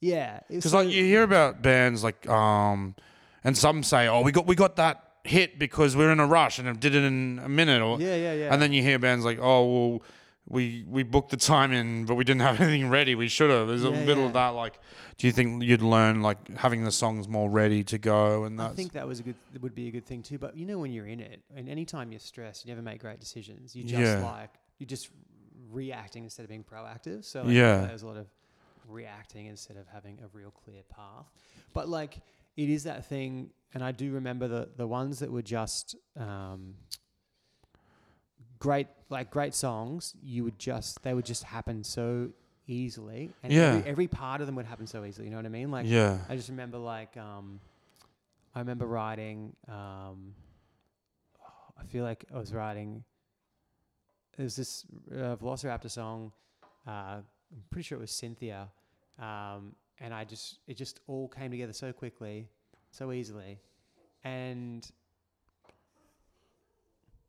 yeah, 0.00 0.40
because 0.48 0.72
like 0.72 0.88
you 0.88 1.02
hear 1.04 1.22
about 1.24 1.60
bands 1.60 2.04
like 2.04 2.20
um, 2.28 2.94
and 3.42 3.56
some 3.58 3.82
say, 3.82 4.06
oh, 4.06 4.20
we 4.22 4.30
got 4.30 4.46
we 4.46 4.54
got 4.54 4.76
that 4.76 4.96
hit 5.24 5.58
because 5.58 5.96
we're 5.96 6.12
in 6.12 6.20
a 6.20 6.26
rush 6.26 6.58
and 6.60 6.78
did 6.78 6.94
it 6.94 7.02
in 7.04 7.40
a 7.44 7.48
minute, 7.48 7.82
or 7.82 8.00
yeah, 8.00 8.14
yeah, 8.14 8.32
yeah. 8.32 8.52
and 8.52 8.62
then 8.62 8.72
you 8.72 8.80
hear 8.82 8.98
bands 8.98 9.24
like, 9.24 9.38
oh, 9.40 9.62
well, 9.72 10.02
we 10.48 10.84
we 10.88 11.02
booked 11.02 11.30
the 11.30 11.36
time 11.36 11.72
in, 11.72 12.04
but 12.06 12.14
we 12.14 12.24
didn't 12.24 12.40
have 12.42 12.60
anything 12.66 12.88
ready. 12.88 13.14
We 13.14 13.28
should 13.28 13.50
have. 13.50 13.68
There's 13.68 13.84
a 13.84 13.90
Yeah, 13.90 14.04
bit 14.06 14.18
yeah. 14.18 14.24
of 14.26 14.32
that. 14.32 14.48
Like, 14.50 14.80
do 15.18 15.26
you 15.26 15.32
think 15.32 15.62
you'd 15.62 15.82
learn 15.82 16.22
like 16.22 16.56
having 16.56 16.84
the 16.84 16.90
songs 16.92 17.28
more 17.28 17.50
ready 17.50 17.84
to 17.84 17.98
go? 17.98 18.44
And 18.44 18.60
I 18.60 18.68
think 18.70 18.92
that 18.92 19.06
was 19.06 19.20
a 19.20 19.22
good 19.22 19.36
it 19.54 19.60
would 19.62 19.74
be 19.74 19.88
a 19.88 19.90
good 19.90 20.06
thing 20.06 20.22
too. 20.22 20.38
But 20.38 20.56
you 20.56 20.64
know 20.66 20.78
when 20.78 20.92
you're 20.92 21.06
in 21.06 21.20
it, 21.20 21.40
and 21.54 21.68
anytime 21.68 22.12
you're 22.12 22.20
stressed, 22.20 22.64
you 22.64 22.70
never 22.70 22.82
make 22.82 23.00
great 23.00 23.20
decisions. 23.20 23.76
You 23.76 23.84
just 23.84 24.00
Yeah. 24.02 24.24
like 24.24 24.50
you're 24.78 24.86
just 24.86 25.10
reacting 25.70 26.24
instead 26.24 26.44
of 26.44 26.48
being 26.48 26.64
proactive. 26.64 27.24
So 27.24 27.42
like, 27.42 27.52
Yeah. 27.52 27.86
there's 27.86 28.02
a 28.02 28.06
lot 28.06 28.16
of 28.16 28.26
reacting 28.88 29.46
instead 29.46 29.76
of 29.76 29.86
having 29.88 30.18
a 30.24 30.28
real 30.32 30.50
clear 30.50 30.82
path. 30.88 31.26
But 31.74 31.88
like 31.88 32.20
it 32.56 32.68
is 32.70 32.84
that 32.84 33.04
thing, 33.06 33.50
and 33.74 33.84
I 33.84 33.92
do 33.92 34.12
remember 34.12 34.48
the 34.48 34.70
the 34.76 34.86
ones 34.86 35.18
that 35.18 35.30
were 35.30 35.42
just 35.42 35.94
um, 36.16 36.74
great, 38.58 38.86
like 39.10 39.30
great 39.30 39.54
songs. 39.54 40.14
You 40.22 40.44
would 40.44 40.58
just 40.58 41.02
they 41.02 41.14
would 41.14 41.24
just 41.26 41.44
happen 41.44 41.84
so 41.84 42.30
easily, 42.66 43.30
and 43.42 43.52
Yeah. 43.52 43.76
every, 43.76 43.90
every 43.90 44.08
part 44.08 44.40
of 44.40 44.46
them 44.46 44.56
would 44.56 44.66
happen 44.66 44.86
so 44.86 45.04
easily. 45.04 45.26
You 45.26 45.30
know 45.30 45.38
what 45.38 45.46
I 45.46 45.50
mean? 45.50 45.70
Like 45.70 45.86
yeah, 45.88 46.18
I 46.28 46.36
just 46.36 46.48
remember 46.48 46.78
like 46.78 47.16
um, 47.16 47.60
I 48.54 48.58
remember 48.60 48.86
writing. 48.86 49.54
Um, 49.68 50.34
I 51.80 51.84
feel 51.86 52.04
like 52.04 52.24
I 52.34 52.38
was 52.38 52.52
writing. 52.52 53.04
There's 54.36 54.54
this 54.56 54.84
uh, 55.12 55.36
Velociraptor 55.36 55.90
song. 55.90 56.32
Uh, 56.86 56.90
I'm 57.50 57.62
pretty 57.70 57.84
sure 57.86 57.98
it 57.98 58.00
was 58.00 58.10
Cynthia, 58.10 58.68
um, 59.18 59.74
and 60.00 60.12
I 60.12 60.24
just 60.24 60.58
it 60.66 60.76
just 60.76 61.00
all 61.06 61.28
came 61.28 61.50
together 61.50 61.72
so 61.72 61.92
quickly, 61.92 62.48
so 62.90 63.12
easily, 63.12 63.58
and 64.24 64.86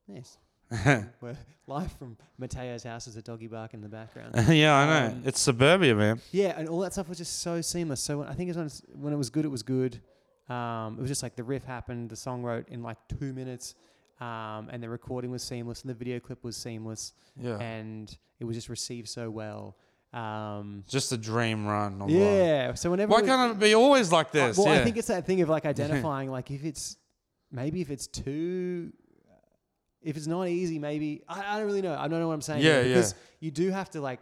yes. 0.07 0.37
We're 1.21 1.35
live 1.67 1.91
from 1.93 2.17
Mateo's 2.37 2.83
house 2.83 3.07
as 3.07 3.15
a 3.15 3.21
doggy 3.21 3.47
bark 3.47 3.73
in 3.73 3.81
the 3.81 3.87
background. 3.87 4.35
yeah. 4.49 4.75
I 4.75 4.85
know. 4.85 5.07
Um, 5.13 5.21
it's 5.25 5.39
suburbia, 5.39 5.95
man. 5.95 6.21
Yeah, 6.31 6.53
and 6.57 6.67
all 6.69 6.79
that 6.81 6.93
stuff 6.93 7.09
was 7.09 7.17
just 7.17 7.39
so 7.41 7.61
seamless. 7.61 8.01
So 8.01 8.19
when, 8.19 8.27
I 8.27 8.33
think 8.33 8.49
it 8.49 8.55
was 8.55 8.57
when, 8.57 8.65
it's- 8.67 8.81
when 8.93 9.13
it 9.13 9.17
was 9.17 9.29
good, 9.29 9.45
it 9.45 9.49
was 9.49 9.63
good. 9.63 9.99
Um, 10.47 10.95
it 10.97 11.01
was 11.01 11.09
just 11.09 11.21
like 11.23 11.35
the 11.35 11.43
riff 11.43 11.63
happened, 11.63 12.09
the 12.09 12.15
song 12.15 12.41
wrote 12.43 12.69
in 12.69 12.81
like 12.81 12.97
two 13.19 13.33
minutes, 13.33 13.75
um, 14.19 14.67
and 14.71 14.81
the 14.81 14.89
recording 14.89 15.29
was 15.29 15.43
seamless, 15.43 15.81
and 15.81 15.89
the 15.91 15.93
video 15.93 16.19
clip 16.19 16.43
was 16.43 16.57
seamless, 16.57 17.13
Yeah, 17.39 17.57
and 17.59 18.15
it 18.39 18.45
was 18.45 18.55
just 18.57 18.67
received 18.67 19.09
so 19.09 19.29
well. 19.29 19.77
Um, 20.11 20.83
just 20.87 21.11
a 21.11 21.17
dream 21.17 21.67
run. 21.67 22.03
yeah. 22.09 22.73
So 22.73 22.89
whenever 22.89 23.11
Why 23.11 23.21
can't 23.21 23.51
it 23.51 23.59
be 23.59 23.75
always 23.75 24.11
like 24.11 24.29
uh, 24.29 24.47
this? 24.47 24.57
well, 24.57 24.73
yeah. 24.73 24.81
I 24.81 24.83
think 24.83 24.97
it's 24.97 25.07
that 25.09 25.27
thing 25.27 25.41
of 25.41 25.49
like 25.49 25.65
identifying, 25.67 26.31
like 26.31 26.49
if 26.49 26.65
it's 26.65 26.97
maybe 27.51 27.81
if 27.81 27.91
it's 27.91 28.07
too. 28.07 28.91
If 30.01 30.15
it's 30.17 30.27
not 30.27 30.47
easy, 30.47 30.79
maybe 30.79 31.23
I, 31.27 31.55
I 31.55 31.57
don't 31.57 31.67
really 31.67 31.81
know. 31.81 31.93
I 31.95 32.07
don't 32.07 32.19
know 32.19 32.27
what 32.27 32.33
I'm 32.33 32.41
saying. 32.41 32.61
Yeah, 32.63 32.79
here, 32.81 32.81
yeah. 32.83 32.87
because 32.95 33.15
you 33.39 33.51
do 33.51 33.69
have 33.71 33.89
to 33.91 34.01
like 34.01 34.21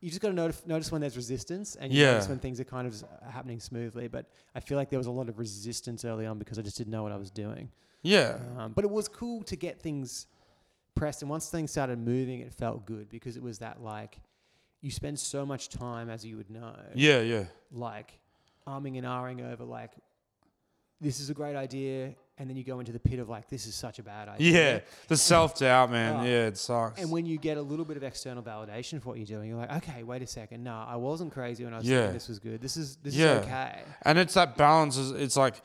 you 0.00 0.08
just 0.08 0.20
got 0.20 0.28
to 0.28 0.34
notice, 0.34 0.60
notice 0.66 0.90
when 0.90 1.00
there's 1.00 1.16
resistance 1.16 1.76
and 1.76 1.92
you 1.92 2.00
Yeah. 2.02 2.12
notice 2.14 2.28
when 2.28 2.40
things 2.40 2.58
are 2.58 2.64
kind 2.64 2.88
of 2.88 3.04
happening 3.30 3.60
smoothly. 3.60 4.08
But 4.08 4.26
I 4.52 4.58
feel 4.58 4.76
like 4.76 4.90
there 4.90 4.98
was 4.98 5.06
a 5.06 5.12
lot 5.12 5.28
of 5.28 5.38
resistance 5.38 6.04
early 6.04 6.26
on 6.26 6.38
because 6.40 6.58
I 6.58 6.62
just 6.62 6.76
didn't 6.76 6.90
know 6.90 7.04
what 7.04 7.12
I 7.12 7.16
was 7.16 7.30
doing. 7.30 7.70
yeah, 8.02 8.36
Um, 8.58 8.72
but 8.72 8.82
it 8.84 8.90
was 8.90 9.06
cool 9.08 9.44
to 9.44 9.54
get 9.54 9.80
things 9.80 10.26
pressed, 10.96 11.22
and 11.22 11.30
once 11.30 11.48
things 11.50 11.70
started 11.70 11.98
moving, 12.00 12.40
it 12.40 12.52
felt 12.52 12.84
good 12.84 13.08
because 13.08 13.36
it 13.36 13.42
was 13.44 13.58
that 13.60 13.80
like 13.80 14.18
you 14.80 14.90
spend 14.90 15.20
so 15.20 15.46
much 15.46 15.68
time, 15.68 16.10
as 16.10 16.24
you 16.26 16.36
would 16.36 16.50
know, 16.50 16.74
yeah, 16.94 17.20
yeah, 17.20 17.44
like 17.70 18.18
arming 18.66 18.96
and 18.98 19.06
ahhing 19.06 19.40
over 19.52 19.62
like 19.64 19.92
this 21.00 21.20
is 21.20 21.30
a 21.30 21.34
great 21.34 21.54
idea, 21.54 22.14
and 22.38 22.48
then 22.48 22.56
you 22.56 22.64
go 22.64 22.80
into 22.80 22.92
the 22.92 22.98
pit 22.98 23.18
of 23.18 23.28
like 23.28 23.48
this 23.48 23.66
is 23.66 23.74
such 23.74 23.98
a 23.98 24.02
bad 24.02 24.28
idea. 24.28 24.74
yeah. 24.74 24.80
The 25.08 25.16
self 25.32 25.58
doubt, 25.58 25.90
man. 25.90 26.20
Oh. 26.20 26.24
Yeah, 26.24 26.46
it 26.46 26.56
sucks. 26.58 27.00
And 27.00 27.10
when 27.10 27.26
you 27.26 27.38
get 27.38 27.56
a 27.58 27.62
little 27.62 27.84
bit 27.84 27.96
of 27.96 28.02
external 28.02 28.42
validation 28.42 29.00
for 29.02 29.10
what 29.10 29.18
you're 29.18 29.26
doing, 29.26 29.48
you're 29.50 29.58
like, 29.58 29.72
okay, 29.78 30.02
wait 30.02 30.22
a 30.22 30.26
second. 30.26 30.64
No, 30.64 30.84
I 30.86 30.96
wasn't 30.96 31.32
crazy 31.32 31.64
when 31.64 31.74
I 31.74 31.78
was 31.78 31.86
Yeah. 31.88 32.10
this 32.10 32.28
was 32.28 32.38
good. 32.38 32.60
This 32.60 32.76
is 32.76 32.96
this 32.96 33.14
Yeah. 33.14 33.40
is 33.40 33.46
okay. 33.46 33.82
And 34.02 34.18
it's 34.18 34.34
that 34.34 34.56
balance. 34.56 34.96
Is 34.96 35.10
it's 35.12 35.36
like 35.36 35.60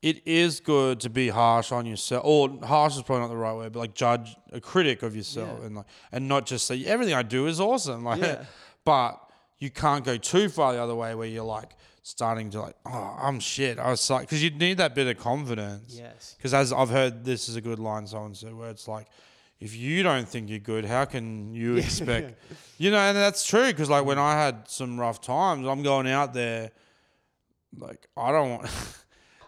it 0.00 0.20
is 0.26 0.58
good 0.60 0.98
to 1.00 1.10
be 1.10 1.28
harsh 1.28 1.70
on 1.70 1.86
yourself, 1.86 2.22
or 2.24 2.48
harsh 2.64 2.96
is 2.96 3.02
probably 3.02 3.22
not 3.22 3.28
the 3.28 3.36
right 3.36 3.54
word, 3.54 3.72
but 3.72 3.78
like 3.80 3.94
judge 3.94 4.36
a 4.52 4.60
critic 4.60 5.02
of 5.02 5.14
yourself, 5.14 5.58
Yeah. 5.60 5.66
and 5.66 5.76
like 5.76 5.86
and 6.12 6.28
not 6.28 6.46
just 6.46 6.66
say 6.66 6.84
everything 6.84 7.14
I 7.14 7.22
do 7.22 7.46
is 7.46 7.60
awesome. 7.60 8.04
Like, 8.04 8.20
Yeah. 8.22 8.44
but 8.84 9.18
you 9.58 9.70
can't 9.70 10.04
go 10.04 10.16
too 10.16 10.48
far 10.48 10.72
the 10.72 10.82
other 10.82 10.94
way 10.94 11.14
where 11.14 11.28
you're 11.28 11.44
like 11.44 11.70
starting 12.02 12.50
to 12.50 12.60
like, 12.60 12.76
oh, 12.86 13.16
I'm 13.20 13.40
shit. 13.40 13.78
I 13.78 13.90
was 13.90 14.08
like, 14.10 14.22
because 14.22 14.42
you 14.42 14.50
need 14.50 14.78
that 14.78 14.94
bit 14.94 15.06
of 15.06 15.22
confidence. 15.22 15.96
Yes. 15.96 16.34
Because 16.36 16.52
as 16.52 16.72
I've 16.72 16.90
heard, 16.90 17.24
this 17.24 17.48
is 17.48 17.56
a 17.56 17.60
good 17.60 17.78
line 17.78 18.06
so 18.06 18.24
and 18.24 18.36
so, 18.36 18.54
where 18.54 18.70
it's 18.70 18.88
like, 18.88 19.06
if 19.60 19.76
you 19.76 20.02
don't 20.02 20.28
think 20.28 20.50
you're 20.50 20.58
good, 20.58 20.84
how 20.84 21.04
can 21.04 21.54
you 21.54 21.76
expect? 21.78 22.34
You 22.78 22.90
know, 22.90 22.98
and 22.98 23.16
that's 23.16 23.46
true. 23.46 23.66
Because 23.66 23.88
like 23.88 24.04
when 24.04 24.18
I 24.18 24.32
had 24.34 24.68
some 24.68 24.98
rough 24.98 25.20
times, 25.20 25.66
I'm 25.66 25.82
going 25.82 26.08
out 26.08 26.34
there, 26.34 26.72
like 27.78 28.06
I 28.16 28.32
don't 28.32 28.50
want. 28.50 28.70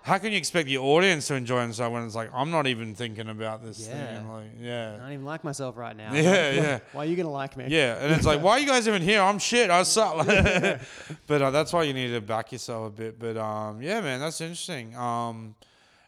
how 0.04 0.18
can 0.18 0.32
you 0.32 0.36
expect 0.36 0.68
the 0.68 0.76
audience 0.76 1.28
to 1.28 1.34
enjoy 1.34 1.60
themselves 1.62 1.94
when 1.94 2.04
it's 2.04 2.14
like 2.14 2.28
I'm 2.34 2.50
not 2.50 2.66
even 2.66 2.94
thinking 2.94 3.30
about 3.30 3.64
this 3.64 3.88
Yeah. 3.88 4.18
thing? 4.18 4.28
Like, 4.28 4.50
yeah, 4.60 4.92
I 4.96 5.02
don't 5.04 5.12
even 5.12 5.24
like 5.24 5.42
myself 5.44 5.78
right 5.78 5.96
now. 5.96 6.12
Yeah, 6.14 6.50
yeah. 6.50 6.78
Why 6.92 7.04
are 7.04 7.06
you 7.06 7.16
gonna 7.16 7.30
like 7.30 7.56
me? 7.56 7.64
yeah, 7.68 7.96
and 8.02 8.12
it's 8.12 8.26
like, 8.26 8.42
why 8.42 8.52
are 8.52 8.58
you 8.58 8.66
guys 8.66 8.86
even 8.86 9.00
here? 9.00 9.22
I'm 9.22 9.38
shit. 9.38 9.70
I 9.70 9.82
suck. 9.82 10.26
but 11.26 11.40
uh, 11.42 11.50
that's 11.50 11.72
why 11.72 11.84
you 11.84 11.94
need 11.94 12.08
to 12.12 12.20
back 12.20 12.52
yourself 12.52 12.88
a 12.88 12.90
bit. 12.90 13.18
But 13.18 13.38
um, 13.38 13.80
yeah, 13.80 14.02
man, 14.02 14.20
that's 14.20 14.42
interesting. 14.42 14.94
Um, 14.94 15.54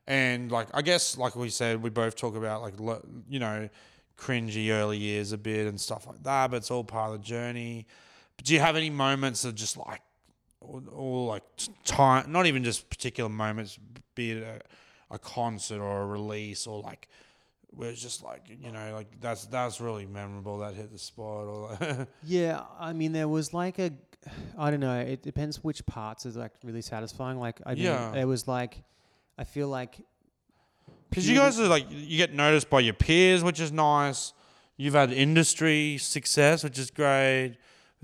and 0.06 0.52
like 0.52 0.68
I 0.74 0.82
guess, 0.82 1.16
like 1.16 1.34
we 1.34 1.48
said, 1.48 1.82
we 1.82 1.88
both 1.88 2.16
talk 2.16 2.36
about 2.36 2.60
like 2.60 2.74
you 3.30 3.38
know, 3.38 3.68
cringy 4.18 4.70
early 4.72 4.98
years 4.98 5.32
a 5.32 5.38
bit 5.38 5.66
and 5.66 5.80
stuff 5.80 6.06
like 6.06 6.22
that. 6.22 6.50
But 6.50 6.58
it's 6.58 6.70
all 6.70 6.84
part 6.84 7.14
of 7.14 7.20
the 7.22 7.24
journey. 7.26 7.86
But 8.36 8.44
do 8.44 8.52
you 8.52 8.60
have 8.60 8.76
any 8.76 8.90
moments 8.90 9.46
of 9.46 9.54
just 9.54 9.78
like, 9.78 10.02
or, 10.68 10.82
or 10.92 11.26
like 11.28 11.42
time? 11.84 12.30
Not 12.32 12.46
even 12.46 12.64
just 12.64 12.88
particular 12.90 13.30
moments, 13.30 13.78
be 14.14 14.32
it 14.32 14.42
a, 14.42 15.14
a 15.14 15.18
concert 15.18 15.80
or 15.80 16.02
a 16.02 16.06
release 16.06 16.66
or 16.66 16.80
like. 16.82 17.08
Where 17.70 17.90
it's 17.90 18.00
just 18.00 18.22
like 18.24 18.42
you 18.48 18.72
know, 18.72 18.94
like 18.94 19.20
that's 19.20 19.44
that's 19.46 19.82
really 19.82 20.06
memorable. 20.06 20.58
That 20.58 20.72
hit 20.74 20.90
the 20.90 20.98
spot, 20.98 21.44
or 21.46 21.76
like 21.78 22.08
Yeah, 22.22 22.62
I 22.78 22.94
mean, 22.94 23.12
there 23.12 23.28
was 23.28 23.52
like 23.52 23.78
a, 23.78 23.90
I 24.56 24.70
don't 24.70 24.80
know. 24.80 24.98
It 24.98 25.22
depends 25.22 25.62
which 25.62 25.84
parts 25.84 26.24
is 26.24 26.36
like 26.36 26.52
really 26.64 26.80
satisfying. 26.80 27.38
Like, 27.38 27.60
I 27.66 27.72
Yeah. 27.72 27.82
yeah, 28.06 28.10
there 28.12 28.26
was 28.26 28.48
like, 28.48 28.82
I 29.36 29.44
feel 29.44 29.68
like 29.68 29.98
Because 31.10 31.28
you 31.28 31.36
guys 31.36 31.60
are 31.60 31.68
like 31.68 31.84
you 31.90 32.16
get 32.16 32.32
noticed 32.32 32.70
by 32.70 32.80
your 32.80 32.94
peers, 32.94 33.44
which 33.44 33.60
is 33.60 33.72
nice. 33.72 34.32
You've 34.78 34.94
had 34.94 35.12
industry 35.12 35.98
success, 35.98 36.64
which 36.64 36.78
is 36.78 36.90
great. 36.90 37.56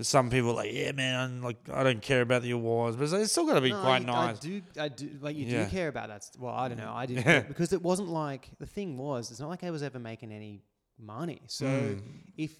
Some 0.03 0.29
people 0.29 0.53
like, 0.53 0.71
yeah, 0.73 0.91
man, 0.91 1.41
like 1.41 1.57
I 1.71 1.83
don't 1.83 2.01
care 2.01 2.21
about 2.21 2.41
the 2.43 2.51
awards, 2.51 2.95
but 2.95 3.11
it's 3.13 3.31
still 3.31 3.45
got 3.45 3.55
to 3.55 3.61
be 3.61 3.71
No, 3.71 3.81
quite 3.81 4.03
I, 4.03 4.05
nice. 4.05 4.37
I 4.37 4.39
do, 4.39 4.61
I 4.79 4.87
do, 4.89 5.09
like 5.21 5.35
you 5.35 5.45
Yeah. 5.45 5.63
do 5.65 5.69
care 5.71 5.87
about 5.87 6.09
that. 6.09 6.29
Well, 6.37 6.53
I 6.53 6.67
don't 6.67 6.77
know, 6.77 6.93
I 6.93 7.05
did 7.05 7.17
Yeah. 7.17 7.23
care- 7.23 7.41
because 7.47 7.73
it 7.73 7.81
wasn't 7.81 8.09
like 8.09 8.49
the 8.59 8.65
thing 8.67 8.97
was. 8.97 9.31
It's 9.31 9.39
not 9.39 9.49
like 9.49 9.63
I 9.63 9.71
was 9.71 9.83
ever 9.83 9.99
making 9.99 10.31
any 10.31 10.63
money. 10.99 11.41
So 11.47 11.65
Mm. 11.65 12.01
if, 12.37 12.51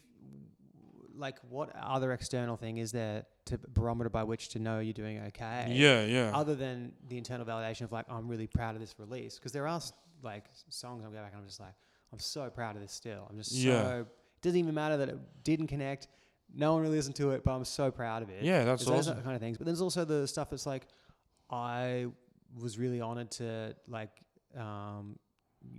like, 1.15 1.37
what 1.49 1.75
other 1.75 2.11
external 2.11 2.57
thing 2.57 2.77
is 2.77 2.91
there 2.91 3.25
to 3.45 3.57
barometer 3.69 4.09
by 4.09 4.23
which 4.23 4.49
to 4.49 4.59
know 4.59 4.79
you're 4.79 4.93
doing 4.93 5.19
okay? 5.27 5.67
Yeah, 5.69 6.03
yeah, 6.05 6.31
Other 6.33 6.55
than 6.55 6.93
the 7.07 7.17
internal 7.17 7.45
validation 7.45 7.81
of 7.81 7.91
like, 7.91 8.05
I'm 8.09 8.27
really 8.27 8.47
proud 8.47 8.75
of 8.75 8.81
this 8.81 8.95
release 8.97 9.35
because 9.35 9.51
there 9.51 9.67
are 9.67 9.81
like 10.23 10.45
songs 10.69 11.03
I'm 11.05 11.11
going 11.11 11.23
back 11.23 11.33
and 11.33 11.41
I'm 11.41 11.47
just 11.47 11.59
like, 11.59 11.73
I'm 12.11 12.19
so 12.19 12.49
proud 12.49 12.75
of 12.75 12.81
this 12.81 12.91
still. 12.91 13.27
I'm 13.29 13.37
just 13.37 13.51
Yeah. 13.51 13.83
so. 13.83 13.99
It 14.01 14.41
doesn't 14.41 14.59
even 14.59 14.73
matter 14.73 14.97
that 14.97 15.09
it 15.09 15.17
didn't 15.43 15.67
connect. 15.67 16.07
No 16.55 16.73
one 16.73 16.81
really 16.83 16.97
listened 16.97 17.15
to 17.15 17.31
it, 17.31 17.43
but 17.43 17.51
I'm 17.51 17.65
so 17.65 17.89
proud 17.91 18.21
of 18.23 18.29
it. 18.29 18.43
yeah. 18.43 18.63
That's 18.63 18.85
There's 18.85 19.07
those 19.07 19.15
kind 19.23 19.35
of 19.35 19.41
things. 19.41 19.57
But 19.57 19.65
there's 19.65 19.81
also 19.81 20.05
the 20.05 20.27
stuff 20.27 20.49
that's 20.51 20.65
like, 20.65 20.87
I 21.49 22.07
was 22.59 22.77
really 22.77 23.01
honored 23.01 23.31
to 23.31 23.75
like, 23.87 24.11
um, 24.57 25.17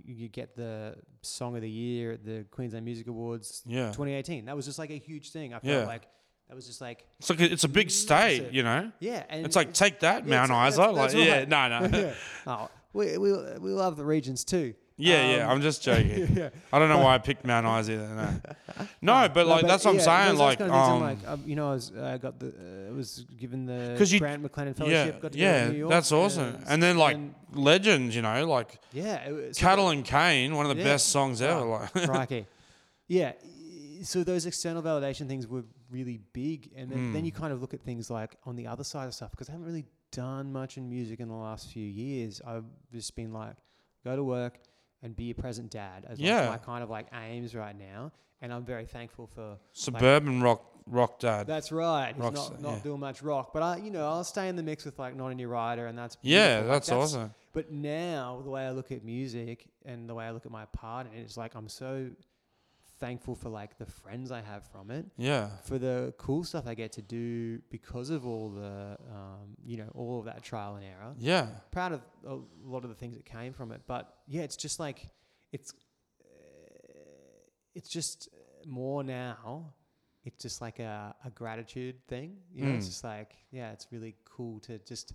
you 0.03 0.27
get 0.27 0.55
the 0.55 0.95
song 1.21 1.55
of 1.55 1.61
the 1.61 1.69
year 1.69 2.13
at 2.13 2.25
the 2.25 2.45
Queensland 2.51 2.83
Music 2.85 3.07
Awards 3.07 3.61
Yeah, 3.65 3.87
2018. 3.87 4.45
That 4.45 4.55
was 4.55 4.65
just 4.65 4.79
like 4.79 4.89
a 4.89 4.97
huge 4.97 5.31
thing. 5.31 5.53
I 5.53 5.59
felt 5.59 5.65
Yeah. 5.81 5.85
like 5.85 6.07
that 6.49 6.55
was 6.55 6.65
just 6.67 6.81
like, 6.81 7.05
it's 7.19 7.29
like 7.29 7.39
a, 7.39 7.51
it's 7.51 7.63
a 7.63 7.69
big 7.69 7.89
state, 7.89 8.51
you 8.51 8.63
know. 8.63 8.91
yeah, 8.99 9.23
and 9.29 9.45
It's 9.45 9.55
like 9.55 9.73
take 9.73 9.99
that, 10.01 10.25
yeah, 10.27 10.45
Mount 10.47 10.51
it's- 10.51 10.73
Isa. 10.73 10.81
that's- 10.93 11.13
Like, 11.13 11.25
yeah, 11.25 11.45
no, 11.45 11.79
no. 11.87 11.97
yeah. 11.97 12.13
Oh, 12.47 12.69
we, 12.93 13.17
we 13.17 13.31
we 13.59 13.71
love 13.71 13.95
the 13.97 14.05
regions 14.05 14.43
too. 14.43 14.73
Yeah, 14.97 15.35
yeah. 15.37 15.45
Um, 15.45 15.51
I'm 15.51 15.61
just 15.61 15.83
joking. 15.87 16.35
yeah. 16.35 16.49
I 16.71 16.79
don't 16.79 16.89
know 16.89 16.99
why 16.99 17.15
I 17.15 17.17
picked 17.17 17.45
Mount 17.45 17.65
Isa. 17.81 17.93
Either, 17.93 18.41
no, 19.01 19.21
no, 19.23 19.29
but 19.29 19.43
No, 19.47 19.53
like 19.55 19.67
that's 19.67 19.83
what 19.85 19.91
I'm 19.91 19.97
yeah, 19.97 20.25
saying. 20.25 20.37
Like, 20.37 20.57
kind 20.59 20.71
of 20.71 20.77
um, 20.77 21.01
like, 21.01 21.27
um, 21.27 21.43
you 21.45 21.55
know, 21.55 21.69
I 21.69 21.73
was 21.73 21.91
uh, 21.91 22.17
got 22.21 22.39
the 22.39 22.47
uh, 22.89 22.93
was 22.93 23.25
given 23.37 23.65
the 23.65 23.95
'Cause 23.97 24.11
you- 24.11 24.19
Grant 24.19 24.41
McLennan 24.43 24.77
yeah, 24.87 25.11
got 25.11 25.31
to 25.33 25.37
go 25.37 25.43
yeah, 25.43 25.65
to 25.67 25.71
New 25.73 25.77
York, 25.79 25.89
that's 25.91 26.11
awesome. 26.11 26.63
And 26.67 26.81
then 26.81 26.97
like 26.97 27.17
legends, 27.53 28.15
you 28.15 28.21
know, 28.21 28.45
like 28.47 28.79
yeah, 28.93 29.29
was- 29.31 29.57
Cattle 29.57 29.89
and 29.89 30.03
Cane, 30.05 30.55
one 30.55 30.65
of 30.65 30.75
the 30.75 30.81
Yeah. 30.81 30.89
best 30.91 31.07
songs 31.09 31.41
ever. 31.41 31.59
Oh, 31.59 31.89
Like, 31.93 32.05
crikey. 32.09 32.45
yeah. 33.07 33.33
So 34.03 34.23
those 34.23 34.45
external 34.45 34.83
validation 34.83 35.27
things 35.27 35.47
were 35.47 35.63
really 35.89 36.19
big, 36.33 36.69
and 36.75 36.91
then, 36.91 37.13
then 37.13 37.23
Mm. 37.23 37.25
you 37.25 37.31
kind 37.31 37.51
of 37.53 37.61
look 37.61 37.73
at 37.73 37.81
things 37.81 38.09
like 38.09 38.35
on 38.45 38.55
the 38.55 38.67
other 38.67 38.83
side 38.83 39.07
of 39.07 39.13
stuff 39.13 39.31
because 39.31 39.49
I 39.49 39.53
haven't 39.53 39.65
really 39.65 39.85
done 40.11 40.51
much 40.53 40.77
in 40.77 40.89
music 40.89 41.19
in 41.19 41.27
the 41.27 41.33
last 41.35 41.71
few 41.71 41.85
years. 41.85 42.41
I've 42.45 42.65
just 42.93 43.15
been 43.15 43.33
like, 43.33 43.55
go 44.03 44.15
to 44.15 44.23
work 44.23 44.59
and 45.01 45.15
be 45.15 45.31
a 45.31 45.35
present 45.35 45.71
dad 45.71 46.05
as 46.07 46.19
Yeah. 46.19 46.49
my 46.49 46.57
kind 46.57 46.83
of 46.83 46.89
like 46.89 47.07
aims 47.13 47.55
right 47.55 47.77
now, 47.77 48.11
and 48.41 48.53
I'm 48.53 48.65
very 48.65 48.85
thankful 48.85 49.27
for. 49.27 49.57
Suburban 49.73 50.41
rock 50.41 50.63
rock 50.87 51.19
dad. 51.19 51.47
That's 51.47 51.71
right. 51.71 52.13
He's 52.15 52.23
not 52.23 52.61
not 52.61 52.71
yeah. 52.71 52.79
doing 52.79 52.99
much 52.99 53.21
rock, 53.21 53.53
but 53.53 53.63
I, 53.63 53.77
you 53.77 53.91
know, 53.91 54.07
I'll 54.07 54.23
stay 54.23 54.49
in 54.49 54.55
the 54.55 54.63
mix 54.63 54.85
with 54.85 54.99
like 54.99 55.15
not 55.15 55.29
any 55.29 55.45
rider, 55.45 55.87
and 55.87 55.97
that's 55.97 56.17
yeah. 56.21 56.57
Like, 56.59 56.67
that's, 56.67 56.91
awesome. 56.91 57.33
But 57.53 57.71
now, 57.71 58.41
the 58.43 58.49
way 58.49 58.65
I 58.65 58.71
look 58.71 58.91
at 58.91 59.03
music 59.03 59.67
and 59.85 60.09
the 60.09 60.13
way 60.13 60.25
I 60.25 60.31
look 60.31 60.45
at 60.45 60.51
my 60.51 60.65
part 60.65 61.07
in 61.07 61.17
it 61.17 61.25
is 61.25 61.37
like 61.37 61.55
I'm 61.55 61.69
so 61.69 62.09
thankful 62.99 63.35
for 63.35 63.49
like 63.49 63.77
the 63.77 63.85
friends 63.85 64.31
I 64.31 64.41
have 64.41 64.63
from 64.71 64.89
it, 64.91 65.05
Yeah. 65.17 65.49
for 65.63 65.77
the 65.77 66.13
cool 66.17 66.43
stuff 66.43 66.65
I 66.67 66.75
get 66.75 66.91
to 66.93 67.01
do 67.01 67.59
because 67.69 68.09
of 68.09 68.25
all 68.25 68.49
the, 68.49 68.97
um, 69.11 69.55
you 69.65 69.77
know, 69.77 69.89
all 69.93 70.19
of 70.19 70.25
that 70.25 70.43
trial 70.43 70.75
and 70.75 70.85
error. 70.85 71.13
Yeah. 71.19 71.47
Proud 71.71 71.91
of 71.93 72.01
a 72.25 72.37
lot 72.63 72.83
of 72.83 72.89
the 72.89 72.95
things 72.95 73.15
that 73.17 73.25
came 73.25 73.53
from 73.53 73.71
it, 73.71 73.81
but 73.87 74.13
yeah, 74.27 74.41
it's 74.43 74.55
just 74.55 74.79
like 74.79 75.09
it's, 75.51 75.73
uh, 76.21 76.25
it's 77.73 77.89
just 77.89 78.29
more 78.65 79.03
now. 79.03 79.73
It's 80.23 80.41
just 80.41 80.59
like 80.61 80.79
a, 80.79 81.13
a 81.23 81.29
gratitude 81.29 81.95
thing, 82.07 82.37
you 82.53 82.65
know. 82.65 82.71
It's 82.75 82.85
Mm. 82.85 82.89
just 82.89 83.03
like 83.03 83.35
yeah, 83.51 83.71
it's 83.73 83.87
really 83.91 84.15
cool 84.25 84.59
to 84.61 84.79
just 84.79 85.13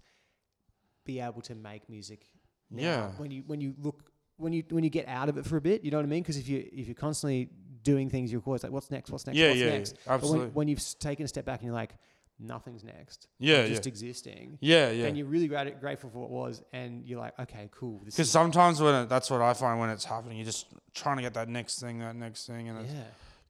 be 1.04 1.18
able 1.20 1.40
to 1.42 1.54
make 1.54 1.88
music 1.88 2.26
now 2.70 2.82
Yeah. 2.82 3.10
when 3.16 3.30
you 3.30 3.42
when 3.46 3.60
you 3.60 3.74
look 3.80 4.12
when 4.36 4.52
you 4.52 4.62
when 4.70 4.84
you 4.84 4.90
get 4.90 5.08
out 5.08 5.28
of 5.28 5.36
it 5.38 5.44
for 5.44 5.56
a 5.56 5.60
bit 5.60 5.82
you 5.84 5.90
know 5.90 5.96
what 5.98 6.04
i 6.04 6.08
mean 6.08 6.22
because 6.22 6.36
if 6.36 6.48
you 6.48 6.66
if 6.72 6.86
you're 6.86 6.94
constantly 6.94 7.48
doing 7.82 8.10
things 8.10 8.30
you're 8.32 8.42
always 8.44 8.62
like 8.62 8.72
what's 8.72 8.90
next? 8.90 9.10
What's 9.10 9.26
next? 9.26 9.38
Yeah, 9.38 9.48
what's 9.48 9.60
yeah, 9.60 9.70
next? 9.70 9.94
Yeah, 10.06 10.12
absolutely. 10.14 10.46
when, 10.46 10.54
when 10.54 10.68
you've 10.68 10.98
taken 10.98 11.24
a 11.24 11.28
step 11.28 11.44
back 11.44 11.60
and 11.60 11.66
you're 11.66 11.74
like 11.74 11.94
nothing's 12.40 12.82
next. 12.82 13.28
Yeah, 13.38 13.66
just 13.66 13.86
existing. 13.86 14.58
Yeah, 14.60 14.90
yeah. 14.90 15.06
and 15.06 15.16
you're 15.16 15.26
really 15.26 15.48
grat- 15.48 15.80
grateful 15.80 16.10
for 16.10 16.20
what 16.20 16.30
was 16.30 16.62
and 16.72 17.04
you're 17.06 17.20
like 17.20 17.38
okay 17.38 17.68
cool. 17.70 18.00
Because 18.04 18.30
sometimes 18.30 18.80
when 18.80 18.94
it, 18.94 19.08
that's 19.08 19.30
what 19.30 19.40
I 19.40 19.52
find 19.54 19.78
when 19.78 19.90
it's 19.90 20.04
happening, 20.04 20.38
you're 20.38 20.46
just 20.46 20.66
trying 20.94 21.16
to 21.16 21.22
get 21.22 21.34
that 21.34 21.48
next 21.48 21.80
thing, 21.80 22.00
that 22.00 22.16
next 22.16 22.46
thing, 22.46 22.68
and 22.68 22.86
yeah. 22.86 23.02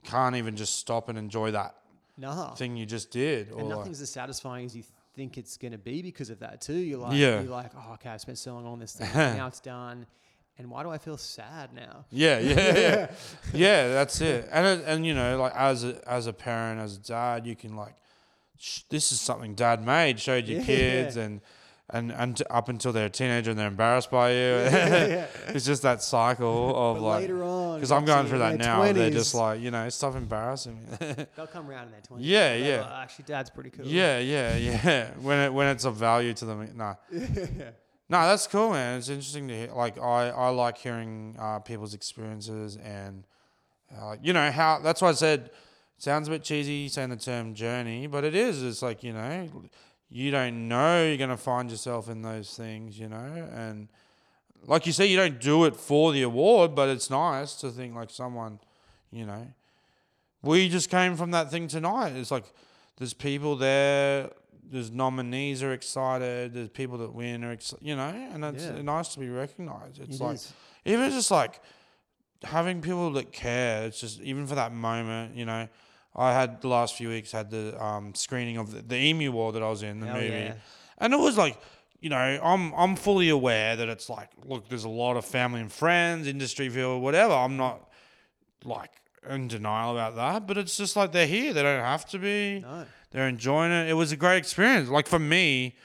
can't 0.05 0.37
even 0.37 0.57
just 0.57 0.76
stop 0.78 1.09
and 1.09 1.16
enjoy 1.16 1.53
that 1.53 1.74
nah. 2.16 2.55
thing 2.55 2.76
you 2.76 2.87
just 2.87 3.11
did. 3.11 3.53
Or 3.53 3.61
and 3.61 3.68
like, 3.68 3.78
nothing's 3.78 4.01
as 4.01 4.11
satisfying 4.11 4.66
as 4.66 4.76
you 4.76 4.83
think 5.14 5.39
it's 5.39 5.57
going 5.57 5.72
to 5.72 5.78
be 5.78 6.03
because 6.03 6.31
of 6.31 6.41
that 6.41 6.61
too. 6.61 6.74
You're 6.74 6.99
like 6.99 7.16
Yeah. 7.16 7.41
you're 7.41 7.51
like 7.51 7.72
oh 7.76 7.95
okay 7.95 8.11
i 8.11 8.16
spent 8.16 8.39
so 8.39 8.55
long 8.55 8.66
on 8.66 8.78
this 8.78 8.93
thing 8.97 9.09
now 9.12 9.47
it's 9.47 9.61
done 9.61 10.07
and 10.61 10.70
why 10.70 10.82
do 10.82 10.90
i 10.90 10.98
feel 10.98 11.16
sad 11.16 11.72
now 11.74 12.04
yeah, 12.11 12.38
yeah, 12.38 12.78
yeah, 12.78 13.11
yeah. 13.54 13.88
That's 13.88 14.20
it. 14.20 14.48
And 14.52 14.66
uh, 14.66 14.84
and 14.86 15.04
you 15.06 15.14
know, 15.14 15.38
like 15.40 15.54
as 15.56 15.84
a 15.84 16.00
as 16.08 16.26
a 16.26 16.32
parent, 16.32 16.80
as 16.80 16.96
a 16.96 17.00
dad, 17.00 17.46
you 17.46 17.56
can 17.56 17.74
like, 17.76 17.94
sh- 18.58 18.82
this 18.90 19.11
is 19.12 19.20
something 19.20 19.54
dad 19.54 19.84
made, 19.84 20.20
showed 20.20 20.46
your 20.46 20.61
Yeah. 20.61 20.66
kids, 20.66 21.16
and 21.16 21.40
and 21.92 22.12
and 22.12 22.36
t- 22.36 22.44
up 22.50 22.68
until 22.68 22.92
they're 22.92 23.06
a 23.06 23.11
teenager 23.11 23.50
and 23.50 23.58
they're 23.58 23.66
embarrassed 23.76 24.11
by 24.11 24.30
you. 24.30 24.36
yeah. 24.36 25.26
it's 25.48 25.64
just 25.66 25.82
that 25.82 26.02
cycle 26.02 26.68
of 26.76 26.96
but 26.98 27.02
like. 27.02 27.20
later 27.22 27.42
on 27.42 27.78
Because 27.78 27.90
I'm 27.92 28.04
going 28.04 28.26
through 28.28 28.38
that 28.38 28.58
now. 28.58 28.92
They're 28.92 29.11
just 29.11 29.34
like, 29.34 29.61
you 29.61 29.70
know, 29.72 29.88
stop 29.88 30.14
embarrassing 30.14 30.76
me. 30.84 31.14
They'll 31.36 31.46
come 31.48 31.68
around 31.68 31.86
in 31.86 31.90
their 31.92 32.00
twenties. 32.02 32.28
Yeah, 32.28 32.54
yeah. 32.54 32.86
Oh, 32.88 32.94
actually, 33.02 33.24
dad's 33.26 33.50
pretty 33.50 33.70
cool. 33.70 33.86
Yeah, 33.86 34.18
yeah, 34.20 34.56
yeah. 34.56 35.11
When 35.20 35.38
it 35.38 35.52
when 35.52 35.66
it's 35.68 35.84
of 35.84 35.96
value 35.96 36.32
to 36.34 36.44
them, 36.44 36.68
no, 36.76 36.96
no, 38.11 38.22
that's 38.26 38.48
cool, 38.48 38.72
man. 38.72 38.98
It's 38.98 39.08
interesting 39.08 39.46
to 39.48 39.56
hear. 39.56 39.72
Like 39.72 39.96
I, 39.96 40.30
I 40.30 40.48
like 40.48 40.76
hearing 40.76 41.36
uh, 41.38 41.61
people's 41.61 41.94
experiences 41.94 42.76
and, 42.76 43.24
uh, 43.96 44.16
you 44.20 44.32
know 44.32 44.50
how. 44.50 44.80
That's 44.80 45.00
why 45.00 45.11
I 45.11 45.12
said, 45.12 45.50
sounds 45.96 46.26
a 46.26 46.32
bit 46.32 46.42
cheesy 46.42 46.88
saying 46.88 47.11
the 47.11 47.16
term 47.16 47.54
journey, 47.54 48.08
but 48.08 48.24
it 48.24 48.34
is. 48.34 48.64
It's 48.64 48.82
like 48.82 49.04
you 49.04 49.12
know, 49.12 49.48
you 50.11 50.32
don't 50.32 50.66
know 50.66 51.06
you're 51.06 51.16
gonna 51.16 51.36
find 51.36 51.70
yourself 51.70 52.08
in 52.08 52.22
those 52.22 52.56
things, 52.56 52.98
you 52.98 53.08
know, 53.08 53.48
and 53.54 53.88
like 54.66 54.86
you 54.86 54.92
say, 54.92 55.06
you 55.06 55.16
don't 55.16 55.40
do 55.40 55.64
it 55.64 55.76
for 55.76 56.12
the 56.12 56.22
award, 56.22 56.74
but 56.74 56.88
it's 56.88 57.11
nice 57.11 57.54
to 57.56 57.70
think 57.70 57.94
like 57.94 58.11
someone, 58.11 58.58
you 59.12 59.24
know. 59.24 59.46
We 60.42 60.68
just 60.68 60.90
came 60.90 61.16
from 61.16 61.30
that 61.30 61.50
thing 61.50 61.68
tonight. 61.68 62.14
It's 62.16 62.30
like 62.30 62.44
there's 62.96 63.14
people 63.14 63.54
there. 63.56 64.30
There's 64.71 64.91
nominees 64.91 65.62
are 65.62 65.73
excited. 65.73 66.55
There's 66.55 66.68
people 66.68 66.99
that 66.99 67.12
win 67.14 67.45
are 67.45 67.53
excited. 67.53 67.87
You 67.87 67.97
know, 67.97 68.09
and 68.09 68.45
it's 68.45 68.64
Yeah. 68.64 68.83
nice 68.83 69.09
to 69.14 69.18
be 69.21 69.29
recognized. 69.29 69.99
It's 70.01 70.21
It 70.21 70.23
like 70.25 70.35
is. 70.37 70.53
even 70.85 71.11
just 71.11 71.31
like 71.31 71.61
having 72.45 72.81
people 72.81 73.11
that 73.12 73.33
care. 73.33 73.85
It's 73.87 74.01
just 74.01 74.21
even 74.21 74.47
for 74.47 74.55
that 74.55 74.73
moment. 74.73 75.37
You 75.37 75.45
know, 75.47 75.68
I 76.14 76.33
had 76.33 76.61
the 76.61 76.68
last 76.68 76.95
few 76.95 77.09
weeks 77.09 77.33
had 77.33 77.51
the 77.51 77.81
um, 77.83 78.14
screening 78.14 78.57
of 78.59 78.73
the, 78.73 78.83
the 78.83 78.97
Emu 78.97 79.31
War 79.33 79.53
that 79.53 79.62
I 79.62 79.68
was 79.68 79.83
in 79.83 80.01
the 80.01 80.07
Hell 80.07 80.16
movie, 80.16 80.29
yeah. 80.29 80.55
and 80.99 81.12
it 81.12 81.18
was 81.18 81.37
like. 81.37 81.59
You 82.03 82.09
know, 82.09 82.16
I'm 82.16 82.73
I'm 82.73 82.97
fully 82.97 83.29
aware 83.29 83.77
that 83.77 83.91
it's 83.91 84.09
like, 84.09 84.31
look, 84.47 84.71
there's 84.71 84.85
a 84.85 84.89
lot 84.89 85.18
of 85.18 85.25
family 85.27 85.61
and 85.61 85.71
friends, 85.71 86.27
industry 86.27 86.71
feel, 86.71 86.99
whatever. 86.99 87.35
I'm 87.35 87.59
not 87.59 87.91
like 88.64 88.91
in 89.29 89.49
denial 89.49 89.93
about 89.93 90.16
that, 90.16 90.47
but 90.47 90.57
it's 90.57 90.79
just 90.79 90.97
like 90.97 91.12
they're 91.12 91.27
here. 91.27 91.53
They 91.53 91.62
don't 91.62 91.85
have 91.85 92.07
to 92.07 92.18
be. 92.18 92.61
No. 92.61 92.87
They're 93.11 93.28
enjoying 93.28 93.72
it. 93.72 93.88
It 93.88 93.94
was 93.94 94.12
a 94.12 94.16
great 94.16 94.36
experience. 94.38 94.88
Like 94.88 95.06
for 95.08 95.18
me, 95.18 95.76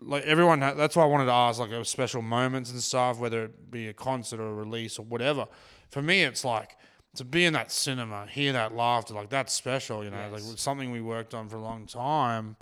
like 0.00 0.24
everyone, 0.24 0.60
ha- 0.60 0.74
that's 0.74 0.96
why 0.96 1.04
I 1.04 1.06
wanted 1.06 1.26
to 1.26 1.32
ask 1.32 1.60
like 1.60 1.70
special 1.86 2.22
moments 2.22 2.70
and 2.72 2.80
stuff, 2.80 3.18
whether 3.18 3.44
it 3.44 3.70
be 3.70 3.88
a 3.88 3.92
concert 3.92 4.40
or 4.40 4.48
a 4.48 4.54
release 4.54 4.98
or 4.98 5.04
whatever. 5.04 5.46
For 5.90 6.02
me, 6.02 6.22
it's 6.24 6.44
like 6.44 6.76
to 7.16 7.24
be 7.24 7.44
in 7.44 7.52
that 7.52 7.70
cinema, 7.70 8.26
hear 8.26 8.52
that 8.52 8.74
laughter, 8.74 9.14
like 9.14 9.30
that's 9.30 9.52
special. 9.52 10.02
You 10.02 10.10
know, 10.10 10.28
like 10.32 10.40
Yes. 10.42 10.52
it's 10.52 10.62
something 10.62 10.90
we 10.90 11.00
worked 11.00 11.34
on 11.34 11.48
for 11.48 11.56
a 11.56 11.62
long 11.62 11.86
time. 11.86 12.56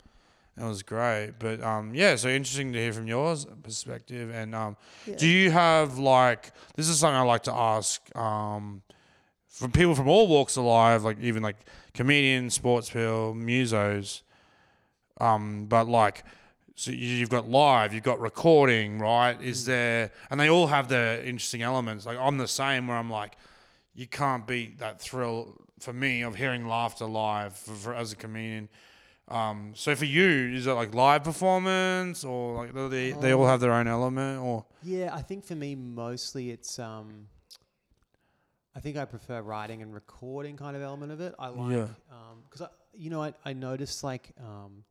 It 0.54 0.64
was 0.64 0.82
great, 0.82 1.32
but 1.38 1.62
um, 1.62 1.94
yeah. 1.94 2.14
So 2.16 2.28
interesting 2.28 2.74
to 2.74 2.78
hear 2.78 2.92
from 2.92 3.06
yours 3.06 3.46
perspective. 3.62 4.30
And 4.30 4.54
um, 4.54 4.76
do 5.16 5.26
you 5.26 5.50
have 5.50 5.96
like 5.98 6.52
this 6.76 6.90
is 6.90 6.98
something 6.98 7.16
I 7.16 7.22
like 7.22 7.44
to 7.44 7.54
ask 7.54 8.02
um, 8.14 8.82
from 9.52 9.70
people 9.70 9.94
from 9.94 10.08
all 10.08 10.26
walks 10.28 10.56
of 10.56 10.64
life, 10.64 11.02
like 11.04 11.20
even 11.20 11.42
like 11.42 11.56
comedians, 11.94 12.54
sports 12.54 12.88
people, 12.88 13.34
musos. 13.34 14.22
Um, 15.20 15.66
but 15.66 15.88
like, 15.88 16.24
so 16.74 16.90
you- 16.90 16.96
you've 17.16 17.28
got 17.30 17.48
live, 17.48 17.92
you've 17.92 18.02
got 18.02 18.18
recording, 18.18 18.98
right? 18.98 19.40
Is 19.40 19.66
there, 19.66 20.10
and 20.30 20.40
they 20.40 20.48
all 20.48 20.68
have 20.68 20.88
their 20.88 21.22
interesting 21.22 21.62
elements. 21.62 22.06
Like 22.06 22.18
I'm 22.18 22.38
the 22.38 22.48
same, 22.48 22.86
where 22.88 22.96
I'm 22.96 23.10
like, 23.10 23.36
you 23.94 24.06
can't 24.06 24.46
beat 24.46 24.78
that 24.78 25.00
thrill 25.00 25.54
for 25.78 25.92
me 25.92 26.22
of 26.22 26.34
hearing 26.36 26.66
laughter 26.66 27.04
live 27.04 27.54
for, 27.54 27.74
for, 27.74 27.94
as 27.94 28.12
a 28.12 28.16
comedian. 28.16 28.68
Um, 29.28 29.72
so 29.74 29.94
for 29.94 30.06
you, 30.06 30.52
is 30.54 30.66
it 30.66 30.72
like 30.72 30.94
live 30.94 31.24
performance 31.24 32.24
or 32.24 32.56
like 32.56 32.72
they 32.90 33.12
they 33.12 33.32
all 33.32 33.46
have 33.46 33.60
their 33.60 33.72
own 33.72 33.86
element 33.86 34.40
or 34.42 34.64
Yeah, 34.82 35.10
I 35.14 35.22
think 35.22 35.44
for 35.44 35.54
me 35.54 35.74
mostly 35.74 36.50
it's 36.50 36.78
um 36.78 37.28
I 38.74 38.80
think 38.80 38.96
I 38.96 39.04
prefer 39.04 39.40
writing 39.42 39.82
and 39.82 39.92
recording 39.94 40.56
kind 40.56 40.76
of 40.76 40.82
element 40.82 41.12
of 41.12 41.20
it. 41.20 41.34
I 41.38 41.48
like 41.48 41.72
Yeah. 41.72 41.82
um 42.10 42.42
because 42.48 42.62
I 42.62 42.68
you 42.94 43.10
know 43.10 43.22
I 43.22 43.34
I 43.44 43.52
noticed 43.52 44.02
like 44.04 44.30
um 44.40 44.84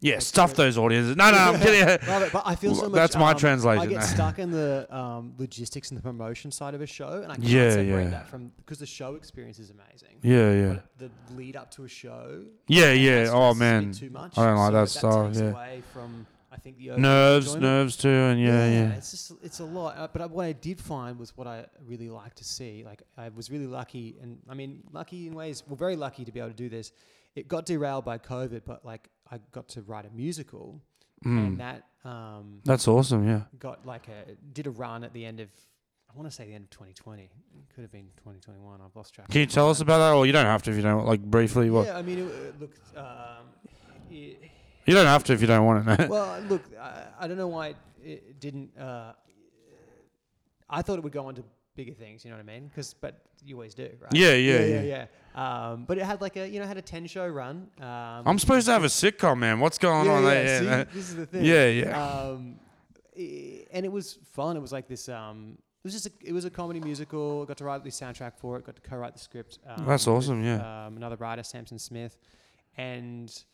yeah, 0.00 0.14
Like, 0.14 0.22
stuff 0.22 0.52
those 0.54 0.76
audiences. 0.76 1.16
No, 1.16 1.30
no, 1.30 1.38
I'm 1.38 1.60
kidding. 1.62 1.80
Love 2.06 2.22
it, 2.24 2.32
but 2.32 2.42
I 2.44 2.56
feel 2.56 2.74
so 2.74 2.90
much. 2.90 2.92
that's 2.92 3.16
my 3.16 3.30
um, 3.30 3.38
translation. 3.38 3.82
I 3.82 3.86
get 3.86 4.02
stuck 4.16 4.38
in 4.38 4.50
the 4.50 4.86
um, 4.94 5.32
logistics 5.38 5.90
and 5.90 5.96
the 5.96 6.02
promotion 6.02 6.50
side 6.50 6.74
of 6.74 6.82
a 6.82 6.86
show, 6.86 7.22
and 7.22 7.32
I 7.32 7.36
can't 7.36 7.48
Yeah, 7.48 7.70
separate 7.70 7.86
yeah. 8.04 8.10
that 8.10 8.28
from 8.28 8.50
because 8.58 8.78
the 8.78 8.86
show 8.86 9.14
experience 9.14 9.58
is 9.58 9.70
amazing. 9.70 10.18
yeah, 10.20 10.52
yeah, 10.52 10.72
But 10.98 11.10
the 11.28 11.34
lead 11.34 11.56
up 11.56 11.70
to 11.76 11.84
a 11.84 11.88
show, 11.88 12.42
yeah, 12.68 12.92
yeah. 12.92 13.30
Oh 13.32 13.54
man, 13.54 13.92
too 13.92 14.10
much. 14.10 14.36
I 14.36 14.44
don't 14.46 14.56
like 14.58 14.72
so 14.72 14.72
that 14.80 14.88
stuff, 14.90 15.26
Takes 15.28 15.38
yeah. 15.40 15.50
away 15.52 15.82
from 15.94 16.26
I 16.54 16.58
think 16.58 16.78
the 16.78 16.96
nerves, 16.96 17.56
nerves 17.56 17.96
too, 17.96 18.08
and 18.08 18.40
yeah, 18.40 18.66
yeah. 18.70 18.92
It's 18.92 19.10
just 19.10 19.32
it's 19.42 19.58
a 19.58 19.64
lot. 19.64 19.96
Uh, 19.98 20.06
but 20.12 20.22
I- 20.22 20.26
what 20.26 20.46
I 20.46 20.52
did 20.52 20.80
find 20.80 21.18
was 21.18 21.36
what 21.36 21.46
I 21.48 21.66
really 21.84 22.08
like 22.08 22.34
to 22.36 22.44
see. 22.44 22.84
Like 22.84 23.02
I 23.16 23.28
was 23.30 23.50
really 23.50 23.66
lucky, 23.66 24.16
and 24.22 24.38
I 24.48 24.54
mean 24.54 24.82
lucky 24.92 25.26
in 25.26 25.34
ways. 25.34 25.62
Well, 25.66 25.76
very 25.76 25.96
lucky 25.96 26.24
to 26.24 26.30
be 26.32 26.38
able 26.40 26.50
to 26.50 26.54
do 26.56 26.68
this. 26.68 26.92
It 27.34 27.48
got 27.48 27.66
derailed 27.66 28.04
by 28.04 28.18
COVID, 28.18 28.62
but 28.64 28.84
like 28.84 29.08
I 29.30 29.40
got 29.52 29.68
to 29.70 29.82
write 29.82 30.06
a 30.06 30.10
musical, 30.10 30.80
Mm. 31.24 31.46
and 31.46 31.58
that 31.60 31.84
um, 32.04 32.60
That's 32.64 32.86
awesome. 32.86 33.26
Yeah. 33.26 33.42
got 33.58 33.84
like 33.86 34.06
a 34.08 34.34
did 34.52 34.66
a 34.66 34.70
run 34.70 35.04
at 35.04 35.12
the 35.14 35.24
end 35.24 35.40
of 35.40 35.48
I 36.08 36.16
want 36.16 36.28
to 36.30 36.34
say 36.36 36.46
the 36.46 36.54
end 36.54 36.64
of 36.64 36.70
2020. 36.70 37.22
It 37.24 37.30
could 37.74 37.82
have 37.82 37.90
been 37.90 38.06
2021. 38.18 38.80
I've 38.80 38.94
lost 38.94 39.14
track. 39.14 39.28
Can 39.30 39.40
you 39.40 39.46
tell 39.46 39.68
us 39.70 39.80
about 39.80 39.98
that, 39.98 40.12
or 40.14 40.24
you 40.26 40.32
don't 40.32 40.46
have 40.46 40.62
to 40.64 40.70
if 40.70 40.76
you 40.76 40.82
don't 40.82 41.06
like 41.06 41.20
briefly? 41.22 41.70
What 41.70 41.86
Yeah, 41.86 41.96
I 41.98 42.02
mean, 42.02 42.18
it, 42.20 42.60
looked. 42.60 42.78
Um, 42.96 43.48
it, 44.10 44.38
you 44.86 44.94
don't 44.94 45.06
have 45.06 45.24
to 45.24 45.32
if 45.32 45.40
you 45.40 45.46
don't 45.46 45.64
want 45.64 45.88
it. 45.88 46.08
well, 46.08 46.40
look, 46.48 46.62
I, 46.80 47.04
I 47.20 47.28
don't 47.28 47.36
know 47.36 47.48
why 47.48 47.68
it, 47.68 47.78
it 48.02 48.40
didn't. 48.40 48.76
Uh, 48.78 49.12
I 50.68 50.82
thought 50.82 50.98
it 50.98 51.02
would 51.04 51.12
go 51.12 51.26
on 51.26 51.34
to 51.36 51.44
bigger 51.76 51.92
things. 51.92 52.24
You 52.24 52.30
know 52.30 52.36
what 52.36 52.42
I 52.42 52.52
mean? 52.54 52.68
Because, 52.68 52.94
but 52.94 53.20
you 53.44 53.56
always 53.56 53.74
do, 53.74 53.90
right? 54.00 54.12
Yeah, 54.12 54.34
yeah, 54.34 54.60
yeah, 54.60 54.80
yeah. 54.80 55.06
yeah. 55.36 55.70
Um, 55.70 55.84
but 55.84 55.98
it 55.98 56.04
had 56.04 56.20
like 56.20 56.36
a, 56.36 56.48
you 56.48 56.60
know, 56.60 56.66
had 56.66 56.76
a 56.76 56.82
ten 56.82 57.06
show 57.06 57.26
run. 57.26 57.68
Um, 57.80 58.22
I'm 58.26 58.38
supposed 58.38 58.66
to 58.66 58.72
have 58.72 58.84
a 58.84 58.88
sitcom, 58.88 59.38
man. 59.38 59.60
What's 59.60 59.78
going 59.78 60.06
yeah, 60.06 60.12
on 60.12 60.22
yeah, 60.22 60.30
there? 60.30 60.58
see, 60.58 60.64
Yeah, 60.64 60.84
this 60.84 61.08
is 61.08 61.16
the 61.16 61.26
thing. 61.26 61.44
yeah, 61.44 61.66
yeah. 61.68 62.12
Um, 62.12 62.60
and 63.16 63.86
it 63.86 63.92
was 63.92 64.18
fun. 64.32 64.56
It 64.56 64.60
was 64.60 64.72
like 64.72 64.88
this. 64.88 65.08
Um, 65.08 65.58
it 65.84 65.88
was 65.88 65.92
just 65.92 66.06
a, 66.06 66.12
it 66.22 66.32
was 66.32 66.44
a 66.44 66.50
comedy 66.50 66.80
musical. 66.80 67.44
Got 67.44 67.58
to 67.58 67.64
write 67.64 67.84
the 67.84 67.90
soundtrack 67.90 68.32
for 68.36 68.56
it. 68.56 68.64
Got 68.64 68.76
to 68.76 68.82
co-write 68.82 69.12
the 69.12 69.20
script. 69.20 69.58
Um, 69.66 69.84
That's 69.86 70.06
with, 70.06 70.16
awesome, 70.16 70.42
yeah. 70.42 70.86
Um, 70.86 70.96
another 70.96 71.16
writer, 71.16 71.42
Samson 71.42 71.78
Smith, 71.78 72.16
and 72.76 73.44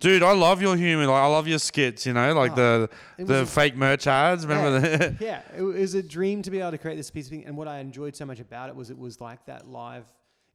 Dude, 0.00 0.22
I 0.22 0.32
love 0.32 0.62
your 0.62 0.76
humor. 0.76 1.06
Like, 1.06 1.22
I 1.22 1.26
love 1.26 1.48
your 1.48 1.58
skits. 1.58 2.06
You 2.06 2.12
know, 2.12 2.32
like 2.34 2.52
Oh, 2.52 2.54
the 2.54 2.90
it 3.18 3.26
the 3.26 3.40
was 3.40 3.42
a- 3.42 3.46
fake 3.52 3.76
merch 3.76 4.06
ads. 4.06 4.46
Remember 4.46 4.78
Yeah. 4.86 4.96
that? 4.96 5.14
yeah, 5.20 5.42
it 5.56 5.62
was 5.62 5.94
a 5.94 6.02
dream 6.02 6.42
to 6.42 6.50
be 6.50 6.60
able 6.60 6.70
to 6.70 6.78
create 6.78 6.96
this 6.96 7.10
piece 7.10 7.26
of 7.26 7.30
thing. 7.30 7.44
And 7.46 7.56
what 7.56 7.66
I 7.68 7.78
enjoyed 7.80 8.14
so 8.16 8.24
much 8.26 8.40
about 8.40 8.68
it 8.68 8.76
was 8.76 8.90
it 8.90 8.98
was 8.98 9.20
like 9.20 9.44
that 9.46 9.66
live. 9.68 10.04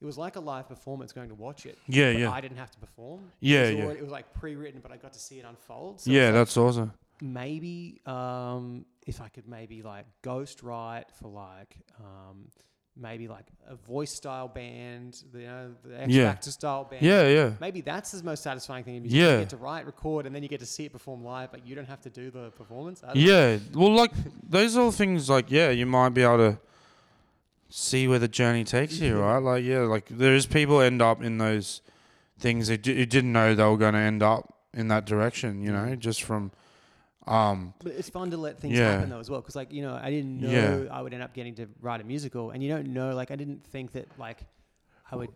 It 0.02 0.06
was 0.06 0.18
like 0.18 0.36
a 0.36 0.40
live 0.42 0.68
performance 0.68 1.14
going 1.14 1.30
to 1.30 1.36
watch 1.36 1.66
it. 1.66 1.78
Yeah, 1.88 2.12
but 2.14 2.20
yeah. 2.20 2.32
I 2.32 2.42
didn't 2.42 2.58
have 2.58 2.72
to 2.72 2.78
perform. 2.80 3.32
Yeah, 3.40 3.60
it 3.60 3.62
was 3.62 3.72
yeah. 3.78 3.84
already- 3.86 4.00
it 4.00 4.04
was 4.04 4.12
like 4.12 4.34
pre-written, 4.34 4.80
but 4.82 4.92
I 4.92 4.98
got 4.98 5.14
to 5.14 5.20
see 5.20 5.40
it 5.40 5.46
unfold. 5.48 6.02
So 6.02 6.12
yeah, 6.12 6.32
that's 6.32 6.56
awesome. 6.58 6.92
maybe 7.22 8.02
um, 8.06 8.86
if 9.08 9.22
I 9.22 9.30
could 9.30 9.48
maybe 9.48 9.82
like 9.82 10.06
ghost 10.22 10.62
write 10.64 11.06
for 11.20 11.30
like 11.30 11.78
um, 12.00 12.48
maybe 12.96 13.28
like 13.28 13.46
a 13.68 13.76
voice 13.76 14.12
style 14.14 14.48
band, 14.48 15.24
you 15.34 15.48
know, 15.48 15.72
the 15.84 16.02
X 16.02 16.12
Yeah. 16.12 16.30
Factor 16.30 16.52
style 16.52 16.84
band. 16.84 17.02
Yeah, 17.02 17.28
yeah. 17.28 17.52
Maybe 17.60 17.82
that's 17.82 18.12
the 18.12 18.24
most 18.24 18.44
satisfying 18.44 18.84
thing. 18.84 19.02
Yeah. 19.06 19.34
You 19.34 19.38
get 19.40 19.50
to 19.50 19.58
write, 19.58 19.86
record, 19.86 20.26
and 20.26 20.36
then 20.36 20.44
you 20.44 20.50
get 20.50 20.60
to 20.60 20.66
see 20.66 20.86
it 20.86 20.92
perform 20.92 21.24
live, 21.24 21.52
but 21.52 21.66
you 21.66 21.76
don't 21.76 21.88
have 21.88 22.02
to 22.02 22.10
do 22.10 22.30
the 22.30 22.52
performance. 22.52 23.02
Don't 23.02 23.16
know. 23.16 23.22
Yeah. 23.22 23.58
Well, 23.74 23.94
like 23.96 24.12
those 24.48 24.78
are 24.78 24.82
all 24.82 24.92
things. 24.92 25.30
Like, 25.30 25.50
yeah, 25.50 25.70
you 25.70 25.86
might 25.86 26.10
be 26.10 26.22
able 26.22 26.38
to 26.38 26.60
see 27.70 28.08
where 28.08 28.20
the 28.20 28.28
journey 28.28 28.64
takes 28.64 29.00
you, 29.00 29.20
right? 29.20 29.40
Like, 29.40 29.64
yeah, 29.64 29.80
like 29.80 30.08
there's 30.10 30.46
people 30.46 30.80
end 30.80 31.02
up 31.02 31.24
in 31.24 31.40
those 31.40 31.82
things 32.38 32.68
that 32.68 32.86
you 32.86 33.06
didn't 33.06 33.32
know 33.32 33.56
they 33.56 33.64
were 33.64 33.78
going 33.78 33.94
to 33.94 34.00
end 34.00 34.22
up 34.22 34.54
in 34.74 34.88
that 34.90 35.06
direction. 35.06 35.64
You 35.64 35.72
know, 35.72 35.96
just 35.96 36.22
from 36.22 36.52
um, 37.28 37.74
But 37.84 37.94
it's 37.94 38.10
fun 38.10 38.32
to 38.32 38.38
let 38.38 38.60
things 38.60 38.78
Yeah. 38.78 38.92
happen 38.94 39.10
though 39.10 39.20
as 39.20 39.30
well, 39.30 39.42
because 39.42 39.56
like 39.56 39.72
you 39.72 39.82
know, 39.82 40.00
I 40.02 40.10
didn't 40.10 40.40
know 40.42 40.50
Yeah. 40.50 40.94
I 40.94 41.02
would 41.02 41.14
end 41.14 41.24
up 41.24 41.34
getting 41.34 41.56
to 41.56 41.68
write 41.82 42.02
a 42.02 42.04
musical, 42.04 42.52
and 42.52 42.62
you 42.64 42.70
don't 42.70 42.88
know, 42.94 43.16
like 43.16 43.32
I 43.32 43.36
didn't 43.36 43.64
think 43.66 43.94
that 43.94 44.08
like 44.18 44.40
I 45.12 45.16
would. 45.16 45.30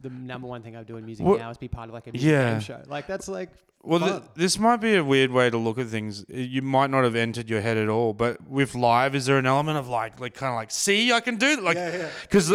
The 0.00 0.10
number 0.10 0.46
one 0.46 0.62
thing 0.62 0.76
I 0.76 0.80
would 0.80 0.86
do 0.86 0.98
in 0.98 1.06
music 1.06 1.24
Well, 1.26 1.38
now 1.38 1.48
is 1.50 1.56
be 1.56 1.66
part 1.66 1.88
of 1.88 1.94
like 1.94 2.06
a 2.06 2.12
music 2.12 2.30
yeah. 2.30 2.50
game 2.52 2.60
show. 2.60 2.82
Like 2.86 3.06
that's 3.06 3.26
like 3.26 3.48
Well, 3.82 4.00
th- 4.00 4.22
this 4.34 4.58
might 4.58 4.76
be 4.76 4.96
a 4.96 5.02
weird 5.04 5.30
way 5.30 5.48
to 5.48 5.56
look 5.56 5.78
at 5.78 5.86
things. 5.86 6.26
You 6.28 6.60
might 6.60 6.90
not 6.90 7.04
have 7.04 7.14
entered 7.16 7.48
your 7.48 7.62
head 7.62 7.78
at 7.78 7.88
all, 7.88 8.12
but 8.12 8.46
with 8.46 8.74
live, 8.74 9.14
is 9.14 9.24
there 9.24 9.38
an 9.38 9.46
element 9.46 9.78
of 9.78 9.88
like, 9.88 10.20
like 10.20 10.34
kind 10.34 10.50
of 10.50 10.56
like, 10.56 10.70
see, 10.70 11.10
I 11.10 11.20
can 11.20 11.36
do 11.36 11.58
like, 11.62 11.76
Yeah, 11.76 11.96
yeah. 11.96 12.08
because 12.22 12.46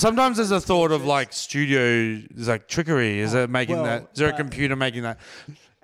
sometimes 0.00 0.36
there's 0.36 0.52
a 0.52 0.60
thought 0.60 0.92
of 0.92 1.04
like 1.04 1.32
studio, 1.32 1.80
is 2.36 2.46
like 2.46 2.68
trickery. 2.68 3.18
Is 3.18 3.34
it 3.34 3.50
making 3.50 3.76
well, 3.76 3.84
that? 3.84 4.10
Is 4.12 4.18
there 4.20 4.30
a 4.30 4.32
uh, 4.32 4.36
computer 4.36 4.76
making 4.76 5.02
that? 5.02 5.18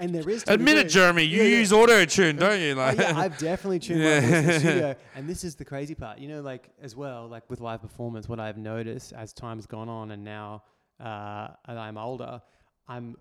And 0.00 0.14
there 0.14 0.28
is. 0.28 0.44
Admit 0.48 0.78
it, 0.78 0.88
Jeremy. 0.88 1.22
You 1.22 1.38
Yeah, 1.38 1.48
yeah. 1.48 1.58
use 1.58 1.72
auto 1.72 2.04
tune, 2.04 2.36
don't 2.36 2.60
you? 2.60 2.72
Oh, 2.72 2.76
Like, 2.76 2.98
yeah, 2.98 3.16
I've 3.16 3.38
definitely 3.38 3.78
tuned 3.86 4.02
my 4.02 4.20
voice 4.20 4.24
in 4.32 4.46
the 4.46 4.58
studio, 4.58 4.96
and 5.14 5.28
this 5.28 5.44
is 5.44 5.54
the 5.54 5.64
crazy 5.64 5.94
part. 5.94 6.18
You 6.18 6.28
know, 6.28 6.40
like 6.40 6.70
as 6.82 6.96
well, 6.96 7.28
like 7.28 7.48
with 7.48 7.60
live 7.60 7.80
performance, 7.82 8.28
what 8.28 8.40
I've 8.40 8.58
noticed 8.58 9.12
as 9.12 9.32
time's 9.32 9.66
gone 9.66 9.88
on, 9.88 10.10
and 10.10 10.24
now 10.24 10.62
uh, 10.98 11.48
and 11.66 11.78
I'm 11.78 11.96
older, 11.96 12.42
I'm 12.88 13.16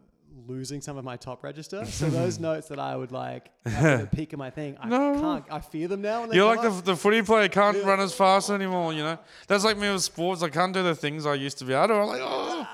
losing 0.47 0.81
some 0.81 0.97
of 0.97 1.03
my 1.05 1.15
top 1.17 1.43
register. 1.43 1.85
So 1.85 2.09
those 2.09 2.39
notes 2.39 2.67
that 2.69 2.79
I 2.79 2.95
would 2.95 3.11
like 3.11 3.49
at 3.65 4.01
the 4.01 4.07
peak 4.07 4.33
of 4.33 4.39
my 4.39 4.49
thing, 4.49 4.77
I 4.79 4.89
No. 4.89 5.19
can't. 5.19 5.45
I 5.51 5.59
fear 5.59 5.87
them 5.87 6.01
now. 6.01 6.25
You're 6.31 6.55
like 6.55 6.61
the, 6.61 6.69
the 6.81 6.95
footy 6.95 7.21
player 7.21 7.47
can't 7.47 7.77
Yeah. 7.77 7.83
run 7.83 7.99
as 7.99 8.13
fast 8.13 8.49
anymore, 8.49 8.93
you 8.93 9.03
know? 9.03 9.17
That's 9.47 9.63
like 9.63 9.77
me 9.77 9.91
with 9.91 10.01
sports. 10.03 10.41
I 10.43 10.49
can't 10.49 10.73
do 10.73 10.81
the 10.83 10.95
things 10.95 11.25
I 11.25 11.35
used 11.35 11.57
to 11.59 11.65
be 11.65 11.73
able 11.73 11.87
to. 11.89 11.93
I'm 11.95 12.07
like, 12.07 12.21
oh, 12.23 12.67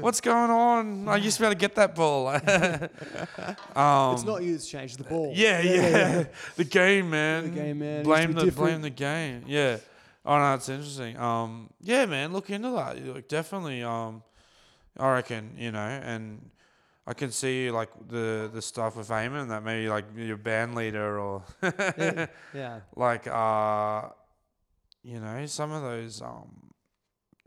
what's 0.00 0.20
going 0.20 0.50
on? 0.50 1.08
I 1.08 1.16
used 1.16 1.36
to 1.36 1.42
be 1.42 1.46
able 1.46 1.54
to 1.54 1.58
get 1.60 1.74
that 1.74 1.94
ball. 1.94 2.28
um, 3.76 4.14
it's 4.14 4.24
not 4.24 4.42
you 4.42 4.52
that's 4.52 4.68
changed 4.68 4.98
the 4.98 5.04
ball. 5.04 5.32
Yeah, 5.34 5.60
yeah. 5.60 6.24
the 6.56 6.64
game, 6.64 7.10
man. 7.10 7.44
The 7.44 7.50
game, 7.60 7.78
man. 7.78 7.88
It 7.88 7.94
used 7.96 8.04
to 8.04 8.08
Blame 8.08 8.32
the 8.32 8.44
different. 8.44 8.56
blame 8.56 8.82
the 8.82 8.90
game. 8.90 9.44
Yeah. 9.46 9.78
Oh 10.24 10.38
no, 10.38 10.54
it's 10.54 10.68
interesting. 10.68 11.16
Um, 11.18 11.70
yeah, 11.80 12.04
man, 12.06 12.32
look 12.32 12.50
into 12.50 12.70
that. 12.70 13.02
Like, 13.06 13.28
definitely. 13.28 13.82
Um, 13.82 14.22
I 14.98 15.12
reckon 15.12 15.52
you 15.56 15.70
know, 15.70 15.78
and 15.78 16.50
I 17.08 17.14
can 17.14 17.30
see 17.30 17.70
like 17.70 17.88
the 18.06 18.50
the 18.52 18.60
stuff 18.60 18.94
with 18.94 19.08
Eamon 19.08 19.48
that 19.48 19.64
maybe 19.64 19.88
like 19.88 20.04
your 20.14 20.36
band 20.36 20.74
leader 20.74 21.18
or 21.18 21.42
yeah. 21.62 22.26
yeah. 22.52 22.80
like 22.96 23.26
uh, 23.26 24.10
you 25.02 25.18
know, 25.18 25.46
some 25.46 25.72
of 25.72 25.82
those. 25.82 26.20
Um, 26.20 26.74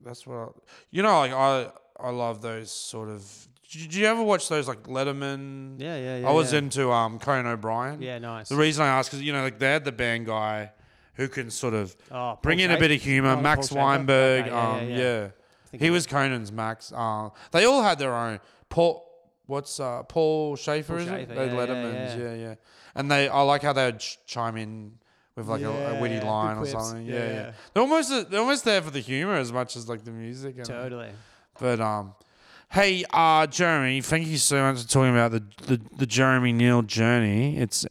that's 0.04 0.26
what 0.26 0.36
I, 0.36 0.48
you 0.90 1.04
know. 1.04 1.20
Like 1.20 1.32
I 1.32 1.70
I 2.00 2.10
love 2.10 2.42
those 2.42 2.72
sort 2.72 3.10
of. 3.10 3.24
Did 3.72 3.94
you 3.94 4.08
ever 4.08 4.24
watch 4.24 4.50
those 4.50 4.68
like 4.68 4.84
Letterman? 4.88 5.80
Yeah, 5.80 5.96
yeah, 5.96 6.18
yeah. 6.18 6.28
I 6.28 6.32
was 6.32 6.54
yeah. 6.54 6.60
into 6.60 6.92
um 6.92 7.20
Conan 7.20 7.46
O'Brien. 7.46 8.02
Yeah, 8.02 8.18
nice. 8.18 8.50
The 8.50 8.56
reason 8.56 8.84
I 8.84 8.88
ask 8.88 9.14
is 9.14 9.22
you 9.22 9.32
know 9.32 9.44
like 9.44 9.60
they 9.60 9.72
had 9.72 9.86
the 9.86 9.92
band 9.92 10.26
guy 10.26 10.72
who 11.14 11.28
can 11.28 11.52
sort 11.52 11.76
of 11.76 11.96
oh, 12.10 12.40
bring 12.42 12.58
Paul 12.58 12.66
in 12.66 12.72
a 12.72 12.80
bit 12.80 12.90
of 12.90 13.00
humor. 13.00 13.36
Oh, 13.38 13.42
Max 13.42 13.70
Paul 13.70 13.78
Weinberg, 13.78 14.42
Okay, 14.42 14.50
yeah, 14.50 14.72
um, 14.72 14.90
yeah, 14.90 14.98
yeah, 14.98 15.28
yeah. 15.72 15.80
He 15.80 15.92
was 15.92 16.08
Conan's 16.08 16.52
Max. 16.52 16.92
Uh, 16.92 17.30
they 17.52 17.66
all 17.66 17.84
had 17.84 18.00
their 18.00 18.16
own. 18.16 18.40
Paul, 18.70 19.11
what's 19.52 19.80
uh, 19.80 20.04
Paul 20.04 20.56
Shaffer? 20.56 20.94
Paul 20.94 20.98
is 20.98 21.06
Shaffer, 21.06 21.18
it? 21.20 21.30
They 21.30 21.36
yeah, 21.36 21.44
yeah, 21.54 21.60
Lettermans, 21.60 22.18
yeah. 22.18 22.24
yeah, 22.24 22.34
yeah. 22.36 22.56
And 22.96 23.12
they, 23.12 23.30
I 23.30 23.42
like 23.42 23.62
how 23.62 23.74
they 23.74 23.86
would 23.86 24.00
ch- 24.00 24.18
chime 24.26 24.58
in 24.58 24.94
with 25.36 25.48
like 25.48 25.62
a, 25.62 25.70
a 25.70 26.02
witty 26.02 26.16
Yeah, 26.16 26.22
good 26.22 26.28
line 26.28 26.58
or 26.58 26.62
quips. 26.62 26.72
something. 26.72 27.06
Yeah, 27.06 27.16
Yeah, 27.16 27.26
yeah. 27.28 27.34
yeah. 27.34 27.52
They're 27.74 27.84
almost 27.84 28.30
they're 28.32 28.40
almost 28.40 28.66
there 28.66 28.82
for 28.82 28.92
the 28.92 29.00
humor 29.00 29.36
as 29.36 29.52
much 29.52 29.76
as 29.76 29.88
like 29.88 30.04
the 30.04 30.12
music. 30.12 30.58
And, 30.58 30.66
Totally. 30.66 31.10
But 31.60 31.80
um, 31.80 32.16
hey, 32.72 33.04
uh, 33.12 33.46
Jeremy, 33.48 34.02
thank 34.02 34.28
you 34.28 34.38
so 34.38 34.62
much 34.64 34.82
for 34.84 34.88
talking 34.90 35.12
about 35.12 35.32
the 35.32 35.44
the, 35.68 35.82
the 35.98 36.06
Jeremy 36.06 36.52
Neale 36.54 36.82
journey. 36.82 37.58
It's 37.58 37.86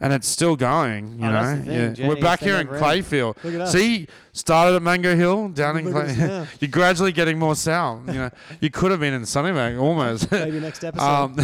and 0.00 0.12
it's 0.12 0.28
still 0.28 0.56
going. 0.56 1.18
You 1.18 1.26
Oh, 1.26 1.30
know, 1.32 1.62
thing, 1.64 1.94
yeah. 1.96 2.08
We're 2.08 2.16
back 2.20 2.40
here 2.40 2.56
in. 2.56 2.66
Clayfield. 2.68 3.42
Look 3.42 3.54
at 3.54 3.60
us. 3.62 3.72
See, 3.72 4.06
started 4.32 4.76
at 4.76 4.82
Mango 4.82 5.16
Hill, 5.16 5.48
down 5.48 5.76
in 5.78 5.90
Look 5.92 6.04
Clay. 6.06 6.46
You're 6.60 6.70
gradually 6.70 7.12
getting 7.12 7.38
more 7.38 7.54
sound. 7.56 8.08
You 8.08 8.14
know, 8.14 8.30
you 8.60 8.70
could 8.70 8.90
have 8.90 9.00
been 9.00 9.14
in 9.14 9.22
Sunnybank 9.22 9.80
almost. 9.80 10.30
Maybe 10.32 10.60
next 10.60 10.84
episode. 10.84 11.04
um, 11.04 11.36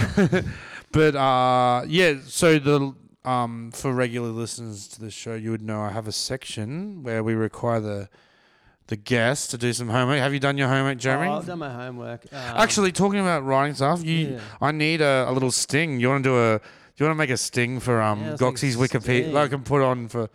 but 0.92 1.16
uh, 1.16 1.84
yeah, 1.88 2.14
so 2.26 2.58
the 2.58 2.94
um, 3.24 3.70
for 3.72 3.92
regular 3.92 4.28
listeners 4.28 4.86
to 4.88 5.00
the 5.00 5.10
show, 5.10 5.34
you 5.34 5.50
would 5.50 5.62
know 5.62 5.80
I 5.80 5.90
have 5.90 6.06
a 6.06 6.12
section 6.12 7.02
where 7.02 7.22
we 7.24 7.34
require 7.34 7.80
the 7.80 8.08
the 8.88 8.96
guest 8.96 9.50
to 9.50 9.56
do 9.56 9.72
some 9.72 9.88
homework. 9.88 10.18
Have 10.18 10.34
you 10.34 10.38
done 10.40 10.58
your 10.58 10.68
homework, 10.68 10.98
Jeremy? 10.98 11.28
Oh, 11.28 11.38
I've 11.38 11.46
done 11.46 11.58
my 11.58 11.72
homework. 11.72 12.20
Um, 12.30 12.38
Actually, 12.56 12.92
talking 12.92 13.18
about 13.18 13.42
writing 13.42 13.74
stuff, 13.74 14.04
you, 14.04 14.26
Yeah. 14.34 14.40
I 14.60 14.72
need 14.72 15.00
a, 15.00 15.24
a 15.26 15.32
little 15.32 15.50
sting. 15.50 15.98
You 16.00 16.10
want 16.10 16.22
to 16.22 16.28
do 16.30 16.36
a? 16.38 16.60
Do 16.96 17.04
you 17.04 17.08
want 17.08 17.16
to 17.16 17.18
make 17.18 17.30
a 17.30 17.36
sting 17.36 17.80
for 17.80 18.00
um 18.00 18.20
Yeah, 18.22 18.34
a 18.34 18.36
Goxie's 18.36 18.76
Wikipedia? 18.76 19.24
sting. 19.24 19.36
I 19.36 19.48
can 19.48 19.62
put 19.62 19.82
on 19.82 20.08
for, 20.08 20.28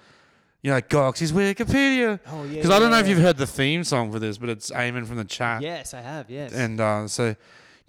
you 0.62 0.72
know, 0.72 0.82
Goxie's 0.82 1.32
Wikipedia. 1.32 2.20
oh 2.28 2.44
yeah. 2.44 2.56
Because 2.56 2.70
I 2.70 2.80
don't 2.80 2.92
know 2.92 3.00
if 3.00 3.06
yeah. 3.06 3.12
you've 3.14 3.22
heard 3.24 3.38
the 3.38 3.48
theme 3.48 3.84
song 3.84 4.12
for 4.12 4.20
this, 4.20 4.38
but 4.38 4.50
it's 4.50 4.70
Eamon 4.72 5.06
from 5.06 5.16
the 5.18 5.24
chat. 5.24 5.62
Yes, 5.62 5.94
I 5.94 6.02
have. 6.02 6.30
Yes. 6.30 6.52
And 6.54 6.82
uh, 6.82 7.08
so, 7.08 7.36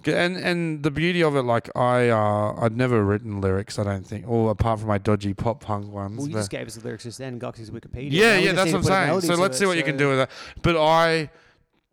g- 0.04 0.12
and 0.14 0.36
and 0.36 0.84
the 0.84 0.90
beauty 0.92 1.22
of 1.24 1.34
it, 1.34 1.42
like 1.42 1.68
I, 1.76 2.10
uh, 2.10 2.54
I'd 2.60 2.76
never 2.76 3.04
written 3.04 3.40
lyrics. 3.40 3.76
I 3.78 3.82
don't 3.82 4.06
think, 4.06 4.24
or 4.28 4.52
apart 4.52 4.78
from 4.78 4.88
my 4.88 4.98
dodgy 4.98 5.34
pop 5.34 5.60
punk 5.60 5.90
ones. 5.92 6.18
well, 6.18 6.28
you 6.28 6.34
but- 6.34 6.38
just 6.40 6.50
gave 6.50 6.66
us 6.68 6.76
the 6.76 6.84
lyrics 6.84 7.02
just 7.02 7.18
then. 7.18 7.38
Goxie's 7.40 7.70
Wikipedia. 7.70 8.08
yeah, 8.12 8.32
Now 8.34 8.38
we 8.38 8.44
yeah, 8.44 8.52
just 8.52 8.56
that's 8.56 8.72
what 8.72 8.92
I'm 8.92 9.08
saying. 9.08 9.20
So 9.22 9.34
to 9.34 9.40
let's 9.42 9.56
it, 9.56 9.60
see 9.60 9.66
what 9.66 9.76
you 9.78 9.82
can 9.82 9.94
so- 9.94 9.98
do 10.04 10.08
with 10.10 10.18
that. 10.18 10.30
But 10.62 10.76
I 10.80 11.30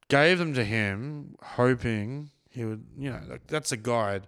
gave 0.09 0.37
them 0.37 0.53
to 0.53 0.63
him, 0.63 1.35
hoping 1.41 2.29
he 2.51 2.65
would, 2.65 2.85
you 2.97 3.09
know, 3.09 3.19
like, 3.29 3.47
that's 3.47 3.71
a 3.71 3.77
guide. 3.77 4.27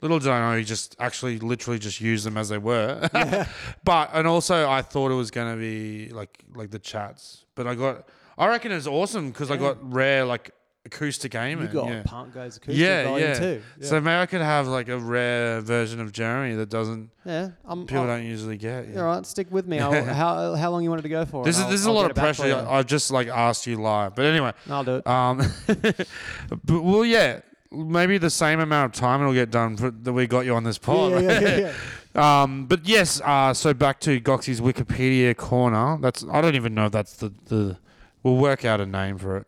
Little 0.00 0.18
did 0.18 0.28
I 0.28 0.50
know 0.52 0.58
he 0.58 0.64
just 0.64 0.94
actually 1.00 1.38
literally 1.38 1.78
just 1.78 2.00
used 2.00 2.24
them 2.24 2.36
as 2.36 2.48
they 2.48 2.58
were. 2.58 3.08
but 3.84 4.10
and 4.12 4.26
also 4.26 4.68
I 4.68 4.82
thought 4.82 5.10
it 5.10 5.16
was 5.16 5.30
gonna 5.30 5.56
be 5.56 6.08
like 6.10 6.38
like 6.54 6.70
the 6.70 6.78
chats, 6.78 7.44
but 7.54 7.66
I 7.66 7.74
got 7.74 8.08
I 8.36 8.46
reckon 8.46 8.70
it's 8.70 8.86
awesome 8.86 9.30
because 9.30 9.50
I 9.50 9.56
got 9.56 9.76
rare 9.92 10.24
like 10.24 10.52
acoustic 10.84 11.32
Eamon. 11.32 11.62
You 11.62 11.68
got 11.68 11.88
yeah. 11.88 12.02
Punk 12.04 12.34
Goes 12.34 12.56
Acoustic 12.56 12.80
Yeah, 12.80 13.16
yeah. 13.16 13.34
2. 13.34 13.62
Yeah. 13.80 13.86
So 13.86 14.00
maybe 14.00 14.16
I 14.16 14.26
could 14.26 14.40
have 14.40 14.66
like 14.68 14.88
a 14.88 14.98
rare 14.98 15.60
version 15.60 16.00
of 16.00 16.12
Jeremy 16.12 16.54
that 16.56 16.68
doesn't 16.68 17.10
yeah, 17.24 17.50
I'm, 17.64 17.86
people 17.86 18.02
I'll, 18.02 18.06
don't 18.06 18.24
usually 18.24 18.56
get. 18.56 18.96
all 18.96 19.04
right, 19.04 19.26
stick 19.26 19.48
with 19.50 19.66
me. 19.66 19.76
How 19.78 20.54
how 20.54 20.70
long 20.70 20.82
you 20.82 20.90
wanted 20.90 21.02
to 21.02 21.08
go 21.08 21.24
for? 21.24 21.44
This 21.44 21.58
is 21.58 21.64
this 21.66 21.80
is 21.80 21.86
a 21.86 21.92
lot 21.92 22.04
of 22.04 22.12
it 22.12 22.14
back 22.14 22.34
for 22.34 22.42
pressure. 22.42 22.66
I've 22.68 22.86
just 22.86 23.10
like 23.10 23.28
asked 23.28 23.66
you 23.66 23.76
live, 23.76 24.14
but 24.14 24.24
anyway. 24.24 24.52
I'll 24.70 24.84
do 24.84 24.96
it. 24.96 25.06
Um, 25.06 25.42
but 26.64 26.82
well, 26.82 27.04
yeah, 27.04 27.40
maybe 27.70 28.18
the 28.18 28.30
same 28.30 28.60
amount 28.60 28.94
of 28.94 29.00
time 29.00 29.20
it'll 29.20 29.32
get 29.34 29.50
done 29.50 29.76
for, 29.76 29.90
that 29.90 30.12
we 30.12 30.26
got 30.26 30.44
you 30.46 30.54
on 30.54 30.64
this 30.64 30.78
pod. 30.78 31.12
yeah, 31.12 31.20
yeah, 31.20 31.40
yeah, 31.40 31.72
yeah. 32.14 32.42
um, 32.42 32.66
but 32.66 32.86
yes, 32.86 33.20
uh, 33.24 33.52
so 33.54 33.74
back 33.74 34.00
to 34.00 34.20
Goxie's 34.20 34.60
Wikipedia 34.60 35.36
corner. 35.36 35.98
That's 36.00 36.24
I 36.30 36.40
don't 36.40 36.54
even 36.54 36.74
know 36.74 36.86
if 36.86 36.92
that's 36.92 37.16
the 37.16 37.32
the. 37.46 37.76
We'll 38.22 38.36
work 38.36 38.64
out 38.64 38.80
a 38.80 38.86
name 38.86 39.16
for 39.18 39.36
it. 39.38 39.46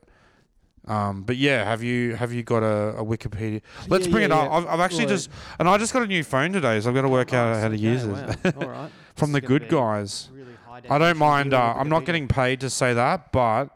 Um, 0.87 1.23
but 1.23 1.37
yeah, 1.37 1.65
have 1.65 1.83
you 1.83 2.15
have 2.17 2.33
you 2.33 2.43
got 2.43 2.63
a, 2.63 2.97
a 2.99 3.05
Wikipedia? 3.05 3.61
Let's 3.89 4.07
Yeah, 4.07 4.13
bring 4.13 4.23
yeah, 4.23 4.27
it 4.27 4.33
up. 4.33 4.51
yeah. 4.51 4.57
I've, 4.57 4.67
I've 4.67 4.81
actually 4.81 5.07
Well, 5.07 5.17
just 5.17 5.31
and 5.59 5.69
I 5.69 5.77
just 5.79 5.93
got 5.93 6.03
a 6.03 6.07
new 6.07 6.25
phone 6.25 6.53
today, 6.53 6.81
so 6.81 6.89
I've 6.89 6.95
got 6.95 7.03
to 7.03 7.09
work 7.09 7.33
out 7.35 7.53
Nice, 7.53 7.63
how 7.63 7.69
to 7.69 7.77
use 7.77 8.05
wow. 8.05 8.35
it 8.45 8.57
All 8.57 8.69
right. 8.69 8.91
from 9.17 9.33
This 9.33 9.41
the 9.43 9.47
good 9.47 9.69
guys. 9.69 10.29
really 10.33 10.55
I 10.89 10.99
don't 10.99 11.19
mind. 11.19 11.53
Uh, 11.53 11.75
I'm 11.77 11.89
not 11.89 12.07
getting 12.07 12.27
paid 12.29 12.61
to 12.61 12.71
say 12.71 12.95
that, 12.95 13.31
but 13.33 13.69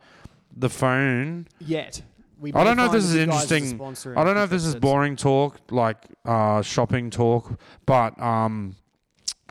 the 0.57 0.71
phone 0.71 1.49
yet. 1.61 2.03
We 2.45 2.53
I 2.53 2.63
don't 2.63 2.77
know 2.77 2.85
if 2.85 2.93
this 2.93 3.05
is 3.07 3.15
you 3.15 3.25
guys 3.25 3.51
are 3.51 3.57
interesting. 3.57 4.15
I 4.19 4.23
don't 4.23 4.35
know 4.35 4.43
if 4.43 4.51
this 4.51 4.67
is 4.67 4.75
boring 4.77 5.17
talk, 5.17 5.57
like 5.71 5.97
uh, 6.27 6.61
shopping 6.61 7.09
talk, 7.09 7.59
but 7.87 8.21
um, 8.21 8.77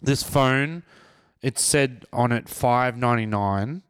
this 0.04 0.22
phone, 0.22 0.84
it 1.42 1.58
said 1.58 2.06
on 2.14 2.32
it 2.32 2.48
five 2.48 2.96
ninety 2.96 3.26
nine, 3.26 3.82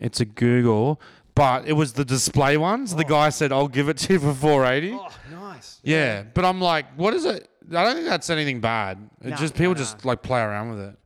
It's 0.00 0.20
a 0.20 0.24
Google, 0.24 0.98
but 1.34 1.68
it 1.68 1.74
was 1.74 1.92
the 1.92 2.06
display 2.06 2.56
ones. 2.56 2.94
The 2.94 3.04
guy 3.04 3.28
said, 3.28 3.52
"I'll 3.52 3.68
give 3.68 3.90
it 3.90 3.98
to 3.98 4.14
you 4.14 4.18
for 4.18 4.32
480." 4.32 4.94
Oh, 4.98 5.08
nice. 5.30 5.80
Yeah, 5.82 6.22
but 6.32 6.46
I'm 6.46 6.58
like, 6.58 6.86
what 6.96 7.12
is 7.12 7.26
it? 7.26 7.50
I 7.70 7.84
don't 7.84 7.96
think 7.96 8.06
that's 8.08 8.30
anything 8.30 8.60
bad. 8.60 9.10
It 9.22 9.28
No, 9.28 9.36
just 9.36 9.54
no, 9.56 9.58
people 9.58 9.74
no. 9.74 9.78
just 9.78 10.06
like 10.06 10.22
play 10.22 10.40
around 10.40 10.70
with 10.70 10.80
it. 10.80 10.96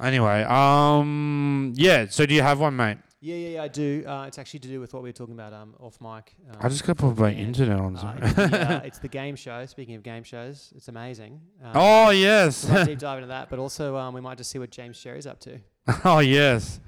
Anyway, 0.00 0.42
um, 0.42 1.74
yeah. 1.76 2.06
So 2.10 2.26
do 2.26 2.34
you 2.34 2.42
have 2.42 2.58
one, 2.58 2.74
mate? 2.74 2.98
Yeah, 3.22 3.36
yeah, 3.36 3.48
yeah, 3.48 3.62
I 3.62 3.68
do. 3.68 4.02
Uh, 4.06 4.24
it's 4.26 4.38
actually 4.38 4.60
to 4.60 4.68
do 4.68 4.80
with 4.80 4.94
what 4.94 5.02
we 5.02 5.10
were 5.10 5.14
talking 5.14 5.34
about 5.34 5.52
um, 5.52 5.74
off 5.78 6.00
mic. 6.00 6.34
Um, 6.50 6.56
I 6.58 6.70
just 6.70 6.84
got 6.84 6.96
put 6.96 7.18
my 7.18 7.30
internet 7.30 7.78
on. 7.78 7.94
uh, 7.94 8.18
it's, 8.22 8.34
the, 8.34 8.70
uh, 8.70 8.80
it's 8.84 8.98
the 8.98 9.08
game 9.08 9.36
show. 9.36 9.66
Speaking 9.66 9.94
of 9.94 10.02
game 10.02 10.22
shows, 10.22 10.72
it's 10.74 10.88
amazing. 10.88 11.38
Um, 11.62 11.72
oh 11.74 12.10
yes, 12.10 12.64
we 12.64 12.72
might 12.72 12.84
deep 12.86 12.98
dive 12.98 13.18
into 13.18 13.28
that, 13.28 13.50
but 13.50 13.58
also 13.58 13.94
um, 13.96 14.14
we 14.14 14.22
might 14.22 14.38
just 14.38 14.50
see 14.50 14.58
what 14.58 14.70
James 14.70 14.96
Sherry's 14.96 15.26
up 15.26 15.38
to. 15.40 15.60
oh 16.06 16.20
yes, 16.20 16.80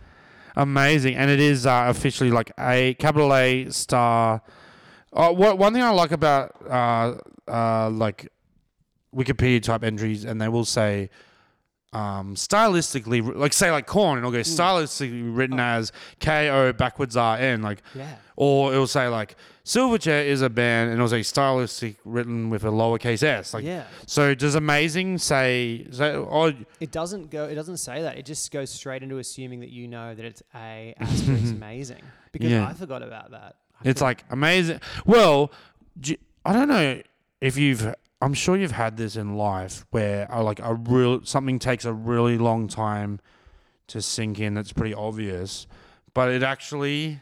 amazing, 0.56 1.16
and 1.16 1.30
it 1.30 1.38
is 1.38 1.66
uh, 1.66 1.84
officially 1.88 2.30
like 2.30 2.50
a 2.58 2.94
capital 2.94 3.34
A 3.34 3.68
star. 3.68 4.40
Oh, 5.12 5.32
what 5.32 5.58
one 5.58 5.74
thing 5.74 5.82
I 5.82 5.90
like 5.90 6.12
about 6.12 6.56
uh, 6.66 7.16
uh, 7.46 7.90
like 7.90 8.28
Wikipedia 9.14 9.62
type 9.62 9.84
entries, 9.84 10.24
and 10.24 10.40
they 10.40 10.48
will 10.48 10.64
say 10.64 11.10
um, 11.92 12.34
stylistically, 12.34 13.34
like 13.36 13.52
say 13.52 13.70
like 13.70 13.86
Korn, 13.86 14.18
it'll 14.18 14.30
go 14.30 14.38
stylistically 14.40 15.34
written 15.36 15.60
Oh. 15.60 15.62
as 15.64 15.92
K 16.20 16.48
O 16.48 16.72
backwards 16.72 17.16
R 17.16 17.36
N, 17.36 17.62
like, 17.62 17.82
Yeah. 17.94 18.14
or 18.36 18.72
it'll 18.72 18.86
say 18.86 19.08
like 19.08 19.36
Silverchair 19.64 20.24
is 20.24 20.42
a 20.42 20.50
band, 20.50 20.90
and 20.90 20.98
it'll 20.98 21.08
say 21.08 21.22
stylistic 21.22 21.96
written 22.04 22.50
with 22.50 22.64
a 22.64 22.68
lowercase 22.68 23.22
s, 23.22 23.54
like. 23.54 23.62
yeah. 23.64 23.84
So 24.06 24.34
does 24.34 24.54
amazing 24.56 25.18
say? 25.18 25.86
say 25.92 26.14
oh, 26.16 26.52
It 26.80 26.90
doesn't 26.90 27.30
go. 27.30 27.44
It 27.44 27.54
doesn't 27.54 27.76
say 27.76 28.02
that. 28.02 28.16
It 28.18 28.24
just 28.26 28.50
goes 28.50 28.70
straight 28.70 29.02
into 29.04 29.18
assuming 29.18 29.60
that 29.60 29.70
you 29.70 29.86
know 29.86 30.14
that 30.14 30.24
it's 30.24 30.42
a 30.54 30.94
asterisk 31.00 31.52
amazing. 31.54 32.02
Because 32.32 32.50
Yeah. 32.50 32.66
I 32.66 32.72
forgot 32.74 33.02
about 33.02 33.30
that. 33.32 33.56
I 33.84 33.88
It's 33.88 34.00
forgot- 34.00 34.06
like 34.06 34.24
amazing. 34.30 34.80
Well, 35.06 35.52
I 36.44 36.52
don't 36.52 36.68
know 36.68 37.00
if 37.40 37.56
you've. 37.56 37.94
I'm 38.22 38.34
sure 38.34 38.56
you've 38.56 38.70
had 38.70 38.96
this 38.96 39.16
in 39.16 39.36
life 39.36 39.84
where 39.90 40.32
uh, 40.32 40.42
like 40.42 40.60
a 40.60 40.74
real 40.74 41.24
something 41.24 41.58
takes 41.58 41.84
a 41.84 41.92
really 41.92 42.38
long 42.38 42.68
time 42.68 43.18
to 43.88 44.00
sink 44.00 44.38
in. 44.38 44.54
That's 44.54 44.72
pretty 44.72 44.94
obvious, 44.94 45.66
but 46.14 46.30
it 46.30 46.42
actually. 46.42 47.20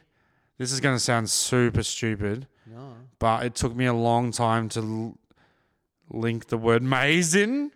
This 0.58 0.72
is 0.72 0.80
going 0.80 0.94
to 0.94 1.00
sound 1.00 1.30
super 1.30 1.82
stupid, 1.82 2.46
no. 2.66 2.92
but 3.18 3.46
it 3.46 3.54
took 3.54 3.74
me 3.74 3.86
a 3.86 3.94
long 3.94 4.30
time 4.30 4.68
to 4.68 4.80
l- 4.80 5.18
link 6.10 6.48
the 6.48 6.58
word 6.58 6.82
maze 6.82 7.34
in. 7.34 7.72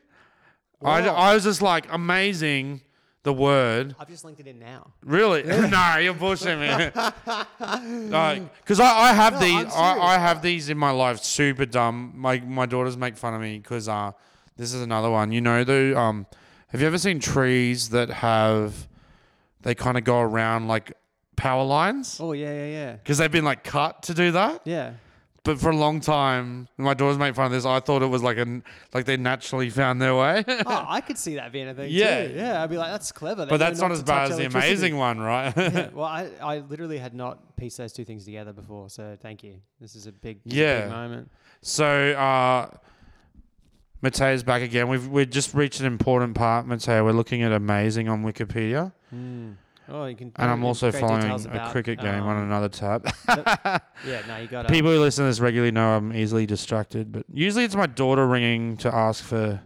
I, 0.83 1.09
I 1.09 1.33
was 1.33 1.45
just 1.45 1.63
like 1.63 1.87
amazing. 1.91 2.83
The 3.25 3.33
word 3.33 3.97
I've 3.99 4.09
just 4.09 4.25
linked 4.25 4.39
it 4.41 4.47
in 4.47 4.59
now. 4.59 4.93
Really? 5.03 5.43
no, 5.45 5.97
you're 5.97 6.15
bullshitting 6.15 6.61
me. 6.61 8.47
Because 8.61 8.81
I, 8.81 8.87
I 9.09 9.13
have 9.13 9.35
No, 9.35 9.41
these, 9.41 9.67
I, 9.67 9.69
serious. 9.71 9.75
I 10.05 10.19
have 10.19 10.43
these 10.43 10.69
in 10.69 10.79
my 10.79 10.91
life. 10.91 11.19
Super 11.25 11.67
dumb. 11.67 12.13
My 12.15 12.39
my 12.41 12.67
daughters 12.67 12.97
make 12.97 13.17
fun 13.17 13.35
of 13.35 13.41
me 13.41 13.59
because 13.59 13.89
uh, 13.89 14.13
this 14.57 14.73
is 14.75 14.83
another 14.83 15.11
one. 15.11 15.33
You 15.33 15.41
know 15.41 15.65
the 15.65 15.99
um, 15.99 16.27
have 16.69 16.81
you 16.81 16.87
ever 16.87 16.99
seen 16.99 17.19
trees 17.21 17.91
that 17.91 18.11
have, 18.11 18.89
they 19.63 19.75
kind 19.75 19.97
of 19.97 20.05
go 20.05 20.21
around 20.21 20.67
like 20.69 20.93
power 21.37 21.65
lines 21.65 22.19
Oh 22.21 22.33
yeah, 22.33 22.53
yeah, 22.53 22.67
yeah. 22.67 22.93
because 22.93 23.19
they've 23.19 23.31
been 23.33 23.45
like 23.45 23.65
cut 23.65 24.03
to 24.05 24.15
do 24.15 24.33
that. 24.33 24.61
Yeah. 24.65 24.95
But 25.45 25.61
for 25.61 25.69
a 25.71 25.77
long 25.77 26.01
time, 26.01 26.69
my 26.79 26.95
daughters 26.95 27.19
make 27.19 27.35
fun 27.35 27.45
of 27.47 27.53
this. 27.53 27.67
I 27.67 27.79
thought 27.81 28.01
it 28.03 28.07
was 28.07 28.23
like 28.23 28.39
an 28.39 28.65
like 28.95 29.05
they 29.05 29.19
naturally 29.19 29.69
found 29.69 30.01
their 30.01 30.15
way. 30.17 30.43
Oh, 30.49 30.85
I 30.89 31.01
could 31.07 31.19
see 31.19 31.35
that 31.35 31.53
being 31.53 31.69
a 31.69 31.75
thing 31.75 31.91
Yeah. 31.91 32.27
too. 32.29 32.35
Yeah, 32.35 32.63
I'd 32.63 32.71
be 32.71 32.79
like, 32.79 32.91
that's 32.91 33.13
clever. 33.13 33.45
They 33.45 33.51
but 33.51 33.59
that's 33.59 33.79
not 33.79 33.89
to 33.89 33.95
as 33.95 34.03
bad 34.03 34.31
as 34.31 34.39
the 34.39 34.47
amazing 34.47 34.97
one, 34.97 35.21
right? 35.21 35.53
yeah, 35.57 35.91
well, 35.93 36.07
I, 36.07 36.31
I 36.43 36.59
literally 36.61 36.97
had 36.97 37.13
not 37.13 37.59
pieced 37.59 37.77
those 37.77 37.93
two 37.93 38.07
things 38.07 38.25
together 38.25 38.55
before, 38.55 38.89
so 38.89 39.19
thank 39.21 39.45
you. 39.45 39.57
This 39.81 39.95
is 39.97 40.07
a 40.07 40.13
big, 40.13 40.39
a 40.47 40.55
Yeah. 40.55 40.81
big 40.83 40.91
moment. 40.91 41.31
So 41.61 42.13
uh 42.13 42.69
Mateo's 44.01 44.43
back 44.43 44.63
again. 44.63 44.89
We've 44.89 45.07
we 45.09 45.27
just 45.27 45.55
reached 45.55 45.81
an 45.81 45.87
important 45.87 46.35
part, 46.35 46.67
Mateo. 46.67 47.05
We're 47.05 47.13
looking 47.13 47.43
at 47.43 47.53
amazing 47.53 48.09
on 48.09 48.23
Wikipedia. 48.25 48.93
Oh, 49.89 50.07
you 50.07 50.17
can. 50.17 50.33
And 50.37 50.51
I'm 50.51 50.65
also 50.65 50.91
following 50.91 51.31
a 51.31 51.71
cricket 51.71 52.01
game 52.01 52.23
on 52.23 52.37
um, 52.37 52.43
another 52.45 52.69
tab. 52.69 53.07
Yeah, 54.07 54.23
no, 54.27 54.37
you 54.39 54.49
got 54.49 54.69
People 54.69 54.91
who 54.91 55.01
listen 55.01 55.25
to 55.25 55.29
this 55.29 55.41
regularly 55.41 55.71
know 55.71 55.97
I'm 55.97 56.13
easily 56.13 56.47
distracted, 56.47 57.11
but 57.13 57.25
usually 57.33 57.65
it's 57.65 57.77
my 57.77 57.87
daughter 57.87 58.27
ringing 58.27 58.77
to 58.79 58.95
ask 58.95 59.25
for 59.25 59.61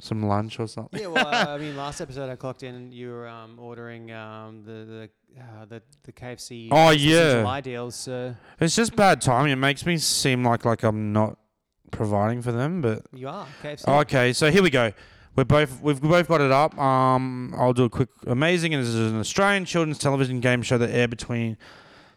some 0.00 0.22
lunch 0.22 0.58
or 0.58 0.66
something. 0.66 1.00
Yeah, 1.00 1.06
well, 1.08 1.26
uh, 1.26 1.54
I 1.54 1.58
mean, 1.58 1.76
last 1.76 2.00
episode 2.00 2.28
I 2.30 2.36
clocked 2.36 2.62
in, 2.62 2.92
you 2.92 3.10
were 3.10 3.28
um, 3.28 3.58
ordering 3.58 4.10
um, 4.12 4.62
the 4.64 4.72
the 4.72 5.40
uh, 5.40 5.64
the 5.66 5.82
the 6.02 6.12
KFC. 6.12 6.68
Oh, 6.70 6.90
yeah. 6.90 7.40
July 7.40 7.60
deals. 7.60 7.94
So 7.96 8.34
It's 8.60 8.74
just 8.76 8.96
bad 8.96 9.20
timing. 9.20 9.52
It 9.52 9.56
makes 9.56 9.86
me 9.86 9.98
seem 9.98 10.44
like 10.44 10.64
like 10.64 10.82
I'm 10.82 11.12
not 11.12 11.38
providing 11.92 12.42
for 12.42 12.52
them, 12.52 12.80
but 12.82 13.02
you 13.12 13.28
are 13.28 13.46
KFC. 13.62 14.00
Okay, 14.02 14.32
so 14.32 14.50
here 14.50 14.62
we 14.62 14.70
go. 14.70 14.92
We're 15.34 15.44
both 15.44 15.80
we've 15.80 16.00
both 16.00 16.28
got 16.28 16.40
it 16.40 16.50
up. 16.50 16.78
Um, 16.78 17.54
I'll 17.56 17.72
do 17.72 17.84
a 17.84 17.90
quick 17.90 18.10
amazing. 18.26 18.74
And 18.74 18.82
this 18.82 18.90
is 18.90 19.12
an 19.12 19.18
Australian 19.18 19.64
children's 19.64 19.98
television 19.98 20.40
game 20.40 20.62
show 20.62 20.76
that 20.78 20.90
aired 20.90 21.10
between 21.10 21.56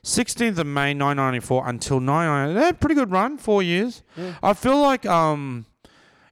16th 0.04 0.58
of 0.58 0.68
May 0.68 0.94
1994 0.94 1.68
until 1.68 1.98
1990. 1.98 2.60
Yeah, 2.60 2.72
pretty 2.74 2.96
good 2.96 3.12
run, 3.12 3.38
four 3.38 3.64
years. 3.64 4.04
Yeah. 4.18 4.34
I 4.44 4.54
feel 4.54 4.80
like 4.82 5.06
um, 5.06 5.66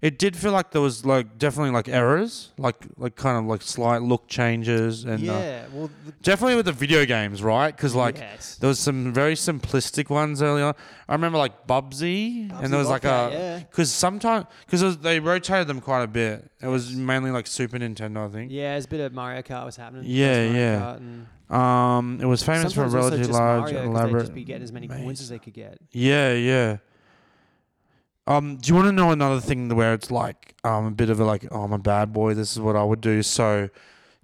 it 0.03 0.19
did 0.19 0.35
feel 0.35 0.51
like 0.51 0.71
there 0.71 0.81
was 0.81 1.05
like 1.05 1.37
definitely 1.37 1.71
like 1.71 1.87
errors, 1.87 2.51
like 2.57 2.75
like 2.97 3.15
kind 3.15 3.37
of 3.37 3.45
like 3.45 3.61
slight 3.61 4.01
look 4.01 4.27
changes, 4.27 5.05
and 5.05 5.29
uh, 5.29 5.31
yeah, 5.31 5.65
well, 5.71 5.89
the, 6.05 6.11
definitely 6.21 6.57
with 6.57 6.65
the 6.65 6.73
video 6.73 7.05
games, 7.05 7.41
right? 7.41 7.73
Because 7.73 7.95
like. 7.95 8.17
yes. 8.17 8.57
There 8.57 8.67
was 8.67 8.79
some 8.79 9.11
very 9.11 9.33
simplistic 9.33 10.09
ones 10.09 10.41
early 10.41 10.61
on. 10.61 10.73
I 11.07 11.13
remember 11.13 11.37
like 11.37 11.67
Bubsy, 11.67 12.49
Bubsy 12.49 12.63
and 12.63 12.71
there 12.71 12.79
was 12.79 12.89
like 12.89 13.03
a 13.05 13.29
yeah. 13.31 13.59
because 13.59 13.91
sometimes 13.91 14.45
because 14.65 14.97
they 14.99 15.19
rotated 15.19 15.67
them 15.67 15.81
quite 15.81 16.03
a 16.03 16.07
bit. 16.07 16.49
It 16.61 16.67
was 16.67 16.95
mainly 16.95 17.31
like 17.31 17.47
Super 17.47 17.77
Nintendo, 17.77 18.27
I 18.27 18.31
think. 18.31 18.51
yeah, 18.51 18.71
there's 18.71 18.85
a 18.85 18.89
bit 18.89 18.99
of 19.01 19.13
Mario 19.13 19.41
Kart 19.41 19.65
was 19.65 19.75
happening. 19.75 20.03
Yeah, 20.05 20.47
Mario 20.47 20.99
yeah. 21.49 21.97
Um, 21.97 22.19
it 22.21 22.25
was 22.25 22.41
famous 22.43 22.73
for 22.73 22.83
a 22.83 22.89
relatively 22.89 23.27
large, 23.27 23.73
Mario, 23.73 23.89
elaborate. 23.89 24.13
They'd 24.13 24.19
just 24.19 24.33
be 24.33 24.43
getting 24.43 24.63
as 24.63 24.71
many 24.71 24.87
coins 24.87 25.05
maze. 25.05 25.21
as 25.21 25.29
they 25.29 25.39
could 25.39 25.53
get. 25.53 25.77
Yeah, 25.91 26.33
yeah. 26.33 26.77
Um, 28.25 28.57
do 28.57 28.69
you 28.69 28.75
want 28.75 28.87
to 28.87 28.91
know 28.93 29.11
another 29.11 29.41
thing 29.41 29.67
where 29.75 29.93
it's 29.93 30.09
like 30.09 30.55
um 30.63 30.85
a 30.85 30.91
bit 30.91 31.09
of 31.09 31.19
a 31.19 31.25
like 31.25 31.45
oh 31.51 31.63
I'm 31.63 31.73
a 31.73 31.77
bad 31.77 32.13
boy. 32.13 32.33
This 32.33 32.53
is 32.53 32.59
what 32.59 32.75
I 32.75 32.83
would 32.83 33.01
do. 33.01 33.21
So 33.21 33.69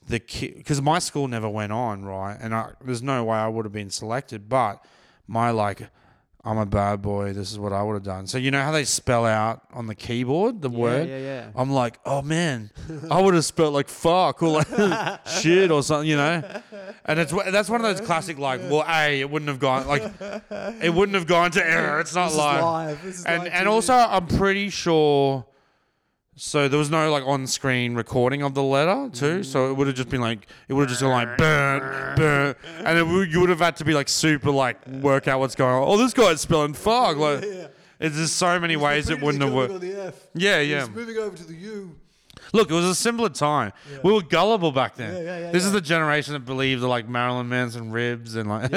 the 0.07 0.19
kid 0.19 0.55
because 0.55 0.81
my 0.81 0.99
school 0.99 1.27
never 1.27 1.49
went 1.49 1.71
on 1.71 2.05
right, 2.05 2.38
and 2.39 2.55
I, 2.55 2.71
there's 2.84 3.03
no 3.03 3.23
way 3.26 3.38
I 3.38 3.47
would 3.47 3.65
have 3.65 3.73
been 3.73 3.89
selected. 3.89 4.47
But 4.47 4.84
my 5.27 5.51
like 5.51 5.89
I'm 6.44 6.57
a 6.57 6.66
bad 6.66 7.02
boy. 7.02 7.34
This 7.34 7.52
is 7.52 7.60
what 7.60 7.74
I 7.74 7.84
would 7.84 7.95
have 7.95 8.03
done. 8.03 8.26
So 8.26 8.38
you 8.38 8.49
know 8.49 8.61
how 8.61 8.72
they 8.72 8.86
spell 8.86 9.26
out 9.26 9.61
on 9.74 9.88
the 9.88 9.95
keyboard 9.95 10.61
the 10.61 10.70
yeah, 10.70 10.78
word. 10.78 11.10
Yeah, 11.10 11.18
yeah. 11.18 11.49
I'm 11.53 11.70
like, 11.70 11.99
oh 12.06 12.22
man, 12.22 12.72
I 13.11 13.22
would 13.22 13.34
have 13.34 13.44
spelled 13.44 13.74
like 13.74 13.90
fuck 13.90 14.41
or 14.41 14.49
like 14.49 15.28
shit 15.28 15.70
or 15.70 15.84
something, 15.84 16.10
you 16.10 16.16
know. 16.16 16.61
And 17.06 17.20
it's 17.20 17.34
that's 17.34 17.70
one 17.70 17.84
of 17.84 17.98
those 17.98 18.06
classic 18.06 18.40
like, 18.40 18.61
well, 18.61 18.86
a 18.88 19.20
it 19.20 19.30
wouldn't 19.30 19.49
have 19.49 19.60
gone 19.60 19.88
like 19.88 20.03
it 20.82 20.94
wouldn't 20.94 21.16
have 21.16 21.28
gone 21.28 21.52
to 21.52 21.66
error. 21.66 21.99
It's 21.99 22.16
not 22.16 22.34
live. 22.34 23.03
This 23.03 23.20
is 23.20 23.26
And 23.26 23.48
and 23.48 23.68
also 23.68 23.94
I'm 23.94 24.28
pretty 24.28 24.70
sure. 24.70 25.45
So 26.41 26.70
there 26.70 26.80
was 26.80 26.90
no 26.90 27.11
like 27.11 27.26
on-screen 27.26 27.95
recording 27.95 28.44
of 28.44 28.53
the 28.53 28.64
letter 28.64 29.10
too. 29.14 29.44
So 29.44 29.70
it 29.70 29.74
would 29.74 29.88
have 29.88 29.95
just 29.98 30.07
been 30.07 30.22
like 30.22 30.48
it 30.70 30.74
would 30.74 30.84
have 30.84 30.90
just 30.90 31.02
been 31.02 31.10
like 31.10 31.38
burn, 31.38 32.16
burn, 32.16 32.56
and 32.78 32.98
it 32.98 33.06
would, 33.06 33.32
you 33.32 33.41
would 33.41 33.49
have 33.49 33.60
had 33.60 33.76
to 33.78 33.84
be 33.84 33.94
like 33.94 34.07
super 34.07 34.49
like 34.49 34.88
work 34.88 35.28
out 35.28 35.41
what's 35.41 35.56
going 35.56 35.76
on. 35.76 35.84
Oh, 35.86 35.98
this 35.98 36.14
guy's 36.14 36.40
spelling 36.40 36.74
fog. 36.74 37.18
Like, 37.18 37.44
it's 37.99 38.16
just 38.16 38.38
so 38.38 38.57
many 38.57 38.78
ways 38.78 39.10
it 39.10 39.22
wouldn't 39.22 39.44
have 39.44 39.53
worked. 39.53 39.84
Yeah, 40.34 40.60
yeah. 40.61 40.88
moving 40.88 41.18
over 41.18 41.36
to 41.36 41.44
the 41.44 41.56
U. 41.56 41.98
Look, 42.53 42.72
it 42.72 42.74
was 42.74 42.86
a 42.86 42.95
simpler 42.95 43.30
time. 43.30 43.74
We 44.02 44.14
were 44.14 44.22
gullible 44.22 44.72
back 44.72 44.95
then. 44.95 45.14
Yeah, 45.14 45.22
yeah, 45.22 45.40
yeah, 45.40 45.52
this 45.52 45.66
is 45.66 45.74
the 45.74 45.82
generation 45.82 46.34
that 46.34 46.45
believed 46.45 46.82
that 46.82 46.88
like 46.88 47.10
Marilyn 47.10 47.49
Manson 47.49 47.91
ribs 47.91 48.36
and 48.36 48.48
like. 48.48 48.72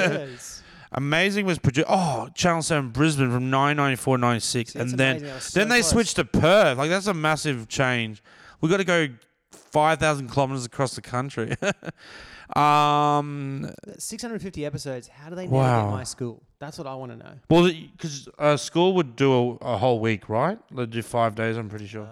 Amazing 0.95 1.45
was 1.45 1.57
produced. 1.59 1.87
Oh, 1.89 2.29
Channel 2.35 2.61
Seven 2.61 2.89
Brisbane 2.89 3.31
from 3.31 3.49
994 3.49 4.17
96, 4.17 4.73
See, 4.73 4.79
and 4.79 4.91
then 4.91 5.17
amazing. 5.17 5.27
That 5.33 5.41
so 5.43 5.59
then 5.59 5.69
they 5.69 5.79
close. 5.81 5.89
switched 5.89 6.15
to 6.17 6.25
Perth. 6.25 6.77
Like 6.77 6.89
that's 6.89 7.07
a 7.07 7.13
massive 7.13 7.67
change. 7.67 8.21
We 8.61 8.69
got 8.69 8.77
to 8.77 8.83
go 8.83 9.07
5,000 9.51 10.29
kilometers 10.29 10.65
across 10.65 10.95
the 10.95 11.01
country. 11.01 11.55
um, 12.55 13.69
650 13.97 14.65
episodes. 14.65 15.07
How 15.07 15.29
do 15.29 15.35
they 15.35 15.43
never 15.43 15.55
Wow. 15.55 15.85
get 15.85 15.91
my 15.91 16.03
school? 16.03 16.43
That's 16.59 16.77
what 16.77 16.87
I 16.87 16.95
want 16.95 17.11
to 17.11 17.17
know. 17.17 17.33
well, 17.49 17.69
because 17.91 18.27
uh, 18.39 18.55
school 18.57 18.93
would 18.95 19.15
do 19.15 19.33
a, 19.61 19.73
a 19.73 19.77
whole 19.77 19.99
week, 19.99 20.29
right? 20.29 20.57
They'd 20.71 20.89
do 20.89 21.01
five 21.01 21.35
days. 21.35 21.57
I'm 21.57 21.69
pretty 21.69 21.87
sure. 21.87 22.07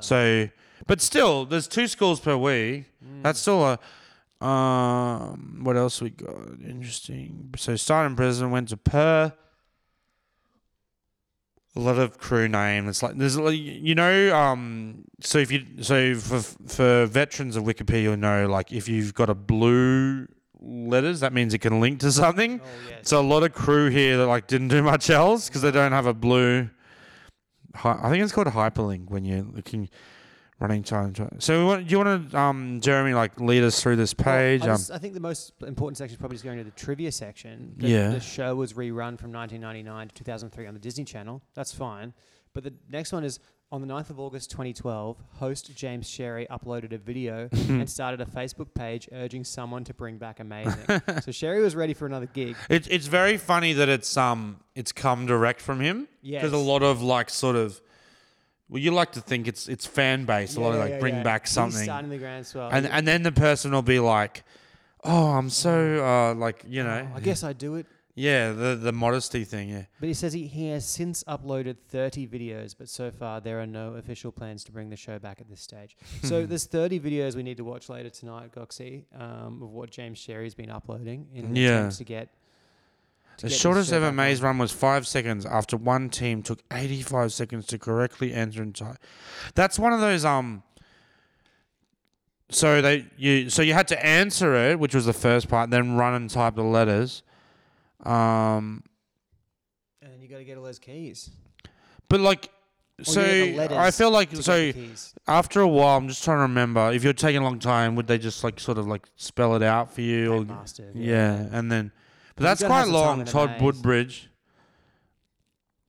So, 0.00 0.48
but 0.86 1.00
still, 1.00 1.44
there's 1.44 1.66
two 1.68 1.88
schools 1.88 2.20
per 2.20 2.36
week. 2.36 2.84
That's 3.22 3.40
still 3.40 3.64
a. 3.64 3.78
Um, 4.40 5.60
what 5.62 5.76
else 5.76 6.00
we 6.02 6.10
got? 6.10 6.34
Interesting. 6.66 7.54
So 7.56 7.76
started 7.76 8.10
in 8.10 8.14
Brisbane, 8.16 8.50
went 8.50 8.68
to 8.68 8.76
Perth. 8.76 9.32
A 11.74 11.80
lot 11.80 11.98
of 11.98 12.16
crew 12.18 12.48
name. 12.48 12.88
It's 12.88 13.02
like 13.02 13.16
there's 13.16 13.36
like, 13.38 13.58
you 13.58 13.94
know 13.94 14.34
um 14.34 15.04
so 15.20 15.36
if 15.38 15.52
you 15.52 15.62
so 15.82 16.14
for 16.14 16.40
for 16.40 17.04
veterans 17.04 17.54
of 17.54 17.64
Wikipedia 17.64 18.04
you'll 18.04 18.16
know 18.16 18.46
like 18.48 18.72
if 18.72 18.88
you've 18.88 19.12
got 19.12 19.28
a 19.28 19.34
blue 19.34 20.26
letters. 20.58 21.20
That 21.20 21.34
means 21.34 21.52
it 21.52 21.58
can 21.58 21.80
link 21.80 22.00
to 22.00 22.10
something. 22.12 22.60
Oh 22.64 22.68
yes. 22.88 23.08
So 23.08 23.20
a 23.20 23.22
lot 23.22 23.42
of 23.42 23.52
crew 23.52 23.90
here 23.90 24.16
that 24.18 24.26
like 24.26 24.46
didn't 24.46 24.68
do 24.68 24.82
much 24.82 25.10
else 25.10 25.48
because 25.48 25.60
they 25.62 25.70
don't 25.70 25.92
have 25.92 26.06
a 26.06 26.14
blue. 26.14 26.70
Hi- 27.74 28.00
I 28.02 28.10
think 28.10 28.22
it's 28.24 28.32
called 28.32 28.46
hyperlink 28.48 29.10
when 29.10 29.26
you're 29.26 29.42
looking 29.42 29.90
running 30.58 30.82
time. 30.82 31.12
So 31.38 31.58
we 31.58 31.64
want, 31.64 31.86
do 31.86 31.92
you 31.92 31.98
want 32.04 32.30
to, 32.30 32.38
um, 32.38 32.80
Jeremy, 32.80 33.12
like 33.14 33.38
lead 33.40 33.62
us 33.62 33.82
through 33.82 33.96
this 33.96 34.14
Well, 34.18 34.24
page? 34.24 34.62
I, 34.62 34.70
um, 34.70 34.80
I 34.92 34.98
think 34.98 35.14
the 35.14 35.20
most 35.20 35.52
important 35.66 35.98
section 35.98 36.14
is 36.14 36.18
probably 36.18 36.36
just 36.36 36.44
going 36.44 36.58
to 36.58 36.64
the 36.64 36.70
trivia 36.70 37.12
section. 37.12 37.74
The, 37.76 37.88
Yeah. 37.88 38.08
The 38.10 38.20
show 38.20 38.54
was 38.54 38.72
rerun 38.72 39.18
from 39.18 39.32
1999 39.32 40.08
to 40.08 40.14
2003 40.14 40.66
on 40.66 40.74
the 40.74 40.80
Disney 40.80 41.04
Channel. 41.04 41.42
That's 41.54 41.74
fine. 41.74 42.14
But 42.54 42.64
the 42.64 42.72
next 42.90 43.12
one 43.12 43.22
is 43.22 43.38
on 43.70 43.80
the 43.82 43.86
9th 43.92 44.08
of 44.10 44.18
August 44.20 44.50
2012, 44.52 45.18
host 45.34 45.74
James 45.76 46.08
Sherry 46.08 46.46
uploaded 46.50 46.92
a 46.94 46.98
video 46.98 47.48
and 47.68 47.90
started 47.90 48.20
a 48.20 48.24
Facebook 48.24 48.72
page 48.72 49.08
urging 49.12 49.44
someone 49.44 49.84
to 49.84 49.92
bring 49.92 50.16
back 50.16 50.40
Amazing. 50.40 51.02
so 51.22 51.32
Sherry 51.32 51.60
was 51.60 51.74
ready 51.76 51.92
for 51.92 52.06
another 52.06 52.26
gig. 52.26 52.56
It, 52.70 52.86
it's 52.90 53.08
very 53.08 53.36
funny 53.36 53.72
that 53.74 53.88
it's 53.90 54.16
um 54.16 54.60
it's 54.74 54.92
come 54.92 55.26
direct 55.26 55.60
from 55.60 55.80
him 55.80 56.06
Yeah. 56.22 56.38
because 56.38 56.52
a 56.54 56.56
lot 56.58 56.82
of 56.82 57.02
like 57.02 57.28
sort 57.28 57.56
of 57.56 57.80
well 58.68 58.80
you 58.80 58.90
like 58.90 59.12
to 59.12 59.20
think 59.20 59.46
it's 59.48 59.68
it's 59.68 59.86
fan 59.86 60.24
based 60.24 60.56
a 60.56 60.60
lot 60.60 60.72
of 60.74 60.78
like 60.80 60.98
bring 61.00 61.22
back 61.22 61.42
He's 61.46 61.52
something 61.54 61.82
starting 61.84 62.10
the 62.10 62.18
groundswell. 62.18 62.68
and 62.70 62.86
and 62.86 63.06
then 63.06 63.22
the 63.22 63.32
person 63.32 63.72
will 63.72 63.82
be 63.82 64.00
like 64.00 64.44
oh 65.04 65.28
I'm 65.38 65.50
so 65.50 66.04
uh 66.04 66.34
like 66.34 66.64
you 66.66 66.82
know 66.82 67.08
I 67.14 67.20
guess 67.20 67.42
I 67.44 67.52
do 67.52 67.76
it. 67.76 67.86
yeah 68.14 68.52
the 68.52 68.74
the 68.76 68.92
modesty 68.92 69.44
thing 69.44 69.68
yeah 69.68 69.84
But 70.00 70.08
he 70.08 70.14
says 70.14 70.32
he, 70.32 70.46
he 70.46 70.68
has 70.70 70.84
since 70.88 71.22
uploaded 71.24 71.76
30 71.90 72.26
videos, 72.26 72.74
but 72.76 72.88
so 72.88 73.10
far 73.10 73.40
there 73.40 73.60
are 73.60 73.66
no 73.66 73.94
official 73.94 74.32
plans 74.32 74.64
to 74.64 74.72
bring 74.72 74.88
the 74.90 74.96
show 74.96 75.18
back 75.18 75.40
at 75.40 75.48
this 75.48 75.60
stage. 75.60 75.96
so 76.22 76.44
there's 76.46 76.64
30 76.64 76.98
videos 76.98 77.36
we 77.36 77.42
need 77.42 77.58
to 77.58 77.64
watch 77.64 77.88
later 77.88 78.10
tonight, 78.10 78.52
Goxie, 78.52 79.04
um, 79.14 79.62
of 79.62 79.70
what 79.70 79.90
James 79.90 80.18
Sherry's 80.18 80.54
been 80.54 80.70
uploading 80.70 81.28
in 81.34 81.54
Yeah. 81.54 81.76
attempt 81.78 81.98
to 81.98 82.04
get. 82.04 82.28
The 83.38 83.50
shortest 83.50 83.92
ever 83.92 84.10
maze 84.12 84.40
run 84.40 84.58
was 84.58 84.72
five 84.72 85.06
seconds 85.06 85.44
after 85.44 85.76
one 85.76 86.08
team 86.08 86.42
took 86.42 86.60
85 86.72 87.32
seconds 87.32 87.66
to 87.66 87.78
correctly 87.78 88.32
enter 88.32 88.62
and 88.62 88.74
type. 88.74 88.96
That's 89.54 89.78
one 89.78 89.92
of 89.92 90.00
those 90.00 90.24
um. 90.24 90.62
So 92.48 92.80
they 92.80 93.06
you 93.16 93.50
so 93.50 93.62
you 93.62 93.74
had 93.74 93.88
to 93.88 94.06
answer 94.06 94.54
it, 94.54 94.78
which 94.78 94.94
was 94.94 95.04
the 95.06 95.12
first 95.12 95.48
part, 95.48 95.70
then 95.70 95.96
run 95.96 96.14
and 96.14 96.30
type 96.30 96.54
the 96.54 96.62
letters. 96.62 97.22
Um, 98.04 98.84
And 100.00 100.22
you 100.22 100.28
got 100.28 100.38
to 100.38 100.44
get 100.44 100.56
all 100.56 100.64
those 100.64 100.78
keys. 100.78 101.30
but 102.08 102.20
like, 102.20 102.50
so 103.02 103.20
you 103.20 103.26
get 103.26 103.50
the 103.52 103.56
letters 103.58 103.78
I 103.78 103.90
feel 103.90 104.10
like 104.12 104.34
so 104.36 104.72
after 105.26 105.60
a 105.60 105.66
while, 105.68 105.96
I'm 105.98 106.06
just 106.08 106.22
trying 106.22 106.38
to 106.38 106.42
remember 106.42 106.92
if 106.92 107.02
you're 107.02 107.12
taking 107.12 107.40
a 107.40 107.44
long 107.44 107.58
time, 107.58 107.96
would 107.96 108.06
they 108.06 108.18
just 108.18 108.44
like 108.44 108.60
sort 108.60 108.78
of 108.78 108.86
like 108.86 109.06
spell 109.16 109.56
it 109.56 109.62
out 109.62 109.92
for 109.92 110.02
you? 110.02 110.32
Or, 110.32 110.44
Master, 110.44 110.90
yeah, 110.94 111.48
and 111.50 111.70
then 111.70 111.90
but 112.36 112.42
that's 112.44 112.62
quite 112.62 112.78
have 112.80 112.86
the 112.86 112.92
time 112.92 113.18
long. 113.18 113.24
Todd. 113.24 113.60
Woodbridge. 113.60 114.30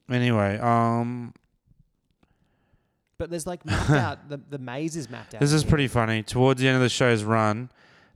Anyway, 0.10 0.58
um, 0.60 1.34
But 3.18 3.30
there's 3.30 3.46
like 3.46 3.66
mapped 3.66 3.90
out, 3.90 4.30
the, 4.30 4.38
the 4.50 4.58
maze 4.58 4.96
is 4.96 5.10
mapped 5.10 5.36
out. 5.36 5.42
this 5.42 5.52
is 5.52 5.64
here. 5.64 5.70
pretty 5.70 5.88
funny. 5.88 6.24
Towards 6.24 6.62
the 6.62 6.68
end 6.68 6.76
of 6.78 6.82
the 6.82 6.90
show's 6.90 7.24
run, 7.24 7.70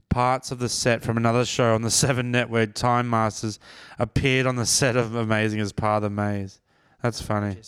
parts 0.08 0.50
of 0.50 0.58
the 0.58 0.68
set 0.68 1.02
from 1.02 1.16
another 1.16 1.44
show 1.44 1.74
on 1.74 1.82
the 1.82 1.90
Seven 2.02 2.30
Network, 2.30 2.74
Time 2.74 3.08
Masters, 3.10 3.58
appeared 3.98 4.46
on 4.46 4.56
the 4.56 4.66
set 4.66 4.96
of 4.96 5.14
Amazing 5.14 5.60
as 5.60 5.72
part 5.72 5.96
of 5.96 6.02
the 6.04 6.10
maze. 6.10 6.60
That's 7.02 7.20
funny. 7.20 7.58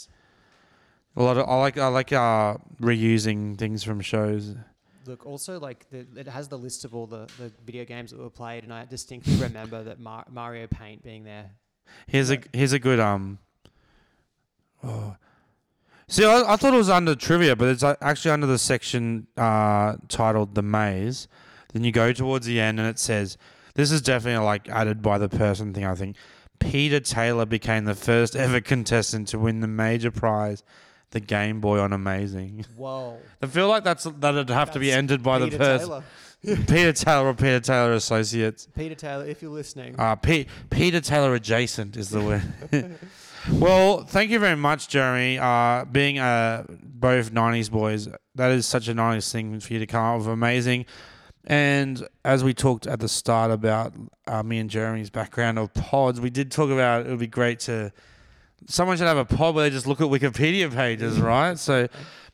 A 1.17 1.23
lot 1.23 1.37
of 1.37 1.49
I 1.49 1.57
like 1.57 1.77
I 1.79 1.87
like 1.89 2.13
uh 2.13 2.57
reusing 2.81 3.57
things 3.59 3.85
from 3.85 4.01
shows. 4.01 4.55
Look, 5.07 5.27
also 5.27 5.59
like 5.59 5.89
the, 5.91 6.07
it 6.17 6.29
has 6.29 6.49
the 6.49 6.59
list 6.59 6.85
of 6.85 6.95
all 6.95 7.07
the, 7.07 7.29
the 7.39 7.53
video 7.65 7.85
games 7.85 8.11
that 8.11 8.19
were 8.19 8.31
played, 8.31 8.65
and 8.65 8.73
I 8.73 8.85
distinctly 8.85 9.37
remember 9.41 9.83
that 9.85 10.01
Mar- 10.01 10.27
Mario 10.31 10.67
Paint 10.67 11.03
being 11.03 11.25
there. 11.25 11.51
Here's 12.07 12.31
a 12.31 12.39
here's 12.53 12.73
a 12.73 12.79
good 12.79 13.01
um. 13.01 13.39
Oh. 14.83 15.17
See, 16.07 16.25
I, 16.25 16.53
I 16.53 16.57
thought 16.57 16.75
it 16.75 16.79
was 16.79 16.91
under 16.91 17.15
trivia, 17.15 17.57
but 17.57 17.69
it's 17.69 17.83
uh, 17.83 17.97
actually 18.01 18.33
under 18.33 18.47
the 18.47 18.59
section 18.59 19.27
uh, 19.37 19.97
titled 20.09 20.55
"The 20.55 20.63
Maze." 20.63 21.29
Then 21.73 21.85
you 21.85 21.93
go 21.93 22.13
towards 22.13 22.47
the 22.47 22.61
end, 22.61 22.79
and 22.79 22.89
it 22.89 22.99
says, 22.99 23.37
"This 23.75 23.91
is 23.91 24.03
definitely 24.03 24.45
like 24.45 24.69
added 24.69 25.03
by 25.03 25.19
the 25.19 25.29
person 25.29 25.73
thing." 25.73 25.85
I 25.85 25.95
think 25.95 26.17
Peter 26.59 27.01
Taylor 27.01 27.47
became 27.47 27.85
the 27.85 27.95
first 27.95 28.37
ever 28.37 28.61
contestant 28.61 29.29
to 29.29 29.39
win 29.39 29.61
the 29.61 29.67
major 29.67 30.11
prize, 30.11 30.63
the 31.15 31.21
Game 31.21 31.61
Boy 31.61 31.79
on 31.79 31.95
Amazing. 31.95 32.67
Whoa. 32.77 33.19
I 33.41 33.47
feel 33.47 33.69
like 33.69 33.85
that's 33.85 34.05
that'd 34.05 34.51
have 34.51 34.73
to 34.73 34.79
be 34.79 34.89
That's 34.89 34.99
entered 34.99 35.23
by 35.23 35.39
Peter 35.39 35.51
the 35.51 35.59
person, 35.59 35.89
Taylor. 35.89 36.05
Peter 36.67 36.93
Taylor 36.93 37.29
or 37.29 37.35
Peter 37.35 37.61
Taylor 37.61 37.95
Associates. 37.95 38.69
Peter 38.75 38.95
Taylor, 38.95 39.25
if 39.25 39.41
you're 39.41 39.51
listening. 39.51 39.95
Uh, 39.99 40.17
Peter 40.17 41.01
Taylor 41.01 41.35
adjacent 41.35 41.97
is 41.97 42.11
the 42.11 42.21
word. 42.21 42.43
well, 43.53 44.05
thank 44.05 44.31
you 44.31 44.39
very 44.39 44.57
much, 44.57 44.89
Jeremy. 44.89 45.39
Uh, 45.39 45.87
being 45.87 46.19
uh, 46.19 46.65
both 46.69 47.33
90s 47.33 47.71
boys, 47.71 48.09
that 48.35 48.51
is 48.51 48.67
such 48.67 48.89
a 48.89 48.95
nice 48.95 49.33
thing 49.33 49.59
for 49.61 49.73
you 49.73 49.79
to 49.79 49.87
come 49.87 50.05
up 50.05 50.19
with. 50.19 50.29
Amazing. 50.29 50.85
And 51.47 52.07
as 52.25 52.45
we 52.45 52.53
talked 52.53 52.87
at 52.87 53.01
the 53.01 53.09
start 53.09 53.51
about 53.51 53.95
uh, 54.27 54.43
me 54.43 54.59
and 54.59 54.69
Jeremy's 54.69 55.11
background 55.11 55.59
of 55.59 55.73
pods, 55.73 56.21
we 56.21 56.31
did 56.31 56.51
talk 56.51 56.69
about 56.69 57.07
it 57.07 57.11
would 57.11 57.19
be 57.19 57.27
great 57.27 57.61
to. 57.61 57.93
Someone 58.67 58.97
should 58.97 59.07
have 59.07 59.17
a 59.17 59.25
pod 59.25 59.55
where 59.55 59.69
they 59.69 59.75
just 59.75 59.87
look 59.87 60.01
at 60.01 60.07
Wikipedia 60.07 60.73
pages, 60.75 61.21
right? 61.21 61.59
So 61.59 61.89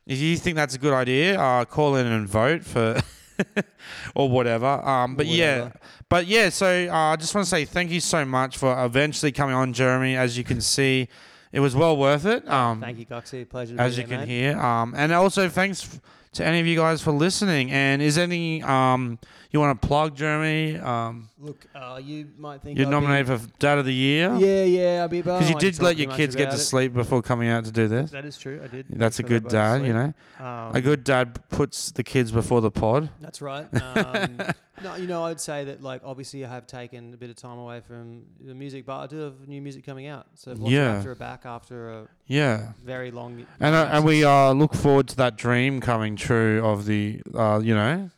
if 0.06 0.18
you 0.18 0.36
think 0.36 0.56
that's 0.56 0.74
a 0.74 0.78
good 0.78 0.92
idea, 0.94 1.38
uh, 1.40 1.64
call 1.64 1.96
in 1.96 2.06
and 2.06 2.28
vote 2.28 2.64
for. 2.64 3.00
or 4.14 4.28
whatever. 4.28 4.66
Um, 4.66 5.16
but 5.16 5.26
yeah, 5.26 5.70
but 6.10 6.26
yeah, 6.26 6.50
so 6.50 6.88
uh, 6.90 6.94
I 6.94 7.16
just 7.16 7.34
want 7.34 7.46
to 7.46 7.50
say 7.50 7.64
thank 7.64 7.90
you 7.90 7.98
so 8.00 8.22
much 8.26 8.58
for 8.58 8.84
eventually 8.84 9.32
coming 9.32 9.54
on, 9.54 9.72
Jeremy. 9.72 10.14
As 10.14 10.36
you 10.36 10.44
can 10.44 10.60
see, 10.60 11.08
it 11.50 11.60
was 11.60 11.74
well 11.74 11.96
worth 11.96 12.26
it. 12.26 12.46
Um, 12.46 12.82
Thank 12.82 12.98
you, 12.98 13.06
Goxie. 13.06 13.46
Pleasure 13.46 13.76
to 13.76 13.80
as 13.82 13.96
be 13.96 14.02
you 14.02 14.08
there, 14.08 14.18
can 14.18 14.28
mate. 14.28 14.34
hear. 14.34 14.58
Um, 14.58 14.92
and 14.94 15.10
also 15.12 15.48
thanks 15.48 15.84
f- 15.84 16.00
to 16.34 16.44
any 16.44 16.60
of 16.60 16.66
you 16.66 16.76
guys 16.76 17.02
for 17.02 17.12
listening. 17.12 17.70
And 17.70 18.00
is 18.00 18.18
any 18.18 18.62
um, 18.62 19.18
you 19.50 19.58
want 19.58 19.80
to 19.80 19.86
plug, 19.88 20.14
Jeremy? 20.16 20.78
Um, 20.78 21.28
Look, 21.38 21.66
uh, 21.74 22.00
you 22.02 22.28
might 22.38 22.62
think 22.62 22.78
you're 22.78 22.86
I'd 22.86 22.90
nominated 22.90 23.26
for 23.40 23.48
Dad 23.58 23.78
of 23.78 23.84
the 23.86 23.94
Year 23.94 24.36
yeah, 24.36 24.62
yeah, 24.64 25.02
I'll 25.02 25.08
be. 25.08 25.22
because 25.22 25.48
you 25.50 25.56
did 25.58 25.80
let 25.80 25.96
your 25.96 26.10
kids 26.12 26.36
get 26.36 26.50
to 26.50 26.56
sleep. 26.58 26.92
sleep 26.92 26.94
before 26.94 27.22
coming 27.22 27.48
out 27.48 27.64
to 27.64 27.72
do 27.72 27.88
this. 27.88 28.10
That 28.12 28.24
is 28.24 28.38
true. 28.38 28.60
I 28.62 28.68
did. 28.68 28.86
That's 28.90 29.18
a 29.18 29.22
good 29.22 29.48
dad, 29.48 29.84
you 29.84 29.92
know. 29.92 30.12
Um, 30.38 30.74
A 30.76 30.80
good 30.80 31.02
dad 31.04 31.40
puts 31.48 31.90
the 31.90 32.02
kids 32.04 32.30
before 32.30 32.60
the 32.60 32.70
pod. 32.70 33.10
That's 33.20 33.42
right. 33.42 33.66
Um, 34.00 34.38
no, 34.82 34.94
you 34.96 35.06
know, 35.06 35.24
I'd 35.24 35.40
say 35.40 35.64
that 35.64 35.82
like 35.82 36.00
obviously 36.04 36.42
I 36.44 36.48
have 36.48 36.66
taken 36.66 37.12
a 37.12 37.16
bit 37.18 37.28
of 37.28 37.36
time 37.36 37.58
away 37.58 37.80
from 37.80 38.22
the 38.40 38.54
music, 38.54 38.86
but 38.86 38.98
I 38.98 39.06
do 39.08 39.18
have 39.18 39.46
new 39.46 39.60
music 39.60 39.84
coming 39.84 40.06
out. 40.06 40.26
So 40.36 40.54
Yeah. 40.58 40.96
after 40.96 41.10
a 41.12 41.16
back 41.16 41.42
after 41.44 41.90
a 41.90 42.08
Yeah. 42.30 42.72
very 42.84 43.10
long. 43.10 43.44
And 43.58 43.74
uh, 43.74 43.88
and 43.90 44.04
we 44.04 44.24
uh, 44.24 44.52
look 44.52 44.72
forward 44.72 45.08
to 45.08 45.16
that 45.16 45.36
dream 45.36 45.80
coming 45.80 46.14
true 46.14 46.64
of 46.64 46.86
the 46.86 47.20
uh, 47.34 47.60
you 47.62 47.74
know 47.74 48.10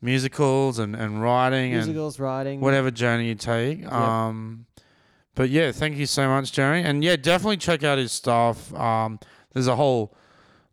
musicals 0.00 0.78
and, 0.78 0.96
and 0.96 1.22
writing 1.22 1.74
and 1.74 1.84
musicals, 1.84 2.18
writing, 2.18 2.60
whatever 2.60 2.90
journey 2.90 3.28
you 3.28 3.34
take. 3.34 3.86
Um, 3.92 4.64
but 5.34 5.50
yeah, 5.50 5.72
thank 5.72 5.96
you 5.98 6.06
so 6.06 6.26
much, 6.26 6.52
Jerry. 6.52 6.82
And 6.82 7.04
yeah, 7.04 7.16
definitely 7.16 7.58
check 7.58 7.84
out 7.84 7.98
his 7.98 8.12
stuff. 8.12 8.74
Um, 8.74 9.18
there's 9.52 9.68
a 9.68 9.76
whole 9.76 10.14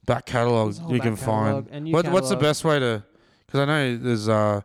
back 0.06 0.26
catalog 0.26 0.76
whole 0.78 0.92
you 0.94 1.00
back 1.00 1.08
can 1.08 1.18
catalogue 1.18 1.66
find. 1.70 1.76
and 1.88 1.94
What, 1.94 2.08
what's 2.08 2.30
the 2.30 2.38
best 2.38 2.64
way 2.64 2.80
to? 2.80 3.04
Because 3.46 3.60
I 3.60 3.66
know 3.66 3.98
there's 3.98 4.30
uh, 4.30 4.62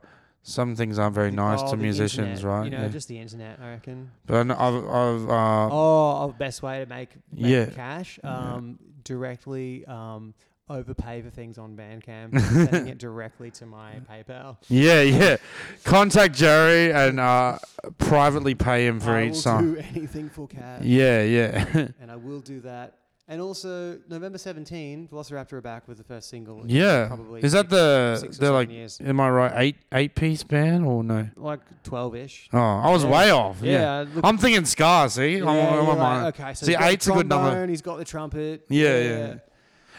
some 0.46 0.76
things 0.76 0.98
aren't 0.98 1.14
very 1.14 1.30
nice 1.30 1.60
Oh, 1.62 1.70
to 1.72 1.76
musicians, 1.78 2.38
internet, 2.40 2.44
right? 2.44 2.64
You 2.66 2.70
know, 2.70 2.82
Yeah. 2.82 2.88
just 2.88 3.08
the 3.08 3.18
internet, 3.18 3.58
I 3.60 3.70
reckon. 3.70 4.10
But 4.26 4.50
I 4.50 4.54
I've, 4.54 4.74
I've 4.84 5.28
uh, 5.30 5.68
oh, 5.72 6.28
a 6.28 6.32
best 6.38 6.62
way 6.62 6.78
to 6.80 6.86
make, 6.86 7.08
make 7.32 7.50
Yeah. 7.50 7.66
cash. 7.66 8.20
Yeah. 8.22 8.36
Um, 8.54 8.78
directly 9.04 9.84
um, 9.86 10.34
overpay 10.68 11.22
for 11.22 11.30
things 11.30 11.56
on 11.58 11.76
Bandcamp, 11.76 12.38
sending 12.70 12.88
it 12.88 12.98
directly 12.98 13.50
to 13.52 13.66
my 13.66 14.00
PayPal. 14.10 14.56
yeah, 14.68 15.00
yeah. 15.02 15.36
Contact 15.84 16.34
Jerry 16.34 16.92
and 16.92 17.18
uh, 17.20 17.58
privately 17.98 18.54
pay 18.54 18.86
him 18.86 19.00
for 19.00 19.12
I 19.12 19.24
each 19.24 19.32
will 19.32 19.40
song. 19.40 19.74
do 19.74 19.80
anything 19.94 20.28
for 20.30 20.46
cash. 20.46 20.82
Yeah, 20.82 21.22
yeah. 21.22 21.88
and 22.00 22.10
I 22.10 22.16
will 22.16 22.40
do 22.40 22.60
that. 22.60 22.94
And 23.26 23.40
also, 23.40 23.98
November 24.06 24.36
17, 24.36 25.08
Velociraptor 25.10 25.54
are 25.54 25.60
back 25.62 25.88
with 25.88 25.96
the 25.96 26.04
first 26.04 26.28
single. 26.28 26.60
in 26.62 26.68
Yeah. 26.68 27.06
Probably 27.06 27.40
Is 27.42 27.52
that 27.52 27.60
six- 27.62 27.70
the 27.70 28.16
six 28.20 28.36
or 28.36 28.40
they're 28.40 28.46
seven 28.48 28.54
like 28.54 28.70
years. 28.70 29.00
am 29.02 29.18
I 29.18 29.30
right? 29.30 29.52
Eight 29.56 29.76
eight 29.92 30.14
piece 30.14 30.42
band 30.44 30.84
or 30.84 31.02
no? 31.02 31.30
Like 31.34 31.60
12 31.84 32.16
ish. 32.16 32.48
Oh, 32.52 32.58
I 32.58 32.90
was 32.90 33.02
Yeah. 33.02 33.10
way 33.10 33.30
off. 33.30 33.62
Yeah. 33.62 33.72
Yeah. 34.02 34.04
look- 34.14 34.24
I'm 34.26 34.36
thinking 34.36 34.66
ska, 34.66 35.06
see? 35.08 35.38
yeah, 35.38 35.46
I'm, 35.48 35.74
you're 35.86 35.94
like, 35.94 36.38
okay, 36.38 36.52
so 36.54 36.66
See, 36.66 36.72
he's 36.72 36.76
got 36.78 36.84
the 36.84 36.90
eight's 36.92 37.06
a 37.06 37.12
good 37.12 37.28
number. 37.30 37.48
trombone, 37.50 37.68
He's 37.70 37.80
got 37.82 37.96
the 37.98 38.04
trumpet. 38.04 38.66
Yeah, 38.68 38.98
yeah. 38.98 39.34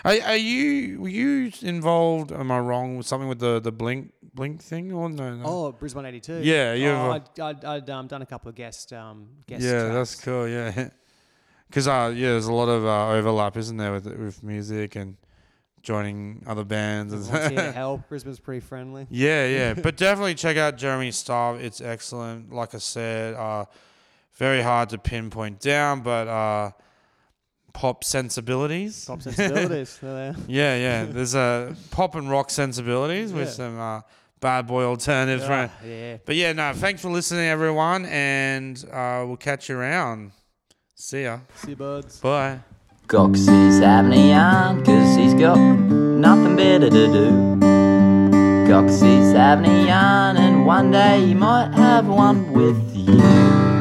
Are, 0.03 0.29
are 0.29 0.37
you 0.37 1.01
were 1.01 1.09
you 1.09 1.51
involved? 1.63 2.31
Am 2.31 2.51
I 2.51 2.59
wrong 2.59 2.97
with 2.97 3.07
something 3.07 3.27
with 3.27 3.39
the, 3.39 3.59
the 3.59 3.71
blink 3.71 4.11
blink 4.35 4.61
thing 4.61 4.91
or 4.91 5.09
no? 5.09 5.33
no? 5.35 5.43
Oh, 5.43 5.71
Brisbane 5.71 6.05
82. 6.05 6.41
Yeah, 6.43 6.73
you 6.73 6.89
Oh, 6.89 7.11
have 7.13 7.23
I'd, 7.39 7.39
I'd, 7.39 7.65
I'd 7.65 7.89
um, 7.89 8.05
done 8.05 8.21
a 8.21 8.25
couple 8.27 8.49
of 8.49 8.55
guest 8.55 8.93
um, 8.93 9.29
guest 9.47 9.63
yeah, 9.63 9.87
that's 9.87 10.13
cool. 10.13 10.47
Yeah, 10.47 10.89
because 11.75 11.89
uh, 11.89 12.13
yeah, 12.15 12.29
there's 12.29 12.45
a 12.47 12.53
lot 12.53 12.69
of 12.69 12.85
uh, 12.85 13.09
overlap, 13.09 13.57
isn't 13.57 13.75
there, 13.75 13.91
with 13.91 14.05
with 14.05 14.41
music 14.41 14.95
and 14.95 15.17
joining 15.83 16.41
other 16.47 16.63
bands. 16.63 17.11
and- 17.11 17.21
Wants 17.29 17.47
here 17.49 17.57
to 17.57 17.71
help. 17.83 18.07
Brisbane's 18.07 18.39
pretty 18.39 18.61
friendly. 18.61 19.07
yeah, 19.09 19.45
yeah. 19.45 19.73
But 19.83 19.97
definitely 19.97 20.35
check 20.35 20.55
out 20.55 20.77
Jeremy's 20.77 21.17
stuff. 21.17 21.59
It's 21.59 21.81
excellent. 21.81 22.53
Like 22.53 22.73
I 22.73 22.77
said, 22.77 23.33
uh, 23.33 23.65
very 24.35 24.61
hard 24.61 24.87
to 24.91 24.97
pinpoint 24.97 25.59
down, 25.59 25.99
but 25.99 26.29
uh, 26.29 26.71
pop 27.73 28.05
sensibilities. 28.05 29.03
Pop 29.03 29.21
sensibilities. 29.21 29.99
There 30.01 30.13
they 30.13 30.39
are. 30.39 30.43
Yeah, 30.47 30.77
yeah. 30.77 31.03
There's 31.05 31.35
a 31.35 31.75
pop 31.91 32.15
and 32.15 32.29
rock 32.31 32.49
sensibilities 32.51 33.33
with 33.33 33.47
Yeah. 33.49 33.53
some 33.53 33.77
uh, 33.79 34.01
bad 34.39 34.65
boy 34.67 34.83
alternatives. 34.85 35.45
right? 35.47 35.69
Ah, 35.73 35.85
yeah. 35.85 36.17
But 36.25 36.35
yeah, 36.37 36.53
no. 36.53 36.71
Thanks 36.73 37.01
for 37.01 37.09
listening, 37.11 37.47
everyone, 37.47 38.05
and 38.05 38.81
uh, 38.93 39.25
we'll 39.27 39.35
catch 39.37 39.67
you 39.67 39.77
around. 39.77 40.31
See 40.97 41.23
ya. 41.23 41.39
See 41.55 41.71
you, 41.71 41.75
buds. 41.75 42.21
Bye. 42.21 42.59
Goxie's 43.07 43.79
having 43.79 44.13
a 44.13 44.29
yarn, 44.29 44.81
cause 44.85 45.15
he's 45.17 45.33
got 45.33 45.57
nothing 45.57 46.55
better 46.55 46.89
to 46.89 47.07
do. 47.07 47.59
Goxie's 48.65 49.33
having 49.33 49.65
a 49.65 49.87
yarn, 49.87 50.37
and 50.37 50.65
one 50.65 50.91
day 50.91 51.25
he 51.25 51.33
might 51.33 51.73
have 51.73 52.07
one 52.07 52.53
with 52.53 52.79
you. 52.95 53.74